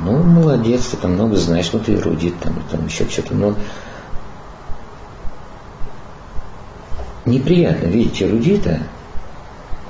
Ну, 0.04 0.22
молодец, 0.22 0.86
ты 0.86 0.96
там 0.96 1.12
много 1.12 1.36
знаешь, 1.36 1.70
ну 1.72 1.78
ты 1.78 1.94
эрудит, 1.94 2.38
там, 2.40 2.54
там 2.70 2.86
еще 2.86 3.08
что-то, 3.08 3.34
но 3.34 3.54
неприятно 7.24 7.86
видеть 7.86 8.22
эрудита 8.22 8.80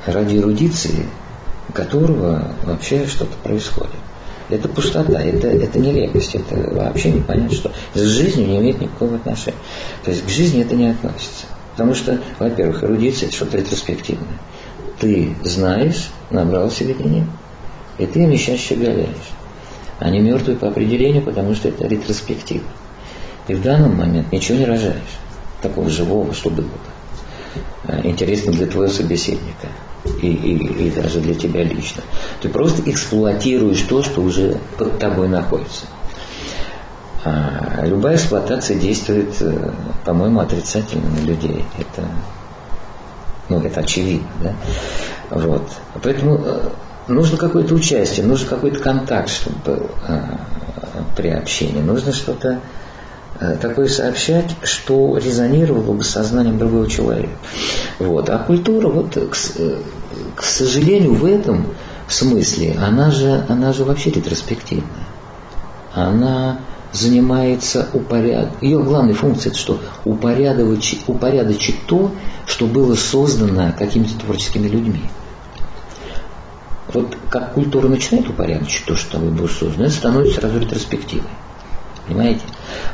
ради 0.06 0.36
эрудиции, 0.36 1.08
которого 1.72 2.52
вообще 2.64 3.06
что-то 3.06 3.36
происходит. 3.42 3.90
Это 4.48 4.68
пустота, 4.68 5.20
это, 5.20 5.48
это 5.48 5.78
нелепость, 5.78 6.34
это 6.34 6.56
вообще 6.74 7.12
непонятно, 7.12 7.54
что 7.54 7.72
с 7.94 8.00
жизнью 8.00 8.48
не 8.48 8.58
имеет 8.58 8.80
никакого 8.80 9.16
отношения. 9.16 9.56
То 10.04 10.10
есть 10.10 10.26
к 10.26 10.28
жизни 10.28 10.62
это 10.62 10.74
не 10.74 10.90
относится. 10.90 11.46
Потому 11.72 11.94
что, 11.94 12.20
во-первых, 12.38 12.84
эрудиция– 12.84 13.26
это 13.28 13.36
что-то 13.36 13.56
ретроспективное. 13.56 14.38
Ты 14.98 15.34
знаешь, 15.42 16.10
набрал 16.30 16.70
себе 16.70 16.92
тренинг, 16.94 17.28
и 17.98 18.06
ты 18.06 18.24
ими 18.24 18.36
сейчас 18.36 18.60
щеголяешь. 18.60 19.30
Они 19.98 20.20
мертвые 20.20 20.58
по 20.58 20.68
определению, 20.68 21.22
потому 21.22 21.54
что 21.54 21.68
это 21.68 21.86
ретроспектива. 21.86 22.64
И 23.48 23.54
в 23.54 23.62
данный 23.62 23.88
момент 23.88 24.30
ничего 24.32 24.58
не 24.58 24.66
рожаешь 24.66 25.18
такого 25.62 25.88
живого, 25.88 26.34
что 26.34 26.50
было 26.50 26.66
бы 26.66 26.70
э, 27.84 28.00
интересно 28.04 28.52
для 28.52 28.66
твоего 28.66 28.92
собеседника 28.92 29.68
и, 30.04 30.26
и, 30.26 30.86
и 30.86 30.90
даже 30.90 31.20
для 31.20 31.34
тебя 31.34 31.62
лично. 31.62 32.02
Ты 32.40 32.48
просто 32.48 32.82
эксплуатируешь 32.90 33.82
то, 33.82 34.02
что 34.02 34.20
уже 34.20 34.58
под 34.78 34.98
тобой 34.98 35.28
находится. 35.28 35.86
А 37.24 37.84
любая 37.84 38.16
эксплуатация 38.16 38.76
действует, 38.78 39.40
э, 39.40 39.70
по-моему, 40.04 40.40
отрицательно 40.40 41.08
на 41.08 41.24
людей. 41.24 41.64
Это, 41.78 42.08
ну, 43.48 43.60
это 43.60 43.80
очевидно. 43.80 44.28
Да? 44.42 44.54
Вот. 45.30 45.70
Поэтому 46.02 46.40
э, 46.44 46.70
нужно 47.06 47.36
какое-то 47.36 47.74
участие, 47.74 48.26
нужен 48.26 48.48
какой-то 48.48 48.80
контакт, 48.80 49.28
чтобы 49.28 49.56
был 49.64 49.90
э, 50.08 50.20
при 51.16 51.28
общении. 51.28 51.80
Нужно 51.80 52.12
что-то 52.12 52.60
такое 53.60 53.88
сообщать, 53.88 54.54
что 54.62 55.16
резонировало 55.16 55.94
бы 55.94 56.04
с 56.04 56.10
сознанием 56.10 56.58
другого 56.58 56.88
человека. 56.88 57.36
Вот. 57.98 58.28
А 58.30 58.38
культура, 58.38 58.88
вот, 58.88 59.14
к, 59.14 59.36
к 60.36 60.42
сожалению, 60.42 61.14
в 61.14 61.24
этом 61.24 61.66
смысле, 62.08 62.76
она 62.80 63.10
же, 63.10 63.44
она 63.48 63.72
же 63.72 63.84
вообще 63.84 64.10
ретроспективная. 64.10 65.06
Она 65.94 66.58
занимается 66.92 67.88
упоряд... 67.92 68.50
Ее 68.62 68.82
главной 68.82 69.14
функцией 69.14 69.50
это 69.50 69.58
что? 69.58 69.80
Упорядочить, 70.04 71.02
упорядочить 71.06 71.86
то, 71.86 72.10
что 72.46 72.66
было 72.66 72.94
создано 72.94 73.72
какими-то 73.78 74.18
творческими 74.18 74.68
людьми. 74.68 75.04
Вот 76.92 77.16
как 77.30 77.54
культура 77.54 77.88
начинает 77.88 78.28
упорядочить 78.28 78.84
то, 78.84 78.96
что 78.96 79.18
было 79.18 79.48
создано, 79.48 79.86
это 79.86 79.94
становится 79.94 80.40
сразу 80.40 80.58
ретроспективой. 80.58 81.28
Понимаете? 82.06 82.42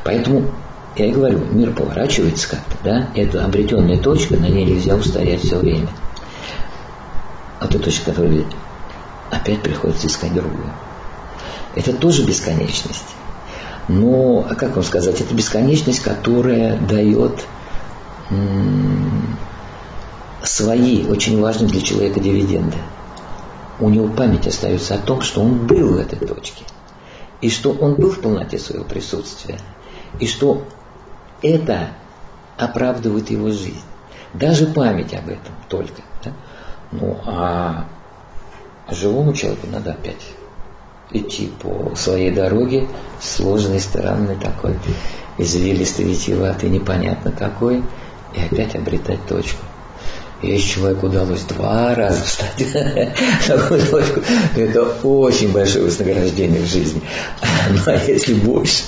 Поэтому 0.04 0.50
я 0.96 1.06
и 1.06 1.12
говорю, 1.12 1.40
мир 1.52 1.72
поворачивается 1.72 2.48
как-то, 2.48 2.76
да? 2.82 3.08
Это 3.14 3.44
обретенная 3.44 3.98
точка, 3.98 4.36
на 4.36 4.46
ней 4.46 4.64
нельзя 4.64 4.96
устоять 4.96 5.42
все 5.42 5.56
время. 5.56 5.88
А 7.60 7.66
та 7.66 7.78
точка, 7.78 8.12
которая 8.12 8.44
опять 9.30 9.62
приходится 9.62 10.06
искать 10.06 10.34
другую. 10.34 10.70
Это 11.74 11.92
тоже 11.92 12.24
бесконечность. 12.24 13.14
Но, 13.88 14.46
как 14.58 14.74
вам 14.74 14.84
сказать, 14.84 15.20
это 15.20 15.34
бесконечность, 15.34 16.00
которая 16.00 16.76
дает 16.78 17.46
свои 20.42 21.06
очень 21.06 21.40
важные 21.40 21.70
для 21.70 21.80
человека 21.80 22.20
дивиденды. 22.20 22.76
У 23.80 23.88
него 23.88 24.08
память 24.08 24.46
остается 24.46 24.94
о 24.94 24.98
том, 24.98 25.22
что 25.22 25.40
он 25.40 25.66
был 25.66 25.94
в 25.94 25.98
этой 25.98 26.18
точке. 26.18 26.64
И 27.40 27.50
что 27.50 27.72
он 27.72 27.94
был 27.94 28.10
в 28.10 28.20
полноте 28.20 28.58
своего 28.58 28.84
присутствия. 28.84 29.58
И 30.18 30.26
что 30.26 30.64
это 31.42 31.90
оправдывает 32.56 33.30
его 33.30 33.50
жизнь. 33.50 33.82
Даже 34.34 34.66
память 34.66 35.14
об 35.14 35.28
этом 35.28 35.54
только. 35.68 36.02
Да? 36.24 36.32
Ну 36.90 37.18
а 37.24 37.86
живому 38.90 39.32
человеку 39.34 39.66
надо 39.70 39.92
опять 39.92 40.34
идти 41.10 41.50
по 41.62 41.94
своей 41.94 42.30
дороге, 42.30 42.86
сложной, 43.20 43.80
странной 43.80 44.36
такой, 44.36 44.76
извилистой, 45.38 46.04
витиеватой, 46.04 46.68
непонятно 46.68 47.32
какой, 47.32 47.82
и 48.34 48.40
опять 48.40 48.74
обретать 48.74 49.24
точку. 49.26 49.64
Если 50.42 50.74
человеку 50.74 51.06
удалось 51.06 51.42
два 51.42 51.94
раза 51.94 52.22
встать. 52.22 52.64
На 53.48 53.58
точку, 53.58 54.20
то 54.54 54.60
это 54.60 54.82
очень 55.02 55.52
большое 55.52 55.84
вознаграждение 55.84 56.60
в 56.60 56.66
жизни. 56.66 57.02
Ну 57.70 57.80
а 57.86 57.96
если 57.96 58.34
больше, 58.34 58.84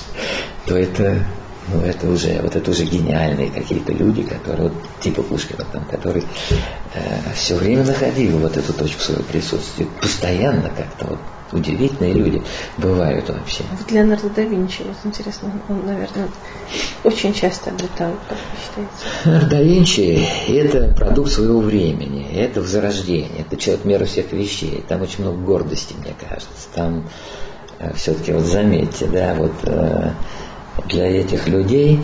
то 0.65 0.77
это 0.77 1.25
ну, 1.67 1.81
это 1.81 2.09
уже, 2.09 2.41
вот 2.41 2.55
это 2.55 2.71
уже 2.71 2.85
гениальные 2.85 3.51
какие-то 3.51 3.93
люди, 3.93 4.23
которые, 4.23 4.69
вот, 4.69 4.73
типа 4.99 5.21
Пушкина, 5.23 5.65
там, 5.71 5.85
который 5.85 6.23
э, 6.93 6.99
все 7.35 7.55
время 7.55 7.83
находил 7.83 8.39
вот 8.39 8.57
эту 8.57 8.73
точку 8.73 9.01
своего 9.01 9.23
присутствия, 9.23 9.87
постоянно 10.01 10.69
как-то 10.69 11.05
вот 11.07 11.19
удивительные 11.51 12.13
люди 12.13 12.41
бывают 12.77 13.29
вообще. 13.29 13.63
Вот 13.77 13.91
Леонардо 13.91 14.29
да 14.29 14.41
Винчи, 14.43 14.83
вот 14.83 14.97
интересно, 15.03 15.51
он, 15.69 15.85
наверное, 15.85 16.27
очень 17.03 17.33
часто 17.33 17.71
обретал, 17.71 18.13
как 18.27 18.37
вы 18.37 18.57
считаете? 18.61 18.91
Леонардо 19.25 19.49
да 19.49 19.61
Винчи– 19.61 20.27
это 20.47 20.93
продукт 20.93 21.31
своего 21.31 21.59
времени, 21.59 22.27
это 22.33 22.61
возрождение, 22.61 23.41
это 23.41 23.57
человек 23.57 23.85
мера 23.85 24.05
всех 24.05 24.31
вещей, 24.31 24.83
там 24.87 25.01
очень 25.01 25.23
много 25.23 25.37
гордости, 25.37 25.95
мне 25.97 26.15
кажется, 26.19 26.67
там 26.73 27.07
э, 27.79 27.93
все-таки 27.95 28.31
вот 28.31 28.45
заметьте, 28.45 29.07
да, 29.07 29.33
вот 29.35 29.53
э, 29.63 30.11
для 30.87 31.07
этих 31.07 31.47
людей, 31.47 32.01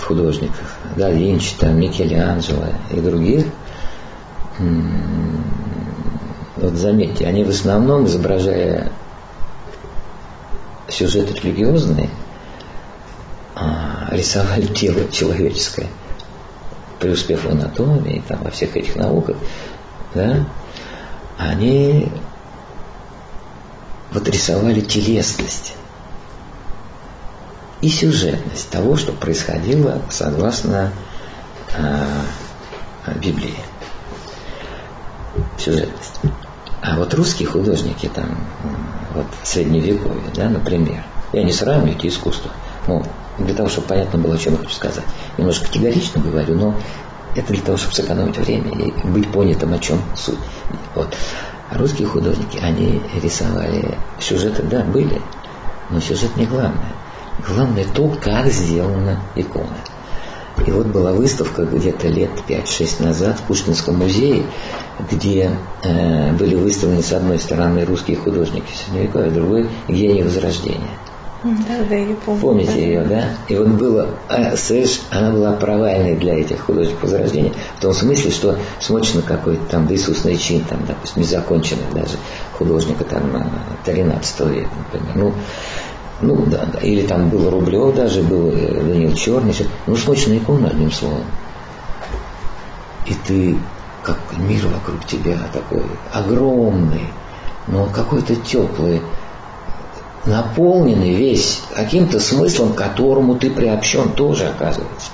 художников, 0.00 0.76
да, 0.96 1.10
Винчи, 1.10 1.54
там, 1.58 1.78
Микеланджело 1.78 2.66
и 2.90 3.00
других, 3.00 3.46
вот 6.56 6.74
заметьте, 6.74 7.26
они 7.26 7.44
в 7.44 7.50
основном, 7.50 8.06
изображая 8.06 8.90
сюжеты 10.88 11.34
религиозные, 11.34 12.08
а, 13.54 14.08
рисовали 14.10 14.66
тело 14.66 15.10
человеческое, 15.10 15.88
преуспев 16.98 17.44
в 17.44 17.50
анатомии, 17.50 18.22
там, 18.26 18.42
во 18.42 18.50
всех 18.50 18.76
этих 18.76 18.96
науках, 18.96 19.36
да, 20.14 20.46
они 21.38 22.10
вот 24.12 24.28
рисовали 24.28 24.80
телесность 24.80 25.74
и 27.82 27.88
сюжетность 27.88 28.70
того, 28.70 28.96
что 28.96 29.12
происходило 29.12 30.00
согласно 30.10 30.92
э, 31.74 32.22
Библии. 33.16 33.58
Сюжетность. 35.58 36.20
А 36.86 36.94
вот 36.96 37.12
русские 37.14 37.48
художники, 37.48 38.08
там, 38.14 38.38
вот 39.12 39.26
средневековье, 39.42 40.30
да, 40.36 40.48
например, 40.48 41.02
я 41.32 41.42
не 41.42 41.52
сравниваю 41.52 41.96
эти 41.96 42.06
искусства, 42.06 42.52
ну, 42.86 43.02
для 43.38 43.54
того, 43.54 43.68
чтобы 43.68 43.88
понятно 43.88 44.20
было, 44.20 44.36
о 44.36 44.38
чем 44.38 44.52
я 44.52 44.60
хочу 44.60 44.70
сказать. 44.70 45.04
Немножко 45.36 45.66
категорично 45.66 46.22
говорю, 46.22 46.54
но 46.54 46.76
это 47.34 47.52
для 47.52 47.62
того, 47.62 47.76
чтобы 47.76 47.92
сэкономить 47.92 48.38
время 48.38 48.70
и 48.70 48.92
быть 49.04 49.32
понятым, 49.32 49.74
о 49.74 49.80
чем 49.80 50.00
суть. 50.14 50.38
Вот. 50.94 51.12
А 51.70 51.76
русские 51.76 52.06
художники, 52.06 52.58
они 52.58 53.02
рисовали 53.20 53.98
сюжеты, 54.20 54.62
да, 54.62 54.84
были, 54.84 55.20
но 55.90 55.98
сюжет 55.98 56.36
не 56.36 56.46
главное. 56.46 56.92
Главное 57.44 57.84
то, 57.84 58.08
как 58.22 58.46
сделана 58.46 59.18
икона. 59.34 59.76
И 60.64 60.70
вот 60.70 60.86
была 60.86 61.12
выставка 61.12 61.64
где-то 61.64 62.08
лет 62.08 62.30
5-6 62.48 63.02
назад 63.02 63.38
в 63.38 63.42
Пушкинском 63.42 63.96
музее, 63.96 64.44
где 65.10 65.50
э, 65.82 66.32
были 66.32 66.54
выставлены 66.54 67.02
с 67.02 67.12
одной 67.12 67.38
стороны 67.38 67.84
русские 67.84 68.16
художники 68.16 68.72
Средневековья, 68.72 69.28
а 69.28 69.30
с 69.30 69.34
другой 69.34 69.68
гений 69.88 70.22
Возрождения. 70.22 70.90
Да, 71.44 71.84
да, 71.88 71.94
я 71.94 72.14
помню. 72.16 72.40
Помните 72.40 72.72
да. 72.72 72.78
ее, 72.78 73.02
да? 73.02 73.28
И 73.48 73.56
вот 73.56 73.68
было, 73.68 74.08
а, 74.28 74.56
Сэш, 74.56 75.02
она 75.10 75.30
была 75.30 75.52
провальной 75.52 76.16
для 76.16 76.34
этих 76.34 76.60
художников 76.60 77.04
Возрождения, 77.04 77.52
в 77.76 77.80
том 77.80 77.92
смысле, 77.92 78.30
что 78.30 78.58
на 79.14 79.22
какой-то 79.22 79.64
там 79.66 79.90
Иисусный 79.92 80.36
чин, 80.36 80.64
там, 80.64 80.84
допустим, 80.86 81.22
незаконченный 81.22 81.84
даже 81.92 82.16
художника 82.52 83.04
там 83.04 83.50
13 83.84 84.40
века, 84.48 84.70
например. 84.92 85.14
Ну, 85.14 85.34
ну 86.20 86.44
да, 86.46 86.66
да. 86.72 86.78
Или 86.80 87.06
там 87.06 87.28
был 87.28 87.50
Рублев 87.50 87.94
даже, 87.94 88.22
был 88.22 88.48
э, 88.48 88.84
Данил 88.84 89.14
Черный. 89.14 89.54
Ну, 89.86 89.96
смотришь 89.96 90.26
на 90.26 90.38
икону, 90.38 90.66
одним 90.66 90.90
словом. 90.90 91.24
И 93.06 93.14
ты, 93.26 93.56
как 94.02 94.18
мир 94.38 94.66
вокруг 94.66 95.04
тебя 95.06 95.38
такой 95.52 95.82
огромный, 96.12 97.06
но 97.66 97.86
какой-то 97.86 98.34
теплый, 98.36 99.02
наполненный 100.24 101.14
весь 101.14 101.62
каким-то 101.74 102.18
смыслом, 102.18 102.72
к 102.72 102.76
которому 102.76 103.36
ты 103.36 103.50
приобщен 103.50 104.10
тоже, 104.12 104.48
оказывается. 104.48 105.10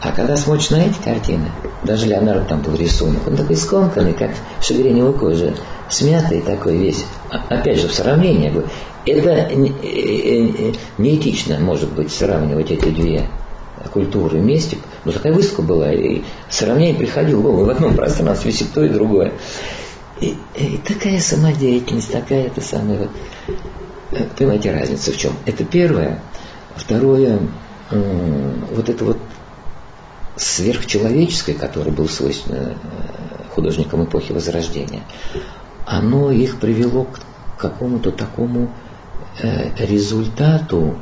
А 0.00 0.10
когда 0.10 0.36
смотришь 0.36 0.70
на 0.70 0.84
эти 0.84 1.00
картины, 1.00 1.52
даже 1.84 2.06
Леонардо 2.06 2.44
там 2.44 2.60
был 2.60 2.74
рисунок, 2.74 3.24
он 3.26 3.36
такой 3.36 3.56
скомканный, 3.56 4.14
как 4.14 4.32
шагреневая 4.60 5.12
кожа, 5.12 5.54
смятый 5.88 6.40
такой 6.40 6.76
весь. 6.76 7.04
А, 7.30 7.42
опять 7.48 7.80
же, 7.80 7.86
в 7.86 7.94
сравнении. 7.94 8.52
Это 9.04 9.30
э, 9.30 9.66
э, 9.82 10.72
неэтично, 10.98 11.58
может 11.58 11.92
быть, 11.92 12.12
сравнивать 12.12 12.70
эти 12.70 12.88
две 12.88 13.28
культуры 13.92 14.38
вместе. 14.38 14.78
Но 15.04 15.12
такая 15.12 15.32
выставка 15.32 15.62
была, 15.62 15.92
и 15.92 16.22
сравнение 16.48 16.94
приходило 16.94 17.40
в 17.40 17.68
одном 17.68 17.94
пространстве 17.94 18.52
висит 18.52 18.72
то 18.72 18.84
и 18.84 18.88
другое. 18.88 19.32
И, 20.20 20.36
и 20.54 20.78
такая 20.86 21.18
самодеятельность, 21.20 22.12
такая 22.12 22.46
это 22.46 22.60
самая 22.60 22.98
вот... 22.98 23.10
Э, 24.12 24.24
понимаете, 24.38 24.72
разница 24.72 25.10
в 25.12 25.16
чем? 25.16 25.32
Это 25.46 25.64
первое. 25.64 26.20
Второе, 26.76 27.38
вот 27.90 28.88
это 28.88 29.04
вот 29.04 29.18
сверхчеловеческое, 30.36 31.54
которое 31.54 31.90
было 31.90 32.06
свойственно 32.06 32.76
художникам 33.54 34.04
эпохи 34.04 34.32
Возрождения, 34.32 35.02
оно 35.84 36.30
их 36.30 36.58
привело 36.58 37.04
к 37.04 37.20
какому-то 37.58 38.10
такому 38.10 38.70
результату 39.78 40.96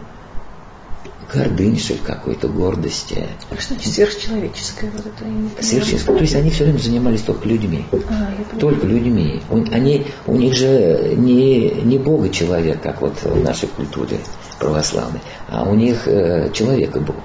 гордынши 1.33 1.97
какой-то 2.05 2.49
гордости. 2.49 3.27
А 3.51 3.61
что 3.61 3.75
сверхчеловеческое? 3.81 4.91
Вот 4.91 5.07
это 5.07 5.63
сверхчеловеческое. 5.63 6.17
То 6.17 6.23
есть 6.23 6.35
они 6.35 6.51
все 6.51 6.65
время 6.65 6.79
занимались 6.79 7.23
только 7.23 7.49
людьми. 7.49 7.85
А, 7.93 8.59
только 8.59 8.87
людьми. 8.87 9.43
Они, 9.71 10.07
у 10.27 10.37
них 10.37 10.55
же 10.55 11.15
не, 11.17 11.71
не 11.71 11.99
Бога 11.99 12.29
человек, 12.31 12.83
как 12.83 13.01
вот 13.01 13.23
в 13.23 13.43
нашей 13.43 13.69
культуре 13.69 14.19
православной, 14.59 15.21
а 15.49 15.69
у 15.69 15.75
них 15.75 16.07
э, 16.07 16.51
человека 16.53 17.01
Бог. 17.01 17.17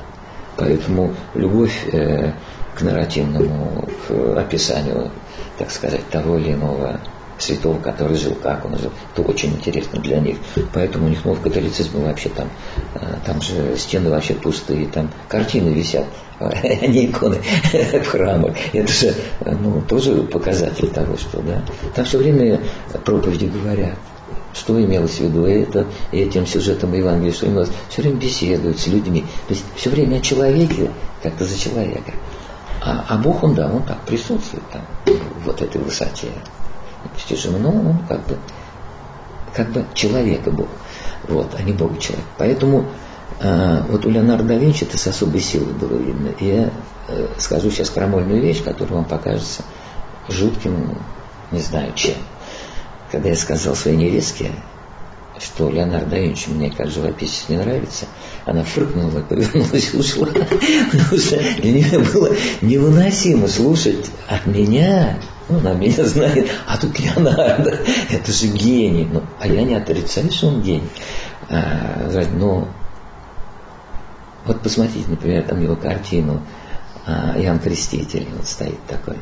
Поэтому 0.57 1.13
любовь 1.33 1.85
э, 1.91 2.31
к 2.75 2.81
нарративному, 2.81 3.89
к 4.07 4.39
описанию, 4.39 5.11
так 5.57 5.71
сказать, 5.71 6.07
того 6.09 6.37
или 6.37 6.53
иного 6.53 6.99
святого, 7.37 7.79
который 7.79 8.17
жил, 8.17 8.35
как 8.35 8.65
он 8.65 8.77
жил. 8.77 8.91
Это 9.13 9.21
очень 9.27 9.49
интересно 9.49 9.99
для 9.99 10.19
них. 10.19 10.37
Поэтому 10.73 11.05
у 11.05 11.09
них, 11.09 11.23
в 11.25 11.41
католицизме 11.41 12.05
вообще 12.05 12.29
там, 12.29 12.49
э, 12.95 13.15
там 13.25 13.41
же 13.41 13.77
стены 13.77 14.09
вообще 14.09 14.33
пустые, 14.33 14.87
там 14.87 15.11
картины 15.27 15.69
висят, 15.69 16.05
а 16.39 16.51
не 16.87 17.07
иконы 17.07 17.37
в 18.03 18.07
храмах. 18.07 18.55
Это 18.73 18.91
же, 18.91 19.13
ну, 19.41 19.81
тоже 19.81 20.15
показатель 20.23 20.89
того, 20.89 21.17
что, 21.17 21.41
да. 21.41 21.63
Там 21.93 22.05
все 22.05 22.17
время 22.17 22.61
проповеди 23.03 23.45
говорят, 23.45 23.97
что 24.53 24.81
имелось 24.81 25.17
в 25.17 25.19
виду 25.19 25.45
это, 25.45 25.85
этим 26.11 26.47
сюжетом 26.47 26.93
Евангелия, 26.93 27.33
что 27.33 27.47
имелось. 27.47 27.69
Все 27.89 28.01
время 28.01 28.17
беседуют 28.17 28.79
с 28.79 28.87
людьми. 28.87 29.25
То 29.47 29.53
есть 29.53 29.65
все 29.75 29.89
время 29.89 30.17
о 30.17 30.21
человеке, 30.21 30.89
как-то 31.21 31.43
за 31.43 31.59
человека. 31.59 32.13
А, 32.81 33.03
а 33.09 33.17
Бог, 33.17 33.43
он, 33.43 33.55
да, 33.55 33.69
он 33.71 33.83
так 33.83 33.99
присутствует 34.05 34.63
там, 34.71 34.81
вот 35.43 35.61
этой 35.61 35.81
высоте 35.81 36.27
стяжим, 37.17 37.61
но 37.61 37.69
он 37.69 37.97
как 38.07 38.25
бы, 38.27 38.37
как 39.53 39.71
бы 39.71 39.85
человека 39.93 40.51
Бог, 40.51 40.67
вот, 41.27 41.55
а 41.57 41.61
не 41.61 41.73
Бога 41.73 41.97
человек. 41.99 42.25
Поэтому 42.37 42.85
э, 43.39 43.81
вот 43.89 44.05
у 44.05 44.09
Леонардо 44.09 44.43
да 44.45 44.55
Винчи 44.55 44.83
это 44.83 44.97
с 44.97 45.07
особой 45.07 45.41
силой 45.41 45.73
было 45.73 45.97
видно. 45.97 46.29
И 46.39 46.45
я 46.45 46.69
э, 47.07 47.27
скажу 47.37 47.71
сейчас 47.71 47.89
крамольную 47.89 48.41
вещь, 48.41 48.63
которая 48.63 48.95
вам 48.95 49.05
покажется 49.05 49.63
жутким, 50.29 50.97
не 51.51 51.59
знаю 51.59 51.93
чем. 51.95 52.15
Когда 53.11 53.29
я 53.29 53.35
сказал 53.35 53.75
своей 53.75 53.97
невестке, 53.97 54.51
что 55.39 55.69
Леонардо 55.69 56.11
да 56.11 56.17
Винчи 56.17 56.49
мне 56.49 56.71
как 56.71 56.89
живописец 56.89 57.49
не 57.49 57.57
нравится, 57.57 58.05
она 58.45 58.63
фыркнула, 58.63 59.21
повернулась 59.29 59.93
и 59.93 59.97
ушла. 59.97 60.27
Потому 60.91 61.17
что 61.17 61.37
для 61.61 61.71
нее 61.71 61.99
было 61.99 62.29
невыносимо 62.61 63.47
слушать 63.47 64.09
от 64.27 64.45
меня 64.45 65.19
ну, 65.49 65.59
она 65.59 65.73
меня 65.73 66.05
знает, 66.05 66.49
а 66.67 66.77
тут 66.77 66.99
Леонардо, 66.99 67.77
это 68.09 68.31
же 68.31 68.47
гений. 68.47 69.07
Ну, 69.11 69.23
а 69.39 69.47
я 69.47 69.63
не 69.63 69.75
отрицаю, 69.75 70.31
что 70.31 70.47
он 70.47 70.61
гений. 70.61 70.89
А, 71.49 72.25
но 72.33 72.67
вот 74.45 74.61
посмотрите, 74.61 75.09
например, 75.09 75.43
там 75.43 75.61
его 75.61 75.75
картину 75.75 76.41
а, 77.05 77.35
Иоанн 77.37 77.59
Креститель, 77.59 78.27
вот 78.35 78.47
стоит 78.47 78.83
такой. 78.87 79.17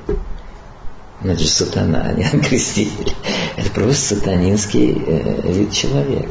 Ну, 1.22 1.32
это 1.32 1.42
же 1.42 1.48
сатана, 1.48 2.02
а 2.06 2.14
не 2.14 2.24
креститель. 2.42 3.14
Это 3.56 3.70
просто 3.72 4.16
сатанинский 4.16 5.02
э, 5.06 5.52
вид 5.52 5.72
человека. 5.72 6.30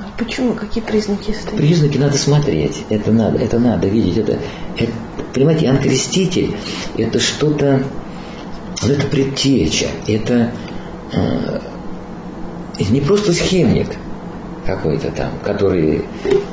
А 0.00 0.18
почему? 0.18 0.54
Какие 0.54 0.82
признаки 0.82 1.32
стоят? 1.32 1.56
Признаки 1.56 1.96
надо 1.96 2.18
смотреть. 2.18 2.84
Это 2.88 3.12
надо, 3.12 3.38
это 3.38 3.60
надо 3.60 3.86
видеть. 3.86 4.18
Это, 4.18 4.38
это, 4.76 4.92
понимаете, 5.32 5.68
анкреститель– 5.68 6.56
это 6.96 7.20
что-то, 7.20 7.84
ну, 8.82 8.88
это 8.88 9.06
предтеча, 9.06 9.86
это 10.06 10.50
э, 11.12 11.60
не 12.90 13.00
просто 13.00 13.32
схемник 13.32 13.88
какой-то 14.64 15.10
там, 15.12 15.30
который 15.44 16.04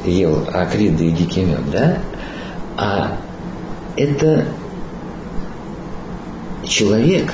ел 0.05 0.47
акриды 0.53 1.07
и 1.07 1.11
дикий 1.11 1.43
мед, 1.43 1.69
да, 1.71 1.97
а 2.77 3.17
это 3.97 4.45
человек, 6.63 7.31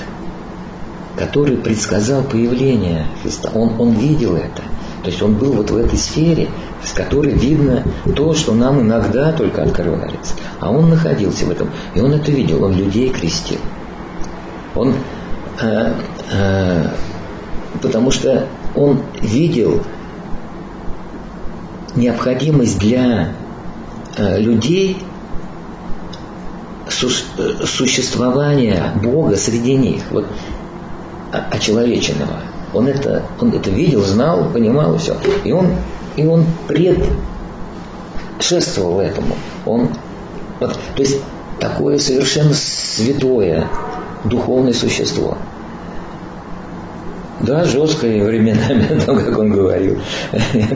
который 1.17 1.57
предсказал 1.57 2.23
появление 2.23 3.05
Христа. 3.21 3.49
Он, 3.53 3.79
он 3.79 3.91
видел 3.93 4.35
это. 4.35 4.63
То 5.03 5.09
есть 5.09 5.21
он 5.21 5.35
был 5.35 5.53
вот 5.53 5.71
в 5.71 5.77
этой 5.77 5.97
сфере, 5.97 6.49
с 6.83 6.91
которой 6.91 7.33
видно 7.33 7.83
то, 8.15 8.33
что 8.33 8.53
нам 8.53 8.81
иногда 8.81 9.31
только 9.31 9.63
открывается. 9.63 10.33
А 10.59 10.71
он 10.71 10.89
находился 10.89 11.45
в 11.45 11.51
этом. 11.51 11.69
И 11.95 12.01
он 12.01 12.13
это 12.13 12.31
видел. 12.31 12.63
Он 12.63 12.73
людей 12.73 13.09
крестил. 13.09 13.59
Он, 14.75 14.93
э, 15.61 15.93
э, 16.31 16.87
потому 17.81 18.11
что 18.11 18.47
он 18.75 19.01
видел 19.21 19.81
необходимость 21.95 22.79
для 22.79 23.33
э, 24.17 24.39
людей 24.39 25.03
существования 26.87 28.93
Бога 29.01 29.35
среди 29.35 29.75
них, 29.75 30.03
вот 30.11 30.25
очеловеченного. 31.31 32.41
Он 32.73 32.87
это, 32.87 33.23
он 33.39 33.53
это 33.53 33.69
видел, 33.69 34.03
знал, 34.03 34.49
понимал 34.51 34.95
и 34.95 34.97
все. 34.97 35.15
И 35.43 35.51
он, 35.51 35.75
и 36.15 36.25
он 36.25 36.45
предшествовал 38.37 38.99
этому. 38.99 39.35
Он, 39.65 39.89
вот, 40.59 40.77
то 40.95 41.01
есть 41.01 41.19
такое 41.59 41.99
совершенно 41.99 42.53
святое 42.53 43.67
духовное 44.23 44.73
существо. 44.73 45.37
Да, 47.39 47.63
жесткое 47.63 48.23
временами, 48.23 48.99
там, 49.05 49.17
как 49.25 49.37
он 49.37 49.51
говорил, 49.51 49.99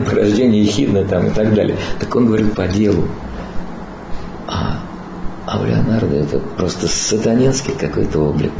порождение 0.08 0.62
ехидно 0.62 1.04
там 1.04 1.26
и 1.26 1.30
так 1.30 1.54
далее. 1.54 1.76
Так 2.00 2.14
он 2.16 2.26
говорил 2.26 2.50
по 2.50 2.66
делу. 2.66 3.04
А 4.46 4.78
а 5.46 5.60
у 5.60 5.66
Леонардо 5.66 6.16
это 6.16 6.38
просто 6.38 6.88
сатанинский 6.88 7.74
какой-то 7.74 8.20
облик. 8.20 8.52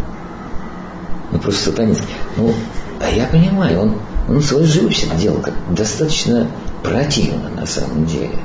Ну, 1.32 1.38
просто 1.38 1.70
сатанинский. 1.70 2.06
Ну, 2.36 2.52
а 3.00 3.10
я 3.10 3.26
понимаю, 3.26 3.80
он, 3.80 3.94
он 4.28 4.42
свою 4.42 4.66
живопись 4.66 5.06
делал 5.18 5.40
как 5.40 5.54
достаточно 5.70 6.46
противно 6.82 7.48
на 7.48 7.66
самом 7.66 8.04
деле. 8.04 8.38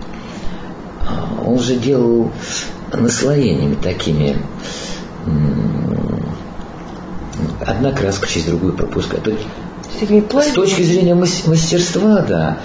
А 1.05 1.41
он 1.45 1.59
же 1.59 1.75
делал 1.75 2.31
наслоениями 2.93 3.75
такими 3.75 4.37
одна 7.69 7.91
краска 7.91 8.27
через 8.27 8.47
другую 8.47 8.73
пропускает. 8.73 9.27
С 10.01 10.53
точки 10.53 10.81
зрения 10.81 11.15
мастерства, 11.15 12.21
да, 12.21 12.59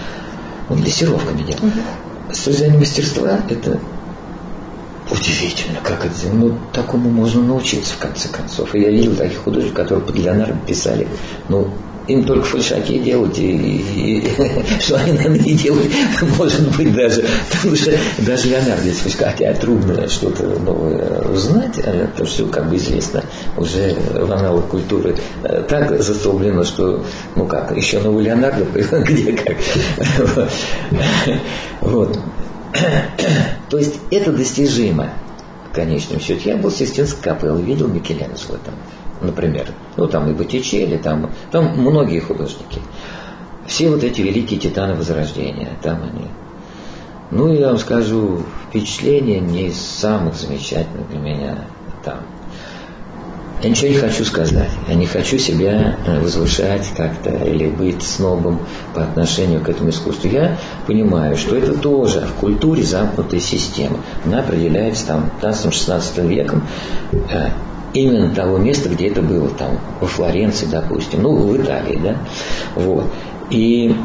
он 0.68 0.82
лессировками 0.82 1.42
делал. 1.42 1.60
Угу. 1.62 2.34
С 2.34 2.38
точки 2.40 2.58
зрения 2.58 2.78
мастерства 2.78 3.38
это 3.48 3.78
Удивительно, 5.10 5.80
как 5.82 6.06
это, 6.06 6.14
ну, 6.32 6.56
такому 6.72 7.10
можно 7.10 7.42
научиться 7.42 7.92
в 7.92 7.98
конце 7.98 8.28
концов. 8.28 8.74
И 8.74 8.80
я 8.80 8.90
видел 8.90 9.14
таких 9.14 9.38
художников, 9.38 9.76
которые 9.76 10.04
под 10.04 10.16
Леонардо 10.16 10.56
писали, 10.66 11.06
ну, 11.48 11.68
им 12.06 12.24
только 12.24 12.44
фальшаки 12.44 12.98
делать, 12.98 13.38
и, 13.38 13.50
и, 13.50 14.18
и 14.18 14.30
что 14.80 14.96
они 14.96 15.12
нам 15.12 15.32
не 15.34 15.54
делают, 15.54 15.90
может 16.38 16.76
быть, 16.76 16.94
даже, 16.94 17.24
потому 17.50 17.76
что 17.76 17.92
даже 18.18 18.48
Леонардо, 18.48 18.86
если 18.86 19.10
хотя 19.10 19.54
трудно 19.54 20.08
что-то 20.08 20.44
новое 20.44 21.20
узнать, 21.22 21.78
а 21.84 21.90
это 21.90 22.24
все 22.24 22.46
как 22.46 22.68
бы 22.68 22.76
известно 22.76 23.22
уже 23.56 23.94
в 24.12 24.30
аналог 24.32 24.68
культуры 24.68 25.16
так 25.68 26.02
застолблено, 26.02 26.64
что, 26.64 27.04
ну 27.36 27.46
как, 27.46 27.76
еще 27.76 28.00
новый 28.00 28.24
Леонардо, 28.24 28.64
где 29.04 29.32
как. 29.32 29.56
Вот. 31.80 32.18
То 33.70 33.78
есть 33.78 34.00
это 34.10 34.32
достижимо 34.32 35.10
в 35.70 35.74
конечном 35.74 36.20
счете. 36.20 36.50
Я 36.50 36.56
был 36.56 36.70
в 36.70 36.74
Систинской 36.74 37.22
капелле, 37.22 37.62
видел 37.62 37.88
Микеланджело 37.88 38.58
там, 38.64 38.74
например. 39.20 39.68
Ну, 39.96 40.06
там 40.06 40.28
и 40.30 40.34
Боттичелли, 40.34 40.96
там, 40.96 41.30
там 41.50 41.78
многие 41.78 42.20
художники. 42.20 42.80
Все 43.66 43.88
вот 43.88 44.04
эти 44.04 44.20
великие 44.20 44.60
титаны 44.60 44.94
Возрождения, 44.94 45.70
там 45.82 46.02
они. 46.02 46.28
Ну, 47.30 47.52
я 47.52 47.68
вам 47.68 47.78
скажу, 47.78 48.42
впечатление 48.68 49.40
не 49.40 49.68
из 49.68 49.80
самых 49.80 50.34
замечательных 50.34 51.08
для 51.08 51.18
меня 51.18 51.58
там. 52.04 52.18
Я 53.64 53.70
ничего 53.70 53.92
не 53.92 53.96
хочу 53.96 54.26
сказать. 54.26 54.68
Я 54.88 54.94
не 54.94 55.06
хочу 55.06 55.38
себя 55.38 55.96
э, 56.06 56.20
возвышать 56.20 56.86
как-то 56.94 57.30
или 57.30 57.66
быть 57.66 58.02
снобом 58.02 58.60
по 58.92 59.02
отношению 59.02 59.62
к 59.62 59.70
этому 59.70 59.88
искусству. 59.88 60.28
Я 60.28 60.58
понимаю, 60.86 61.34
что 61.38 61.56
это 61.56 61.72
тоже 61.72 62.20
в 62.20 62.40
культуре 62.40 62.82
замкнутая 62.82 63.40
система. 63.40 64.00
Она 64.26 64.40
определяется 64.40 65.06
там 65.06 65.30
15-16 65.40 66.28
веком 66.28 66.66
э, 67.30 67.52
именно 67.94 68.34
того 68.34 68.58
места, 68.58 68.90
где 68.90 69.08
это 69.08 69.22
было, 69.22 69.48
там, 69.48 69.78
во 69.98 70.08
Флоренции, 70.08 70.66
допустим, 70.66 71.22
ну, 71.22 71.34
в 71.34 71.56
Италии, 71.56 71.98
да, 72.04 72.18
вот. 72.74 73.10
И 73.48 73.96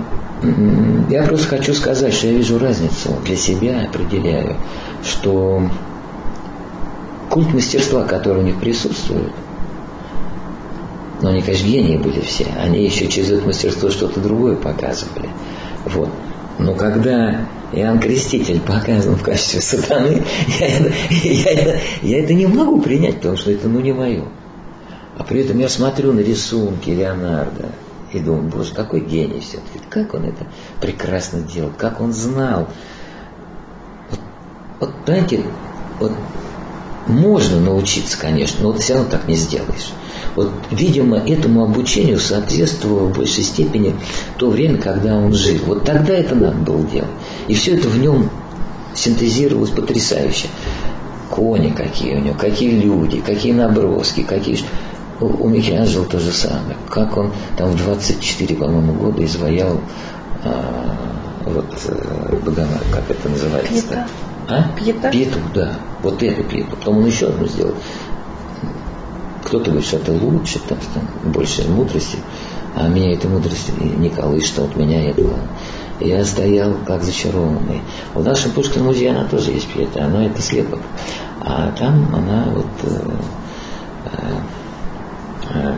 я 1.10 1.23
просто 1.23 1.48
хочу 1.48 1.73
сказать, 1.73 2.14
что 2.14 2.27
я 2.27 2.34
вижу 2.34 2.60
разницу 2.60 3.10
для 3.26 3.36
себя, 3.36 3.81
определяю, 3.81 4.56
что 5.03 5.64
культ 7.30 7.53
мастерства, 7.53 8.03
который 8.03 8.44
у 8.44 8.45
них 8.45 8.57
присутствует, 8.57 9.34
но 11.22 11.30
они, 11.30 11.41
конечно, 11.41 11.68
гении 11.68 11.98
были 11.98 12.22
все. 12.22 12.46
Они 12.58 12.84
еще 12.84 13.08
через 13.08 13.32
это 13.32 13.46
мастерство 13.46 13.90
что-то 13.90 14.20
другое 14.20 14.56
показывали. 14.56 15.30
Вот. 15.86 16.10
Но 16.60 16.76
когда 16.76 17.48
Иоанн 17.72 18.00
Креститель 18.00 18.60
показан 18.60 19.16
в 19.16 19.24
качестве 19.24 19.62
сатаны, 19.62 20.24
я 20.60 20.68
это, 20.68 20.94
я, 21.12 21.52
это, 21.52 21.80
я 22.02 22.24
это 22.24 22.34
не 22.34 22.48
могу 22.48 22.82
принять, 22.82 23.18
потому 23.18 23.38
что 23.38 23.52
это 23.52 23.68
ну 23.68 23.80
не 23.80 23.94
мое. 23.94 24.26
А 25.18 25.24
при 25.24 25.41
этом 25.41 25.60
я 25.60 25.68
смотрю 25.68 26.14
на 26.14 26.22
рисунки 26.22 26.90
Леонардо 26.90 27.70
и 28.14 28.20
думаю, 28.20 28.44
боже, 28.44 28.74
какой 28.74 29.02
гений 29.02 29.41
все-таки. 29.41 29.80
Как 29.90 30.14
он 30.14 30.26
это 30.26 30.48
прекрасно 30.82 31.41
делал, 31.41 31.72
как 31.78 32.02
он 32.02 32.14
знал. 32.14 32.70
Вот, 34.10 34.20
вот 34.80 34.91
знаете, 35.06 35.44
вот 36.00 36.14
можно 37.10 37.60
научиться, 37.60 38.18
конечно, 38.18 38.60
но 38.61 38.72
вот 38.72 38.81
все 38.81 38.94
равно 38.94 39.10
так 39.10 39.27
не 39.27 39.36
сделаешь. 39.36 39.91
Вот, 40.36 40.52
видимо, 40.72 41.18
этому 41.18 41.64
обучению 41.64 42.19
соответствовало 42.19 43.07
в 43.07 43.18
большей 43.18 43.44
степени 43.44 43.95
то 44.38 44.49
время, 44.49 44.77
когда 44.77 45.18
он 45.18 45.34
жил. 45.34 45.60
Вот 45.65 45.84
тогда 45.84 46.14
это 46.14 46.36
надо 46.36 46.57
было 46.57 46.84
делать. 46.84 47.10
И 47.48 47.56
все 47.56 47.76
это 47.76 47.90
в 47.90 47.98
нем 47.98 48.30
синтезировалось 48.94 49.72
потрясающе. 49.72 50.48
Кони 51.30 51.69
какие 51.69 52.15
у 52.15 52.19
него, 52.19 52.36
какие 52.38 52.80
люди, 52.80 53.22
какие 53.22 53.53
наброски, 53.53 54.23
какие... 54.23 54.60
У, 55.19 55.49
Микеланджело 55.49 56.06
то 56.06 56.18
же 56.18 56.31
самое. 56.31 56.77
Как 56.90 57.18
он 57.18 57.34
там 57.57 57.72
в 57.72 57.76
24, 57.76 58.56
по-моему, 58.56 58.94
года 58.94 59.26
изваял 59.26 59.81
а, 60.45 60.95
вот 61.45 61.65
э, 61.88 62.36
Богомат, 62.45 62.84
как 62.94 63.11
это 63.11 63.27
называется? 63.27 64.07
А? 64.50 64.64
Пьета? 64.76 65.12
Пьету, 65.12 65.40
да. 65.54 65.76
Вот 66.02 66.24
эту 66.24 66.44
пьету. 66.44 66.76
Потом 66.76 66.98
он 66.98 67.06
еще 67.06 67.28
одну 67.28 67.48
сделал. 67.48 67.76
Кто-то 69.46 69.66
говорит, 69.66 69.88
что 69.88 69.98
это 69.98 70.12
лучше, 70.12 70.60
там, 70.68 70.78
там 70.94 71.32
больше 71.32 71.68
мудрости, 71.68 72.18
а 72.76 72.88
меня 72.88 73.14
эта 73.14 73.28
мудрость 73.28 73.72
не 73.80 74.10
колышет, 74.10 74.60
от 74.60 74.76
меня 74.76 75.10
этого. 75.10 75.34
Я 76.00 76.24
стоял 76.24 76.76
как 76.86 77.04
зачарованный. 77.04 77.82
В 78.14 78.24
нашем 78.24 78.52
Пушкин 78.52 78.84
музее 78.84 79.12
она 79.12 79.26
тоже 79.26 79.52
есть 79.52 79.68
пьета, 79.68 80.06
она 80.06 80.26
это 80.26 80.42
слепок. 80.42 80.80
А 81.42 81.72
там 81.78 82.14
она 82.16 82.46
вот 82.54 82.66
э, 82.84 83.12
э, 84.06 84.40
э, 85.54 85.78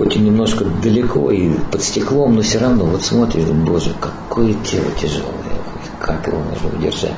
хоть 0.00 0.16
и 0.16 0.18
немножко 0.18 0.64
далеко 0.64 1.30
и 1.30 1.50
под 1.70 1.82
стеклом, 1.82 2.34
но 2.34 2.40
все 2.40 2.58
равно 2.58 2.86
вот 2.86 3.02
смотришь, 3.02 3.44
боже, 3.44 3.94
какое 4.00 4.54
тело 4.64 4.86
тяжелое, 4.98 5.39
как 6.00 6.26
его 6.26 6.38
можно 6.38 6.68
удержать. 6.76 7.14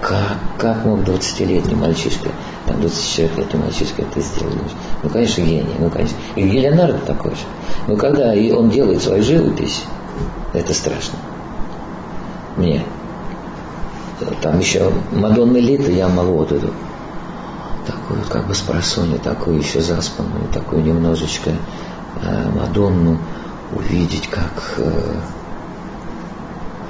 Как, 0.00 0.38
как 0.58 0.84
мог 0.84 1.00
20-летний 1.00 1.74
мальчишка, 1.74 2.30
там 2.66 2.76
24-летний 2.76 3.60
мальчишка 3.60 4.02
это 4.02 4.20
сделать? 4.20 4.72
Ну, 5.02 5.08
конечно, 5.08 5.40
гений, 5.40 5.74
ну, 5.78 5.90
конечно. 5.90 6.16
И 6.36 6.42
Леонардо 6.42 6.98
такой 6.98 7.32
же. 7.32 7.42
Но 7.86 7.96
когда 7.96 8.32
он 8.56 8.70
делает 8.70 9.02
свою 9.02 9.22
живопись, 9.22 9.84
это 10.52 10.74
страшно. 10.74 11.18
Мне. 12.56 12.84
Там 14.40 14.60
еще 14.60 14.92
Мадонна 15.12 15.56
Лита 15.56 15.90
я 15.90 16.08
могу 16.08 16.34
вот 16.34 16.52
эту 16.52 16.70
такую 17.86 18.20
как 18.28 18.46
бы 18.46 18.54
с 18.54 18.60
просони, 18.60 19.18
такую 19.18 19.58
еще 19.58 19.80
заспанную, 19.80 20.48
такую 20.52 20.82
немножечко 20.82 21.50
э, 22.22 22.50
Мадонну 22.50 23.18
увидеть 23.72 24.28
как 24.28 24.74
э, 24.78 25.20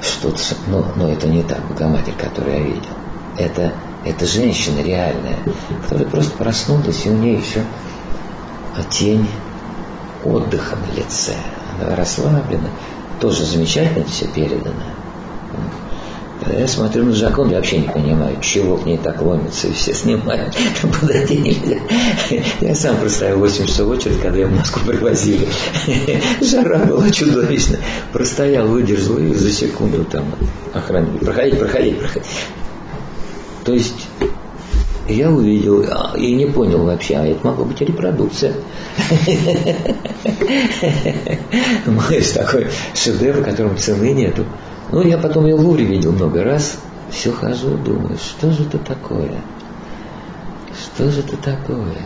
что-то, 0.05 0.41
но, 0.67 0.85
но 0.95 1.09
это 1.09 1.27
не 1.27 1.43
та 1.43 1.57
Богоматерь, 1.69 2.15
которую 2.15 2.55
я 2.55 2.61
видел. 2.61 2.89
Это, 3.37 3.73
это 4.05 4.25
женщина 4.25 4.81
реальная, 4.81 5.37
которая 5.83 6.07
просто 6.07 6.37
проснулась, 6.37 7.05
и 7.05 7.09
у 7.09 7.13
нее 7.13 7.35
еще 7.35 7.63
тень 8.89 9.27
отдыха 10.23 10.75
на 10.75 10.95
лице. 10.95 11.33
Она 11.79 11.95
расслаблена, 11.95 12.69
тоже 13.19 13.45
замечательно 13.45 14.05
все 14.05 14.27
передано. 14.27 14.73
Когда 16.45 16.61
я 16.61 16.67
смотрю 16.67 17.05
на 17.05 17.11
Жакон, 17.11 17.49
я 17.49 17.57
вообще 17.57 17.79
не 17.79 17.87
понимаю, 17.87 18.37
чего 18.39 18.77
к 18.77 18.85
ней 18.85 18.99
так 18.99 19.19
ломится, 19.19 19.67
и 19.67 19.73
все 19.73 19.95
снимают, 19.95 20.55
подойти 21.01 21.37
нельзя. 21.37 21.79
Я 22.61 22.75
сам 22.75 22.97
простоял 22.97 23.39
8 23.39 23.65
часов 23.65 23.89
очередь, 23.89 24.21
когда 24.21 24.37
я 24.37 24.45
в 24.45 24.51
Москву 24.51 24.83
привозили. 24.85 25.47
Жара 26.41 26.85
была 26.85 27.09
чудовищная. 27.09 27.79
Простоял, 28.13 28.67
выдержал, 28.67 29.17
и 29.17 29.33
за 29.33 29.51
секунду 29.51 30.05
там 30.05 30.25
охранник. 30.71 31.19
Проходите, 31.19 31.57
проходите, 31.57 31.95
проходите. 31.95 32.29
То 33.63 33.73
есть 33.73 34.07
я 35.09 35.31
увидел 35.31 35.83
а, 35.89 36.13
и 36.15 36.35
не 36.35 36.45
понял 36.45 36.85
вообще, 36.85 37.15
а 37.15 37.25
это 37.25 37.43
могло 37.43 37.65
быть 37.65 37.81
репродукция. 37.81 38.53
Мой 41.87 42.21
такой 42.21 42.67
шедевр, 42.93 43.43
которому 43.43 43.77
цены 43.77 44.13
нету. 44.13 44.45
Ну, 44.95 45.03
я 45.05 45.17
потом 45.17 45.45
ее 45.45 45.57
в 45.57 45.59
Лувре 45.59 45.83
видел 45.83 46.13
много 46.13 46.41
раз. 46.41 46.77
Все 47.09 47.29
хожу, 47.29 47.71
думаю, 47.71 48.17
что 48.17 48.49
же 48.53 48.63
это 48.63 48.77
такое? 48.77 49.41
Что 50.73 51.09
же 51.11 51.19
это 51.19 51.35
такое? 51.35 51.97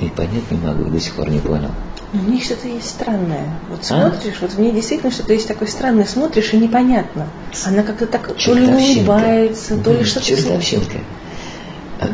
И 0.00 0.08
понять 0.08 0.50
не 0.50 0.56
могу, 0.56 0.84
до 0.84 0.98
сих 0.98 1.12
пор 1.12 1.28
не 1.28 1.38
понял. 1.38 1.70
Но 2.14 2.20
в 2.20 2.30
ней 2.30 2.40
что-то 2.40 2.66
есть 2.66 2.88
странное. 2.88 3.58
Вот 3.68 3.80
а? 3.90 4.08
смотришь, 4.10 4.38
а? 4.40 4.46
вот 4.46 4.52
в 4.52 4.58
ней 4.58 4.72
действительно 4.72 5.12
что-то 5.12 5.34
есть 5.34 5.46
такое 5.46 5.68
странное, 5.68 6.06
смотришь 6.06 6.54
и 6.54 6.56
непонятно. 6.56 7.26
Она 7.66 7.82
как-то 7.82 8.06
так 8.06 8.26
то 8.26 8.54
ли 8.54 8.66
улыбается, 8.66 9.76
то 9.76 9.92
ли 9.92 10.02
что-то... 10.04 10.24
Чертовщинка. 10.24 10.96
А 10.96 11.21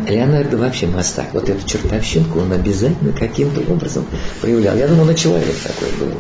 Леонардо 0.08 0.56
вообще 0.56 0.86
мастак. 0.86 1.26
Вот 1.32 1.48
эту 1.48 1.66
чертовщинку 1.66 2.40
он 2.40 2.52
обязательно 2.52 3.12
каким-то 3.12 3.60
образом 3.72 4.04
проявлял. 4.40 4.76
Я 4.76 4.88
думаю, 4.88 5.06
на 5.06 5.14
человек 5.14 5.54
такой 5.62 5.88
был. 5.98 6.14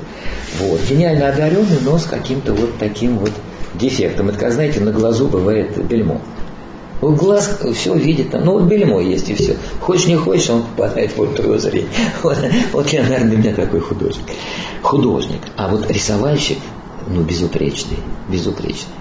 Вот. 0.60 0.80
Гениально 0.88 1.28
одаренный, 1.28 1.78
но 1.82 1.98
с 1.98 2.04
каким-то 2.04 2.52
вот 2.54 2.78
таким 2.78 3.18
вот 3.18 3.32
дефектом. 3.74 4.28
Это, 4.28 4.38
как 4.38 4.52
знаете, 4.52 4.80
на 4.80 4.92
глазу 4.92 5.28
бывает 5.28 5.76
бельмо. 5.86 6.20
Вот 7.00 7.14
глаз 7.14 7.60
все 7.74 7.94
видит, 7.94 8.32
там, 8.32 8.44
ну 8.44 8.52
вот 8.54 8.64
бельмо 8.64 9.00
есть 9.00 9.28
и 9.28 9.34
все. 9.34 9.56
Хочешь 9.80 10.08
не 10.08 10.16
хочешь, 10.16 10.50
он 10.50 10.62
попадает 10.62 11.12
в 11.12 11.14
поле 11.14 11.30
твоего 11.32 11.56
зрения. 11.58 11.88
Вот, 12.22 12.36
вот 12.72 12.92
Леонардо 12.92 13.26
для 13.26 13.36
меня 13.36 13.54
такой 13.54 13.80
художник. 13.80 14.24
Художник. 14.82 15.40
А 15.56 15.68
вот 15.68 15.88
рисовальщик, 15.90 16.58
ну 17.06 17.22
безупречный, 17.22 17.98
безупречный. 18.28 18.94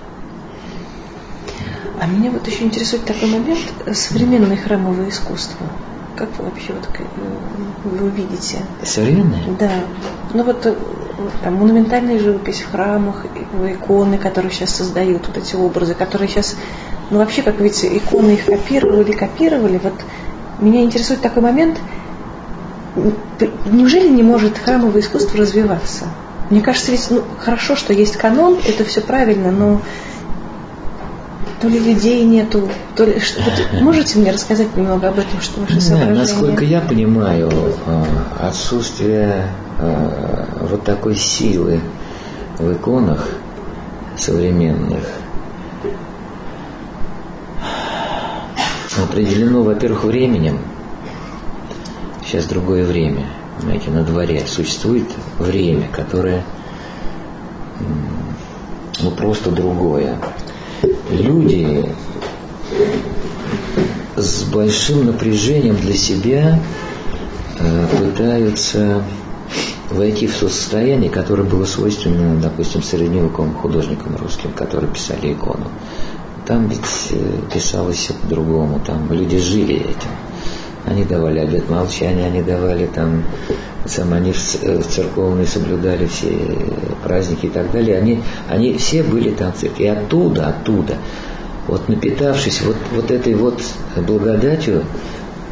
А 1.99 2.05
меня 2.05 2.29
вот 2.29 2.47
еще 2.47 2.63
интересует 2.63 3.05
такой 3.05 3.29
момент 3.29 3.59
современное 3.93 4.57
храмовое 4.57 5.09
искусство. 5.09 5.65
Как 6.15 6.29
вы 6.37 6.45
вообще 6.45 6.73
вот 6.73 6.87
э, 6.99 7.03
вы 7.83 8.09
видите? 8.09 8.57
Современное? 8.83 9.41
Да. 9.59 9.71
Ну 10.33 10.43
вот 10.43 10.65
э, 10.65 10.75
там, 11.43 11.55
монументальная 11.55 12.19
живопись 12.19 12.61
в 12.61 12.71
храмах, 12.71 13.25
иконы, 13.67 14.17
которые 14.17 14.51
сейчас 14.51 14.75
создают, 14.75 15.27
вот 15.27 15.37
эти 15.37 15.55
образы, 15.55 15.95
которые 15.95 16.27
сейчас, 16.27 16.55
ну 17.09 17.17
вообще, 17.17 17.41
как 17.41 17.59
видите, 17.59 17.95
иконы 17.97 18.31
их 18.31 18.45
копировали, 18.45 19.11
копировали. 19.11 19.79
Вот 19.81 19.93
меня 20.59 20.83
интересует 20.83 21.21
такой 21.21 21.41
момент, 21.41 21.79
неужели 23.65 24.07
не 24.07 24.23
может 24.23 24.57
храмовое 24.57 25.01
искусство 25.01 25.39
развиваться? 25.39 26.05
Мне 26.49 26.61
кажется, 26.61 26.91
ведь 26.91 27.07
ну, 27.09 27.23
хорошо, 27.39 27.75
что 27.75 27.93
есть 27.93 28.17
канон, 28.17 28.57
это 28.65 28.85
все 28.85 29.01
правильно, 29.01 29.51
но 29.51 29.81
то 31.61 31.67
ли 31.67 31.79
людей 31.79 32.23
нету, 32.23 32.69
то 32.95 33.05
ли 33.05 33.19
что. 33.19 33.41
Вот 33.41 33.81
можете 33.81 34.19
мне 34.19 34.31
рассказать 34.31 34.75
немного 34.75 35.09
об 35.09 35.19
этом, 35.19 35.41
что 35.41 35.61
ваше 35.61 35.81
соображение? 35.81 36.15
Да, 36.15 36.21
насколько 36.21 36.63
я 36.63 36.81
понимаю, 36.81 37.49
э, 37.51 38.03
отсутствие 38.39 39.47
э, 39.79 40.45
вот 40.61 40.83
такой 40.83 41.15
силы 41.15 41.79
в 42.59 42.73
иконах 42.73 43.27
современных 44.17 45.03
определено, 49.03 49.63
во-первых, 49.63 50.05
временем. 50.05 50.59
Сейчас 52.25 52.45
другое 52.45 52.83
время. 52.83 53.27
Знаете, 53.59 53.89
на 53.89 54.03
дворе 54.03 54.45
существует 54.45 55.07
время, 55.39 55.87
которое 55.87 56.43
ну, 58.99 59.11
просто 59.11 59.51
другое 59.51 60.17
люди 61.11 61.85
с 64.15 64.43
большим 64.43 65.05
напряжением 65.05 65.75
для 65.75 65.93
себя 65.93 66.59
э, 67.59 67.87
пытаются 67.99 69.03
войти 69.89 70.27
в 70.27 70.37
то 70.37 70.49
состояние, 70.49 71.09
которое 71.09 71.43
было 71.43 71.65
свойственно, 71.65 72.39
допустим, 72.41 72.83
средневековым 72.83 73.53
художникам 73.53 74.15
русским, 74.17 74.51
которые 74.51 74.91
писали 74.91 75.33
икону. 75.33 75.67
Там 76.45 76.67
ведь 76.67 76.81
э, 77.11 77.39
писалось 77.53 77.97
все 77.97 78.13
по-другому, 78.13 78.81
там 78.85 79.11
люди 79.11 79.37
жили 79.37 79.75
этим. 79.75 80.09
Они 80.87 81.03
давали 81.03 81.39
обет 81.39 81.69
молчания, 81.69 82.25
они 82.25 82.41
давали 82.41 82.85
там, 82.85 83.23
сам 83.85 84.13
они 84.13 84.31
э, 84.31 84.81
церковные 84.89 85.45
соблюдали 85.45 86.07
все 86.07 86.31
праздники 87.03 87.47
и 87.47 87.49
так 87.49 87.71
далее. 87.71 87.97
Они, 87.97 88.23
они 88.47 88.77
все 88.77 89.03
были 89.03 89.31
там 89.31 89.51
в 89.51 89.57
церкви. 89.57 89.83
И 89.83 89.87
оттуда, 89.87 90.47
оттуда, 90.47 90.95
вот 91.67 91.89
напитавшись 91.89 92.61
вот, 92.61 92.77
вот 92.95 93.11
этой 93.11 93.35
вот 93.35 93.61
благодатью 93.97 94.85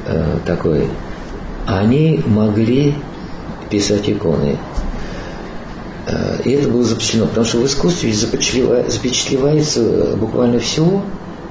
э, 0.07 0.37
такой, 0.45 0.87
они 1.67 2.23
могли 2.25 2.95
писать 3.69 4.09
иконы. 4.09 4.57
Э, 6.07 6.37
и 6.45 6.51
это 6.51 6.69
было 6.69 6.83
запечатлено, 6.83 7.27
потому 7.27 7.45
что 7.45 7.57
в 7.57 7.65
искусстве 7.65 8.13
запечатлевается 8.13 10.15
буквально 10.15 10.59
все, 10.59 11.03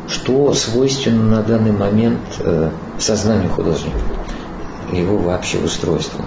что 0.08 0.54
свойственно 0.54 1.36
на 1.36 1.42
данный 1.42 1.72
момент 1.72 2.20
э, 2.38 2.70
сознанию 2.98 3.50
художника, 3.50 3.96
его 4.92 5.16
вообще 5.18 5.58
устройству. 5.58 6.24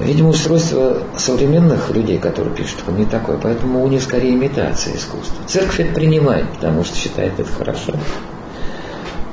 Видимо, 0.00 0.30
устройство 0.30 0.98
современных 1.16 1.90
людей, 1.90 2.18
которые 2.18 2.54
пишут, 2.54 2.82
не 2.88 3.04
такое, 3.04 3.38
поэтому 3.38 3.82
у 3.82 3.88
них 3.88 4.02
скорее 4.02 4.34
имитация 4.34 4.96
искусства. 4.96 5.36
Церковь 5.46 5.80
это 5.80 5.94
принимает, 5.94 6.50
потому 6.50 6.82
что 6.84 6.96
считает 6.96 7.38
это 7.38 7.50
хорошо. 7.50 7.92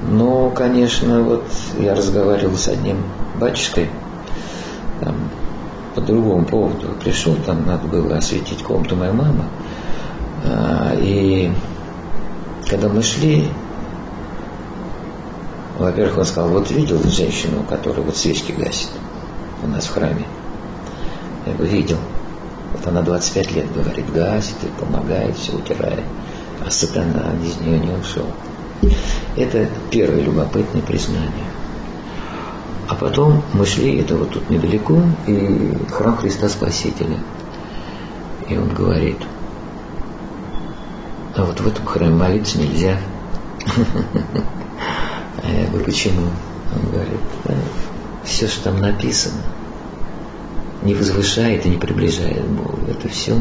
Но, 0.07 0.49
конечно, 0.51 1.21
вот 1.21 1.43
я 1.79 1.95
разговаривал 1.95 2.57
с 2.57 2.67
одним 2.67 2.97
батюшкой, 3.39 3.89
там, 4.99 5.15
по 5.95 6.01
другому 6.01 6.45
поводу 6.45 6.87
пришел, 7.03 7.35
там 7.45 7.65
надо 7.65 7.87
было 7.87 8.17
осветить 8.17 8.63
комнату 8.63 8.95
моей 8.95 9.13
мамы, 9.13 9.45
а, 10.45 10.93
и 10.95 11.51
когда 12.69 12.87
мы 12.87 13.01
шли, 13.01 13.47
во-первых, 15.81 16.19
он 16.19 16.25
сказал, 16.25 16.49
вот 16.49 16.69
видел 16.71 17.01
женщину, 17.03 17.63
которая 17.67 18.03
вот 18.03 18.15
свечки 18.15 18.51
гасит 18.51 18.89
у 19.63 19.67
нас 19.67 19.85
в 19.85 19.93
храме? 19.93 20.25
Я 21.45 21.53
говорю, 21.53 21.71
видел. 21.71 21.97
Вот 22.73 22.87
она 22.87 23.01
25 23.01 23.51
лет 23.51 23.73
говорит, 23.73 24.11
гасит 24.11 24.55
и 24.63 24.79
помогает, 24.79 25.37
все 25.37 25.53
утирает. 25.53 26.03
А 26.65 26.69
сатана 26.69 27.33
из 27.43 27.59
нее 27.59 27.79
не 27.79 27.91
ушел. 27.91 28.27
Это 29.35 29.67
первое 29.89 30.21
любопытное 30.21 30.81
признание. 30.81 31.45
А 32.87 32.95
потом 32.95 33.41
мы 33.53 33.65
шли, 33.65 33.99
это 33.99 34.15
вот 34.17 34.31
тут 34.31 34.49
недалеко, 34.49 35.01
и 35.25 35.77
храм 35.89 36.17
Христа 36.17 36.49
Спасителя. 36.49 37.17
И 38.49 38.57
он 38.57 38.69
говорит, 38.69 39.17
а 41.35 41.45
вот 41.45 41.59
в 41.59 41.67
этом 41.67 41.85
храме 41.85 42.13
молиться 42.13 42.59
нельзя. 42.59 42.97
А 45.43 45.51
я 45.51 45.67
говорю, 45.67 45.85
почему? 45.85 46.27
Он 46.75 46.91
говорит, 46.91 47.19
да, 47.45 47.53
все, 48.23 48.47
что 48.47 48.65
там 48.65 48.79
написано, 48.79 49.41
не 50.83 50.93
возвышает 50.93 51.65
и 51.65 51.69
не 51.69 51.77
приближает 51.77 52.45
Бога. 52.47 52.77
Это 52.89 53.07
все 53.09 53.39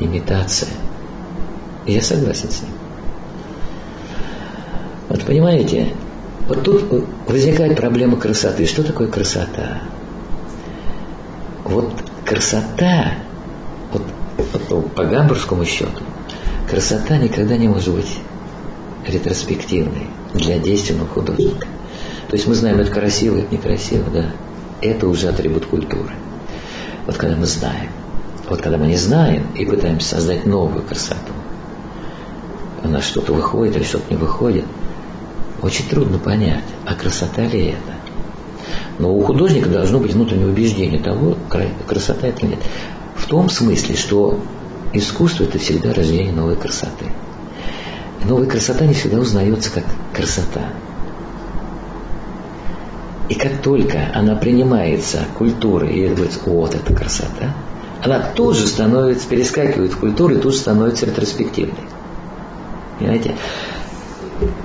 имитация. 0.00 0.68
И 1.86 1.92
я 1.92 2.02
согласен 2.02 2.50
с 2.50 2.62
ним. 2.62 2.72
Вот 5.08 5.24
понимаете, 5.24 5.92
вот 6.48 6.62
тут 6.62 7.06
возникает 7.26 7.76
проблема 7.76 8.16
красоты. 8.16 8.66
Что 8.66 8.82
такое 8.82 9.08
красота? 9.08 9.82
Вот 11.64 11.92
красота, 12.24 13.14
вот, 13.92 14.02
вот 14.68 14.94
по 14.94 15.04
гамбургскому 15.04 15.64
счету, 15.64 16.02
Красота 16.72 17.18
никогда 17.18 17.58
не 17.58 17.68
может 17.68 17.94
быть 17.94 18.18
ретроспективной 19.06 20.08
для 20.34 20.58
действенного 20.58 21.08
художника. 21.08 21.66
То 22.28 22.36
есть 22.36 22.46
мы 22.46 22.54
знаем, 22.54 22.80
это 22.80 22.90
красиво, 22.90 23.38
это 23.38 23.54
некрасиво, 23.54 24.10
да. 24.10 24.30
Это 24.80 25.06
уже 25.06 25.28
атрибут 25.28 25.66
культуры. 25.66 26.12
Вот 27.06 27.16
когда 27.16 27.36
мы 27.36 27.46
знаем. 27.46 27.90
Вот 28.48 28.60
когда 28.60 28.78
мы 28.78 28.86
не 28.86 28.96
знаем 28.96 29.46
и 29.56 29.64
пытаемся 29.64 30.16
создать 30.16 30.46
новую 30.46 30.82
красоту, 30.82 31.32
у 32.82 32.88
нас 32.88 33.04
что-то 33.04 33.32
выходит 33.32 33.76
или 33.76 33.84
что-то 33.84 34.04
не 34.10 34.16
выходит, 34.16 34.64
очень 35.62 35.88
трудно 35.88 36.18
понять, 36.18 36.64
а 36.84 36.94
красота 36.94 37.42
ли 37.42 37.66
это. 37.66 37.94
Но 38.98 39.14
у 39.14 39.22
художника 39.22 39.68
должно 39.68 40.00
быть 40.00 40.12
внутреннее 40.12 40.48
убеждение 40.48 41.00
того, 41.00 41.36
красота 41.86 42.26
это 42.26 42.40
или 42.40 42.52
нет. 42.52 42.60
В 43.14 43.26
том 43.26 43.48
смысле, 43.48 43.96
что 43.96 44.40
искусство 44.92 45.44
это 45.44 45.58
всегда 45.58 45.94
рождение 45.94 46.32
новой 46.32 46.56
красоты. 46.56 47.06
Новая 48.24 48.46
красота 48.46 48.86
не 48.86 48.94
всегда 48.94 49.18
узнается 49.18 49.70
как 49.72 49.84
красота. 50.14 50.68
И 53.28 53.34
как 53.34 53.62
только 53.62 54.10
она 54.14 54.36
принимается 54.36 55.20
культурой, 55.36 55.94
и 55.94 56.08
говорится, 56.08 56.40
вот 56.44 56.74
это 56.74 56.94
красота, 56.94 57.54
она 58.02 58.20
тут 58.34 58.56
же 58.56 58.66
становится, 58.66 59.28
перескакивает 59.28 59.92
в 59.92 59.98
культуру 59.98 60.34
и 60.34 60.38
тут 60.38 60.52
же 60.52 60.58
становится 60.58 61.06
ретроспективной. 61.06 61.84
Понимаете? 62.98 63.34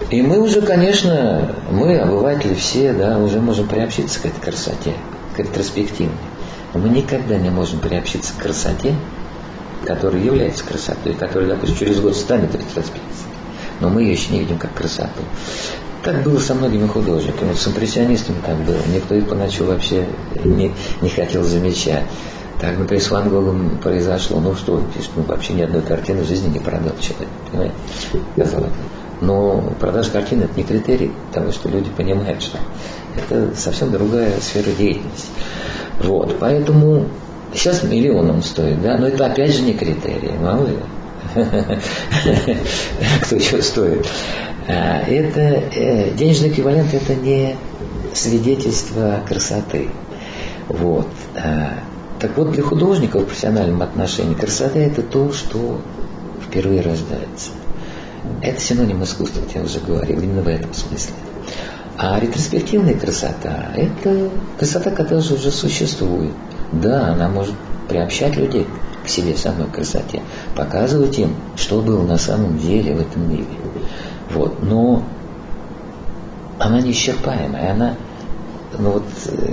И 0.09 0.21
мы 0.21 0.39
уже, 0.39 0.61
конечно, 0.61 1.55
мы, 1.71 1.97
обыватели 1.97 2.55
все, 2.55 2.93
да, 2.93 3.19
уже 3.19 3.39
можем 3.39 3.67
приобщиться 3.67 4.19
к 4.19 4.25
этой 4.25 4.39
красоте, 4.39 4.93
к 5.35 5.39
ретроспективной. 5.39 6.15
Но 6.73 6.79
мы 6.79 6.89
никогда 6.89 7.37
не 7.37 7.49
можем 7.49 7.79
приобщиться 7.79 8.33
к 8.33 8.41
красоте, 8.41 8.95
которая 9.85 10.21
является 10.21 10.63
красотой, 10.63 11.13
которая, 11.13 11.49
допустим, 11.49 11.77
через 11.77 11.99
год 11.99 12.15
станет 12.15 12.53
ретроспективной. 12.53 13.36
Но 13.79 13.89
мы 13.89 14.03
ее 14.03 14.13
еще 14.13 14.33
не 14.33 14.39
видим 14.39 14.57
как 14.57 14.73
красоту. 14.73 15.21
Так 16.03 16.23
было 16.23 16.39
со 16.39 16.53
многими 16.53 16.87
художниками. 16.87 17.53
С 17.53 17.67
импрессионистами 17.67 18.37
так 18.45 18.57
было. 18.57 18.77
Никто 18.93 19.15
их 19.15 19.27
поначалу 19.27 19.71
вообще 19.71 20.05
не, 20.43 20.71
не 21.01 21.09
хотел 21.09 21.43
замечать. 21.43 22.03
Так, 22.59 22.77
например, 22.77 23.03
с 23.03 23.11
Ван 23.11 23.29
Гогом 23.29 23.77
произошло, 23.83 24.39
ну 24.39 24.55
что, 24.55 24.81
ну, 25.15 25.23
вообще 25.23 25.53
ни 25.53 25.61
одной 25.61 25.81
картины 25.81 26.23
в 26.23 26.27
жизни 26.27 26.49
не 26.49 26.59
продал 26.59 26.93
человек, 26.99 27.29
понимаете? 27.51 27.75
Казалось. 28.35 28.71
Но 29.21 29.73
продажа 29.79 30.11
картины 30.11 30.43
это 30.43 30.53
не 30.57 30.63
критерий 30.63 31.11
того, 31.31 31.51
что 31.51 31.69
люди 31.69 31.89
понимают, 31.89 32.41
что 32.41 32.57
это 33.15 33.55
совсем 33.55 33.91
другая 33.91 34.39
сфера 34.41 34.71
деятельности. 34.71 35.29
Вот, 35.99 36.37
поэтому 36.39 37.07
сейчас 37.53 37.83
миллион 37.83 38.29
он 38.29 38.43
стоит, 38.43 38.81
да, 38.81 38.97
но 38.97 39.07
это 39.07 39.25
опять 39.25 39.53
же 39.53 39.61
не 39.63 39.73
критерий, 39.73 40.31
мало 40.39 40.67
ли. 40.67 40.77
Кто 43.21 43.35
еще 43.35 43.61
стоит. 43.61 44.07
А, 44.67 44.99
это 45.01 45.41
э, 45.41 46.11
денежный 46.15 46.49
эквивалент 46.49 46.93
это 46.93 47.15
не 47.15 47.55
свидетельство 48.13 49.21
красоты. 49.27 49.89
Вот. 50.67 51.07
А, 51.35 51.79
так 52.19 52.35
вот, 52.37 52.51
для 52.51 52.63
художника 52.63 53.19
в 53.19 53.25
профессиональном 53.25 53.81
отношении 53.81 54.33
красота 54.33 54.79
это 54.79 55.01
то, 55.01 55.31
что 55.31 55.81
впервые 56.45 56.81
рождается. 56.81 57.51
Это 58.41 58.59
синоним 58.59 59.03
искусства, 59.03 59.43
я 59.53 59.61
уже 59.61 59.79
говорил, 59.79 60.19
именно 60.19 60.41
в 60.41 60.47
этом 60.47 60.73
смысле. 60.73 61.13
А 61.97 62.19
ретроспективная 62.19 62.95
красота– 62.95 63.71
это 63.75 64.29
красота, 64.57 64.91
которая 64.91 65.19
уже 65.19 65.51
существует. 65.51 66.33
Да, 66.71 67.07
она 67.13 67.29
может 67.29 67.55
приобщать 67.87 68.35
людей 68.35 68.67
к 69.07 69.09
себе 69.09 69.35
самой 69.35 69.67
красоте, 69.67 70.21
показывать 70.55 71.17
им, 71.17 71.35
что 71.55 71.81
было 71.81 72.03
на 72.03 72.17
самом 72.17 72.59
деле 72.59 72.93
в 72.93 73.01
этом 73.01 73.29
мире. 73.29 73.45
Вот. 74.31 74.61
Но 74.61 75.03
она 76.59 76.81
неисчерпаемая, 76.81 77.71
она 77.71 77.95
ну 78.77 78.91
вот 78.91 79.03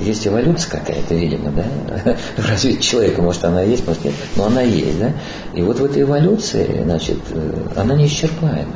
есть 0.00 0.26
эволюция 0.26 0.70
какая-то, 0.70 1.14
видимо, 1.14 1.50
да, 1.50 2.16
в 2.36 2.50
развитии 2.50 2.82
человека, 2.82 3.22
может 3.22 3.44
она 3.44 3.62
есть, 3.62 3.86
может 3.86 4.04
нет, 4.04 4.14
но 4.36 4.46
она 4.46 4.62
есть, 4.62 4.98
да, 4.98 5.12
и 5.54 5.62
вот 5.62 5.78
в 5.78 5.84
этой 5.84 6.02
эволюции, 6.02 6.82
значит, 6.84 7.18
э, 7.30 7.52
она 7.76 7.94
неисчерпаема. 7.94 8.74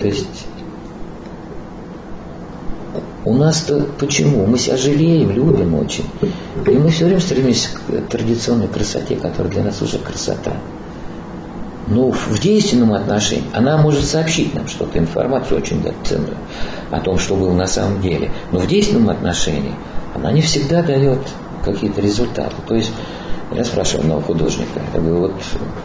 То 0.00 0.06
есть 0.06 0.46
у 3.28 3.34
нас-то 3.34 3.86
почему? 3.98 4.46
Мы 4.46 4.58
себя 4.58 4.78
жалеем, 4.78 5.30
любим 5.30 5.74
очень. 5.74 6.04
И 6.66 6.70
мы 6.70 6.88
все 6.88 7.04
время 7.04 7.20
стремимся 7.20 7.68
к 7.70 8.08
традиционной 8.08 8.68
красоте, 8.68 9.16
которая 9.16 9.52
для 9.52 9.64
нас 9.64 9.82
уже 9.82 9.98
красота. 9.98 10.56
Но 11.88 12.10
в 12.10 12.40
действенном 12.40 12.94
отношении 12.94 13.44
она 13.52 13.76
может 13.76 14.04
сообщить 14.04 14.54
нам 14.54 14.66
что-то, 14.66 14.98
информацию 14.98 15.58
очень 15.58 15.82
ценную 16.04 16.36
о 16.90 17.00
том, 17.00 17.18
что 17.18 17.34
было 17.34 17.52
на 17.52 17.66
самом 17.66 18.00
деле. 18.00 18.30
Но 18.50 18.60
в 18.60 18.66
действенном 18.66 19.10
отношении 19.10 19.74
она 20.14 20.32
не 20.32 20.40
всегда 20.40 20.82
дает 20.82 21.20
какие-то 21.64 22.00
результаты. 22.00 22.54
То 22.66 22.74
есть 22.76 22.92
я 23.52 23.64
спрашиваю 23.64 24.02
одного 24.02 24.22
художника, 24.22 24.80
я 24.94 25.00
говорю, 25.00 25.20
вот 25.20 25.34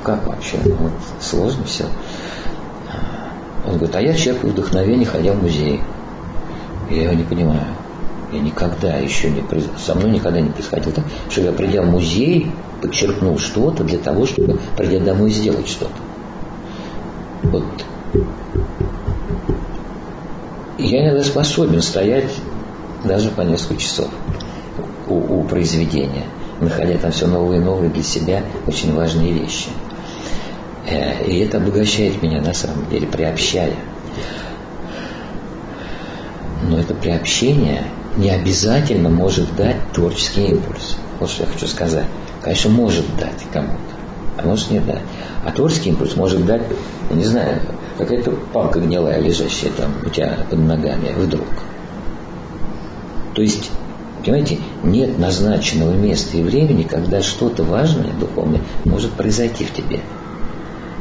как 0.04 0.26
вообще, 0.28 0.58
вот 0.64 0.92
сложно 1.22 1.66
все. 1.66 1.86
Он 3.66 3.76
говорит, 3.76 3.96
а 3.96 4.02
я 4.02 4.14
черпаю 4.14 4.54
вдохновение, 4.54 5.06
ходя 5.06 5.34
в 5.34 5.42
музей. 5.42 5.82
Я 6.90 7.04
его 7.04 7.14
не 7.14 7.24
понимаю. 7.24 7.66
Я 8.32 8.40
никогда 8.40 8.98
еще 8.98 9.30
не... 9.30 9.44
Со 9.78 9.96
мной 9.96 10.12
никогда 10.12 10.42
не 10.42 10.50
происходило 10.50 10.94
так, 10.94 11.06
что 11.30 11.42
я, 11.42 11.52
придя 11.52 11.82
в 11.84 11.86
музей, 11.86 12.52
подчеркнул 12.82 13.38
что-то 13.38 13.84
для 13.84 14.00
того, 14.00 14.26
чтобы, 14.26 14.60
придя 14.76 15.00
домой, 15.00 15.30
сделать 15.32 15.68
что-то. 15.68 15.92
Вот. 17.44 17.64
Я 20.78 21.06
иногда 21.06 21.24
способен 21.24 21.82
стоять 21.82 22.32
даже 23.04 23.30
по 23.30 23.42
несколько 23.42 23.82
часов 23.82 24.10
у, 25.08 25.40
у 25.40 25.44
произведения, 25.44 26.24
находя 26.60 26.98
там 26.98 27.12
все 27.12 27.28
новые 27.28 27.62
и 27.62 27.64
новые 27.64 27.90
для 27.90 28.04
себя 28.04 28.44
очень 28.68 28.94
важные 28.94 29.34
вещи. 29.34 29.70
Э, 30.88 31.24
и 31.26 31.40
это 31.40 31.58
обогащает 31.58 32.22
меня 32.22 32.42
на 32.42 32.54
самом 32.54 32.90
деле, 32.90 33.08
приобщая. 33.08 33.74
Но 36.68 36.80
это 36.80 36.94
приобщение 36.94 37.84
не 38.18 38.30
обязательно 38.30 39.10
может 39.10 39.56
дать 39.56 39.78
творческий 39.94 40.48
импульс. 40.48 40.98
Вот 41.20 41.30
что 41.30 41.44
я 41.44 41.50
хочу 41.50 41.68
сказать. 41.68 42.06
Конечно, 42.42 42.70
может 42.70 43.06
дать 43.18 43.44
кому-то, 43.52 43.80
а 44.38 44.46
может 44.46 44.72
не 44.72 44.80
дать. 44.80 45.02
А 45.46 45.52
творческий 45.52 45.90
импульс 45.90 46.16
может 46.16 46.46
дать, 46.46 46.64
я 47.10 47.16
не 47.16 47.26
знаю, 47.26 47.60
какая-то 47.98 48.32
палка 48.52 48.80
гнилая, 48.80 49.20
лежащая 49.20 49.72
там 49.72 49.94
у 50.06 50.10
тебя 50.10 50.38
под 50.50 50.60
ногами, 50.60 51.10
вдруг. 51.18 51.48
То 53.34 53.42
есть, 53.42 53.72
понимаете, 54.24 54.60
нет 54.84 55.18
назначенного 55.18 55.92
места 55.92 56.38
и 56.38 56.44
времени, 56.44 56.84
когда 56.84 57.22
что-то 57.22 57.64
важное, 57.64 58.12
духовное, 58.14 58.62
может 58.86 59.12
произойти 59.12 59.66
в 59.66 59.74
тебе. 59.74 60.02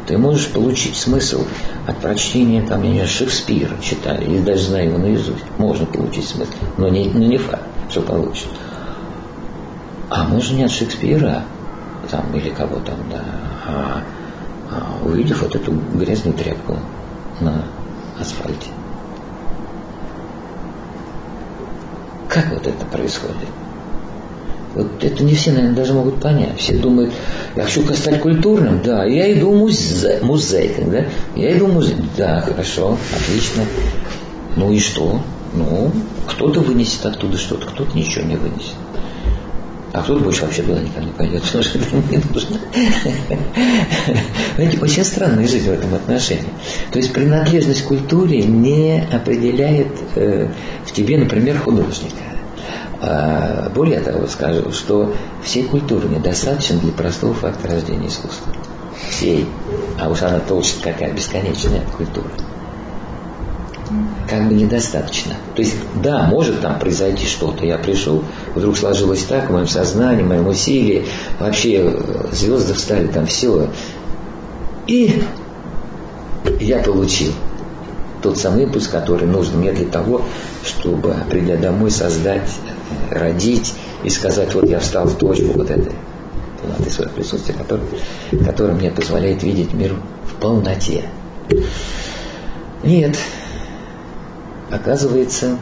Ты 0.07 0.19
можешь 0.19 0.49
получить 0.49 0.97
смысл 0.97 1.45
от 1.87 1.97
прочтения, 1.99 2.63
там, 2.63 2.83
я 2.83 2.89
не 2.89 2.95
знаю, 2.97 3.09
Шекспира 3.09 3.77
читали, 3.81 4.25
или 4.25 4.41
даже 4.41 4.65
зная 4.65 4.87
его 4.87 4.99
наизусть. 4.99 5.45
Можно 5.59 5.87
получить 5.87 6.27
смысл, 6.27 6.51
но 6.77 6.89
не, 6.89 7.09
но 7.09 7.25
не 7.25 7.39
факт, 7.39 7.63
что 7.89 8.03
получится. 8.03 8.49
А 10.11 10.25
можно 10.25 10.57
не 10.57 10.65
от 10.65 10.73
Шекспира, 10.73 11.45
там, 12.11 12.35
или 12.35 12.51
кого 12.51 12.81
там, 12.81 12.97
да, 13.11 13.23
а, 13.67 14.03
а 14.71 15.07
увидев 15.07 15.43
вот 15.43 15.55
эту 15.55 15.73
грязную 15.95 16.37
тряпку 16.37 16.77
на 17.41 17.65
асфальте. 18.19 18.71
Как 22.29 22.51
вот 22.51 22.67
это 22.67 22.87
происходит? 22.87 23.49
Вот 24.75 25.05
это 25.05 25.23
не 25.23 25.35
все, 25.35 25.53
наверное, 25.53 25.77
даже 25.77 25.93
могут 25.93 26.21
понять. 26.21 26.59
Все 26.59 26.75
думают, 26.75 27.13
я 27.57 27.65
хочу 27.65 27.83
стать 27.95 28.21
культурным, 28.21 28.83
да, 28.83 29.05
я 29.05 29.33
иду 29.33 29.53
в 29.53 29.57
музей, 29.57 30.21
музей 30.23 30.75
да, 30.87 31.05
я 31.37 31.57
иду 31.57 31.67
в 31.67 31.75
музей, 31.75 31.97
да, 32.17 32.41
хорошо, 32.41 32.97
отлично. 33.15 33.65
Ну 34.57 34.73
и 34.73 34.79
что? 34.79 35.21
Ну, 35.55 35.91
кто-то 36.27 36.61
вынесет 36.61 37.05
оттуда 37.05 37.37
что-то, 37.37 37.67
кто-то 37.67 37.97
ничего 37.97 38.25
не 38.25 38.37
вынесет. 38.37 38.75
А 39.93 40.03
кто-то 40.03 40.25
больше 40.25 40.43
вообще 40.43 40.63
туда 40.63 40.81
никогда 40.81 41.05
не 41.05 41.13
пойдет, 41.13 41.43
потому 41.43 41.65
что 41.65 41.79
это 41.79 41.97
не 42.11 42.23
нужно. 42.33 42.59
Знаете, 44.57 44.79
очень 44.81 45.05
странная 45.05 45.47
жизнь 45.47 45.69
в 45.69 45.73
этом 45.73 45.95
отношении. 45.95 46.49
То 46.91 46.99
есть 46.99 47.13
принадлежность 47.13 47.83
к 47.83 47.89
культуре 47.89 48.43
не 48.43 49.07
определяет 49.13 49.89
э, 50.15 50.49
в 50.87 50.93
тебе, 50.93 51.19
например, 51.19 51.59
художника. 51.59 52.32
А 53.01 53.71
более 53.75 54.01
того, 54.01 54.27
скажу, 54.27 54.73
что 54.73 55.13
всей 55.43 55.65
культуры 55.65 56.09
недостаточно 56.09 56.79
для 56.79 56.93
простого 56.93 57.35
факта 57.35 57.69
рождения 57.69 58.09
искусства. 58.09 58.53
Всей. 59.11 59.49
А 60.01 60.09
уж 60.09 60.23
она 60.23 60.39
толще 60.39 60.77
какая, 60.83 61.13
бесконечная 61.13 61.83
культура. 61.97 62.29
Как 64.29 64.49
бы 64.49 64.55
недостаточно. 64.55 65.35
То 65.55 65.63
есть, 65.63 65.75
да, 66.03 66.23
может 66.25 66.61
там 66.61 66.79
произойти 66.79 67.27
что-то. 67.27 67.67
Я 67.67 67.77
пришел, 67.77 68.23
вдруг 68.55 68.79
сложилось 68.79 69.25
так 69.25 69.51
в 69.51 69.53
моем 69.53 69.67
сознании, 69.67 70.23
в 70.23 70.29
моем 70.29 70.47
усилии. 70.47 71.07
Вообще 71.39 71.95
звезды 72.31 72.75
встали 72.75 73.09
там 73.09 73.27
все. 73.27 73.69
И 74.87 75.23
я 76.61 76.79
получил. 76.79 77.33
Тот 78.23 78.39
самый 78.39 78.65
импульс, 78.65 78.89
который 78.89 79.27
нужен 79.27 79.59
мне 79.59 79.73
для 79.73 79.87
того, 79.87 80.23
чтобы, 80.65 81.15
придя 81.29 81.57
домой, 81.57 81.91
создать, 81.91 82.49
родить 83.11 83.75
и 84.05 84.11
сказать, 84.11 84.55
вот 84.55 84.69
я 84.69 84.79
встал 84.79 85.07
в 85.07 85.17
точку 85.17 85.53
вот 85.55 85.71
этой 85.71 85.93
полноты 86.61 86.91
своего 86.91 87.13
присутствия, 87.13 87.55
который, 87.55 87.85
который 88.45 88.75
мне 88.75 88.91
позволяет 88.91 89.43
видеть 89.43 89.73
мир 89.75 89.97
в 90.25 90.41
полноте. 90.41 91.05
Нет, 92.85 93.17
оказывается, 94.71 95.59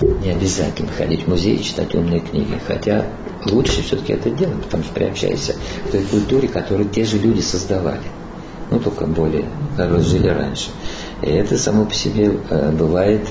не 0.00 0.30
обязательно 0.30 0.90
ходить 0.92 1.24
в 1.24 1.28
музей 1.28 1.56
и 1.56 1.62
читать 1.62 1.94
умные 1.94 2.20
книги, 2.20 2.60
хотя 2.66 3.06
лучше 3.46 3.82
все-таки 3.82 4.12
это 4.12 4.30
делать, 4.30 4.62
потому 4.64 4.82
что 4.84 4.92
приобщаешься 4.92 5.54
к 5.86 5.90
той 5.90 6.02
культуре, 6.02 6.48
которую 6.48 6.88
те 6.88 7.04
же 7.04 7.18
люди 7.18 7.40
создавали, 7.40 8.02
ну 8.70 8.80
только 8.80 9.06
более, 9.06 9.46
которые 9.76 10.02
жили 10.02 10.28
раньше. 10.28 10.70
И 11.24 11.30
это 11.30 11.56
само 11.56 11.86
по 11.86 11.94
себе 11.94 12.38
э, 12.50 12.70
бывает 12.72 13.26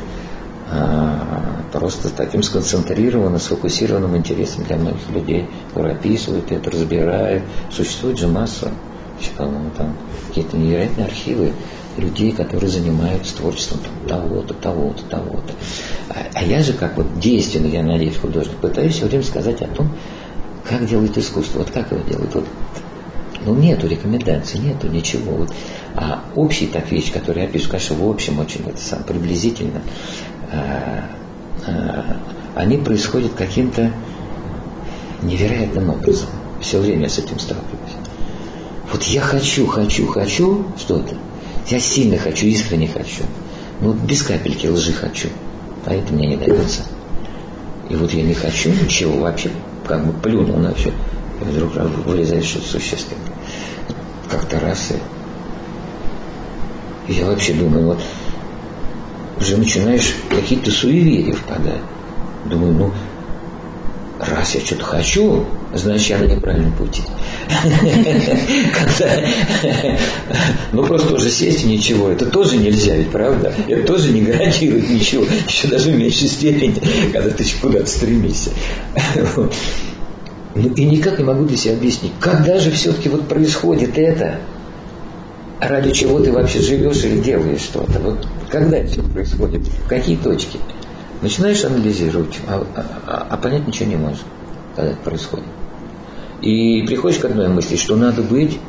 а, 0.71 1.61
просто 1.71 2.09
таким 2.09 2.41
сконцентрированным, 2.41 3.39
сфокусированным 3.39 4.17
интересом 4.17 4.63
для 4.63 4.77
многих 4.77 5.07
людей, 5.11 5.47
которые 5.69 5.95
описывают 5.95 6.51
это, 6.51 6.71
разбирают. 6.71 7.43
Существует 7.71 8.17
же 8.17 8.27
масса, 8.27 8.71
по-моему, 9.37 9.69
там 9.77 9.95
какие-то 10.27 10.57
невероятные 10.57 11.05
архивы 11.05 11.51
людей, 11.97 12.31
которые 12.31 12.71
занимаются 12.71 13.35
творчеством 13.35 13.81
того-то, 14.07 14.55
того-то, 14.55 15.03
того-то. 15.03 15.53
А, 16.09 16.15
а 16.33 16.43
я 16.43 16.63
же 16.63 16.73
как 16.73 16.97
вот 16.97 17.19
действенный, 17.19 17.69
я 17.69 17.83
надеюсь, 17.83 18.17
художник, 18.17 18.55
пытаюсь 18.55 18.95
все 18.95 19.05
время 19.05 19.23
сказать 19.23 19.61
о 19.61 19.67
том, 19.67 19.89
как 20.67 20.87
делают 20.87 21.15
искусство, 21.15 21.59
вот 21.59 21.69
как 21.69 21.91
его 21.91 22.01
делают. 22.01 22.33
Вот, 22.33 22.45
ну, 23.45 23.55
нету 23.55 23.87
рекомендаций, 23.87 24.59
нету 24.59 24.87
ничего. 24.87 25.31
Вот. 25.35 25.53
А 25.95 26.23
общие 26.35 26.69
так 26.69 26.91
вещи, 26.91 27.11
которые 27.11 27.45
я 27.45 27.51
пишу, 27.51 27.69
конечно, 27.69 27.95
в 27.95 28.09
общем 28.09 28.39
очень 28.39 28.61
это 28.65 28.81
сам 28.81 29.03
приблизительно, 29.03 29.81
а, 30.51 31.09
а, 31.67 32.17
они 32.55 32.77
происходят 32.77 33.33
каким-то 33.33 33.91
невероятным 35.21 35.89
образом. 35.89 36.29
Все 36.61 36.79
время 36.79 37.09
с 37.09 37.17
этим 37.17 37.39
сталкиваюсь. 37.39 37.93
Вот 38.91 39.03
я 39.03 39.21
хочу, 39.21 39.65
хочу, 39.65 40.07
хочу 40.07 40.65
что-то. 40.77 41.15
Я 41.67 41.79
сильно 41.79 42.17
хочу, 42.17 42.45
искренне 42.45 42.87
хочу. 42.87 43.23
Вот 43.79 43.95
без 43.97 44.21
капельки 44.21 44.67
лжи 44.67 44.93
хочу. 44.93 45.29
А 45.85 45.93
это 45.93 46.13
мне 46.13 46.27
не 46.27 46.37
дается. 46.37 46.83
И 47.89 47.95
вот 47.95 48.13
я 48.13 48.23
не 48.23 48.33
хочу 48.33 48.69
ничего 48.69 49.19
вообще, 49.19 49.49
как 49.85 50.05
бы 50.05 50.13
плюнул 50.13 50.57
на 50.57 50.73
все. 50.73 50.89
И 51.41 51.45
вдруг 51.45 51.73
вылезает 52.05 52.45
что-то 52.45 52.67
существенное. 52.67 53.22
Как-то 54.33 54.59
раз 54.59 54.91
и... 57.07 57.13
я 57.13 57.27
вообще 57.27 57.53
думаю, 57.53 57.85
вот 57.85 57.99
уже 59.39 59.57
начинаешь 59.57 60.15
какие-то 60.27 60.71
суеверия 60.71 61.35
впадать. 61.35 61.81
Думаю, 62.45 62.73
ну, 62.73 62.91
раз 64.19 64.55
я 64.55 64.61
что-то 64.61 64.85
хочу, 64.85 65.45
значит, 65.71 66.09
я 66.09 66.17
на 66.17 66.23
неправильном 66.23 66.73
пути. 66.73 67.03
Ну 70.71 70.83
просто 70.83 71.13
уже 71.13 71.29
сесть 71.29 71.65
и 71.65 71.67
ничего, 71.67 72.09
это 72.09 72.25
тоже 72.25 72.57
нельзя, 72.57 72.95
ведь 72.95 73.11
правда? 73.11 73.53
Это 73.67 73.85
тоже 73.85 74.11
не 74.13 74.21
гарантирует 74.21 74.89
ничего, 74.89 75.25
еще 75.47 75.67
даже 75.67 75.91
в 75.91 75.95
меньшей 75.95 76.27
степени, 76.27 76.73
когда 77.11 77.29
ты 77.29 77.45
куда-то 77.61 77.85
стремишься. 77.85 78.49
И 80.55 80.85
никак 80.85 81.17
не 81.17 81.25
могу 81.25 81.45
для 81.45 81.57
себя 81.57 81.73
объяснить, 81.73 82.13
когда 82.19 82.59
же 82.59 82.69
все-таки 82.71 83.09
вот 83.09 83.27
происходит 83.27 83.97
это, 83.97 84.39
ради 85.59 85.91
чего 85.91 86.19
ты 86.19 86.31
вообще 86.31 86.61
живешь 86.61 87.03
или 87.03 87.19
делаешь 87.19 87.61
что-то. 87.61 87.99
Вот 87.99 88.27
когда 88.49 88.77
это 88.77 88.91
все 88.91 89.01
происходит, 89.01 89.67
в 89.67 89.87
какие 89.87 90.15
точки. 90.15 90.59
Начинаешь 91.21 91.63
анализировать, 91.63 92.37
а, 92.47 92.67
а, 92.75 93.27
а 93.31 93.37
понять 93.37 93.65
ничего 93.65 93.89
не 93.89 93.95
можешь, 93.95 94.21
когда 94.75 94.91
это 94.91 94.99
происходит. 94.99 95.45
И 96.41 96.83
приходишь 96.85 97.19
к 97.19 97.25
одной 97.25 97.47
мысли, 97.47 97.77
что 97.77 97.95
надо 97.95 98.21
быть 98.21 98.59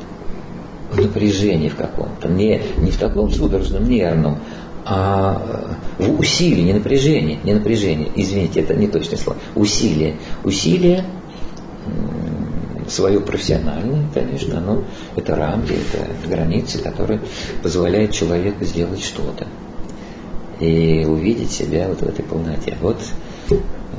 в 0.91 0.99
напряжении 0.99 1.69
в 1.69 1.75
каком-то, 1.75 2.29
не, 2.29 2.61
не 2.77 2.91
в 2.91 2.97
таком 2.97 3.29
судорожном, 3.29 3.87
нервном, 3.89 4.39
а 4.85 5.75
в 5.97 6.19
усилии, 6.19 6.61
не 6.61 6.73
напряжение, 6.73 7.39
не 7.43 7.53
напряжение, 7.53 8.09
извините, 8.15 8.61
это 8.61 8.75
не 8.75 8.87
точное 8.87 9.17
слово, 9.17 9.37
усилие. 9.55 10.15
Усилие 10.43 11.05
свое 12.87 13.19
профессиональное, 13.19 14.05
конечно, 14.13 14.59
но 14.59 14.83
это 15.15 15.35
рамки, 15.35 15.73
это 15.73 16.27
границы, 16.27 16.79
которые 16.79 17.19
позволяют 17.63 18.11
человеку 18.11 18.63
сделать 18.65 19.03
что-то 19.03 19.47
и 20.59 21.05
увидеть 21.05 21.51
себя 21.51 21.87
вот 21.87 22.01
в 22.01 22.07
этой 22.07 22.23
полноте. 22.23 22.77
Вот, 22.81 22.97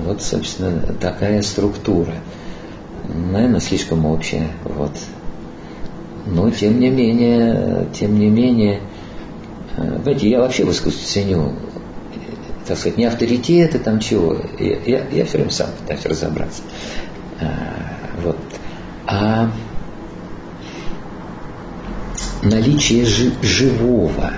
вот 0.04 0.22
собственно, 0.22 0.94
такая 1.00 1.42
структура. 1.42 2.14
Наверное, 3.08 3.60
слишком 3.60 4.06
общая. 4.06 4.48
Вот. 4.64 4.92
Но 6.26 6.50
тем 6.50 6.80
не 6.80 6.90
менее, 6.90 7.86
тем 7.92 8.18
не 8.18 8.28
менее, 8.28 8.80
э, 9.76 9.98
знаете, 10.02 10.28
я 10.28 10.40
вообще 10.40 10.64
в 10.64 10.72
искусстве 10.72 11.06
ценю, 11.06 11.52
так 12.66 12.76
сказать, 12.76 12.98
не 12.98 13.04
авторитеты 13.04 13.78
там 13.78 14.00
чего. 14.00 14.36
Я, 14.58 14.78
я, 14.86 15.06
я 15.12 15.24
все 15.24 15.38
время 15.38 15.52
сам 15.52 15.68
пытаюсь 15.80 16.04
разобраться. 16.04 16.62
А, 17.40 17.96
вот. 18.22 18.38
А 19.06 19.50
наличие 22.42 23.04
живого 23.04 24.32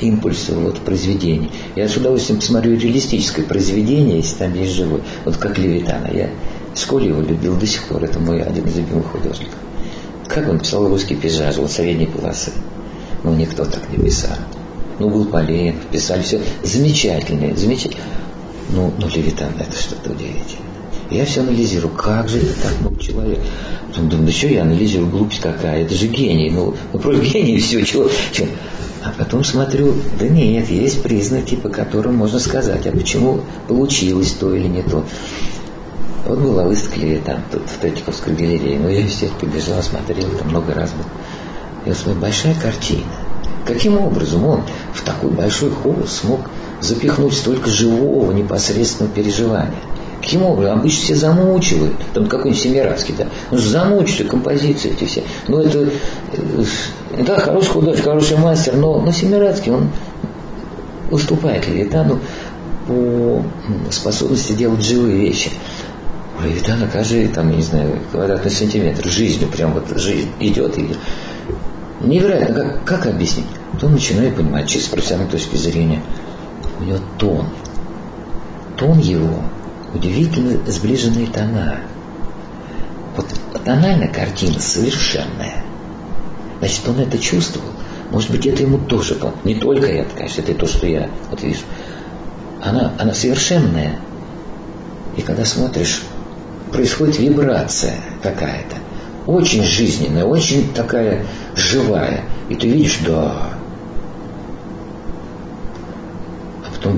импульса 0.00 0.54
вот, 0.54 0.80
произведения. 0.80 1.50
Я 1.76 1.88
с 1.88 1.96
удовольствием 1.96 2.40
посмотрю 2.40 2.76
реалистическое 2.76 3.44
произведение, 3.44 4.16
если 4.18 4.36
там 4.36 4.54
есть 4.54 4.72
живой. 4.72 5.02
Вот 5.24 5.36
как 5.36 5.58
Левитана. 5.58 6.10
Я 6.12 6.30
в 6.74 6.78
школе 6.78 7.08
его 7.08 7.20
любил 7.20 7.56
до 7.56 7.66
сих 7.66 7.84
пор. 7.84 8.04
Это 8.04 8.18
мой 8.18 8.42
один 8.42 8.66
из 8.66 8.76
любимых 8.76 9.06
художников. 9.06 9.58
Как 10.28 10.48
он 10.48 10.58
писал 10.58 10.88
русский 10.88 11.14
пейзаж, 11.14 11.56
вот 11.56 11.70
средней 11.70 12.06
полосы. 12.06 12.52
Ну, 13.22 13.34
никто 13.34 13.64
так 13.64 13.88
не 13.90 14.02
писал. 14.04 14.36
Ну, 14.98 15.10
был 15.10 15.24
Поленов, 15.26 15.76
писали 15.90 16.22
все 16.22 16.40
замечательное, 16.62 17.54
замечательное. 17.56 18.04
Ну, 18.70 18.92
ну, 18.98 19.08
Левитан, 19.08 19.52
это 19.58 19.76
что-то 19.76 20.10
удивительное. 20.10 20.73
Я 21.10 21.24
все 21.26 21.40
анализирую, 21.40 21.92
как 21.94 22.28
же 22.28 22.38
это 22.38 22.52
так 22.62 22.80
мог 22.80 23.00
человек? 23.00 23.38
Потом 23.88 24.08
думаю, 24.08 24.26
да 24.26 24.32
что 24.32 24.48
я 24.48 24.62
анализирую, 24.62 25.10
глупость 25.10 25.40
какая, 25.40 25.82
это 25.82 25.94
же 25.94 26.06
гений. 26.06 26.50
Ну, 26.50 26.74
ну 26.92 26.98
просто 26.98 27.24
гений, 27.24 27.58
все, 27.58 27.84
чего, 27.84 28.08
чего. 28.32 28.48
А 29.04 29.12
потом 29.18 29.44
смотрю, 29.44 29.94
да 30.18 30.26
нет, 30.26 30.70
есть 30.70 31.02
признаки, 31.02 31.56
по 31.56 31.68
которым 31.68 32.16
можно 32.16 32.38
сказать, 32.38 32.86
а 32.86 32.90
почему 32.90 33.42
получилось 33.68 34.32
то 34.32 34.54
или 34.54 34.66
не 34.66 34.82
то. 34.82 35.04
Вот 36.26 36.38
была 36.38 36.64
выставка 36.64 37.00
там, 37.22 37.42
тут 37.52 37.68
в 37.68 37.78
Третьяковской 37.78 38.32
галерее, 38.34 38.78
но 38.78 38.88
я 38.88 39.06
все 39.06 39.28
побежал, 39.38 39.82
смотрел, 39.82 40.30
там 40.38 40.48
много 40.48 40.72
раз 40.72 40.90
был. 40.92 41.04
Вот 41.84 41.96
смотрю, 41.98 42.22
большая 42.22 42.54
картина. 42.54 43.04
Каким 43.66 43.98
образом 43.98 44.44
он 44.44 44.62
в 44.94 45.02
такой 45.02 45.30
большой 45.30 45.70
холл 45.70 46.06
смог 46.06 46.40
запихнуть 46.80 47.34
столько 47.34 47.68
живого 47.68 48.32
непосредственного 48.32 49.14
переживания? 49.14 49.74
Каким 50.24 50.42
образом? 50.42 50.78
Обычно 50.78 51.02
все 51.02 51.14
замучивают. 51.16 51.92
Там 52.14 52.26
какой-нибудь 52.26 52.62
Семирадский, 52.62 53.14
да. 53.16 53.26
Ну, 53.50 53.58
замучили 53.58 54.26
композиции 54.26 54.92
эти 54.92 55.04
все. 55.04 55.22
Ну, 55.48 55.58
это, 55.58 55.90
э, 56.32 56.64
да, 57.26 57.38
хороший 57.38 57.68
художник, 57.68 58.04
хороший 58.04 58.38
мастер, 58.38 58.74
но, 58.74 59.02
но 59.02 59.12
Семирадский, 59.12 59.72
он 59.72 59.90
уступает 61.10 61.68
Левитану 61.68 62.20
по 62.86 63.44
способности 63.90 64.52
делать 64.52 64.82
живые 64.82 65.18
вещи. 65.18 65.50
У 66.40 66.46
Левитана 66.46 66.88
каждый, 66.90 67.28
там, 67.28 67.50
я 67.50 67.56
не 67.56 67.62
знаю, 67.62 67.98
квадратный 68.10 68.50
сантиметр 68.50 69.06
жизнью, 69.10 69.50
прям 69.50 69.74
вот 69.74 69.84
жизнь 70.00 70.30
идет 70.40 70.78
и 70.78 70.88
невероятно, 72.00 72.54
как, 72.54 72.84
как 72.84 73.06
объяснить? 73.08 73.46
То 73.78 73.90
начинаю 73.90 74.32
понимать, 74.32 74.68
чисто 74.68 74.88
с 74.88 74.92
профессиональной 74.92 75.32
точки 75.32 75.56
зрения, 75.56 76.00
у 76.80 76.84
него 76.84 76.98
тон. 77.18 77.46
Тон 78.78 78.98
его 78.98 79.42
удивительно 79.94 80.58
сближенные 80.70 81.26
тона. 81.26 81.78
Вот 83.16 83.26
тональная 83.64 84.08
картина 84.08 84.60
совершенная. 84.60 85.62
Значит, 86.58 86.88
он 86.88 87.00
это 87.00 87.18
чувствовал. 87.18 87.68
Может 88.10 88.30
быть, 88.30 88.46
это 88.46 88.62
ему 88.62 88.78
тоже, 88.78 89.16
не 89.44 89.54
только 89.54 89.86
это, 89.86 90.14
конечно, 90.14 90.42
это 90.42 90.54
то, 90.54 90.66
что 90.66 90.86
я 90.86 91.08
вот 91.30 91.42
вижу. 91.42 91.62
Она, 92.62 92.92
она 92.98 93.14
совершенная. 93.14 93.98
И 95.16 95.22
когда 95.22 95.44
смотришь, 95.44 96.02
происходит 96.72 97.18
вибрация 97.18 97.96
какая-то. 98.22 98.76
Очень 99.26 99.62
жизненная, 99.62 100.24
очень 100.24 100.72
такая 100.74 101.24
живая. 101.56 102.24
И 102.48 102.56
ты 102.56 102.68
видишь, 102.68 102.98
да, 103.06 103.50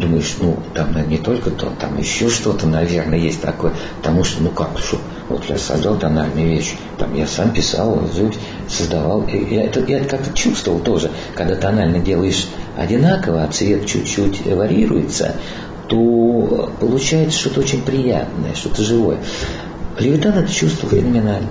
думаешь, 0.00 0.36
ну, 0.40 0.56
там 0.74 0.92
наверное, 0.92 1.18
не 1.18 1.18
только 1.18 1.50
то, 1.50 1.72
там 1.80 1.98
еще 1.98 2.28
что-то, 2.28 2.66
наверное, 2.66 3.18
есть 3.18 3.40
такое. 3.40 3.72
Потому 3.98 4.24
что, 4.24 4.42
ну 4.42 4.50
как, 4.50 4.78
что, 4.78 4.98
вот 5.28 5.44
я 5.48 5.58
создал 5.58 5.96
тональные 5.96 6.48
вещи, 6.48 6.76
там 6.98 7.14
я 7.14 7.26
сам 7.26 7.52
писал, 7.52 8.00
создавал. 8.68 9.22
И 9.22 9.54
я 9.54 9.64
это, 9.64 9.80
я 9.80 9.98
это 9.98 10.16
как-то 10.16 10.32
чувствовал 10.36 10.80
тоже, 10.80 11.10
когда 11.34 11.56
тонально 11.56 11.98
делаешь 11.98 12.46
одинаково, 12.76 13.44
а 13.44 13.48
цвет 13.48 13.86
чуть-чуть 13.86 14.46
варьируется, 14.46 15.36
то 15.88 16.72
получается 16.80 17.38
что-то 17.38 17.60
очень 17.60 17.82
приятное, 17.82 18.54
что-то 18.54 18.82
живое. 18.82 19.18
Левитан 19.98 20.32
это 20.32 20.52
чувствовал 20.52 20.94
феноменально. 20.94 21.48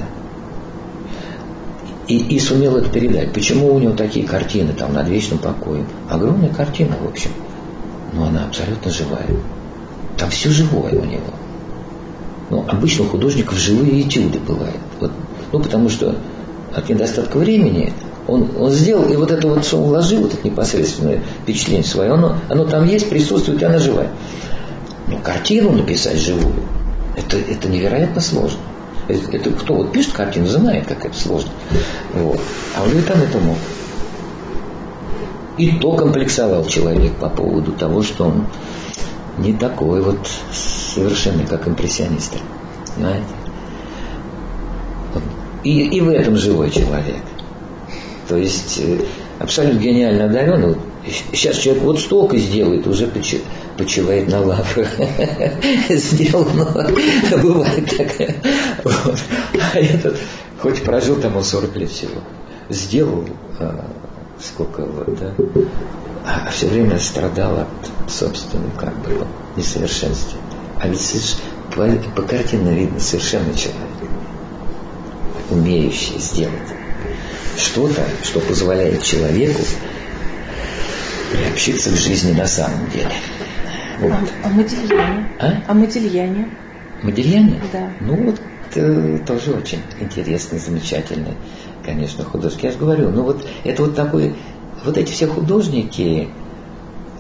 И, 2.08 2.18
и 2.18 2.40
сумел 2.40 2.78
это 2.78 2.90
передать. 2.90 3.34
Почему 3.34 3.74
у 3.74 3.80
него 3.80 3.94
такие 3.94 4.28
картины 4.28 4.74
там 4.74 4.94
над 4.94 5.10
вечным 5.10 5.40
покоем? 5.40 5.88
Огромная 6.10 6.50
картина, 6.50 6.96
в 7.02 7.08
общем. 7.08 7.32
Но 8.16 8.26
она 8.26 8.46
абсолютно 8.46 8.92
живая. 8.92 9.28
Там 10.18 10.30
все 10.30 10.50
живое 10.50 10.94
у 10.94 11.06
него. 11.06 11.34
Ну, 12.50 12.66
обычно 12.68 13.06
у 13.06 13.08
художников 13.08 13.58
живые 13.58 14.02
этюды 14.02 14.40
бывают. 14.40 14.80
Вот, 15.00 15.12
ну, 15.52 15.60
потому 15.60 15.90
что 15.90 16.16
от 16.74 16.90
недостатка 16.90 17.38
времени 17.38 17.94
он, 18.28 18.50
он 18.58 18.72
сделал, 18.72 19.12
и 19.12 19.16
вот 19.16 19.32
это 19.32 19.48
вот, 19.48 19.66
что 19.66 19.78
он 19.78 19.90
вложил, 19.90 20.22
вот 20.22 20.34
это 20.34 20.48
непосредственное 20.48 21.22
впечатление 21.44 21.84
свое, 21.84 22.14
оно, 22.14 22.38
оно 22.50 22.66
там 22.66 22.86
есть, 22.86 23.10
присутствует, 23.10 23.62
и 23.62 23.66
она 23.66 23.80
живая. 23.80 24.10
Но 25.08 25.18
картину 25.18 25.72
написать 25.72 26.18
живую, 26.18 26.64
это, 27.16 27.38
это 27.38 27.68
невероятно 27.68 28.22
сложно. 28.22 28.60
Это, 29.08 29.36
это 29.36 29.52
кто 29.52 29.76
вот 29.76 29.92
пишет 29.92 30.14
картину, 30.14 30.48
знает, 30.48 30.88
как 30.88 31.06
это 31.06 31.18
сложно. 31.18 31.52
Вот. 32.14 32.40
А 32.76 32.82
он 32.82 32.90
говорит, 32.90 33.08
там 33.08 33.22
это 33.22 33.38
мог. 33.40 33.58
И 35.58 35.72
то 35.80 35.94
комплексовал 35.94 36.66
человек 36.66 37.16
по 37.16 37.30
поводу 37.30 37.72
того, 37.72 38.04
что 38.04 38.26
он 38.26 38.48
не 39.38 39.54
такой 39.54 40.02
вот 40.02 40.20
совершенный, 40.52 41.46
как 41.46 41.68
импрессионисты. 41.68 42.38
Знаете? 42.98 43.26
И, 45.64 45.88
и 45.88 46.02
в 46.02 46.10
этом 46.10 46.38
живой 46.38 46.70
человек. 46.70 47.24
То 48.28 48.38
есть 48.38 48.80
э, 48.80 49.00
абсолютно 49.40 49.80
гениально 49.80 50.26
одаренный. 50.26 50.76
Сейчас 51.32 51.58
человек 51.58 51.84
вот 51.84 52.00
столько 52.00 52.38
сделает, 52.38 52.88
уже 52.88 53.08
почивает 53.78 54.28
на 54.28 54.42
лаврах. 54.42 54.88
Сделано. 55.90 56.92
Бывает. 57.42 58.38
Вот. 58.84 59.20
А 59.74 59.80
этот, 59.80 60.18
хоть 60.60 60.84
прожил 60.84 61.16
там 61.18 61.38
он 61.38 61.44
40 61.44 61.76
лет 61.78 61.90
всего, 61.90 62.22
сделал 62.70 63.26
а, 63.60 63.88
сколько 64.40 64.86
вот, 64.86 65.18
да, 65.20 65.34
а 66.26 66.50
все 66.50 66.68
время 66.68 67.00
страдал 67.00 67.60
от 67.60 68.12
собственного 68.12 68.72
как 68.78 68.96
бы 69.00 69.26
несовершенствия. 69.56 70.40
А 70.80 70.88
ведь 70.88 71.38
по, 71.74 71.88
по 72.16 72.22
картине 72.28 72.76
видно 72.76 73.00
совершенно 73.00 73.54
человек, 73.56 73.82
умеющий 75.50 76.20
сделать 76.20 76.74
что-то, 77.58 78.04
что 78.24 78.40
позволяет 78.40 79.04
человеку 79.04 79.62
приобщиться 81.32 81.90
к 81.90 81.96
жизни 81.96 82.34
на 82.34 82.48
самом 82.48 82.90
деле. 82.90 83.12
Вот. 84.00 84.12
А, 84.12 84.48
а 84.48 84.50
Модильяне? 84.50 85.30
А? 85.40 85.54
А 85.68 85.74
Модильяне? 85.74 86.50
Модильяне? 87.02 87.62
Да. 87.72 87.92
Ну, 88.02 88.16
вот 88.16 88.42
э, 88.76 89.20
тоже 89.26 89.52
очень 89.52 89.82
интересный, 90.00 90.60
замечательный, 90.60 91.36
конечно, 91.86 92.24
художник. 92.24 92.64
Я 92.64 92.72
же 92.72 92.78
говорю, 92.78 93.10
ну 93.10 93.24
вот 93.24 93.46
это 93.64 93.84
вот 93.84 93.96
такой, 93.96 94.36
вот 94.84 94.98
эти 94.98 95.12
все 95.12 95.28
художники, 95.28 96.30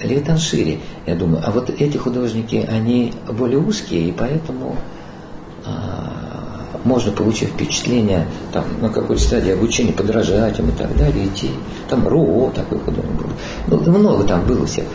Левитан 0.01 0.37
шире, 0.37 0.79
я 1.05 1.15
думаю, 1.15 1.41
а 1.45 1.51
вот 1.51 1.69
эти 1.69 1.97
художники, 1.97 2.67
они 2.67 3.13
более 3.29 3.59
узкие, 3.59 4.09
и 4.09 4.11
поэтому 4.11 4.75
а, 5.65 6.79
можно 6.83 7.11
получить 7.11 7.49
впечатление 7.49 8.27
там, 8.51 8.65
на 8.81 8.89
какой-то 8.89 9.21
стадии 9.21 9.51
обучения 9.51 9.93
подражать 9.93 10.59
им 10.59 10.69
и 10.69 10.73
так 10.73 10.95
далее, 10.97 11.27
идти. 11.27 11.49
Там 11.89 12.07
РО 12.07 12.51
такой 12.53 12.79
художник 12.79 13.11
был. 13.13 13.29
Ну, 13.67 13.99
много 13.99 14.23
там 14.25 14.45
было 14.45 14.65
всех. 14.65 14.85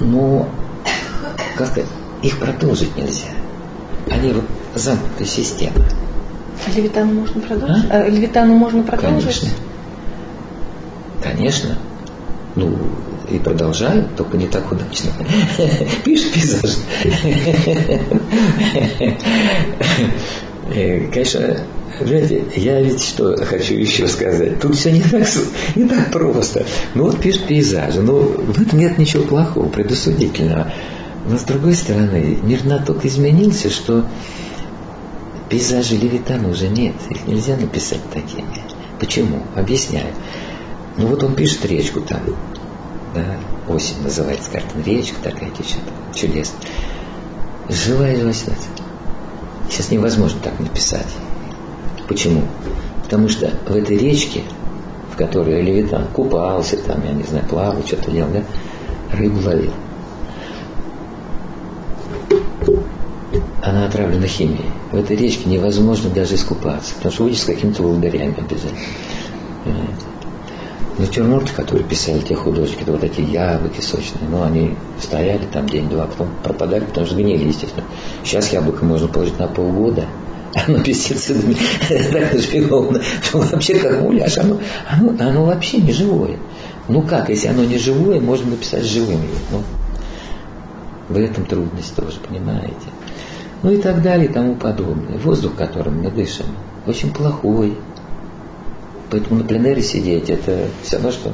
Но, 0.00 0.48
как 1.56 1.66
сказать, 1.66 1.88
их 2.22 2.38
продолжить 2.38 2.96
нельзя. 2.96 3.28
Они 4.08 4.32
вот 4.32 4.44
замкнутая 4.74 5.26
система. 5.26 5.84
А 6.64 6.70
Левитану 6.70 7.12
можно 7.12 7.40
продолжить? 7.40 7.84
А? 7.90 8.02
А 8.02 8.08
Левитану 8.08 8.54
можно 8.54 8.82
продолжить? 8.82 9.40
Конечно. 9.40 9.48
Конечно. 11.22 11.78
Ну, 12.54 12.78
и 13.30 13.38
продолжают, 13.38 14.16
только 14.16 14.36
не 14.36 14.46
так 14.46 14.70
удачно. 14.70 15.10
Пишет 16.04 16.32
пейзаж. 16.32 16.76
Э, 20.74 21.06
конечно, 21.12 21.58
знаете, 22.00 22.44
я 22.56 22.80
ведь 22.80 23.02
что 23.02 23.36
хочу 23.44 23.74
еще 23.74 24.08
сказать. 24.08 24.60
Тут 24.60 24.76
все 24.76 24.90
не 24.90 25.00
так, 25.00 25.26
не 25.74 25.88
так 25.88 26.10
просто. 26.10 26.64
Ну 26.94 27.04
вот 27.04 27.20
пишет 27.20 27.46
пейзажи. 27.46 28.02
Ну, 28.02 28.20
в 28.20 28.60
этом 28.60 28.78
нет 28.78 28.98
ничего 28.98 29.22
плохого, 29.22 29.68
предосудительного. 29.68 30.72
Но 31.28 31.38
с 31.38 31.42
другой 31.42 31.74
стороны, 31.74 32.38
мир 32.42 32.64
настолько 32.64 33.08
изменился, 33.08 33.70
что 33.70 34.06
пейзажи 35.48 35.96
Левитана 35.96 36.48
уже 36.48 36.68
нет. 36.68 36.94
Их 37.10 37.26
нельзя 37.26 37.56
написать 37.56 38.02
такими. 38.12 38.46
Почему? 38.98 39.42
Объясняю. 39.54 40.12
Ну 40.96 41.08
вот 41.08 41.22
он 41.22 41.34
пишет 41.34 41.64
речку 41.66 42.00
там, 42.00 42.20
да, 43.14 43.36
осень 43.68 44.02
называется 44.02 44.50
картина, 44.50 44.82
речка 44.82 45.16
такая 45.22 45.50
течет, 45.50 45.80
чудесно. 46.14 46.58
Живая 47.68 48.16
живость. 48.16 48.46
Сейчас 49.68 49.90
невозможно 49.90 50.40
так 50.42 50.58
написать. 50.58 51.08
Почему? 52.08 52.44
Потому 53.02 53.28
что 53.28 53.50
в 53.66 53.74
этой 53.74 53.98
речке, 53.98 54.42
в 55.12 55.16
которой 55.16 55.60
Левитан 55.62 56.06
купался, 56.06 56.76
там, 56.78 57.04
я 57.04 57.12
не 57.12 57.24
знаю, 57.24 57.44
плавал, 57.46 57.82
что-то 57.84 58.10
делал, 58.10 58.30
да, 58.32 58.44
рыбу 59.16 59.40
ловил. 59.40 59.72
Она 63.66 63.86
отравлена 63.86 64.28
химией. 64.28 64.70
В 64.92 64.96
этой 64.96 65.16
речке 65.16 65.48
невозможно 65.48 66.08
даже 66.08 66.36
искупаться, 66.36 66.94
потому 66.94 67.12
что 67.12 67.24
будет 67.24 67.38
с 67.38 67.44
какими-то 67.44 67.82
волдырями 67.82 68.36
обязательно. 68.38 68.78
Понимаете? 69.64 70.06
натюрморты, 70.98 71.52
которые 71.52 71.84
писали 71.84 72.20
те 72.20 72.36
художники, 72.36 72.82
это 72.82 72.92
вот 72.92 73.02
эти 73.02 73.20
яблоки 73.20 73.80
сочные, 73.80 74.28
ну, 74.30 74.42
они 74.42 74.76
стояли 75.00 75.44
там 75.52 75.68
день-два, 75.68 76.06
потом 76.06 76.30
пропадали, 76.42 76.84
потому 76.84 77.06
что 77.06 77.16
гнили, 77.16 77.48
естественно. 77.48 77.84
Сейчас 78.24 78.52
яблоко 78.52 78.84
можно 78.84 79.08
положить 79.08 79.38
на 79.38 79.48
полгода, 79.48 80.06
оно 80.54 80.78
пестицидами 80.82 81.56
так 82.12 82.34
нашпиговано, 82.34 83.02
что 83.22 83.38
вообще 83.38 83.74
как 83.74 84.00
муляж, 84.00 84.38
оно, 84.38 84.60
оно, 84.88 85.14
оно 85.18 85.44
вообще 85.44 85.78
не 85.78 85.92
живое. 85.92 86.38
Ну 86.88 87.02
как, 87.02 87.28
если 87.28 87.48
оно 87.48 87.64
не 87.64 87.78
живое, 87.78 88.20
можно 88.20 88.50
написать 88.50 88.84
живым 88.84 89.22
его. 89.22 89.34
Ну, 89.50 89.62
в 91.08 91.18
этом 91.18 91.44
трудность 91.44 91.94
тоже, 91.94 92.18
понимаете? 92.26 92.88
Ну 93.62 93.72
и 93.72 93.78
так 93.78 94.02
далее 94.02 94.28
и 94.28 94.32
тому 94.32 94.54
подобное. 94.54 95.18
Воздух, 95.18 95.54
которым 95.56 96.02
мы 96.02 96.10
дышим, 96.10 96.46
очень 96.86 97.12
плохой, 97.12 97.76
Поэтому 99.10 99.40
на 99.40 99.46
пленэре 99.46 99.82
сидеть, 99.82 100.30
это 100.30 100.66
все 100.82 100.96
равно, 100.96 101.12
что 101.12 101.32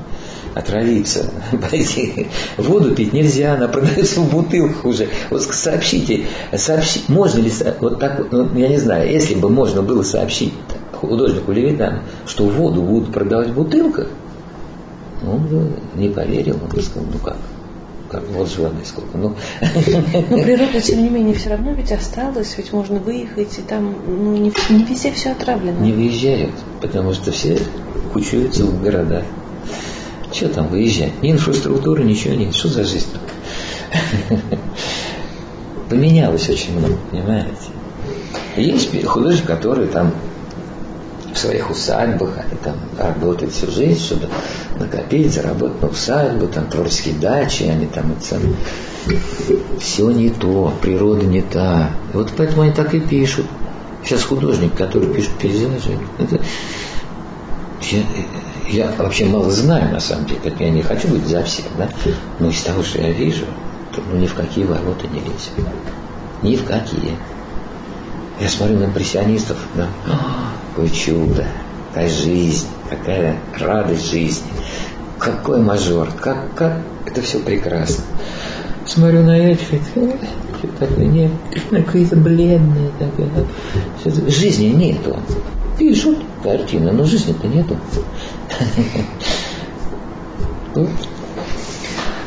отравиться. 0.55 1.31
Воду 2.59 2.94
пить 2.94 3.15
нельзя, 3.15 3.55
она 3.55 3.69
продается 3.69 4.20
в 4.20 4.31
бутылках 4.31 4.85
уже. 4.85 5.09
Вот 5.31 5.43
сообщите, 5.43 6.24
сообщи, 6.55 7.01
можно 7.09 7.40
ли, 7.40 7.51
вот 7.81 7.99
так, 7.99 8.31
ну, 8.31 8.49
я 8.57 8.69
не 8.69 8.78
знаю, 8.78 9.11
если 9.11 9.35
бы 9.35 9.49
можно 9.49 9.82
было 9.82 10.03
сообщить 10.03 10.53
художнику 10.93 11.53
Левитану, 11.53 12.01
что 12.27 12.44
воду 12.44 12.82
будут 12.82 13.12
продавать 13.12 13.49
в 13.49 13.55
бутылках, 13.55 14.09
он 15.27 15.47
бы 15.47 15.70
не 15.94 16.11
поверил, 16.11 16.59
он 16.62 16.69
бы 16.69 16.82
сказал, 16.82 17.09
ну 17.11 17.19
как, 17.19 17.39
же 18.20 18.62
воды 18.62 18.84
сколько. 18.84 19.16
Ну. 19.16 19.34
Но 20.30 20.43
природа, 20.43 20.80
тем 20.80 21.02
не 21.02 21.09
менее, 21.09 21.34
все 21.34 21.51
равно 21.51 21.72
ведь 21.72 21.93
осталась, 21.93 22.55
ведь 22.56 22.72
можно 22.72 22.98
выехать, 22.98 23.59
и 23.59 23.62
там 23.62 23.94
ну, 24.06 24.36
не, 24.36 24.52
не 24.70 24.84
везде 24.84 25.12
все 25.12 25.30
отравлено. 25.32 25.80
Не 25.80 25.93
выезжают, 25.93 26.55
потому 26.80 27.12
что 27.12 27.32
все 27.32 27.59
кучуются 28.12 28.64
в 28.64 28.82
городах. 28.82 29.24
Что 30.32 30.48
там 30.48 30.68
выезжать? 30.68 31.22
Ни 31.22 31.32
инфраструктуры, 31.32 32.05
ничего 32.05 32.34
нет. 32.34 32.55
Что 32.55 32.68
за 32.68 32.84
жизнь? 32.84 33.09
Поменялось 35.90 36.48
очень 36.48 36.78
много, 36.78 36.97
понимаете? 37.10 37.51
Есть 38.56 39.05
художники, 39.05 39.47
которые 39.47 39.89
там 39.89 40.12
своих 41.43 41.70
усадьбах, 41.70 42.31
они 42.39 42.59
там 42.62 42.77
работают 42.98 43.52
всю 43.52 43.70
жизнь, 43.70 44.01
чтобы 44.01 44.28
накопить, 44.78 45.32
заработать 45.32 45.82
на 45.82 45.89
усадьбу, 45.89 46.47
там 46.47 46.69
творческие 46.69 47.14
дачи, 47.14 47.64
они 47.64 47.86
там 47.86 48.12
это 48.12 48.40
все 49.81 50.10
не 50.10 50.31
то, 50.31 50.73
природа 50.81 51.27
не 51.27 51.43
та. 51.43 51.90
И 52.12 52.16
вот 52.16 52.32
поэтому 52.36 52.62
они 52.62 52.73
так 52.73 52.94
и 52.94 53.01
пишут. 53.01 53.47
Сейчас 54.05 54.23
художник, 54.23 54.74
который 54.74 55.09
пишет 55.09 55.32
пейзажи, 55.40 55.98
это... 56.19 56.40
я, 57.82 58.02
я 58.69 58.93
вообще 58.98 59.27
мало 59.27 59.51
знаю, 59.51 59.93
на 59.93 60.01
самом 60.01 60.27
деле, 60.27 60.40
как 60.43 60.60
я 60.60 60.70
не 60.70 60.82
хочу 60.82 61.09
быть 61.09 61.27
за 61.27 61.44
всех, 61.44 61.66
да? 61.78 61.89
но 62.40 62.48
из 62.48 62.62
того, 62.62 62.82
что 62.82 63.01
я 63.01 63.12
вижу, 63.12 63.44
то 63.94 64.02
ну, 64.10 64.19
ни 64.19 64.27
в 64.27 64.35
какие 64.35 64.64
ворота 64.64 65.06
не 65.09 65.20
лезет. 65.20 65.52
Ни 66.43 66.56
в 66.56 66.64
какие. 66.64 67.16
Я 68.40 68.48
смотрю 68.48 68.78
на 68.78 68.84
импрессионистов, 68.84 69.56
да, 69.74 69.88
какое 70.70 70.88
чудо, 70.88 71.46
какая 71.88 72.09
жизнь, 72.09 72.66
какая 72.88 73.38
радость 73.59 74.10
жизни. 74.10 74.50
какой 75.18 75.60
мажор, 75.60 76.09
как, 76.20 76.52
как 76.54 76.78
это 77.06 77.22
все 77.22 77.38
прекрасно. 77.38 78.04
Смотрю 78.86 79.22
на 79.22 79.38
этих, 79.38 79.68
такое, 80.78 81.06
нет, 81.06 81.30
какие-то 81.70 82.16
бледные, 82.16 82.90
такие, 82.98 84.30
жизни 84.30 84.66
нету. 84.66 85.16
Видишь, 85.78 86.04
вот 86.04 86.18
картина, 86.42 86.92
но 86.92 87.04
жизни-то 87.04 87.46
нету. 87.46 87.76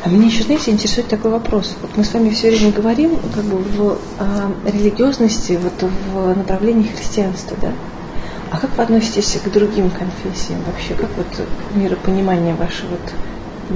А 0.06 0.08
меня 0.08 0.26
еще, 0.26 0.44
знаете, 0.44 0.70
интересует 0.70 1.08
такой 1.08 1.32
вопрос. 1.32 1.74
Вот 1.82 1.90
мы 1.96 2.04
с 2.04 2.14
вами 2.14 2.30
все 2.30 2.50
время 2.50 2.70
говорим 2.70 3.18
как 3.34 3.42
бы 3.42 3.56
в 3.56 3.98
а, 4.20 4.52
религиозности, 4.64 5.58
вот 5.60 5.90
в 6.14 6.36
направлении 6.36 6.86
христианства, 6.86 7.56
да? 7.60 7.72
А 8.52 8.58
как 8.58 8.76
вы 8.76 8.84
относитесь 8.84 9.36
к 9.44 9.50
другим 9.50 9.90
конфессиям 9.90 10.60
вообще? 10.64 10.94
Как 10.94 11.10
вот 11.16 11.26
миропонимание 11.74 12.54
ваше? 12.54 12.84
Вот 12.88 13.14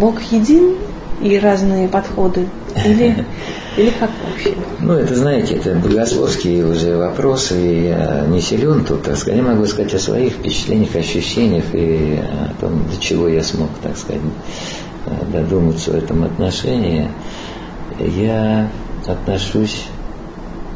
Бог 0.00 0.22
един 0.30 0.76
и 1.20 1.36
разные 1.36 1.88
подходы? 1.88 2.46
Или, 2.76 3.24
или 3.76 3.90
как 3.90 4.10
вообще? 4.24 4.54
Ну, 4.78 4.92
это, 4.92 5.16
знаете, 5.16 5.54
это 5.56 5.74
богословские 5.74 6.64
уже 6.64 6.96
вопросы, 6.96 7.60
и 7.60 7.86
я 7.88 8.24
не 8.28 8.40
силен 8.40 8.84
тут, 8.84 9.02
так 9.02 9.16
сказать. 9.16 9.40
Я 9.40 9.44
могу 9.44 9.66
сказать 9.66 9.92
о 9.94 9.98
своих 9.98 10.34
впечатлениях, 10.34 10.94
ощущениях 10.94 11.64
и 11.72 12.20
о 12.22 12.54
том, 12.60 12.84
до 12.88 13.00
чего 13.00 13.26
я 13.26 13.42
смог, 13.42 13.70
так 13.82 13.96
сказать, 13.96 14.22
додуматься 15.32 15.92
в 15.92 15.94
этом 15.94 16.24
отношении. 16.24 17.08
Я 17.98 18.70
отношусь 19.06 19.86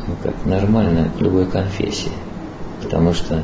ну, 0.06 0.14
как 0.22 0.34
нормально 0.44 1.10
к 1.16 1.20
любой 1.20 1.46
конфессии, 1.46 2.12
потому 2.82 3.14
что 3.14 3.42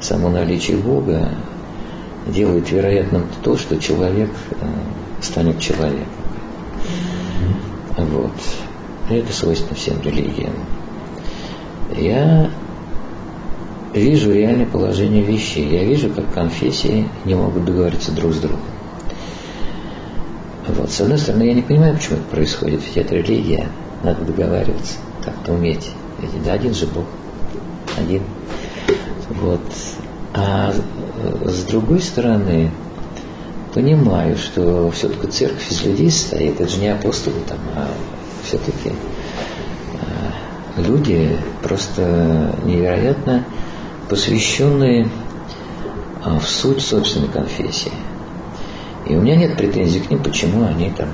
само 0.00 0.28
наличие 0.30 0.78
Бога 0.78 1.28
делает 2.26 2.70
вероятным 2.70 3.26
то, 3.42 3.56
что 3.56 3.78
человек 3.78 4.30
э, 4.50 4.66
станет 5.22 5.60
человеком. 5.60 6.08
Вот. 7.96 8.32
Это 9.08 9.32
свойственно 9.32 9.76
всем 9.76 10.00
религиям. 10.02 10.52
Я 11.96 12.50
вижу 13.94 14.32
реальное 14.32 14.66
положение 14.66 15.22
вещей. 15.22 15.68
Я 15.68 15.84
вижу, 15.84 16.10
как 16.10 16.32
конфессии 16.32 17.08
не 17.24 17.34
могут 17.34 17.64
договориться 17.64 18.12
друг 18.12 18.32
с 18.34 18.38
другом. 18.38 18.60
Вот. 20.68 20.90
С 20.90 21.00
одной 21.00 21.18
стороны, 21.18 21.44
я 21.44 21.54
не 21.54 21.62
понимаю, 21.62 21.96
почему 21.96 22.18
это 22.18 22.24
происходит, 22.24 22.82
ведь 22.84 22.96
это 22.96 23.14
религия, 23.14 23.68
надо 24.02 24.24
договариваться, 24.24 24.98
как-то 25.24 25.52
уметь. 25.52 25.90
Ведь 26.20 26.42
да 26.42 26.54
один 26.54 26.74
же 26.74 26.86
Бог, 26.86 27.04
один. 27.98 28.22
Вот. 29.30 29.60
А 30.34 30.72
с 31.44 31.62
другой 31.64 32.00
стороны, 32.00 32.70
понимаю, 33.74 34.36
что 34.36 34.90
все-таки 34.90 35.28
церковь 35.28 35.70
из 35.70 35.84
людей 35.84 36.10
состоит, 36.10 36.60
это 36.60 36.68
же 36.68 36.78
не 36.78 36.88
апостолы 36.88 37.36
там, 37.46 37.58
а 37.74 37.88
все-таки 38.42 38.92
а, 40.00 40.80
люди 40.80 41.38
просто 41.62 42.54
невероятно 42.64 43.44
посвященные 44.08 45.08
а, 46.24 46.38
в 46.38 46.48
суть 46.48 46.82
собственной 46.82 47.28
конфессии. 47.28 47.92
И 49.06 49.14
у 49.14 49.20
меня 49.20 49.36
нет 49.36 49.56
претензий 49.56 50.00
к 50.00 50.10
ним, 50.10 50.22
почему 50.22 50.66
они 50.66 50.90
там 50.90 51.08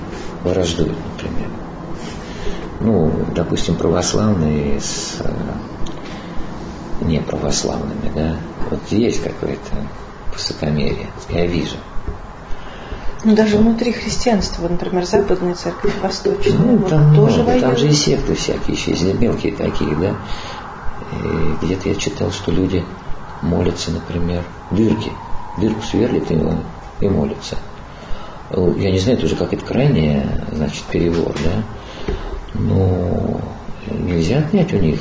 враждуют, 0.45 0.97
например. 1.13 1.49
Ну, 2.81 3.13
допустим, 3.35 3.77
православные 3.77 4.81
с 4.81 5.19
э, 5.21 5.31
неправославными, 7.05 8.11
да. 8.15 8.37
Вот 8.71 8.81
есть 8.91 9.23
какое-то 9.23 9.87
высокомерие, 10.33 11.09
я 11.29 11.47
вижу. 11.47 11.77
Ну, 13.25 13.37
даже 13.37 13.57
внутри 13.57 13.93
христианства, 13.93 14.67
например, 14.67 15.05
западная 15.05 15.55
церковь, 15.55 15.93
восточная, 16.03 16.59
ну, 16.59 16.77
вот 16.79 16.91
там 16.91 17.15
тоже 17.15 17.43
много, 17.43 17.61
там 17.61 17.77
же 17.77 17.89
и 17.89 17.93
секты 17.93 18.35
всякие 18.35 18.75
еще, 18.75 18.91
есть 18.93 19.21
мелкие 19.21 19.55
такие, 19.55 19.95
да. 19.95 20.17
И 21.13 21.65
где-то 21.65 21.91
я 21.91 21.95
читал, 21.95 22.33
что 22.33 22.51
люди 22.51 22.85
молятся, 23.43 23.93
например, 23.93 24.43
дырки, 24.71 25.13
дырку 25.59 25.83
сверлит 25.83 26.31
и, 26.33 26.41
и 27.01 27.09
молятся. 27.09 27.59
Ну, 28.55 28.77
я 28.77 28.91
не 28.91 28.99
знаю 28.99 29.19
тоже, 29.19 29.35
как 29.35 29.55
это 29.55 29.65
крайне, 29.65 30.27
значит, 30.53 30.85
перевод, 30.85 31.37
да, 31.43 31.63
но 32.55 33.41
нельзя 33.91 34.39
отнять 34.39 34.73
у 34.75 34.77
них 34.77 35.01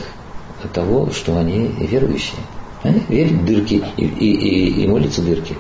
того, 0.74 1.12
что 1.12 1.38
они 1.38 1.68
верующие. 1.80 2.40
Они 2.84 3.02
верят 3.10 3.34
в 3.34 3.46
дырки 3.46 3.84
и, 3.98 4.06
и, 4.06 4.32
и, 4.32 4.84
и 4.84 4.88
молятся 4.88 5.22
дырки. 5.22 5.56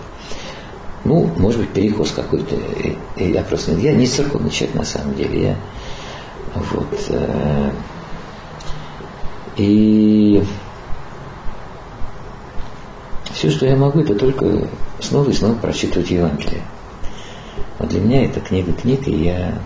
Ну, 1.03 1.29
может 1.37 1.59
быть, 1.59 1.69
перекос 1.69 2.11
какой-то. 2.11 2.55
Я 3.17 3.41
просто 3.43 3.73
я 3.73 3.93
не 3.93 4.07
церковный 4.07 4.51
человек 4.51 4.75
на 4.75 4.85
самом 4.85 5.15
деле. 5.15 5.41
Я 5.41 5.55
вот 6.55 7.05
э, 7.09 7.71
и 9.57 10.43
все, 13.33 13.49
что 13.49 13.65
я 13.65 13.75
могу, 13.75 13.99
это 13.99 14.15
только 14.15 14.67
снова 14.99 15.29
и 15.29 15.33
снова 15.33 15.55
прочитывать 15.55 16.09
Евангелие. 16.09 16.61
Вот 17.79 17.89
для 17.89 17.99
меня 17.99 18.25
это 18.25 18.39
книга 18.39 18.73
книг, 18.73 19.07
и 19.07 19.25
я 19.25 19.59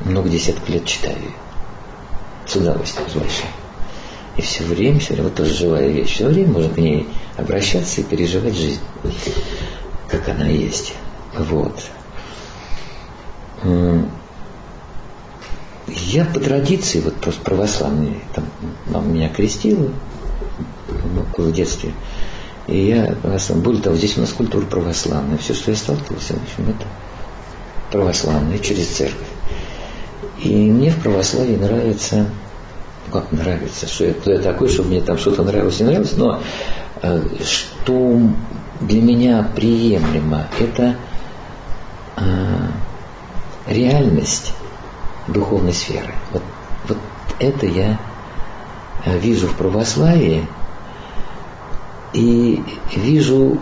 много 0.00 0.28
десятков 0.28 0.68
лет 0.68 0.84
читаю 0.84 1.16
ее. 1.16 1.32
С 2.46 2.56
удовольствием, 2.56 3.08
с 3.08 3.14
большим. 3.14 3.46
И 4.36 4.42
все 4.42 4.64
время, 4.64 4.98
все 4.98 5.14
время, 5.14 5.28
вот 5.28 5.36
тоже 5.36 5.52
живая 5.52 5.88
вещь, 5.88 6.14
все 6.14 6.26
время 6.26 6.52
можно 6.52 6.70
к 6.72 6.78
ней 6.78 7.08
обращаться 7.36 8.00
и 8.00 8.04
переживать 8.04 8.54
жизнь, 8.54 8.80
как 10.08 10.28
она 10.28 10.46
есть. 10.46 10.94
Вот. 11.36 11.82
Я 15.88 16.24
по 16.24 16.40
традиции, 16.40 17.00
вот 17.00 17.16
просто 17.16 17.42
православный, 17.42 18.20
там, 18.34 18.44
мама 18.86 19.06
меня 19.06 19.28
крестила 19.28 19.90
ну, 20.88 21.26
в 21.44 21.52
детстве, 21.52 21.92
и 22.66 22.86
я 22.86 23.16
православный. 23.22 23.64
Более 23.64 23.82
того, 23.82 23.96
здесь 23.96 24.16
у 24.16 24.20
нас 24.20 24.32
культура 24.32 24.64
православная. 24.64 25.38
Все, 25.38 25.54
что 25.54 25.70
я 25.70 25.76
сталкивался, 25.76 26.34
в 26.34 26.42
общем, 26.42 26.70
это 26.70 26.86
православное 27.90 28.58
через 28.58 28.88
церковь. 28.88 29.26
И 30.38 30.70
мне 30.70 30.90
в 30.90 31.00
православии 31.02 31.56
нравится, 31.56 32.26
ну 33.06 33.12
как 33.12 33.30
нравится, 33.32 33.86
что 33.86 34.06
я, 34.06 34.14
кто 34.14 34.32
я 34.32 34.38
такой, 34.40 34.68
чтобы 34.68 34.90
мне 34.90 35.00
там 35.00 35.18
что-то 35.18 35.42
нравилось, 35.42 35.78
не 35.80 35.86
нравилось, 35.86 36.16
но 36.16 36.40
э, 37.02 37.22
что 37.44 38.20
для 38.80 39.02
меня 39.02 39.48
приемлемо, 39.54 40.48
это 40.58 40.96
э, 42.16 42.22
реальность 43.68 44.54
духовной 45.28 45.72
сферы. 45.72 46.14
Вот, 46.32 46.42
вот 46.88 46.98
это 47.38 47.66
я 47.66 48.00
э, 49.04 49.18
вижу 49.18 49.46
в 49.46 49.56
православии, 49.56 50.48
и 52.12 52.62
вижу 52.94 53.58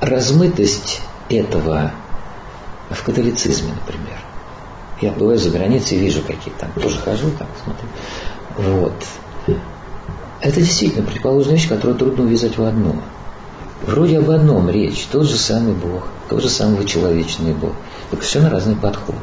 размытость 0.00 1.00
этого 1.28 1.92
в 2.90 3.02
католицизме, 3.02 3.72
например. 3.74 4.18
Я 5.00 5.12
бываю 5.12 5.38
за 5.38 5.50
границей, 5.50 5.98
вижу 5.98 6.22
какие 6.22 6.52
там, 6.54 6.70
тоже 6.72 6.98
хожу, 6.98 7.30
там 7.38 7.48
смотрю. 7.62 7.88
Вот. 8.56 8.94
Это 10.40 10.60
действительно 10.60 11.06
предположенная 11.06 11.56
вещь, 11.56 11.68
которую 11.68 11.98
трудно 11.98 12.24
увязать 12.24 12.56
в 12.56 12.64
одно. 12.64 12.96
Вроде 13.82 14.18
об 14.18 14.30
одном 14.30 14.68
речь, 14.68 15.06
тот 15.10 15.26
же 15.26 15.36
самый 15.36 15.72
Бог, 15.72 16.08
тот 16.28 16.42
же 16.42 16.50
самый 16.50 16.84
человечный 16.84 17.54
Бог. 17.54 17.72
Только 18.10 18.24
совершенно 18.24 18.50
разные 18.50 18.76
подходы. 18.76 19.18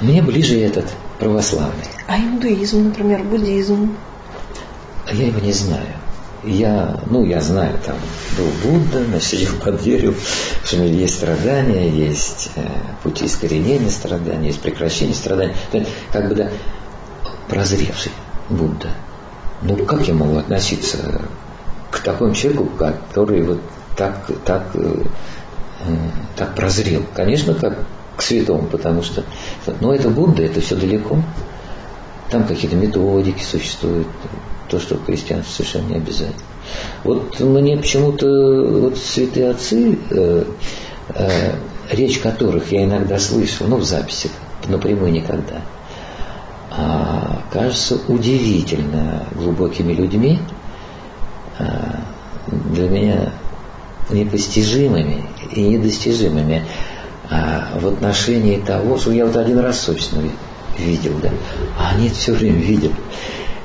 Мне 0.00 0.20
ближе 0.20 0.60
этот 0.60 0.86
православный. 1.18 1.84
А 2.06 2.18
индуизм, 2.18 2.84
например, 2.84 3.22
буддизм? 3.22 3.96
Я 5.12 5.26
его 5.26 5.40
не 5.40 5.52
знаю. 5.52 5.86
Я, 6.44 7.00
ну, 7.06 7.24
я 7.24 7.40
знаю, 7.40 7.78
там 7.84 7.96
был 8.36 8.46
Будда, 8.62 9.00
насидел 9.00 9.54
под 9.56 9.82
деревом, 9.82 10.16
что 10.64 10.76
есть 10.76 11.16
страдания, 11.16 11.88
есть 11.88 12.50
э, 12.54 12.62
пути 13.02 13.26
искоренения 13.26 13.90
страданий, 13.90 14.48
есть 14.48 14.60
прекращение 14.60 15.14
страданий. 15.14 15.54
есть, 15.72 15.88
как 16.12 16.28
бы, 16.28 16.34
да, 16.34 16.50
прозревший 17.48 18.12
Будда. 18.48 18.90
Ну, 19.62 19.76
как 19.86 20.06
я 20.06 20.14
могу 20.14 20.36
относиться 20.36 21.20
к 21.90 22.00
такому 22.00 22.34
человеку, 22.34 22.66
который 22.78 23.42
вот 23.42 23.60
так, 23.96 24.30
так, 24.44 24.62
э, 24.74 25.04
так 26.36 26.54
прозрел? 26.54 27.04
Конечно, 27.14 27.54
как 27.54 27.78
к 28.16 28.22
святому, 28.22 28.66
потому 28.66 29.02
что, 29.02 29.24
но 29.80 29.94
это 29.94 30.10
Будда, 30.10 30.42
это 30.42 30.60
все 30.60 30.76
далеко. 30.76 31.22
Там 32.30 32.44
какие-то 32.44 32.76
методики 32.76 33.42
существуют, 33.42 34.08
то, 34.68 34.80
что 34.80 34.96
в 34.96 35.04
христианстве 35.04 35.52
совершенно 35.64 35.88
не 35.92 35.96
обязательно. 35.96 36.42
Вот 37.04 37.40
мне 37.40 37.76
почему-то 37.76 38.26
вот 38.80 38.98
святые 38.98 39.50
отцы, 39.50 39.98
э, 40.10 40.44
э, 41.14 41.52
речь 41.90 42.18
которых 42.18 42.72
я 42.72 42.84
иногда 42.84 43.18
слышу, 43.18 43.64
ну 43.66 43.76
в 43.76 43.84
записях, 43.84 44.32
напрямую 44.66 45.12
никогда, 45.12 45.62
а, 46.70 47.42
кажется 47.52 47.98
удивительно 48.08 49.26
глубокими 49.32 49.92
людьми. 49.92 50.40
А, 51.58 52.00
для 52.46 52.88
меня 52.88 53.32
непостижимыми 54.10 55.24
и 55.52 55.62
недостижимыми 55.62 56.64
а 57.28 57.76
в 57.80 57.86
отношении 57.88 58.58
того, 58.58 58.98
что 58.98 59.10
я 59.10 59.26
вот 59.26 59.36
один 59.36 59.58
раз, 59.58 59.80
собственно, 59.80 60.28
видел, 60.78 61.14
да, 61.20 61.30
а 61.78 61.90
они 61.94 62.08
все 62.08 62.32
время 62.32 62.58
видят. 62.58 62.92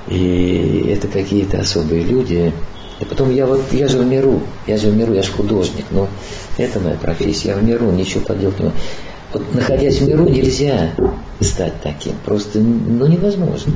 И 0.08 0.88
это 0.90 1.08
какие-то 1.08 1.60
особые 1.60 2.04
люди. 2.04 2.54
И 3.00 3.06
потом 3.06 3.32
я 3.32 3.46
вот, 3.46 3.62
я 3.72 3.88
же 3.88 3.98
в 3.98 4.06
миру, 4.06 4.42
я 4.68 4.78
же 4.78 4.88
в 4.88 4.96
миру, 4.96 5.14
я 5.14 5.24
же 5.24 5.32
художник, 5.32 5.86
но 5.90 6.08
это 6.58 6.80
моя 6.80 6.96
профессия, 6.96 7.50
я 7.50 7.56
в 7.56 7.64
миру, 7.64 7.90
ничего 7.92 8.24
поделать 8.24 8.60
не 8.60 8.66
могу. 8.66 8.78
Вот 9.34 9.56
находясь 9.56 9.98
в 9.98 10.08
миру, 10.08 10.28
нельзя 10.28 10.92
стать 11.40 11.82
таким, 11.82 12.14
просто, 12.26 12.60
ну, 12.60 13.08
невозможно. 13.08 13.74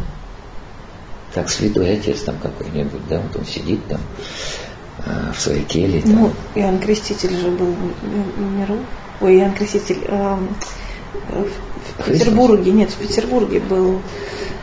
Как 1.34 1.50
святой 1.50 1.94
отец 1.94 2.22
там 2.22 2.36
какой-нибудь, 2.42 3.08
да, 3.10 3.20
вот 3.20 3.36
он 3.38 3.46
сидит 3.46 3.80
там 3.88 4.00
э, 5.06 5.32
в 5.36 5.42
своей 5.42 5.64
келье. 5.64 6.02
Там. 6.02 6.12
Ну, 6.14 6.32
Иоанн 6.56 6.80
Креститель 6.80 7.36
же 7.36 7.50
был 7.50 7.74
в 7.74 8.40
миру. 8.40 8.78
Ой, 9.22 9.40
Иоанн 9.40 9.54
Креститель 9.54 10.00
э, 10.04 10.38
в 11.98 12.06
Петербурге, 12.06 12.72
нет, 12.72 12.90
в 12.90 12.96
Петербурге 12.96 13.60
был 13.60 14.02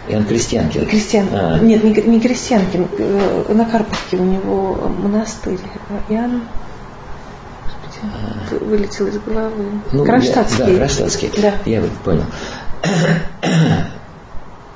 Иоанн 0.08 0.24
Крестьянкин. 0.24 0.86
Крестьян. 0.86 1.26
А. 1.32 1.58
Нет, 1.58 1.84
не, 1.84 1.92
не 1.92 2.20
Крестьянкин. 2.20 2.88
Э, 2.98 3.52
на 3.54 3.64
Карповке 3.64 4.16
у 4.16 4.24
него 4.24 4.90
монастырь. 4.98 5.58
Иоанн 6.08 6.42
а. 8.02 8.64
вылетел 8.64 9.06
из 9.06 9.18
головы. 9.18 9.64
Ну, 9.92 10.04
Кронштадтский. 10.04 10.64
Я, 10.64 10.70
да, 10.70 10.76
Кронштадтский. 10.76 11.30
Да. 11.40 11.54
Я 11.64 11.82
понял. 12.04 12.24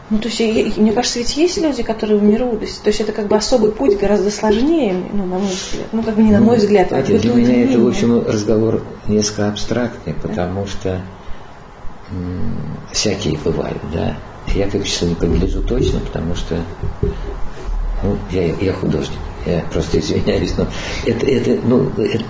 Ну, 0.08 0.18
то 0.18 0.28
есть, 0.28 0.76
мне 0.76 0.92
кажется, 0.92 1.18
ведь 1.18 1.36
есть 1.36 1.58
люди, 1.58 1.82
которые 1.82 2.20
умирают. 2.20 2.60
То 2.60 2.90
есть, 2.90 3.00
это 3.00 3.10
как 3.10 3.26
бы 3.26 3.34
особый 3.34 3.72
путь, 3.72 3.98
гораздо 3.98 4.30
сложнее, 4.30 4.94
ну, 5.12 5.26
на 5.26 5.38
мой 5.38 5.48
взгляд. 5.48 5.86
Ну, 5.90 6.02
как 6.04 6.14
бы 6.14 6.22
не 6.22 6.30
на 6.30 6.38
мой 6.38 6.56
ну, 6.56 6.62
взгляд, 6.62 6.92
а 6.92 7.02
Для 7.02 7.34
меня 7.34 7.64
это, 7.64 7.80
в 7.80 7.88
общем, 7.88 8.24
разговор 8.24 8.84
несколько 9.08 9.48
абстрактный, 9.48 10.14
потому 10.14 10.62
да? 10.62 10.68
что 10.68 11.00
всякие 12.92 13.38
бывают, 13.38 13.80
да. 13.92 14.16
Я 14.54 14.68
к 14.68 14.74
их 14.74 14.86
числу 14.86 15.08
не 15.08 15.14
принадлежу 15.14 15.62
точно, 15.62 16.00
потому 16.00 16.34
что 16.34 16.56
ну, 18.02 18.16
я, 18.30 18.54
я 18.54 18.72
художник. 18.72 19.18
Я 19.44 19.64
просто 19.72 20.00
извиняюсь, 20.00 20.54
но 20.56 20.66
это, 21.06 21.26
это, 21.26 21.60
ну, 21.66 21.88
это, 21.98 22.24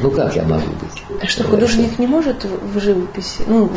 ну 0.00 0.10
как 0.10 0.36
я 0.36 0.42
могу 0.44 0.66
быть? 0.66 1.22
А 1.22 1.26
что 1.26 1.44
художник 1.44 1.92
что? 1.92 2.02
не 2.02 2.06
может 2.06 2.44
в 2.44 2.80
живописи, 2.80 3.42
ну, 3.46 3.70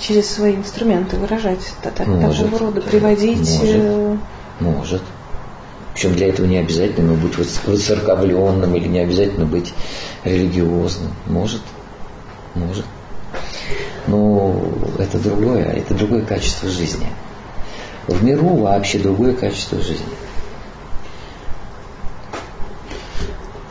через 0.00 0.30
свои 0.30 0.56
инструменты 0.56 1.16
выражать 1.16 1.60
так, 1.82 2.06
может, 2.06 2.44
такого 2.44 2.58
рода, 2.58 2.80
приводить? 2.80 3.38
Может, 3.38 3.76
э, 3.76 4.16
может. 4.60 5.02
Причем 5.92 6.14
для 6.14 6.28
этого 6.28 6.46
не 6.46 6.58
обязательно 6.58 7.14
быть 7.14 7.36
воцерковленным 7.66 8.74
или 8.74 8.88
не 8.88 9.00
обязательно 9.00 9.46
быть 9.46 9.72
религиозным. 10.24 11.12
Может, 11.26 11.62
может. 12.54 12.84
Но 14.06 14.72
это 14.98 15.18
другое, 15.18 15.64
это 15.64 15.94
другое 15.94 16.22
качество 16.22 16.68
жизни. 16.68 17.06
В 18.06 18.22
миру 18.22 18.56
вообще 18.56 18.98
другое 18.98 19.34
качество 19.34 19.80
жизни. 19.80 20.06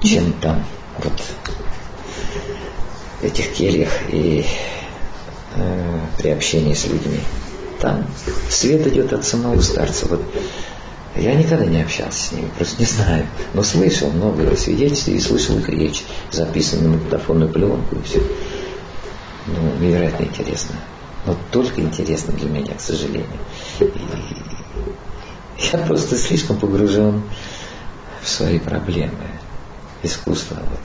Чем 0.02 0.34
там 0.34 0.64
вот 1.04 1.14
этих 3.22 3.54
кельях 3.54 3.90
и 4.10 4.46
э, 5.56 6.00
при 6.18 6.30
общении 6.30 6.74
с 6.74 6.86
людьми. 6.86 7.20
Там 7.80 8.06
свет 8.50 8.86
идет 8.88 9.14
от 9.14 9.26
самого 9.26 9.60
старца. 9.62 10.06
Вот 10.08 10.22
я 11.16 11.34
никогда 11.34 11.66
не 11.66 11.82
общался 11.82 12.20
с 12.20 12.32
ними, 12.34 12.50
просто 12.58 12.80
не 12.80 12.86
знаю. 12.86 13.26
Но 13.54 13.64
слышал 13.64 14.10
много 14.12 14.56
свидетельств 14.58 15.08
и 15.08 15.20
слышал 15.20 15.58
их 15.58 15.70
речь, 15.70 16.04
записанную 16.32 16.90
на 16.90 16.98
магнитофонную 16.98 17.52
пленку 17.52 17.96
и 17.96 18.02
все. 18.04 18.22
Ну, 19.48 19.76
невероятно 19.80 20.24
интересно. 20.24 20.76
Но 21.26 21.36
только 21.52 21.82
интересно 21.82 22.34
для 22.34 22.50
меня, 22.50 22.74
к 22.74 22.82
сожалению. 22.82 23.40
И 23.80 23.88
я 25.72 25.80
просто 25.80 26.18
слишком 26.18 26.58
погружен 26.58 27.24
в 28.22 28.28
свои 28.28 28.60
проблемы. 28.60 29.30
Искусство 30.04 30.58
вот 30.70 30.80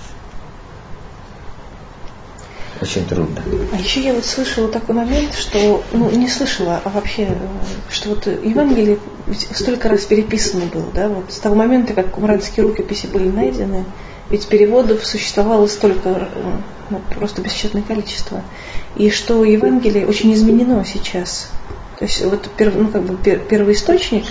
очень 2.81 3.05
трудно. 3.07 3.43
А 3.73 3.77
еще 3.77 4.03
я 4.03 4.15
вот 4.15 4.25
слышала 4.25 4.69
такой 4.69 4.95
момент, 4.95 5.35
что, 5.35 5.85
ну, 5.93 6.11
не 6.11 6.29
слышала, 6.29 6.81
а 6.83 6.89
вообще, 6.89 7.29
что 7.91 8.11
вот 8.11 8.27
Евангелие 8.27 8.99
столько 9.53 9.89
раз 9.89 10.05
переписано 10.05 10.65
было, 10.67 10.87
да, 10.95 11.09
вот 11.09 11.31
с 11.31 11.39
того 11.39 11.55
момента, 11.55 11.93
как 11.93 12.11
кумранские 12.13 12.67
рукописи 12.67 13.07
были 13.07 13.29
найдены, 13.29 13.85
ведь 14.31 14.47
переводов 14.49 15.05
существовало 15.05 15.67
столько, 15.67 16.29
ну, 16.91 17.01
просто 17.15 17.43
бесчетное 17.43 17.83
количество. 17.83 18.43
И 18.97 19.11
что 19.11 19.45
Евангелие 19.45 20.07
очень 20.07 20.33
изменено 20.33 20.85
сейчас. 20.85 21.51
То 21.99 22.05
есть 22.07 22.25
вот 22.25 22.49
перв, 22.57 22.75
ну, 22.77 22.89
как 22.89 23.03
бы 23.03 23.17
первый 23.17 23.75
источник 23.75 24.25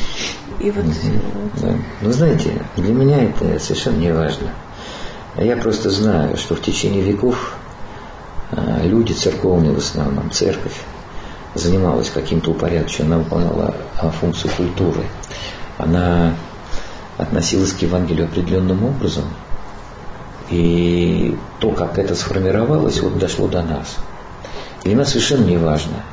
и 0.60 0.72
вот... 0.72 0.86
Mm-hmm. 0.86 1.62
Да. 1.62 1.76
Ну, 2.02 2.12
знаете, 2.12 2.54
для 2.76 2.94
меня 2.94 3.24
это 3.24 3.60
совершенно 3.60 3.98
не 3.98 4.12
важно. 4.12 4.48
Я 5.36 5.56
просто 5.58 5.90
знаю, 5.92 6.36
что 6.38 6.56
в 6.56 6.62
течение 6.62 7.04
веков 7.04 7.60
Э, 8.52 8.88
люди 8.88 9.14
церковные 9.14 9.74
в 9.74 9.78
основном, 9.78 10.32
церковь, 10.32 10.82
занималась 11.54 12.10
каким-то 12.10 12.52
упорядоченным, 12.52 13.14
она 13.14 13.24
выполняла 13.24 13.76
а, 14.00 14.10
функцию 14.10 14.52
культуры. 14.56 15.04
Она 15.78 16.34
относилась 17.18 17.74
к 17.74 17.82
Евангелию 17.82 18.26
определенным 18.26 18.86
образом, 18.86 19.26
и 20.50 21.38
то, 21.60 21.72
как 21.72 21.98
это 22.00 22.16
сформировалось, 22.16 23.02
вот 23.02 23.18
дошло 23.18 23.48
до 23.48 23.62
нас. 23.62 23.98
Для 24.84 24.96
нас 24.96 25.10
совершенно 25.10 25.46
не 25.46 25.58
важно, 25.58 26.04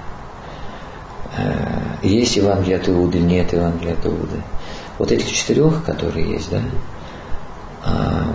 э, 1.36 1.76
есть 2.02 2.36
Евангелие 2.36 2.76
от 2.76 2.88
Иуды 2.88 3.18
нет 3.18 3.52
Евангелия 3.52 3.94
от 3.94 4.06
Иуды. 4.06 4.42
Вот 4.98 5.12
этих 5.12 5.30
четырех, 5.30 5.84
которые 5.84 6.30
есть, 6.30 6.50
да, 6.50 6.60
а, 7.84 8.34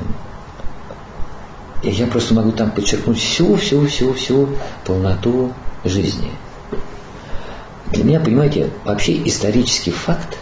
и 1.81 1.89
я 1.89 2.07
просто 2.07 2.33
могу 2.33 2.51
там 2.51 2.71
подчеркнуть 2.71 3.17
всю, 3.17 3.55
всю, 3.55 3.85
всю, 3.87 4.13
всю 4.13 4.49
полноту 4.85 5.53
жизни. 5.83 6.31
Для 7.87 8.03
меня, 8.03 8.19
понимаете, 8.19 8.69
вообще 8.85 9.27
исторический 9.27 9.91
факт, 9.91 10.37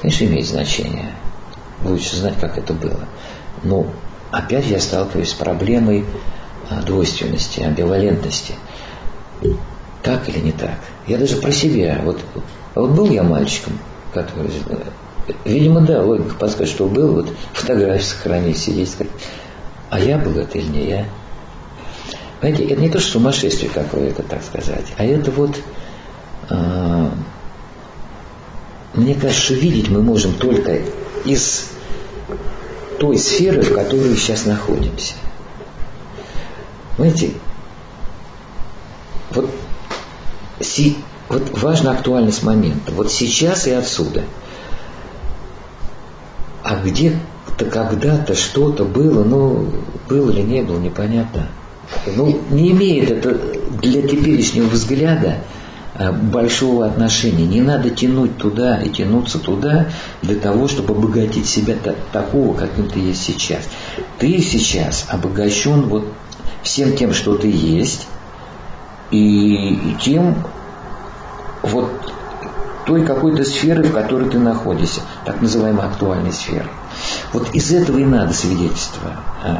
конечно, 0.00 0.24
имеет 0.24 0.46
значение. 0.46 1.12
Лучше 1.84 2.16
знать, 2.16 2.38
как 2.40 2.58
это 2.58 2.72
было. 2.72 3.06
Но 3.62 3.86
опять 4.30 4.66
я 4.66 4.80
сталкиваюсь 4.80 5.30
с 5.30 5.34
проблемой 5.34 6.04
а, 6.70 6.82
двойственности, 6.82 7.60
амбивалентности. 7.60 8.54
Так 10.02 10.28
или 10.28 10.38
не 10.38 10.52
так? 10.52 10.78
Я 11.06 11.18
даже 11.18 11.36
про 11.36 11.52
себя. 11.52 12.00
Вот, 12.04 12.20
вот 12.74 12.90
был 12.90 13.10
я 13.10 13.22
мальчиком, 13.22 13.78
который... 14.14 14.50
Видимо, 15.44 15.80
да, 15.80 16.02
логика 16.02 16.34
подскажет, 16.34 16.74
что 16.74 16.86
был, 16.86 17.14
вот 17.14 17.28
фотографии 17.52 18.02
сохранить, 18.02 18.58
сидеть, 18.58 18.90
сказать, 18.90 19.12
а 19.90 20.00
я 20.00 20.18
был 20.18 20.36
это 20.38 20.58
или 20.58 20.66
не 20.66 20.88
я? 20.88 21.06
Знаете, 22.40 22.64
это 22.64 22.80
не 22.80 22.88
то, 22.88 22.98
что 22.98 23.12
сумасшествие 23.12 23.70
какое-то, 23.70 24.22
так 24.22 24.42
сказать, 24.42 24.86
а 24.96 25.04
это 25.04 25.30
вот, 25.30 25.56
э, 26.48 27.10
мне 28.94 29.14
кажется, 29.14 29.54
видеть 29.54 29.88
мы 29.88 30.02
можем 30.02 30.32
только 30.34 30.80
из 31.24 31.70
той 33.00 33.16
сферы, 33.16 33.62
в 33.62 33.72
которой 33.72 34.14
сейчас 34.14 34.44
находимся. 34.44 35.14
Знаете, 36.96 37.30
вот, 39.30 39.50
си, 40.60 40.98
вот 41.30 41.50
важна 41.58 41.92
актуальность 41.92 42.42
момента. 42.42 42.92
Вот 42.92 43.10
сейчас 43.10 43.66
и 43.66 43.70
отсюда. 43.70 44.24
А 46.62 46.76
где 46.76 47.18
как-то 47.46 47.64
когда-то 47.64 48.34
что-то 48.34 48.84
было, 48.84 49.24
но 49.24 49.64
было 50.06 50.30
или 50.30 50.42
не 50.42 50.62
было, 50.62 50.78
непонятно. 50.78 51.48
Ну, 52.06 52.38
не 52.50 52.70
имеет 52.72 53.10
это 53.10 53.34
для 53.80 54.02
теперешнего 54.02 54.66
взгляда 54.66 55.38
большого 56.08 56.86
отношения. 56.86 57.46
Не 57.46 57.60
надо 57.60 57.90
тянуть 57.90 58.38
туда 58.38 58.80
и 58.80 58.88
тянуться 58.88 59.38
туда 59.38 59.86
для 60.22 60.36
того, 60.36 60.66
чтобы 60.68 60.94
обогатить 60.94 61.46
себя 61.46 61.76
такого, 62.12 62.54
каким 62.56 62.88
ты 62.88 63.00
есть 63.00 63.22
сейчас. 63.22 63.68
Ты 64.18 64.40
сейчас 64.40 65.06
обогащен 65.08 65.82
вот 65.82 66.06
всем 66.62 66.96
тем, 66.96 67.12
что 67.12 67.36
ты 67.36 67.50
есть, 67.50 68.06
и 69.10 69.96
тем 70.00 70.36
вот 71.62 71.90
той 72.86 73.04
какой-то 73.04 73.44
сферы, 73.44 73.84
в 73.84 73.92
которой 73.92 74.30
ты 74.30 74.38
находишься, 74.38 75.02
так 75.24 75.40
называемой 75.42 75.84
актуальной 75.86 76.32
сферы. 76.32 76.68
Вот 77.32 77.54
из 77.54 77.70
этого 77.70 77.98
и 77.98 78.04
надо 78.04 78.32
свидетельство, 78.32 79.10
э, 79.44 79.54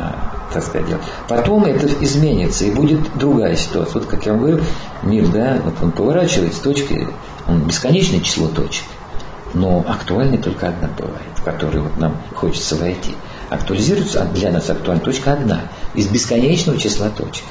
так 0.53 0.63
сказать, 0.63 0.89
делать. 0.89 1.05
Потом 1.29 1.65
это 1.65 1.87
изменится, 2.03 2.65
и 2.65 2.73
будет 2.73 3.17
другая 3.17 3.55
ситуация. 3.55 4.01
Вот 4.01 4.07
как 4.07 4.27
я 4.27 4.33
вам 4.33 4.41
говорю, 4.41 4.61
мир, 5.03 5.29
да, 5.29 5.61
вот 5.65 5.75
он 5.81 5.93
поворачивается, 5.93 6.63
точки, 6.63 7.07
он 7.47 7.63
бесконечное 7.63 8.21
число 8.21 8.49
точек, 8.49 8.85
но 9.55 9.85
актуальной 9.87 10.39
только 10.39 10.69
одна 10.69 10.89
бывает, 10.97 11.21
в 11.37 11.43
которую 11.45 11.85
вот 11.85 11.97
нам 11.97 12.17
хочется 12.35 12.77
войти. 12.77 13.15
актуализируется, 13.51 14.23
а 14.23 14.27
для 14.27 14.51
нас 14.53 14.71
актуальна 14.71 15.03
точка 15.03 15.33
одна, 15.33 15.63
из 15.95 16.07
бесконечного 16.07 16.79
числа 16.79 17.09
точек. 17.11 17.45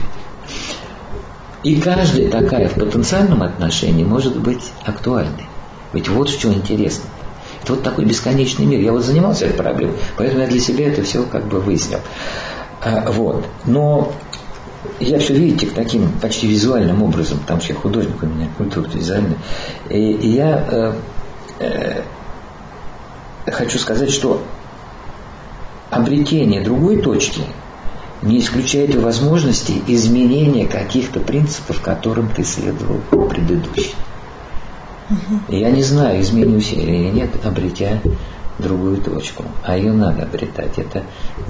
И 1.63 1.79
каждая 1.79 2.29
такая 2.29 2.69
в 2.69 2.75
потенциальном 2.75 3.43
отношении 3.43 4.05
может 4.05 4.37
быть 4.39 4.71
актуальной. 4.85 5.47
Ведь 5.91 6.07
вот 6.07 6.29
чем 6.29 6.53
интересно. 6.53 7.05
Это 7.63 7.73
вот 7.73 7.83
такой 7.83 8.05
бесконечный 8.05 8.65
мир. 8.65 8.79
Я 8.79 8.91
вот 8.91 9.03
занимался 9.03 9.45
этой 9.45 9.57
проблемой, 9.57 9.95
поэтому 10.17 10.41
я 10.41 10.47
для 10.47 10.59
себя 10.59 10.87
это 10.87 11.03
все 11.03 11.23
как 11.23 11.47
бы 11.47 11.59
выяснил. 11.59 11.99
А, 12.81 13.11
вот. 13.11 13.45
Но 13.65 14.13
я 14.99 15.19
все, 15.19 15.33
видите, 15.33 15.67
таким 15.67 16.09
почти 16.21 16.47
визуальным 16.47 17.03
образом, 17.03 17.39
потому 17.39 17.61
что 17.61 17.73
я 17.73 17.79
художник 17.79 18.21
у 18.21 18.25
меня, 18.25 18.47
культура 18.57 18.87
визуальная. 18.87 19.37
И, 19.89 20.11
и 20.11 20.29
я 20.29 20.65
э, 20.69 20.93
э, 21.59 23.51
хочу 23.51 23.77
сказать, 23.77 24.09
что 24.09 24.41
обретение 25.89 26.61
другой 26.61 27.01
точки 27.01 27.41
не 28.21 28.39
исключает 28.39 28.95
возможности 28.95 29.81
изменения 29.87 30.65
каких-то 30.67 31.19
принципов, 31.19 31.81
которым 31.81 32.29
ты 32.29 32.43
следовал 32.43 32.99
предыдущий. 33.29 33.95
Я 35.47 35.71
не 35.71 35.83
знаю, 35.83 36.21
изменюсь 36.21 36.71
я 36.71 36.83
или 36.83 37.09
нет, 37.09 37.29
обретя 37.45 38.01
другую 38.59 39.01
точку. 39.01 39.45
А 39.63 39.75
ее 39.75 39.91
надо 39.91 40.23
обретать. 40.23 40.77
Это, 40.77 41.03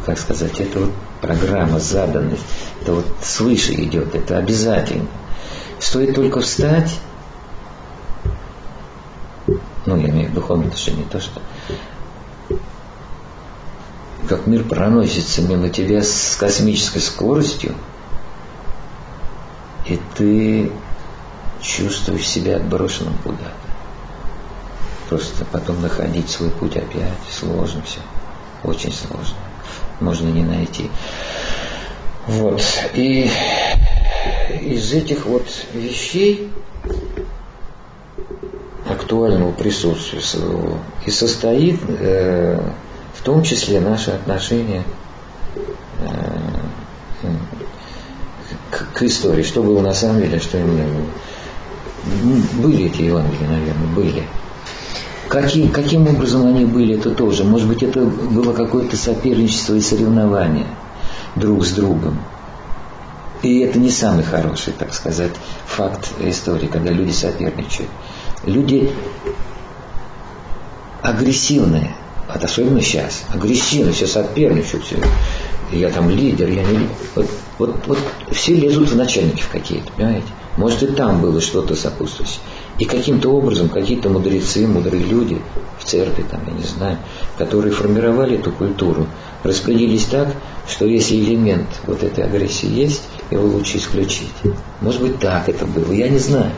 как 0.05 0.17
сказать, 0.17 0.59
это 0.59 0.79
вот 0.79 0.91
программа, 1.21 1.79
заданность. 1.79 2.45
Это 2.81 2.93
вот 2.93 3.05
свыше 3.21 3.73
идет, 3.73 4.15
это 4.15 4.37
обязательно. 4.37 5.07
Стоит 5.79 6.15
только 6.15 6.39
встать, 6.39 6.99
ну, 9.85 9.97
я 9.97 10.09
имею 10.09 10.29
в 10.29 10.33
духовном 10.33 10.67
отношении, 10.67 11.03
то, 11.03 11.19
что 11.19 11.41
как 14.27 14.45
мир 14.45 14.63
проносится 14.63 15.41
мимо 15.41 15.69
тебя 15.69 16.03
с 16.03 16.35
космической 16.39 16.99
скоростью, 16.99 17.73
и 19.87 19.99
ты 20.15 20.71
чувствуешь 21.61 22.27
себя 22.27 22.57
отброшенным 22.57 23.15
куда-то. 23.23 23.69
Просто 25.09 25.45
потом 25.45 25.81
находить 25.81 26.29
свой 26.29 26.49
путь 26.49 26.77
опять 26.77 27.13
сложно 27.31 27.81
все. 27.81 27.99
Очень 28.63 28.93
сложно. 28.93 29.37
Можно 29.99 30.29
не 30.29 30.43
найти. 30.43 30.89
Вот. 32.27 32.61
И 32.93 33.29
из 34.61 34.93
этих 34.93 35.25
вот 35.25 35.47
вещей 35.73 36.51
актуального 38.87 39.51
присутствия 39.51 40.21
своего 40.21 40.77
и 41.05 41.11
состоит 41.11 41.79
э, 41.87 42.59
в 43.15 43.21
том 43.23 43.43
числе 43.43 43.79
наше 43.79 44.11
отношение 44.11 44.83
э, 46.01 47.27
к, 48.71 48.93
к 48.93 49.01
истории, 49.03 49.43
что 49.43 49.63
было 49.63 49.81
на 49.81 49.93
самом 49.93 50.21
деле, 50.21 50.39
что 50.39 50.57
именно 50.57 50.83
было. 50.83 51.07
Были 52.61 52.85
эти 52.85 53.03
Евангелия, 53.03 53.47
наверное, 53.47 53.87
были. 53.95 54.23
Каким, 55.27 55.69
каким 55.69 56.07
образом 56.07 56.47
они 56.47 56.65
были, 56.65 56.95
это 56.95 57.11
тоже. 57.11 57.43
Может 57.43 57.67
быть, 57.67 57.83
это 57.83 58.01
было 58.01 58.51
какое-то 58.53 58.97
соперничество 58.97 59.75
и 59.75 59.81
соревнование 59.81 60.67
друг 61.35 61.65
с 61.65 61.71
другом. 61.71 62.17
И 63.41 63.59
это 63.59 63.79
не 63.79 63.89
самый 63.89 64.23
хороший, 64.23 64.73
так 64.73 64.93
сказать, 64.93 65.31
факт 65.65 66.11
истории, 66.19 66.67
когда 66.67 66.91
люди 66.91 67.11
соперничают. 67.11 67.89
Люди 68.43 68.91
агрессивные, 71.01 71.95
вот 72.31 72.43
особенно 72.43 72.81
сейчас, 72.81 73.23
агрессивно, 73.33 73.93
все 73.93 74.07
соперничают, 74.07 74.83
все. 74.83 74.97
Я 75.71 75.89
там 75.89 76.09
лидер, 76.09 76.49
я 76.49 76.63
не 76.63 76.73
лидер. 76.73 76.95
Вот, 77.15 77.29
вот, 77.59 77.75
вот 77.87 77.99
все 78.31 78.55
лезут 78.55 78.89
в 78.89 78.95
начальники 78.95 79.41
в 79.41 79.49
какие-то, 79.49 79.91
понимаете? 79.93 80.27
Может 80.59 80.83
и 80.83 80.87
там 80.87 81.21
было 81.21 81.39
что-то 81.39 81.73
сопутствующее. 81.73 82.41
И 82.79 82.83
каким-то 82.83 83.29
образом 83.29 83.69
какие-то 83.69 84.09
мудрецы, 84.09 84.67
мудрые 84.67 85.01
люди 85.01 85.41
в 85.79 85.85
церкви, 85.85 86.25
там, 86.29 86.41
я 86.45 86.51
не 86.51 86.63
знаю, 86.63 86.97
которые 87.37 87.71
формировали 87.71 88.37
эту 88.37 88.51
культуру, 88.51 89.07
распределились 89.43 90.03
так, 90.03 90.27
что 90.67 90.85
если 90.85 91.15
элемент 91.15 91.69
вот 91.87 92.03
этой 92.03 92.25
агрессии 92.25 92.69
есть, 92.69 93.03
его 93.31 93.45
лучше 93.47 93.77
исключить. 93.77 94.33
Может 94.81 95.01
быть, 95.01 95.19
так 95.19 95.47
это 95.47 95.65
было, 95.65 95.93
я 95.93 96.09
не 96.09 96.19
знаю. 96.19 96.51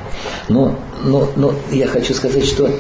Но, 0.50 0.80
но, 1.04 1.30
но 1.36 1.54
я 1.70 1.86
хочу 1.86 2.16
сказать, 2.16 2.46
что 2.48 2.72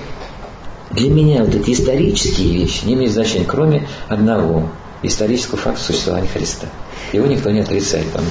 для 0.89 1.11
меня 1.11 1.43
вот 1.43 1.53
эти 1.53 1.73
исторические 1.73 2.51
вещи 2.51 2.85
не 2.85 2.95
имеют 2.95 3.13
значения, 3.13 3.45
кроме 3.45 3.87
одного 4.07 4.69
исторического 5.03 5.57
факта 5.57 5.83
существования 5.83 6.29
Христа. 6.33 6.65
Его 7.13 7.27
никто 7.27 7.51
не 7.51 7.59
отрицает 7.59 8.11
там, 8.11 8.23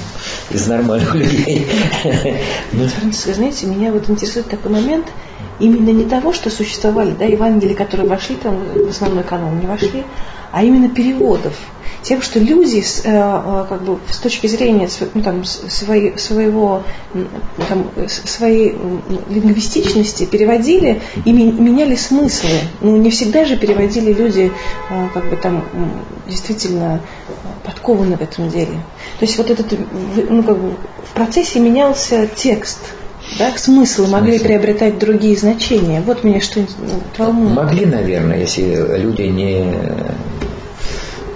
из 0.51 0.67
нормальных 0.67 1.15
людей. 1.15 1.67
Франциск, 2.73 3.35
знаете, 3.35 3.67
меня 3.67 3.93
вот 3.93 4.09
интересует 4.09 4.49
такой 4.49 4.71
момент, 4.71 5.07
именно 5.59 5.91
не 5.91 6.05
того, 6.05 6.33
что 6.33 6.51
существовали, 6.51 7.12
да, 7.12 7.25
Евангелия, 7.25 7.77
которые 7.77 8.09
вошли 8.09 8.36
там 8.36 8.62
в 8.75 8.89
основной 8.89 9.25
канон, 9.25 9.61
не 9.61 9.67
вошли, 9.67 10.05
а 10.53 10.65
именно 10.65 10.89
переводов. 10.89 11.55
Тем, 12.03 12.23
что 12.23 12.39
люди 12.39 12.81
с, 12.81 13.03
э, 13.05 13.11
э 13.11 13.67
как 13.69 13.83
бы, 13.83 13.99
с 14.11 14.17
точки 14.19 14.47
зрения 14.47 14.89
ну, 15.12 15.23
там, 15.23 15.44
своей, 15.44 16.17
своего, 16.17 16.83
там, 17.69 17.86
своей 18.09 18.75
лингвистичности 19.28 20.25
переводили 20.25 21.03
и 21.27 21.33
меняли 21.33 21.97
смыслы. 21.97 22.51
Ну, 22.81 22.97
не 22.97 23.11
всегда 23.11 23.44
же 23.44 23.59
переводили 23.59 24.15
люди 24.15 24.51
э, 24.89 25.09
как 25.12 25.28
бы, 25.28 25.36
там, 25.36 25.62
действительно 26.27 27.01
подкованы 27.65 28.17
в 28.17 28.20
этом 28.20 28.49
деле. 28.49 28.75
То 29.18 29.26
есть 29.26 29.39
вот 29.39 29.50
этот, 29.50 29.67
ну, 30.28 30.42
как 30.42 30.59
бы, 30.59 30.75
в 31.05 31.15
процессе 31.15 31.60
менялся 31.60 32.26
текст, 32.26 32.78
да, 33.39 33.52
смыслы 33.57 34.09
могли 34.09 34.33
Смысл. 34.33 34.44
приобретать 34.44 34.99
другие 34.99 35.36
значения. 35.36 36.00
Вот 36.00 36.25
меня 36.25 36.41
что 36.41 36.65
волнует. 37.17 37.55
Могли, 37.55 37.86
наверное, 37.86 38.41
если 38.41 38.99
люди 38.99 39.23
не 39.23 39.73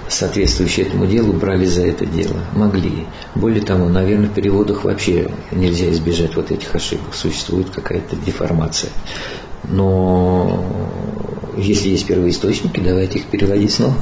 соответствующие 0.07 0.87
этому 0.87 1.07
делу 1.07 1.33
брали 1.33 1.65
за 1.65 1.87
это 1.87 2.05
дело. 2.05 2.37
Могли. 2.53 3.05
Более 3.33 3.61
того, 3.61 3.89
наверное, 3.89 4.29
в 4.29 4.33
переводах 4.33 4.83
вообще 4.83 5.29
нельзя 5.51 5.89
избежать 5.91 6.35
вот 6.35 6.51
этих 6.51 6.73
ошибок. 6.75 7.13
Существует 7.15 7.69
какая-то 7.69 8.15
деформация. 8.15 8.91
Но 9.63 10.63
если 11.57 11.89
есть 11.89 12.05
первоисточники, 12.05 12.79
давайте 12.79 13.19
их 13.19 13.25
переводить 13.27 13.73
снова. 13.73 13.95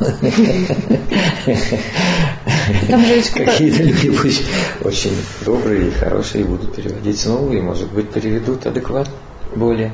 Какие-то 3.34 3.84
люди 3.84 4.12
пусть 4.12 4.44
очень 4.82 5.16
добрые 5.46 5.88
и 5.88 5.92
хорошие 5.92 6.46
будут 6.46 6.76
переводить 6.76 7.20
снова, 7.20 7.52
и, 7.54 7.62
может 7.62 7.92
быть, 7.92 8.10
переведут 8.12 8.66
адекватно 8.66 9.14
более. 9.56 9.94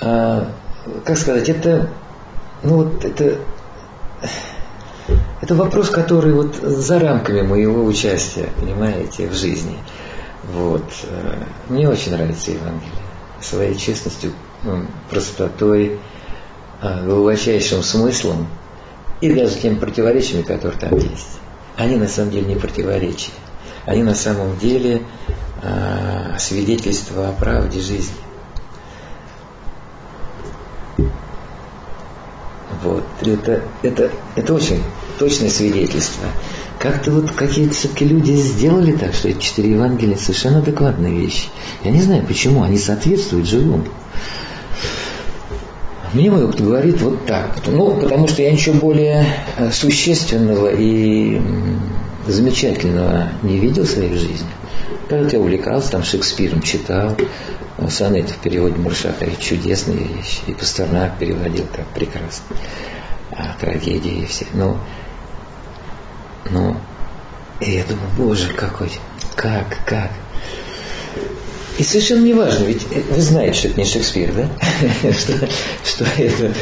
А, 0.00 0.50
как 1.04 1.18
сказать, 1.18 1.48
это, 1.48 1.90
ну 2.62 2.84
вот 2.84 3.04
это, 3.04 3.38
это 5.42 5.54
вопрос, 5.54 5.90
который 5.90 6.32
вот 6.32 6.56
за 6.56 6.98
рамками 6.98 7.42
моего 7.42 7.84
участия, 7.84 8.48
понимаете, 8.58 9.28
в 9.28 9.34
жизни. 9.34 9.76
Вот. 10.52 10.84
Мне 11.68 11.88
очень 11.88 12.12
нравится 12.12 12.50
Евангелие. 12.52 12.92
Своей 13.40 13.74
честностью, 13.74 14.32
простотой, 15.10 15.98
а, 16.80 17.02
глубочайшим 17.04 17.82
смыслом 17.82 18.46
и 19.20 19.32
даже 19.32 19.56
тем 19.56 19.78
противоречиями, 19.78 20.42
которые 20.42 20.78
там 20.78 20.96
есть. 20.98 21.38
Они 21.76 21.96
на 21.96 22.08
самом 22.08 22.30
деле 22.30 22.46
не 22.46 22.56
противоречия. 22.56 23.32
Они 23.84 24.02
на 24.02 24.14
самом 24.14 24.56
деле 24.58 25.02
а, 25.62 26.36
свидетельство 26.38 27.28
о 27.28 27.32
правде 27.32 27.80
жизни. 27.80 28.16
Вот. 32.82 33.04
Это, 33.22 33.62
это, 33.82 34.10
это 34.36 34.54
очень 34.54 34.82
точное 35.18 35.50
свидетельство. 35.50 36.28
Как-то 36.78 37.10
вот 37.10 37.32
какие-то 37.32 37.74
все-таки 37.74 38.04
люди 38.04 38.32
сделали 38.32 38.92
так, 38.92 39.14
что 39.14 39.28
эти 39.28 39.40
четыре 39.40 39.72
Евангелия 39.72 40.16
совершенно 40.16 40.58
адекватные 40.58 41.18
вещи. 41.18 41.48
Я 41.84 41.90
не 41.90 42.02
знаю, 42.02 42.24
почему 42.26 42.62
они 42.62 42.78
соответствуют 42.78 43.48
живому. 43.48 43.86
Мне 46.12 46.30
мой 46.30 46.44
опыт 46.44 46.60
говорит 46.60 47.00
вот 47.00 47.26
так. 47.26 47.56
Ну, 47.66 47.94
потому 47.94 48.28
что 48.28 48.42
я 48.42 48.52
ничего 48.52 48.76
более 48.76 49.26
э, 49.56 49.70
существенного 49.70 50.70
и 50.72 51.40
замечательного 52.26 53.28
не 53.42 53.58
видел 53.58 53.84
в 53.84 53.88
своей 53.88 54.14
жизни. 54.14 54.48
Когда 55.08 55.28
я 55.28 55.40
увлекался, 55.40 55.92
там 55.92 56.04
Шекспиром 56.04 56.62
читал, 56.62 57.16
э, 57.78 57.88
сонеты 57.88 58.32
в 58.32 58.38
переводе 58.38 58.76
Маршака, 58.76 59.26
чудесные 59.38 59.98
вещи. 59.98 60.40
И 60.46 60.52
Пастернак 60.52 61.18
переводил 61.18 61.66
так 61.74 61.86
прекрасно. 61.88 62.56
А 63.32 63.56
трагедии 63.60 64.22
и 64.22 64.26
все. 64.26 64.46
Ну, 64.54 64.78
ну, 66.50 66.76
и 67.60 67.72
я 67.72 67.84
думаю, 67.84 68.08
боже, 68.16 68.52
какой, 68.52 68.90
как, 69.34 69.78
как. 69.84 70.10
И 71.78 71.82
совершенно 71.82 72.24
не 72.24 72.34
важно, 72.34 72.64
ведь 72.64 72.86
вы 72.88 73.20
знаете, 73.20 73.58
что 73.58 73.68
это 73.68 73.80
не 73.80 73.86
Шекспир, 73.86 74.32
да? 74.32 74.48
что, 75.12 75.32
что 75.84 76.04
это, 76.16 76.52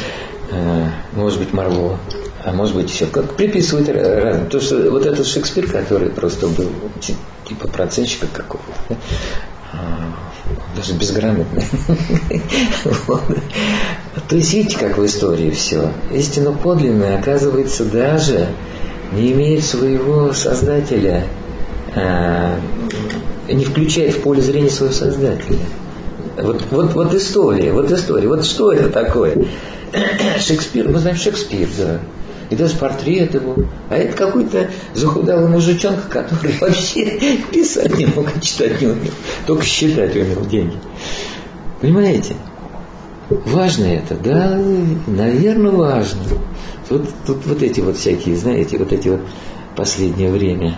э, 0.51 0.89
может 1.13 1.39
быть, 1.39 1.53
Марло, 1.53 1.99
а 2.43 2.51
может 2.51 2.75
быть 2.75 2.91
еще 2.93 3.05
как 3.07 3.35
приписывают 3.35 3.89
разным. 3.89 4.49
То, 4.49 4.59
что 4.59 4.91
вот 4.91 5.05
этот 5.05 5.25
Шекспир, 5.25 5.67
который 5.67 6.09
просто 6.09 6.47
был 6.47 6.69
типа 7.47 7.67
процентщика 7.67 8.27
какого-то, 8.27 8.97
а, 9.73 10.13
даже 10.75 10.93
безграмотный. 10.93 11.65
То 14.29 14.35
есть 14.35 14.53
видите, 14.53 14.77
как 14.77 14.97
в 14.97 15.05
истории 15.05 15.49
все. 15.49 15.91
Истина 16.11 16.51
подлинная, 16.51 17.17
оказывается, 17.19 17.83
даже 17.85 18.49
не 19.15 19.31
имеет 19.31 19.63
своего 19.63 20.33
создателя, 20.33 21.25
а, 21.95 22.59
не 23.47 23.65
включает 23.65 24.15
в 24.15 24.21
поле 24.21 24.41
зрения 24.41 24.69
своего 24.69 24.93
создателя. 24.93 25.59
Вот, 26.37 26.63
вот, 26.69 26.93
вот 26.93 27.13
история, 27.13 27.71
вот 27.71 27.89
история, 27.91 28.27
вот 28.27 28.45
что 28.45 28.71
это 28.73 28.89
такое? 28.89 29.45
Шекспир, 30.39 30.89
мы 30.89 30.99
знаем 30.99 31.17
Шекспир, 31.17 31.67
да. 31.77 31.99
И 32.49 32.55
даже 32.55 32.75
портрет 32.75 33.33
его. 33.33 33.55
А 33.89 33.95
это 33.95 34.15
какой-то 34.15 34.69
захудалый 34.93 35.49
мужичонка, 35.49 36.07
который 36.09 36.53
вообще 36.61 37.39
писать 37.51 37.97
не 37.97 38.05
мог, 38.05 38.27
читать 38.41 38.81
не 38.81 38.87
умел. 38.87 39.13
Только 39.47 39.63
считать 39.65 40.15
умел 40.15 40.45
деньги. 40.45 40.77
Понимаете? 41.81 42.35
Важно 43.29 43.85
это, 43.85 44.15
да, 44.15 44.59
наверное, 45.07 45.71
важно. 45.71 46.21
Тут, 46.87 47.09
тут 47.25 47.45
вот 47.47 47.63
эти 47.63 47.81
вот 47.81 47.97
всякие, 47.97 48.35
знаете, 48.35 48.77
вот 48.77 48.93
эти 48.93 49.09
вот 49.09 49.21
последнее 49.75 50.31
время. 50.31 50.77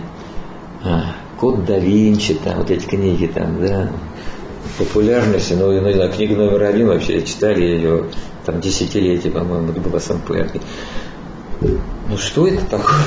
А, 0.82 1.14
Код 1.38 1.66
да 1.66 1.78
Винчи, 1.78 2.34
там, 2.34 2.58
вот 2.58 2.70
эти 2.70 2.86
книги 2.86 3.26
там, 3.26 3.60
да, 3.60 3.90
популярность, 4.78 5.52
ну, 5.58 5.78
ну, 5.80 6.12
книга 6.12 6.36
номер 6.36 6.62
один 6.64 6.88
вообще 6.88 7.22
читали 7.22 7.62
ее 7.62 8.06
там 8.46 8.60
десятилетия, 8.60 9.30
по-моему, 9.30 9.70
это 9.70 9.80
была 9.80 10.00
Сан-Пуэрки. 10.00 10.60
Ну 11.60 12.16
что 12.16 12.46
это 12.46 12.64
такое? 12.64 13.04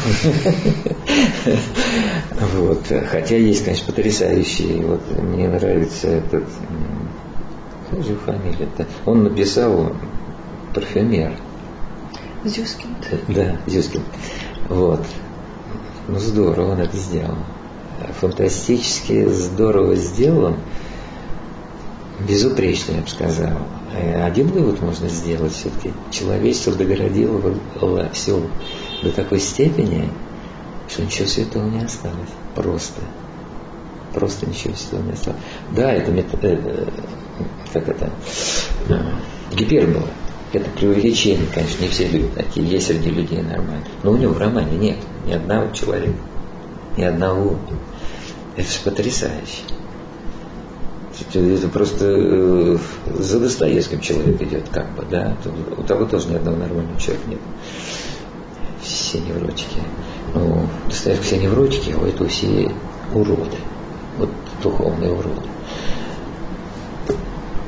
вот. 2.54 2.84
Хотя 3.10 3.38
есть, 3.38 3.64
конечно, 3.64 3.88
потрясающие. 3.88 4.86
Вот 4.86 5.02
мне 5.20 5.48
нравится 5.48 6.08
этот. 6.08 6.44
Как 7.92 8.04
же 8.04 8.16
фамилия 8.16 8.70
-то? 8.78 8.88
Он 9.06 9.24
написал 9.24 9.92
парфюмер. 10.74 11.34
Зюскин. 12.46 12.96
Да, 13.28 13.58
Зюскин. 13.68 14.02
Вот. 14.70 15.06
Ну 16.08 16.18
здорово 16.18 16.72
он 16.72 16.80
это 16.80 16.96
сделал. 16.98 17.36
Фантастически 18.20 19.26
здорово 19.28 19.96
сделан. 19.96 20.56
Безупречно, 22.28 22.94
я 22.94 23.02
бы 23.02 23.08
сказал. 23.08 23.58
Э, 23.94 24.24
один 24.24 24.48
вывод 24.48 24.82
можно 24.82 25.10
сделать 25.10 25.54
все-таки. 25.54 25.94
Человечество 26.12 26.74
догородило 26.74 27.42
все 28.14 28.42
до 29.04 29.12
такой 29.12 29.40
степени, 29.40 30.10
что 30.88 31.04
ничего 31.04 31.28
святого 31.28 31.66
не 31.66 31.84
осталось. 31.84 32.30
Просто. 32.56 33.02
Просто 34.14 34.46
ничего 34.46 34.76
святого 34.76 35.04
не 35.04 35.14
осталось. 35.14 35.40
Да, 35.76 35.92
это, 35.92 36.12
это 36.12 36.92
как 37.74 37.88
это, 37.88 38.10
э, 38.90 39.56
гипербола. 39.56 40.08
Это 40.54 40.70
преувеличение, 40.72 41.48
конечно, 41.54 41.82
не 41.82 41.88
все 41.88 42.08
люди 42.08 42.30
такие, 42.36 42.68
есть 42.68 42.88
среди 42.88 43.10
людей 43.10 43.42
нормально. 43.42 43.86
Но 44.04 44.12
у 44.12 44.18
него 44.18 44.34
в 44.34 44.38
романе 44.38 44.78
нет 44.78 44.98
ни 45.26 45.32
одного 45.32 45.74
человека, 45.74 46.18
ни 46.98 47.04
одного. 47.04 47.58
Это 48.58 48.70
же 48.70 48.80
потрясающе. 48.84 49.64
Это 51.34 51.68
просто 51.70 52.06
э, 52.06 52.78
за 53.18 53.40
Достоевским 53.40 54.02
человек 54.02 54.42
идет, 54.42 54.68
как 54.70 54.94
бы, 54.96 55.06
да. 55.10 55.38
У 55.78 55.84
того 55.84 56.06
тоже 56.06 56.28
ни 56.28 56.36
одного 56.36 56.58
нормального 56.58 57.00
человека 57.00 57.30
нет. 57.30 57.40
Все 58.82 59.20
невротики. 59.20 59.80
Ну, 60.34 60.68
Достоевский 60.90 61.26
все 61.26 61.38
невротики, 61.38 61.96
а 61.98 62.08
это 62.08 62.28
все 62.28 62.72
уроды. 63.14 63.58
Вот 64.18 64.30
духовные 64.62 65.12
уроды. 65.12 65.48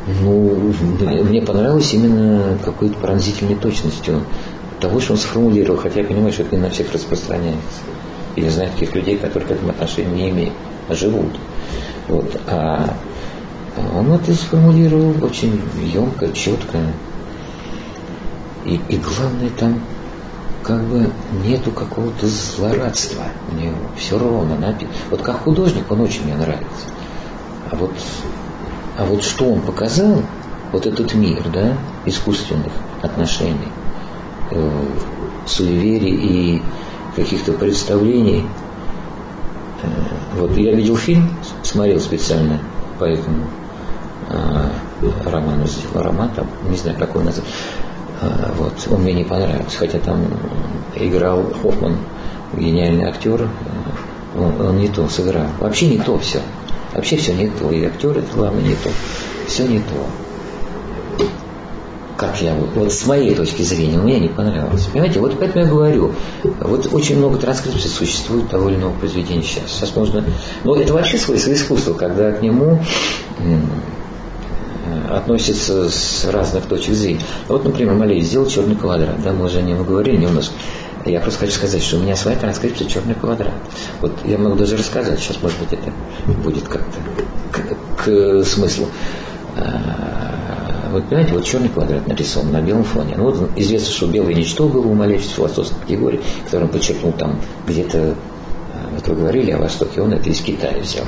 Ну, 0.06 0.74
мне 1.00 1.42
понравилось 1.42 1.94
именно 1.94 2.58
какой-то 2.64 2.96
пронзительной 2.98 3.56
точностью 3.56 4.22
того, 4.82 5.00
что 5.00 5.14
он 5.14 5.20
сформулировал, 5.20 5.80
хотя 5.80 6.02
я 6.02 6.06
понимаю, 6.06 6.34
что 6.34 6.44
это 6.44 6.56
не 6.56 6.62
на 6.62 6.70
всех 6.70 6.92
распространяется. 6.92 7.80
Я 8.36 8.50
знаю 8.50 8.72
таких 8.72 8.96
людей, 8.96 9.18
которые 9.18 9.48
к 9.48 9.52
этому 9.52 9.70
отношения 9.70 10.12
не 10.12 10.30
имеют, 10.30 10.54
а 10.90 10.96
живут. 10.96 11.32
Вот. 12.08 12.42
А 12.48 12.96
он 13.96 14.12
это 14.12 14.34
сформулировал 14.34 15.14
очень 15.24 15.62
емко, 15.94 16.32
четко. 16.34 16.80
И, 18.66 18.80
и 18.90 18.98
главное, 18.98 19.50
там 19.58 19.80
как 20.64 20.82
бы 20.84 21.10
нету 21.46 21.72
какого-то 21.72 22.28
злорадства 22.28 23.24
у 23.52 23.56
него. 23.56 23.78
Все 23.98 24.18
ровно 24.18 24.58
написано. 24.58 24.96
Вот 25.12 25.22
как 25.22 25.44
художник 25.44 25.90
он 25.92 26.02
очень 26.02 26.24
мне 26.24 26.36
нравится. 26.36 26.88
А 27.72 27.76
вот, 27.76 27.92
а 28.98 29.06
вот 29.06 29.24
что 29.24 29.52
он 29.52 29.62
показал, 29.62 30.22
вот 30.72 30.86
этот 30.86 31.14
мир, 31.14 31.44
да, 31.54 31.78
искусственных 32.06 32.72
отношений, 33.02 33.72
э, 34.52 34.86
суеверий 35.46 36.16
и 36.16 36.62
каких-то 37.16 37.54
представлений. 37.54 38.46
Э, 39.84 39.88
вот 40.38 40.58
я 40.58 40.74
видел 40.74 40.98
фильм, 40.98 41.30
смотрел 41.64 42.00
специально, 42.00 42.60
поэтому 43.00 43.46
э, 44.30 44.70
роман 45.26 45.66
сделал, 45.68 46.04
роман 46.04 46.30
там, 46.36 46.48
не 46.70 46.78
знаю, 46.78 46.98
какой 46.98 47.24
называется. 47.24 47.56
Э, 48.22 48.52
вот, 48.58 48.74
он 48.92 49.04
мне 49.04 49.14
не 49.14 49.24
понравился, 49.24 49.78
хотя 49.78 50.00
там 50.00 50.26
играл 50.96 51.44
Хоффман, 51.62 51.98
гениальный 52.54 53.06
актер, 53.06 53.48
он, 54.36 54.62
он 54.62 54.78
не 54.78 54.88
то 54.88 55.08
сыграл. 55.08 55.48
Вообще 55.60 55.88
не 55.88 56.00
то 56.00 56.18
все. 56.18 56.40
Вообще 56.94 57.18
все 57.18 57.34
не 57.34 57.50
то. 57.50 57.72
И 57.72 57.86
актер 57.86 58.18
это 58.18 58.36
главное 58.36 58.62
не 58.62 58.76
то. 58.76 58.90
Все 59.48 59.68
не 59.68 59.80
то 59.80 60.08
как 62.24 62.42
я, 62.42 62.54
вот 62.54 62.94
с 62.94 63.06
моей 63.06 63.36
точки 63.36 63.64
зрения, 63.64 63.98
мне 63.98 64.20
не 64.20 64.30
понравилось. 64.30 64.86
Понимаете, 64.86 65.20
вот 65.20 65.38
поэтому 65.38 65.66
я 65.66 65.70
говорю, 65.70 66.14
вот 66.44 66.88
очень 66.94 67.18
много 67.18 67.38
транскрипций 67.38 67.90
существует 67.90 68.50
того 68.50 68.70
или 68.70 68.78
иного 68.78 68.94
произведения 68.94 69.44
сейчас. 69.44 69.72
Сейчас 69.72 69.96
можно, 69.96 70.24
ну 70.64 70.76
это 70.76 70.94
вообще 70.94 71.18
свойство 71.18 71.52
искусства, 71.52 71.94
когда 71.94 72.32
к 72.32 72.42
нему 72.42 72.80
относятся 75.10 75.90
с 75.90 76.26
разных 76.32 76.66
точек 76.66 76.94
зрения. 76.94 77.22
Вот, 77.48 77.64
например, 77.64 77.94
Малевич 77.94 78.26
сделал 78.26 78.48
черный 78.48 78.76
квадрат, 78.76 79.22
да, 79.24 79.32
мы 79.32 79.46
уже 79.46 79.60
о 79.60 79.62
нем 79.62 79.84
говорили 79.84 80.18
немножко. 80.18 80.54
Я 81.06 81.20
просто 81.20 81.42
хочу 81.42 81.54
сказать, 81.54 81.84
что 81.84 81.98
у 81.98 82.00
меня 82.00 82.16
своя 82.16 82.38
транскрипция 82.38 82.88
черный 82.88 83.16
квадрат. 83.16 83.52
Вот 84.02 84.14
я 84.26 84.38
могу 84.38 84.56
даже 84.56 84.78
рассказать, 84.78 85.20
сейчас, 85.20 85.42
может 85.42 85.60
быть, 85.60 85.74
это 85.74 85.92
будет 86.42 86.68
как-то 86.68 86.98
к, 87.52 88.04
к 88.04 88.46
смыслу. 88.46 88.88
Вот 90.92 91.06
понимаете, 91.06 91.34
вот 91.34 91.44
черный 91.44 91.70
квадрат 91.70 92.08
нарисован 92.08 92.52
на 92.52 92.62
белом 92.62 92.84
фоне. 92.84 93.16
Ну 93.18 93.32
вот 93.32 93.50
известно, 93.56 93.92
что 93.92 94.08
белое 94.08 94.36
ничто 94.36 94.68
было 94.68 94.86
у 94.86 94.94
Малевича 94.94 95.28
философской 95.28 95.82
категории, 95.82 96.22
который 96.46 96.68
подчеркнул 96.68 97.14
там 97.14 97.40
где-то 97.68 98.16
э, 99.08 99.12
вы 99.12 99.16
говорили 99.16 99.52
о 99.52 99.58
Востоке, 99.58 100.02
он 100.02 100.14
это 100.14 100.30
из 100.30 100.42
Китая 100.42 100.80
взял. 100.80 101.06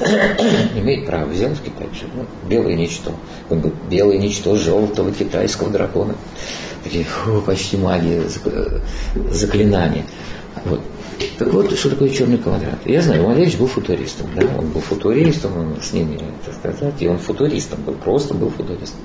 Имеет 0.76 1.06
право, 1.06 1.28
взял 1.28 1.52
из 1.52 1.60
Китая. 1.60 1.88
Ну, 2.14 2.26
белое 2.48 2.74
ничто. 2.74 3.12
Он 3.50 3.60
говорит, 3.60 3.78
белое 3.88 4.18
ничто 4.18 4.56
желтого 4.56 5.12
китайского 5.12 5.70
дракона. 5.70 6.14
Такие, 6.82 7.06
почти 7.46 7.76
магия, 7.76 8.22
заклинания. 9.30 10.04
Вот. 10.64 10.80
Так 11.38 11.52
вот, 11.52 11.76
что 11.76 11.90
такое 11.90 12.10
черный 12.10 12.38
квадрат? 12.38 12.78
Я 12.84 13.02
знаю, 13.02 13.24
Малевич 13.24 13.56
был 13.56 13.66
футуристом, 13.66 14.28
да, 14.34 14.46
он 14.58 14.68
был 14.68 14.80
футуристом, 14.80 15.56
он 15.56 15.76
с 15.82 15.92
ними, 15.92 16.20
так 16.44 16.54
сказать, 16.54 16.94
и 17.00 17.08
он 17.08 17.18
футуристом 17.18 17.82
был, 17.82 17.94
просто 17.94 18.34
был 18.34 18.50
футуристом. 18.50 19.00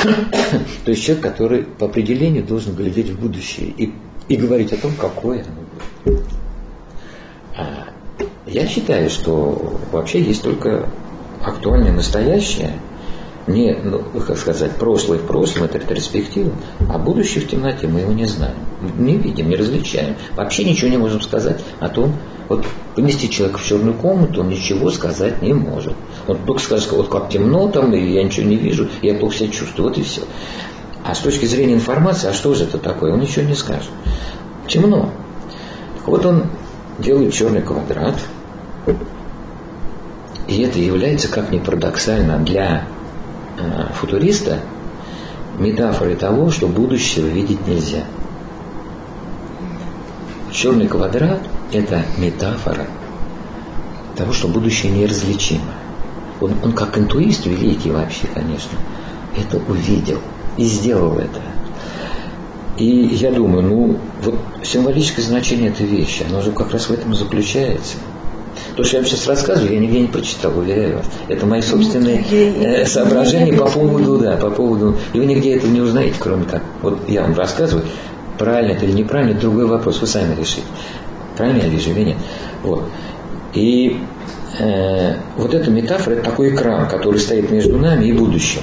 То 0.84 0.90
есть 0.90 1.04
человек, 1.04 1.24
который 1.24 1.62
по 1.62 1.86
определению 1.86 2.44
должен 2.44 2.74
глядеть 2.74 3.10
в 3.10 3.20
будущее 3.20 3.68
и, 3.68 3.92
и 4.30 4.36
говорить 4.36 4.72
о 4.72 4.76
том, 4.76 4.92
какое 4.98 5.44
оно 5.44 5.60
будет. 6.04 6.24
А 7.56 7.88
я 8.46 8.66
считаю, 8.66 9.10
что 9.10 9.78
вообще 9.92 10.22
есть 10.22 10.42
только 10.42 10.88
актуальное 11.44 11.92
настоящее– 11.92 12.72
не, 13.46 13.74
ну, 13.74 14.02
как 14.26 14.38
сказать, 14.38 14.72
прошлое 14.72 15.18
в 15.18 15.26
прошлом, 15.26 15.64
это 15.64 15.78
ретроспектива, 15.78 16.52
а 16.88 16.98
будущее 16.98 17.44
в 17.44 17.48
темноте 17.48 17.86
мы 17.86 18.00
его 18.00 18.12
не 18.12 18.26
знаем, 18.26 18.56
не 18.98 19.16
видим, 19.16 19.48
не 19.48 19.56
различаем. 19.56 20.16
Вообще 20.36 20.64
ничего 20.64 20.90
не 20.90 20.98
можем 20.98 21.20
сказать 21.20 21.60
о 21.80 21.88
том, 21.88 22.14
вот 22.48 22.64
поместить 22.94 23.32
человека 23.32 23.58
в 23.58 23.64
черную 23.64 23.94
комнату, 23.94 24.40
он 24.40 24.48
ничего 24.48 24.90
сказать 24.90 25.42
не 25.42 25.52
может. 25.52 25.94
Он 26.26 26.38
только 26.38 26.62
скажет, 26.62 26.90
вот 26.92 27.08
как 27.08 27.30
темно 27.30 27.68
там, 27.68 27.92
и 27.94 28.12
я 28.12 28.22
ничего 28.22 28.46
не 28.46 28.56
вижу, 28.56 28.88
я 29.02 29.14
плохо 29.14 29.36
себя 29.36 29.48
чувствую, 29.50 29.88
вот 29.88 29.98
и 29.98 30.02
все. 30.02 30.22
А 31.04 31.14
с 31.14 31.20
точки 31.20 31.46
зрения 31.46 31.74
информации, 31.74 32.28
а 32.28 32.32
что 32.32 32.54
же 32.54 32.64
это 32.64 32.78
такое, 32.78 33.12
он 33.12 33.20
ничего 33.20 33.44
не 33.44 33.54
скажет. 33.54 33.90
Темно. 34.68 35.10
Так 35.98 36.08
вот 36.08 36.26
он 36.26 36.46
делает 36.98 37.32
черный 37.32 37.62
квадрат, 37.62 38.16
и 40.46 40.62
это 40.62 40.78
является, 40.78 41.28
как 41.28 41.50
ни 41.50 41.58
парадоксально, 41.58 42.38
для 42.38 42.84
Э, 43.60 43.92
футуриста 43.92 44.60
метафорой 45.58 46.16
того, 46.16 46.50
что 46.50 46.66
будущего 46.66 47.26
видеть 47.26 47.66
нельзя. 47.66 48.04
Черный 50.50 50.88
квадрат– 50.88 51.40
это 51.72 52.02
метафора 52.16 52.86
того, 54.16 54.32
что 54.32 54.48
будущее 54.48 54.92
неразличимо. 54.92 55.74
Он, 56.40 56.54
он 56.64 56.72
как 56.72 56.96
интуист 56.96 57.44
великий 57.44 57.90
вообще, 57.90 58.26
конечно, 58.32 58.78
это 59.36 59.58
увидел 59.70 60.20
и 60.60 60.64
сделал 60.64 61.18
это. 61.18 61.40
И 62.76 62.84
я 62.84 63.30
думаю, 63.30 63.62
ну, 63.62 63.96
вот 64.22 64.34
символическое 64.62 65.24
значение 65.24 65.70
этой 65.70 65.86
вещи, 65.86 66.24
оно 66.28 66.42
же 66.42 66.52
как 66.52 66.70
раз 66.72 66.88
в 66.88 66.90
этом 66.90 67.12
и 67.12 67.16
заключается. 67.16 67.96
То, 68.76 68.84
что 68.84 68.96
я 68.96 69.02
вам 69.02 69.10
сейчас 69.10 69.26
рассказываю, 69.26 69.72
я 69.72 69.80
нигде 69.80 70.00
не 70.00 70.08
прочитал, 70.08 70.56
уверяю 70.58 70.98
вас. 70.98 71.06
Это 71.28 71.46
мои 71.46 71.62
собственные 71.62 72.24
ну, 72.30 72.36
э, 72.36 72.84
соображения 72.84 73.54
по 73.54 73.70
поводу, 73.70 74.18
да, 74.18 74.36
по 74.36 74.50
поводу... 74.50 74.96
И 75.14 75.18
вы 75.18 75.24
нигде 75.24 75.56
это 75.56 75.66
не 75.66 75.80
узнаете, 75.80 76.16
кроме 76.18 76.44
как... 76.44 76.62
Вот 76.82 77.08
я 77.08 77.22
вам 77.22 77.34
рассказываю, 77.34 77.86
правильно 78.38 78.72
это 78.72 78.84
или 78.84 78.92
неправильно, 78.92 79.32
это 79.32 79.40
другой 79.40 79.66
вопрос, 79.66 80.00
вы 80.02 80.06
сами 80.06 80.38
решите. 80.38 80.62
Правильно 81.38 81.62
я 81.62 81.68
вижу 81.68 81.90
или 81.90 82.04
нет. 82.04 82.16
Вот. 82.62 82.84
И 83.54 83.98
э, 84.58 85.14
вот 85.38 85.54
эта 85.54 85.70
метафора, 85.70 86.14
это 86.14 86.24
такой 86.24 86.54
экран, 86.54 86.86
который 86.86 87.18
стоит 87.18 87.50
между 87.50 87.78
нами 87.78 88.06
и 88.06 88.12
будущим. 88.12 88.60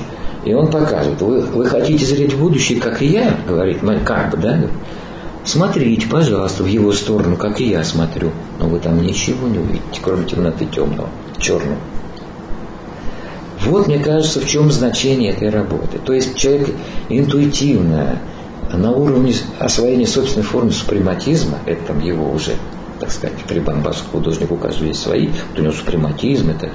И 0.47 0.53
он 0.53 0.71
показывает, 0.71 1.21
вы, 1.21 1.41
вы 1.41 1.65
хотите 1.65 2.05
зреть 2.05 2.33
в 2.33 2.39
будущее, 2.39 2.79
как 2.79 3.01
и 3.01 3.07
я, 3.07 3.37
говорит, 3.45 3.79
как 4.05 4.31
бы, 4.31 4.37
да? 4.37 4.57
Смотрите, 5.43 6.07
пожалуйста, 6.07 6.63
в 6.63 6.67
его 6.67 6.93
сторону, 6.93 7.35
как 7.35 7.59
и 7.59 7.69
я 7.69 7.83
смотрю. 7.83 8.31
Но 8.57 8.67
вы 8.67 8.79
там 8.79 9.01
ничего 9.01 9.49
не 9.49 9.59
увидите, 9.59 9.99
кроме 10.01 10.25
темноты 10.25 10.65
темного, 10.65 11.09
черного. 11.37 11.75
Вот, 13.59 13.87
мне 13.87 13.99
кажется, 13.99 14.39
в 14.39 14.47
чем 14.47 14.71
значение 14.71 15.33
этой 15.33 15.49
работы. 15.49 15.99
То 15.99 16.13
есть 16.13 16.37
человек 16.37 16.69
интуитивно, 17.09 18.19
на 18.71 18.91
уровне 18.91 19.33
освоения 19.59 20.07
собственной 20.07 20.45
формы 20.45 20.71
супрематизма, 20.71 21.57
это 21.65 21.87
там 21.87 21.99
его 21.99 22.31
уже 22.31 22.53
так 22.99 23.11
сказать, 23.11 23.37
прибамбас 23.47 24.03
художник, 24.11 24.51
у 24.51 24.55
каждого 24.55 24.87
есть 24.87 25.01
свои. 25.01 25.27
Вот 25.27 25.59
у 25.59 25.61
него 25.61 25.73
супрематизм, 25.73 26.49
это 26.49 26.71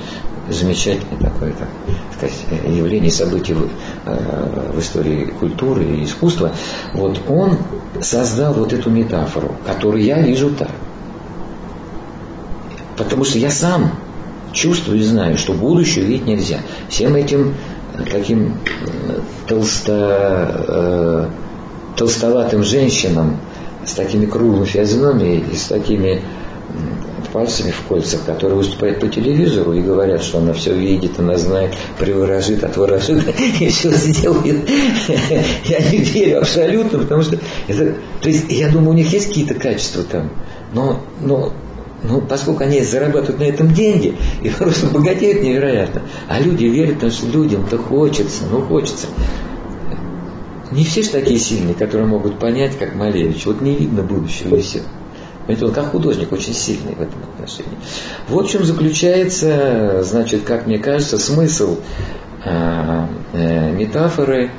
замечательное 0.55 1.19
такое 1.19 1.53
так 1.53 1.69
сказать, 2.17 2.67
явление 2.67 3.11
событий 3.11 3.55
в, 3.55 3.69
э, 4.07 4.71
в 4.73 4.81
истории 4.81 5.27
культуры 5.39 5.85
и 5.85 6.05
искусства. 6.05 6.53
Вот 6.95 7.21
он 7.29 7.59
создал 8.01 8.55
вот 8.55 8.73
эту 8.73 8.91
метафору, 8.91 9.57
которую 9.67 10.05
я 10.05 10.21
вижу 10.21 10.51
так. 10.51 10.71
Потому 12.97 13.25
что 13.25 13.39
я 13.39 13.51
сам 13.51 13.93
чувствую 14.53 15.01
и 15.01 15.03
знаю, 15.03 15.39
что 15.39 15.53
будущее 15.53 16.05
видеть 16.05 16.27
нельзя. 16.27 16.59
Всем 16.89 17.15
этим 17.15 17.55
таким 18.11 18.55
э, 18.55 19.21
толсто, 19.47 20.65
э, 20.69 21.29
толстоватым 21.97 22.63
женщинам, 22.63 23.39
с 23.85 23.95
такими 23.95 24.27
круглыми 24.27 24.65
физиономиями 24.65 25.45
и 25.53 25.57
с 25.57 25.65
такими 25.67 26.23
пальцами 27.33 27.71
в 27.71 27.89
кольцах, 27.89 28.25
которые 28.25 28.57
выступают 28.57 29.01
по 29.01 29.09
телевизору 29.09 29.73
и 29.73 29.81
говорят, 29.81 30.23
что 30.23 30.39
она 30.39 30.53
все 30.53 30.75
видит, 30.75 31.19
она 31.19 31.39
знает, 31.39 31.75
приворожит, 31.99 32.63
отворожит 32.63 33.25
и 33.61 33.69
все 33.69 33.91
сделает. 33.91 34.69
Я 35.65 35.79
не 35.91 35.99
верю 35.99 36.39
абсолютно, 36.39 36.99
потому 36.99 37.23
что 37.23 37.39
это, 37.67 37.97
то 38.21 38.29
есть 38.29 38.51
я 38.51 38.69
думаю, 38.69 38.91
у 38.91 38.95
них 38.95 39.13
есть 39.13 39.29
какие-то 39.29 39.55
качества 39.55 40.03
там, 40.05 40.31
но, 40.73 41.01
но 41.21 41.53
ну, 42.03 42.21
поскольку 42.21 42.65
они 42.65 42.83
зарабатывают 42.83 43.39
на 43.39 43.45
этом 43.45 43.73
деньги 43.73 44.17
и 44.43 44.51
просто 44.51 44.87
богатеют 44.87 45.43
невероятно, 45.43 46.03
а 46.29 46.41
люди 46.41 46.65
верят, 46.65 46.95
потому 46.95 47.13
что 47.13 47.27
людям-то 47.27 47.79
хочется, 47.79 48.45
ну 48.51 48.61
хочется. 48.63 49.07
Не 50.71 50.85
все 50.85 51.03
же 51.03 51.11
такие 51.11 51.39
сильные, 51.39 51.75
которые 51.75 52.07
могут 52.07 52.39
понять, 52.39 52.79
как 52.79 52.95
Малевич. 52.95 53.45
Вот 53.45 53.61
не 53.61 53.75
видно 53.75 54.03
будущего 54.03 54.57
и 54.57 54.63
все. 54.63 54.81
Понимаете, 55.47 55.67
он 55.67 55.73
как 55.73 55.91
художник 55.91 56.33
очень 56.33 56.55
сильный 56.55 56.95
в 56.95 57.01
этом 57.01 57.21
отношении. 57.35 57.73
Вот 58.29 58.47
в 58.47 58.51
чем 58.51 58.65
заключается, 58.65 60.03
значит, 60.03 60.43
как 60.43 60.67
мне 60.67 60.79
кажется, 60.79 61.19
смысл 61.19 61.79
э, 62.45 63.07
э, 63.33 63.73
метафоры 63.73 64.51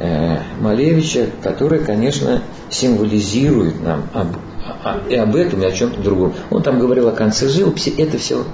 э, 0.00 0.38
Малевича, 0.60 1.26
которая, 1.42 1.84
конечно, 1.84 2.42
символизирует 2.70 3.80
нам 3.82 4.08
об, 4.12 4.28
о, 4.84 4.98
и 5.08 5.14
об 5.14 5.36
этом, 5.36 5.62
и 5.62 5.66
о 5.66 5.70
чем-то 5.70 6.00
другом. 6.00 6.34
Он 6.50 6.62
там 6.62 6.80
говорил 6.80 7.08
о 7.08 7.12
конце 7.12 7.48
живописи, 7.48 7.94
это 7.96 8.18
все 8.18 8.44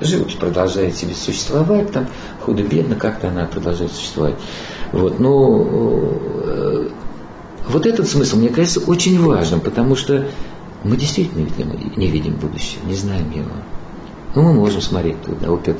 живопись 0.00 0.34
продолжает 0.34 0.96
себе 0.96 1.14
существовать, 1.14 1.92
там 1.92 2.06
худо-бедно 2.40 2.96
как-то 2.96 3.28
она 3.28 3.46
продолжает 3.46 3.92
существовать. 3.92 4.34
Вот, 4.92 5.18
но 5.18 5.66
э, 6.44 6.88
вот 7.68 7.86
этот 7.86 8.08
смысл, 8.08 8.36
мне 8.36 8.48
кажется, 8.48 8.80
очень 8.80 9.20
важным, 9.20 9.60
потому 9.60 9.96
что 9.96 10.26
мы 10.86 10.96
действительно 10.96 11.46
не 11.96 12.08
видим 12.08 12.34
будущее, 12.34 12.80
не 12.84 12.94
знаем 12.94 13.30
его. 13.30 13.50
Ну, 14.34 14.42
мы 14.42 14.52
можем 14.52 14.80
смотреть 14.80 15.22
туда. 15.22 15.48
Вот 15.50 15.66
это, 15.66 15.78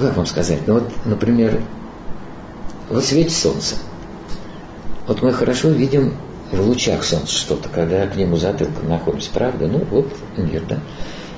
как 0.00 0.16
вам 0.16 0.26
сказать? 0.26 0.66
Ну, 0.66 0.74
вот, 0.74 0.92
например, 1.04 1.62
вот 2.90 3.04
светит 3.04 3.32
солнце. 3.32 3.76
Вот 5.06 5.22
мы 5.22 5.32
хорошо 5.32 5.68
видим 5.70 6.14
в 6.52 6.60
лучах 6.60 7.04
солнца 7.04 7.34
что-то, 7.34 7.68
когда 7.68 8.06
к 8.06 8.16
нему 8.16 8.36
затылком 8.36 8.88
находимся, 8.88 9.30
правда? 9.32 9.66
Ну, 9.66 9.84
вот 9.90 10.12
мир, 10.36 10.64
да? 10.68 10.80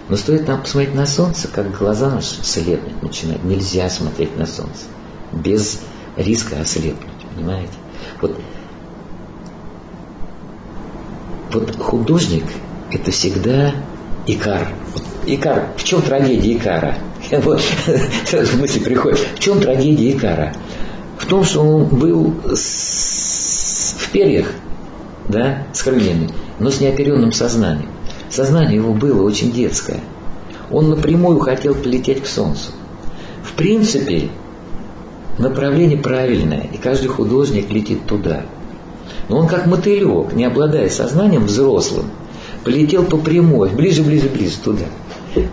Но 0.08 0.16
стоит 0.16 0.48
нам 0.48 0.62
посмотреть 0.62 0.94
на 0.94 1.06
солнце, 1.06 1.48
как 1.48 1.76
глаза 1.76 2.10
наши 2.10 2.42
слепнуть 2.42 3.02
начинают. 3.02 3.44
Нельзя 3.44 3.88
смотреть 3.88 4.36
на 4.36 4.46
солнце 4.46 4.86
без 5.32 5.80
риска 6.16 6.60
ослепнуть, 6.60 7.12
понимаете? 7.34 7.72
Вот, 8.20 8.36
вот 11.52 11.76
художник– 11.76 12.44
это 12.90 13.10
всегда 13.10 13.74
Икар. 14.26 14.68
Икар, 15.26 15.68
в 15.76 15.84
чем 15.84 16.02
трагедия 16.02 16.56
Икара? 16.56 16.96
Вот, 17.30 17.60
сразу 18.24 18.56
мысли 18.56 18.80
приходит. 18.80 19.18
В 19.36 19.38
чем 19.38 19.60
трагедия 19.60 20.10
Икара? 20.12 20.54
В 21.18 21.26
том, 21.26 21.44
что 21.44 21.60
он 21.60 21.84
был 21.84 22.34
с, 22.54 23.94
в 23.98 24.10
перьях, 24.10 24.46
да, 25.28 25.66
с 25.72 25.82
крыльями, 25.82 26.30
но 26.58 26.70
с 26.70 26.80
неоперенным 26.80 27.32
сознанием. 27.32 27.90
Сознание 28.30 28.76
его 28.76 28.94
было 28.94 29.22
очень 29.22 29.52
детское. 29.52 30.00
Он 30.70 30.88
напрямую 30.88 31.40
хотел 31.40 31.74
полететь 31.74 32.22
к 32.22 32.26
Солнцу. 32.26 32.70
В 33.42 33.52
принципе, 33.52 34.30
направление 35.38 35.98
правильное, 35.98 36.68
и 36.72 36.78
каждый 36.78 37.08
художник 37.08 37.70
летит 37.70 38.06
туда. 38.06 38.44
Но 39.30 39.38
он 39.38 39.46
как 39.46 39.66
мотылек, 39.66 40.32
не 40.34 40.44
обладая 40.44 40.90
сознанием 40.90 41.46
взрослым, 41.46 42.06
полетел 42.64 43.04
по 43.04 43.16
прямой, 43.16 43.70
ближе, 43.70 44.02
ближе, 44.02 44.28
ближе 44.28 44.56
туда. 44.58 44.86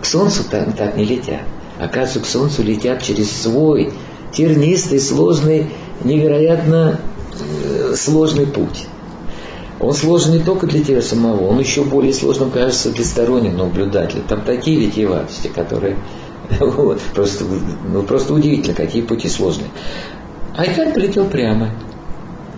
К 0.02 0.04
Солнцу 0.04 0.42
так, 0.50 0.76
так 0.76 0.96
не 0.96 1.04
летят. 1.04 1.42
Оказывается, 1.78 2.20
к 2.20 2.26
Солнцу 2.26 2.64
летят 2.64 3.02
через 3.02 3.30
свой 3.30 3.92
тернистый, 4.32 4.98
сложный, 4.98 5.68
невероятно 6.02 6.98
э, 7.40 7.94
сложный 7.96 8.46
путь. 8.46 8.86
Он 9.78 9.94
сложен 9.94 10.32
не 10.32 10.40
только 10.40 10.66
для 10.66 10.82
тебя 10.82 11.00
самого, 11.00 11.46
он 11.46 11.60
еще 11.60 11.84
более 11.84 12.12
сложным 12.12 12.50
кажется 12.50 12.90
для 12.90 13.04
стороннего 13.04 13.64
наблюдателя. 13.64 14.22
Там 14.28 14.40
такие 14.40 14.80
витиеватости, 14.80 15.46
которые 15.46 15.96
Вот, 16.60 17.00
просто, 17.14 17.44
ну, 17.92 18.02
просто 18.02 18.34
удивительно, 18.34 18.74
какие 18.74 19.02
пути 19.02 19.28
сложные. 19.28 19.70
Айкар 20.56 20.92
полетел 20.92 21.26
прямо. 21.26 21.70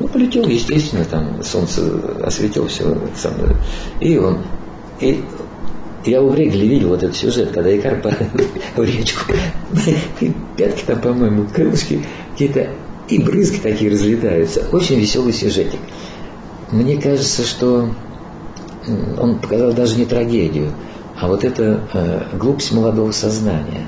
Ну, 0.00 0.08
полетел, 0.08 0.46
естественно, 0.46 1.04
там 1.04 1.44
солнце 1.44 1.82
осветило 2.24 2.66
все. 2.68 2.96
И 4.00 4.16
он... 4.16 4.38
И 4.98 5.22
я 6.06 6.22
у 6.22 6.30
Врегли 6.30 6.66
видел 6.66 6.88
вот 6.88 7.02
этот 7.02 7.16
сюжет, 7.16 7.50
когда 7.52 7.76
Икар 7.76 8.02
в 8.76 8.82
речку. 8.82 9.32
Пятки 10.56 10.84
там, 10.86 11.00
по-моему, 11.00 11.46
крылышки 11.46 12.04
какие-то 12.32 12.70
и 13.08 13.22
брызги 13.22 13.58
такие 13.58 13.90
разлетаются. 13.90 14.64
Очень 14.72 14.98
веселый 14.98 15.34
сюжетик. 15.34 15.80
Мне 16.70 17.00
кажется, 17.00 17.42
что 17.42 17.90
он 19.18 19.38
показал 19.38 19.72
даже 19.72 19.96
не 19.96 20.06
трагедию, 20.06 20.72
а 21.20 21.28
вот 21.28 21.44
это 21.44 21.86
э, 21.92 22.36
глупость 22.38 22.72
молодого 22.72 23.12
сознания. 23.12 23.86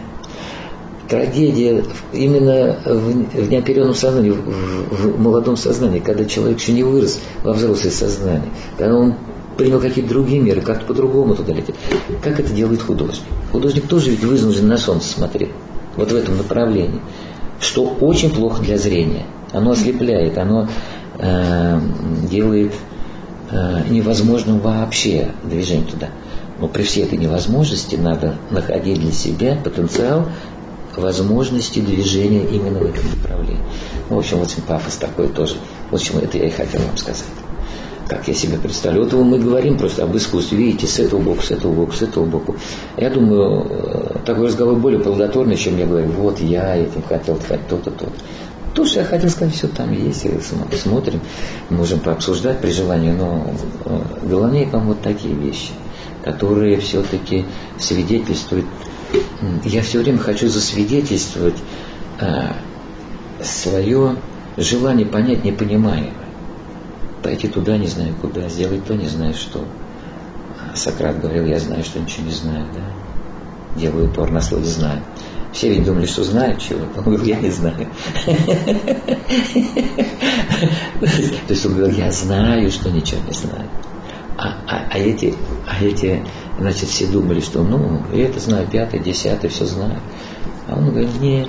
Трагедия 1.08 1.84
именно 2.12 2.78
в, 2.84 3.12
в 3.34 3.50
неоперенном 3.50 3.94
сознании, 3.94 4.30
в, 4.30 4.36
в, 4.36 5.16
в 5.16 5.20
молодом 5.20 5.56
сознании, 5.56 5.98
когда 5.98 6.24
человек 6.24 6.60
еще 6.60 6.72
не 6.72 6.84
вырос 6.84 7.20
во 7.42 7.52
взрослое 7.52 7.90
сознание, 7.90 8.50
когда 8.78 8.96
он 8.96 9.14
принял 9.56 9.80
какие-то 9.80 10.08
другие 10.08 10.40
меры, 10.40 10.60
как-то 10.60 10.86
по-другому 10.86 11.34
туда 11.34 11.52
летит. 11.52 11.74
Как 12.22 12.40
это 12.40 12.52
делает 12.52 12.82
художник? 12.82 13.24
Художник 13.50 13.86
тоже 13.86 14.10
ведь 14.10 14.24
вынужден 14.24 14.68
на 14.68 14.78
солнце 14.78 15.08
смотреть, 15.08 15.50
вот 15.96 16.10
в 16.10 16.14
этом 16.14 16.36
направлении, 16.36 17.00
что 17.60 17.84
очень 17.84 18.30
плохо 18.30 18.62
для 18.62 18.78
зрения. 18.78 19.24
Оно 19.52 19.72
ослепляет, 19.72 20.38
оно 20.38 20.68
э, 21.18 21.80
делает 22.30 22.72
э, 23.50 23.82
невозможным 23.90 24.60
вообще 24.60 25.32
движение 25.44 25.86
туда. 25.86 26.08
Но 26.58 26.68
при 26.68 26.82
всей 26.82 27.04
этой 27.04 27.18
невозможности 27.18 27.96
надо 27.96 28.36
находить 28.50 29.00
для 29.00 29.12
себя 29.12 29.56
потенциал 29.62 30.28
возможности 30.96 31.80
движения 31.80 32.44
именно 32.44 32.78
в 32.78 32.86
этом 32.86 33.04
направлении. 33.10 33.62
Ну, 34.10 34.16
в 34.16 34.18
общем, 34.18 34.40
очень 34.40 34.62
пафос 34.62 34.96
такой 34.96 35.28
тоже. 35.28 35.56
В 35.90 35.94
общем, 35.94 36.18
это 36.18 36.38
я 36.38 36.46
и 36.46 36.50
хотел 36.50 36.80
вам 36.82 36.96
сказать. 36.96 37.24
Как 38.08 38.28
я 38.28 38.34
себе 38.34 38.58
представляю. 38.58 39.04
Вот 39.04 39.12
мы 39.14 39.38
говорим 39.38 39.78
просто 39.78 40.04
об 40.04 40.14
искусстве. 40.16 40.58
Видите, 40.58 40.86
с 40.86 40.98
этого 40.98 41.20
боку, 41.20 41.42
с 41.42 41.50
этого 41.50 41.72
боку, 41.72 41.92
с 41.92 42.02
этого 42.02 42.26
боку. 42.26 42.56
Я 42.96 43.10
думаю, 43.10 43.66
э, 43.70 44.18
такой 44.26 44.48
разговор 44.48 44.76
более 44.76 45.00
плодотворный, 45.00 45.56
чем 45.56 45.78
я 45.78 45.86
говорю, 45.86 46.10
вот 46.10 46.40
я 46.40 46.76
этим 46.76 47.02
хотел 47.02 47.40
сказать 47.40 47.66
то-то, 47.68 47.90
то-то. 47.90 48.12
То, 48.74 48.86
что 48.86 49.00
я 49.00 49.06
хотел 49.06 49.28
сказать, 49.28 49.54
все 49.54 49.68
там 49.68 49.92
есть, 49.92 50.26
посмотрим, 50.70 51.20
можем 51.68 52.00
пообсуждать 52.00 52.60
при 52.60 52.70
желании, 52.70 53.12
но 53.12 53.54
э, 53.84 54.00
главнее 54.26 54.66
вам 54.66 54.88
вот 54.88 55.02
такие 55.02 55.34
вещи, 55.34 55.72
которые 56.24 56.78
все-таки 56.80 57.44
свидетельствуют. 57.78 58.66
Я 59.64 59.82
все 59.82 60.00
время 60.00 60.18
хочу 60.18 60.48
засвидетельствовать 60.48 61.56
а, 62.20 62.56
свое 63.42 64.16
желание 64.56 65.06
понять 65.06 65.44
непонимаемое. 65.44 66.12
Пойти 67.22 67.48
туда, 67.48 67.76
не 67.76 67.86
знаю 67.86 68.14
куда, 68.20 68.48
сделать 68.48 68.84
то, 68.84 68.94
не 68.94 69.08
знаю 69.08 69.34
что. 69.34 69.64
А 70.60 70.76
Сократ 70.76 71.20
говорил, 71.20 71.44
я 71.46 71.58
знаю, 71.58 71.84
что 71.84 72.00
ничего 72.00 72.26
не 72.26 72.32
знаю, 72.32 72.66
да. 72.74 73.80
Делаю 73.80 74.08
упор 74.08 74.30
на 74.30 74.40
слове 74.40 74.64
«знаю». 74.64 75.02
Все 75.52 75.68
ведь 75.68 75.84
думали, 75.84 76.06
что 76.06 76.24
знают 76.24 76.60
чего-то. 76.60 76.86
Он 76.98 77.04
говорил, 77.04 77.24
я 77.24 77.36
не 77.40 77.50
знаю. 77.50 77.88
То 81.00 81.06
есть 81.48 81.66
он 81.66 81.74
говорил, 81.74 81.96
я 81.96 82.10
знаю, 82.10 82.70
что 82.70 82.90
ничего 82.90 83.20
не 83.28 83.34
знаю. 83.34 83.68
А, 84.38 84.56
а, 84.66 84.86
а, 84.90 84.98
эти, 84.98 85.34
а 85.66 85.84
эти, 85.84 86.22
значит, 86.58 86.88
все 86.88 87.06
думали, 87.06 87.40
что 87.40 87.62
ну, 87.62 88.02
я 88.12 88.26
это 88.26 88.40
знаю, 88.40 88.66
пятый, 88.66 89.00
десятый, 89.00 89.50
все 89.50 89.66
знаю. 89.66 90.00
А 90.68 90.76
он 90.76 90.90
говорит, 90.90 91.20
нет, 91.20 91.48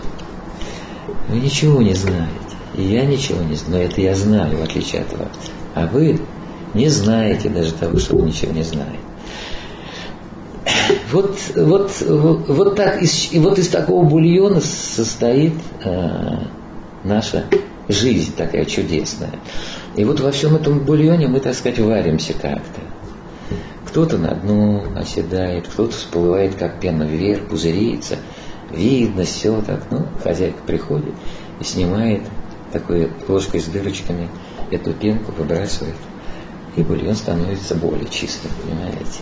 вы 1.30 1.40
ничего 1.40 1.82
не 1.82 1.94
знаете. 1.94 2.34
И 2.76 2.84
я 2.84 3.06
ничего 3.06 3.42
не 3.44 3.56
знаю. 3.56 3.84
Но 3.84 3.92
это 3.92 4.02
я 4.02 4.16
знаю, 4.16 4.58
в 4.58 4.64
отличие 4.64 5.02
от 5.02 5.18
вас. 5.18 5.30
А 5.76 5.88
вы 5.88 6.20
не 6.74 6.90
знаете 6.90 7.50
даже 7.50 7.72
того, 7.74 8.00
что 8.00 8.16
вы 8.16 8.28
ничего 8.28 8.52
не 8.52 8.64
знаете. 8.64 9.00
Вот, 11.12 11.38
вот, 11.56 11.92
вот, 12.48 12.76
так, 12.76 13.02
из, 13.02 13.32
и 13.32 13.40
вот 13.40 13.60
из 13.60 13.70
такого 13.70 14.04
бульона 14.04 14.60
состоит 14.62 15.54
э, 15.84 16.38
наша 17.04 17.46
жизнь 17.88 18.34
такая 18.36 18.66
чудесная. 18.66 19.34
И 19.96 20.06
вот 20.06 20.20
во 20.20 20.32
всем 20.32 20.56
этом 20.56 20.80
бульоне 20.80 21.28
мы, 21.28 21.40
так 21.40 21.54
сказать, 21.54 21.80
варимся 21.80 22.34
как-то. 22.34 22.82
Кто-то 23.88 24.18
на 24.18 24.34
дно 24.34 24.86
оседает, 24.96 25.68
кто-то 25.68 25.94
всплывает, 25.94 26.56
как 26.56 26.80
пена 26.80 27.04
вверх, 27.04 27.48
пузырится. 27.48 28.18
Видно, 28.72 29.24
все 29.24 29.62
так. 29.62 29.84
Ну, 29.92 30.08
хозяйка 30.24 30.58
приходит 30.66 31.14
и 31.60 31.64
снимает 31.64 32.24
такой 32.72 33.12
ложкой 33.28 33.62
с 33.62 33.66
дырочками 33.66 34.30
эту 34.72 34.94
пенку, 34.94 35.32
выбрасывает. 35.32 35.96
И 36.76 36.82
бульон 36.82 37.16
становится 37.16 37.76
более 37.76 38.10
чистым, 38.10 38.50
понимаете. 38.64 39.22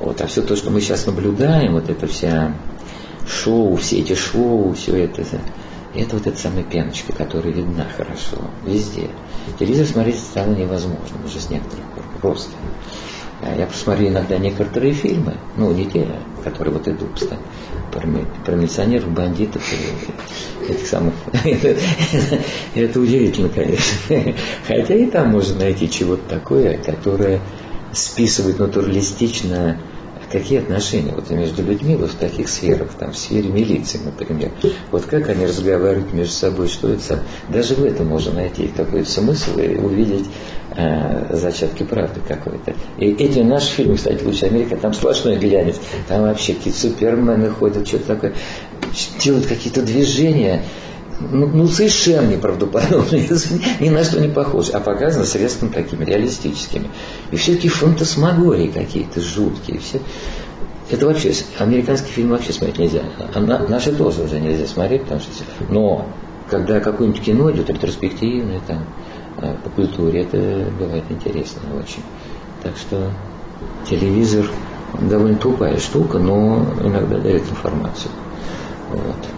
Вот, 0.00 0.20
а 0.20 0.26
все 0.26 0.42
то, 0.42 0.56
что 0.56 0.70
мы 0.70 0.80
сейчас 0.80 1.06
наблюдаем, 1.06 1.74
вот 1.74 1.88
это 1.88 2.08
вся 2.08 2.54
шоу, 3.28 3.76
все 3.76 4.00
эти 4.00 4.14
шоу, 4.14 4.72
все 4.72 5.04
это, 5.04 5.22
это 5.94 6.16
вот 6.16 6.26
эта 6.26 6.38
самая 6.38 6.64
пеночка, 6.64 7.12
которая 7.12 7.52
видна 7.52 7.86
хорошо, 7.96 8.36
везде. 8.64 9.10
Телевизор 9.58 9.86
смотреть 9.86 10.18
стало 10.18 10.54
невозможно 10.54 11.24
уже 11.24 11.40
с 11.40 11.50
некоторых 11.50 11.84
пор, 11.86 12.04
просто. 12.20 12.50
А 13.40 13.54
я 13.54 13.66
посмотрю 13.66 14.08
иногда 14.08 14.36
некоторые 14.36 14.92
фильмы, 14.92 15.34
ну, 15.56 15.72
не 15.72 15.86
те, 15.86 16.08
которые 16.42 16.74
вот 16.74 16.88
идут, 16.88 17.10
кстати, 17.14 17.40
про, 17.92 18.02
про 18.44 18.56
милиционеров, 18.56 19.08
бандитов, 19.10 19.62
этих 20.68 20.86
самых. 20.86 21.14
это, 21.44 21.76
это 22.74 23.00
удивительно, 23.00 23.48
конечно. 23.48 24.34
Хотя 24.66 24.94
и 24.94 25.06
там 25.06 25.28
можно 25.30 25.56
найти 25.60 25.88
чего-то 25.88 26.22
такое, 26.28 26.78
которое 26.78 27.40
списывает 27.92 28.58
натуралистично 28.58 29.78
какие 30.30 30.58
отношения 30.58 31.12
вот 31.14 31.30
между 31.30 31.62
людьми 31.62 31.96
вот 31.96 32.10
в 32.10 32.16
таких 32.16 32.48
сферах, 32.48 32.90
там, 32.98 33.12
в 33.12 33.18
сфере 33.18 33.48
милиции, 33.48 34.00
например. 34.04 34.52
Вот 34.90 35.04
как 35.04 35.28
они 35.28 35.46
разговаривают 35.46 36.12
между 36.12 36.32
собой, 36.32 36.68
что 36.68 36.88
это, 36.88 37.20
даже 37.48 37.74
в 37.74 37.84
этом 37.84 38.06
можно 38.06 38.32
найти 38.32 38.68
какой-то 38.68 39.10
смысл 39.10 39.58
и 39.58 39.76
увидеть 39.76 40.26
э, 40.76 41.36
зачатки 41.36 41.82
правды 41.82 42.20
какой-то. 42.26 42.74
И 42.98 43.06
эти 43.06 43.40
наши 43.40 43.72
фильмы, 43.74 43.96
кстати, 43.96 44.22
«Лучше 44.22 44.46
Америка», 44.46 44.76
там 44.76 44.92
сплошной 44.92 45.36
глянец, 45.36 45.76
там 46.08 46.22
вообще 46.22 46.54
какие-то 46.54 46.78
супермены 46.78 47.50
ходят, 47.50 47.86
что-то 47.86 48.14
такое, 48.14 48.34
делают 49.20 49.46
какие-то 49.46 49.82
движения, 49.82 50.62
ну, 51.20 51.46
ну 51.46 51.66
совершенно 51.66 52.26
неправдоподобные, 52.28 53.28
ни 53.80 53.88
на 53.88 54.04
что 54.04 54.20
не 54.20 54.28
похожи, 54.28 54.72
а 54.72 54.80
показаны 54.80 55.24
средствами 55.24 55.70
такими 55.70 56.04
реалистическими. 56.04 56.88
И 57.30 57.36
все 57.36 57.54
таки 57.54 57.68
фантасмагории 57.68 58.68
какие-то 58.68 59.20
жуткие. 59.20 59.80
Все. 59.80 60.00
Это 60.90 61.06
вообще, 61.06 61.32
американский 61.58 62.10
фильм 62.10 62.30
вообще 62.30 62.52
смотреть 62.52 62.78
нельзя. 62.78 63.02
А 63.34 63.40
на, 63.40 63.58
наши 63.68 63.92
тоже 63.92 64.22
уже 64.22 64.40
нельзя 64.40 64.66
смотреть, 64.66 65.02
потому 65.02 65.20
что... 65.20 65.30
Но 65.68 66.06
когда 66.48 66.80
какое-нибудь 66.80 67.20
кино 67.20 67.50
идет 67.50 67.68
ретроспективное, 67.68 68.60
там, 68.66 68.84
а, 69.36 69.56
по 69.62 69.70
культуре, 69.70 70.22
это 70.22 70.70
бывает 70.78 71.04
интересно 71.10 71.60
очень. 71.78 72.02
Так 72.62 72.76
что 72.76 73.10
телевизор 73.88 74.46
довольно 75.00 75.36
тупая 75.36 75.78
штука, 75.78 76.18
но 76.18 76.64
иногда 76.82 77.18
дает 77.18 77.42
информацию. 77.42 78.10
Вот. 78.90 79.37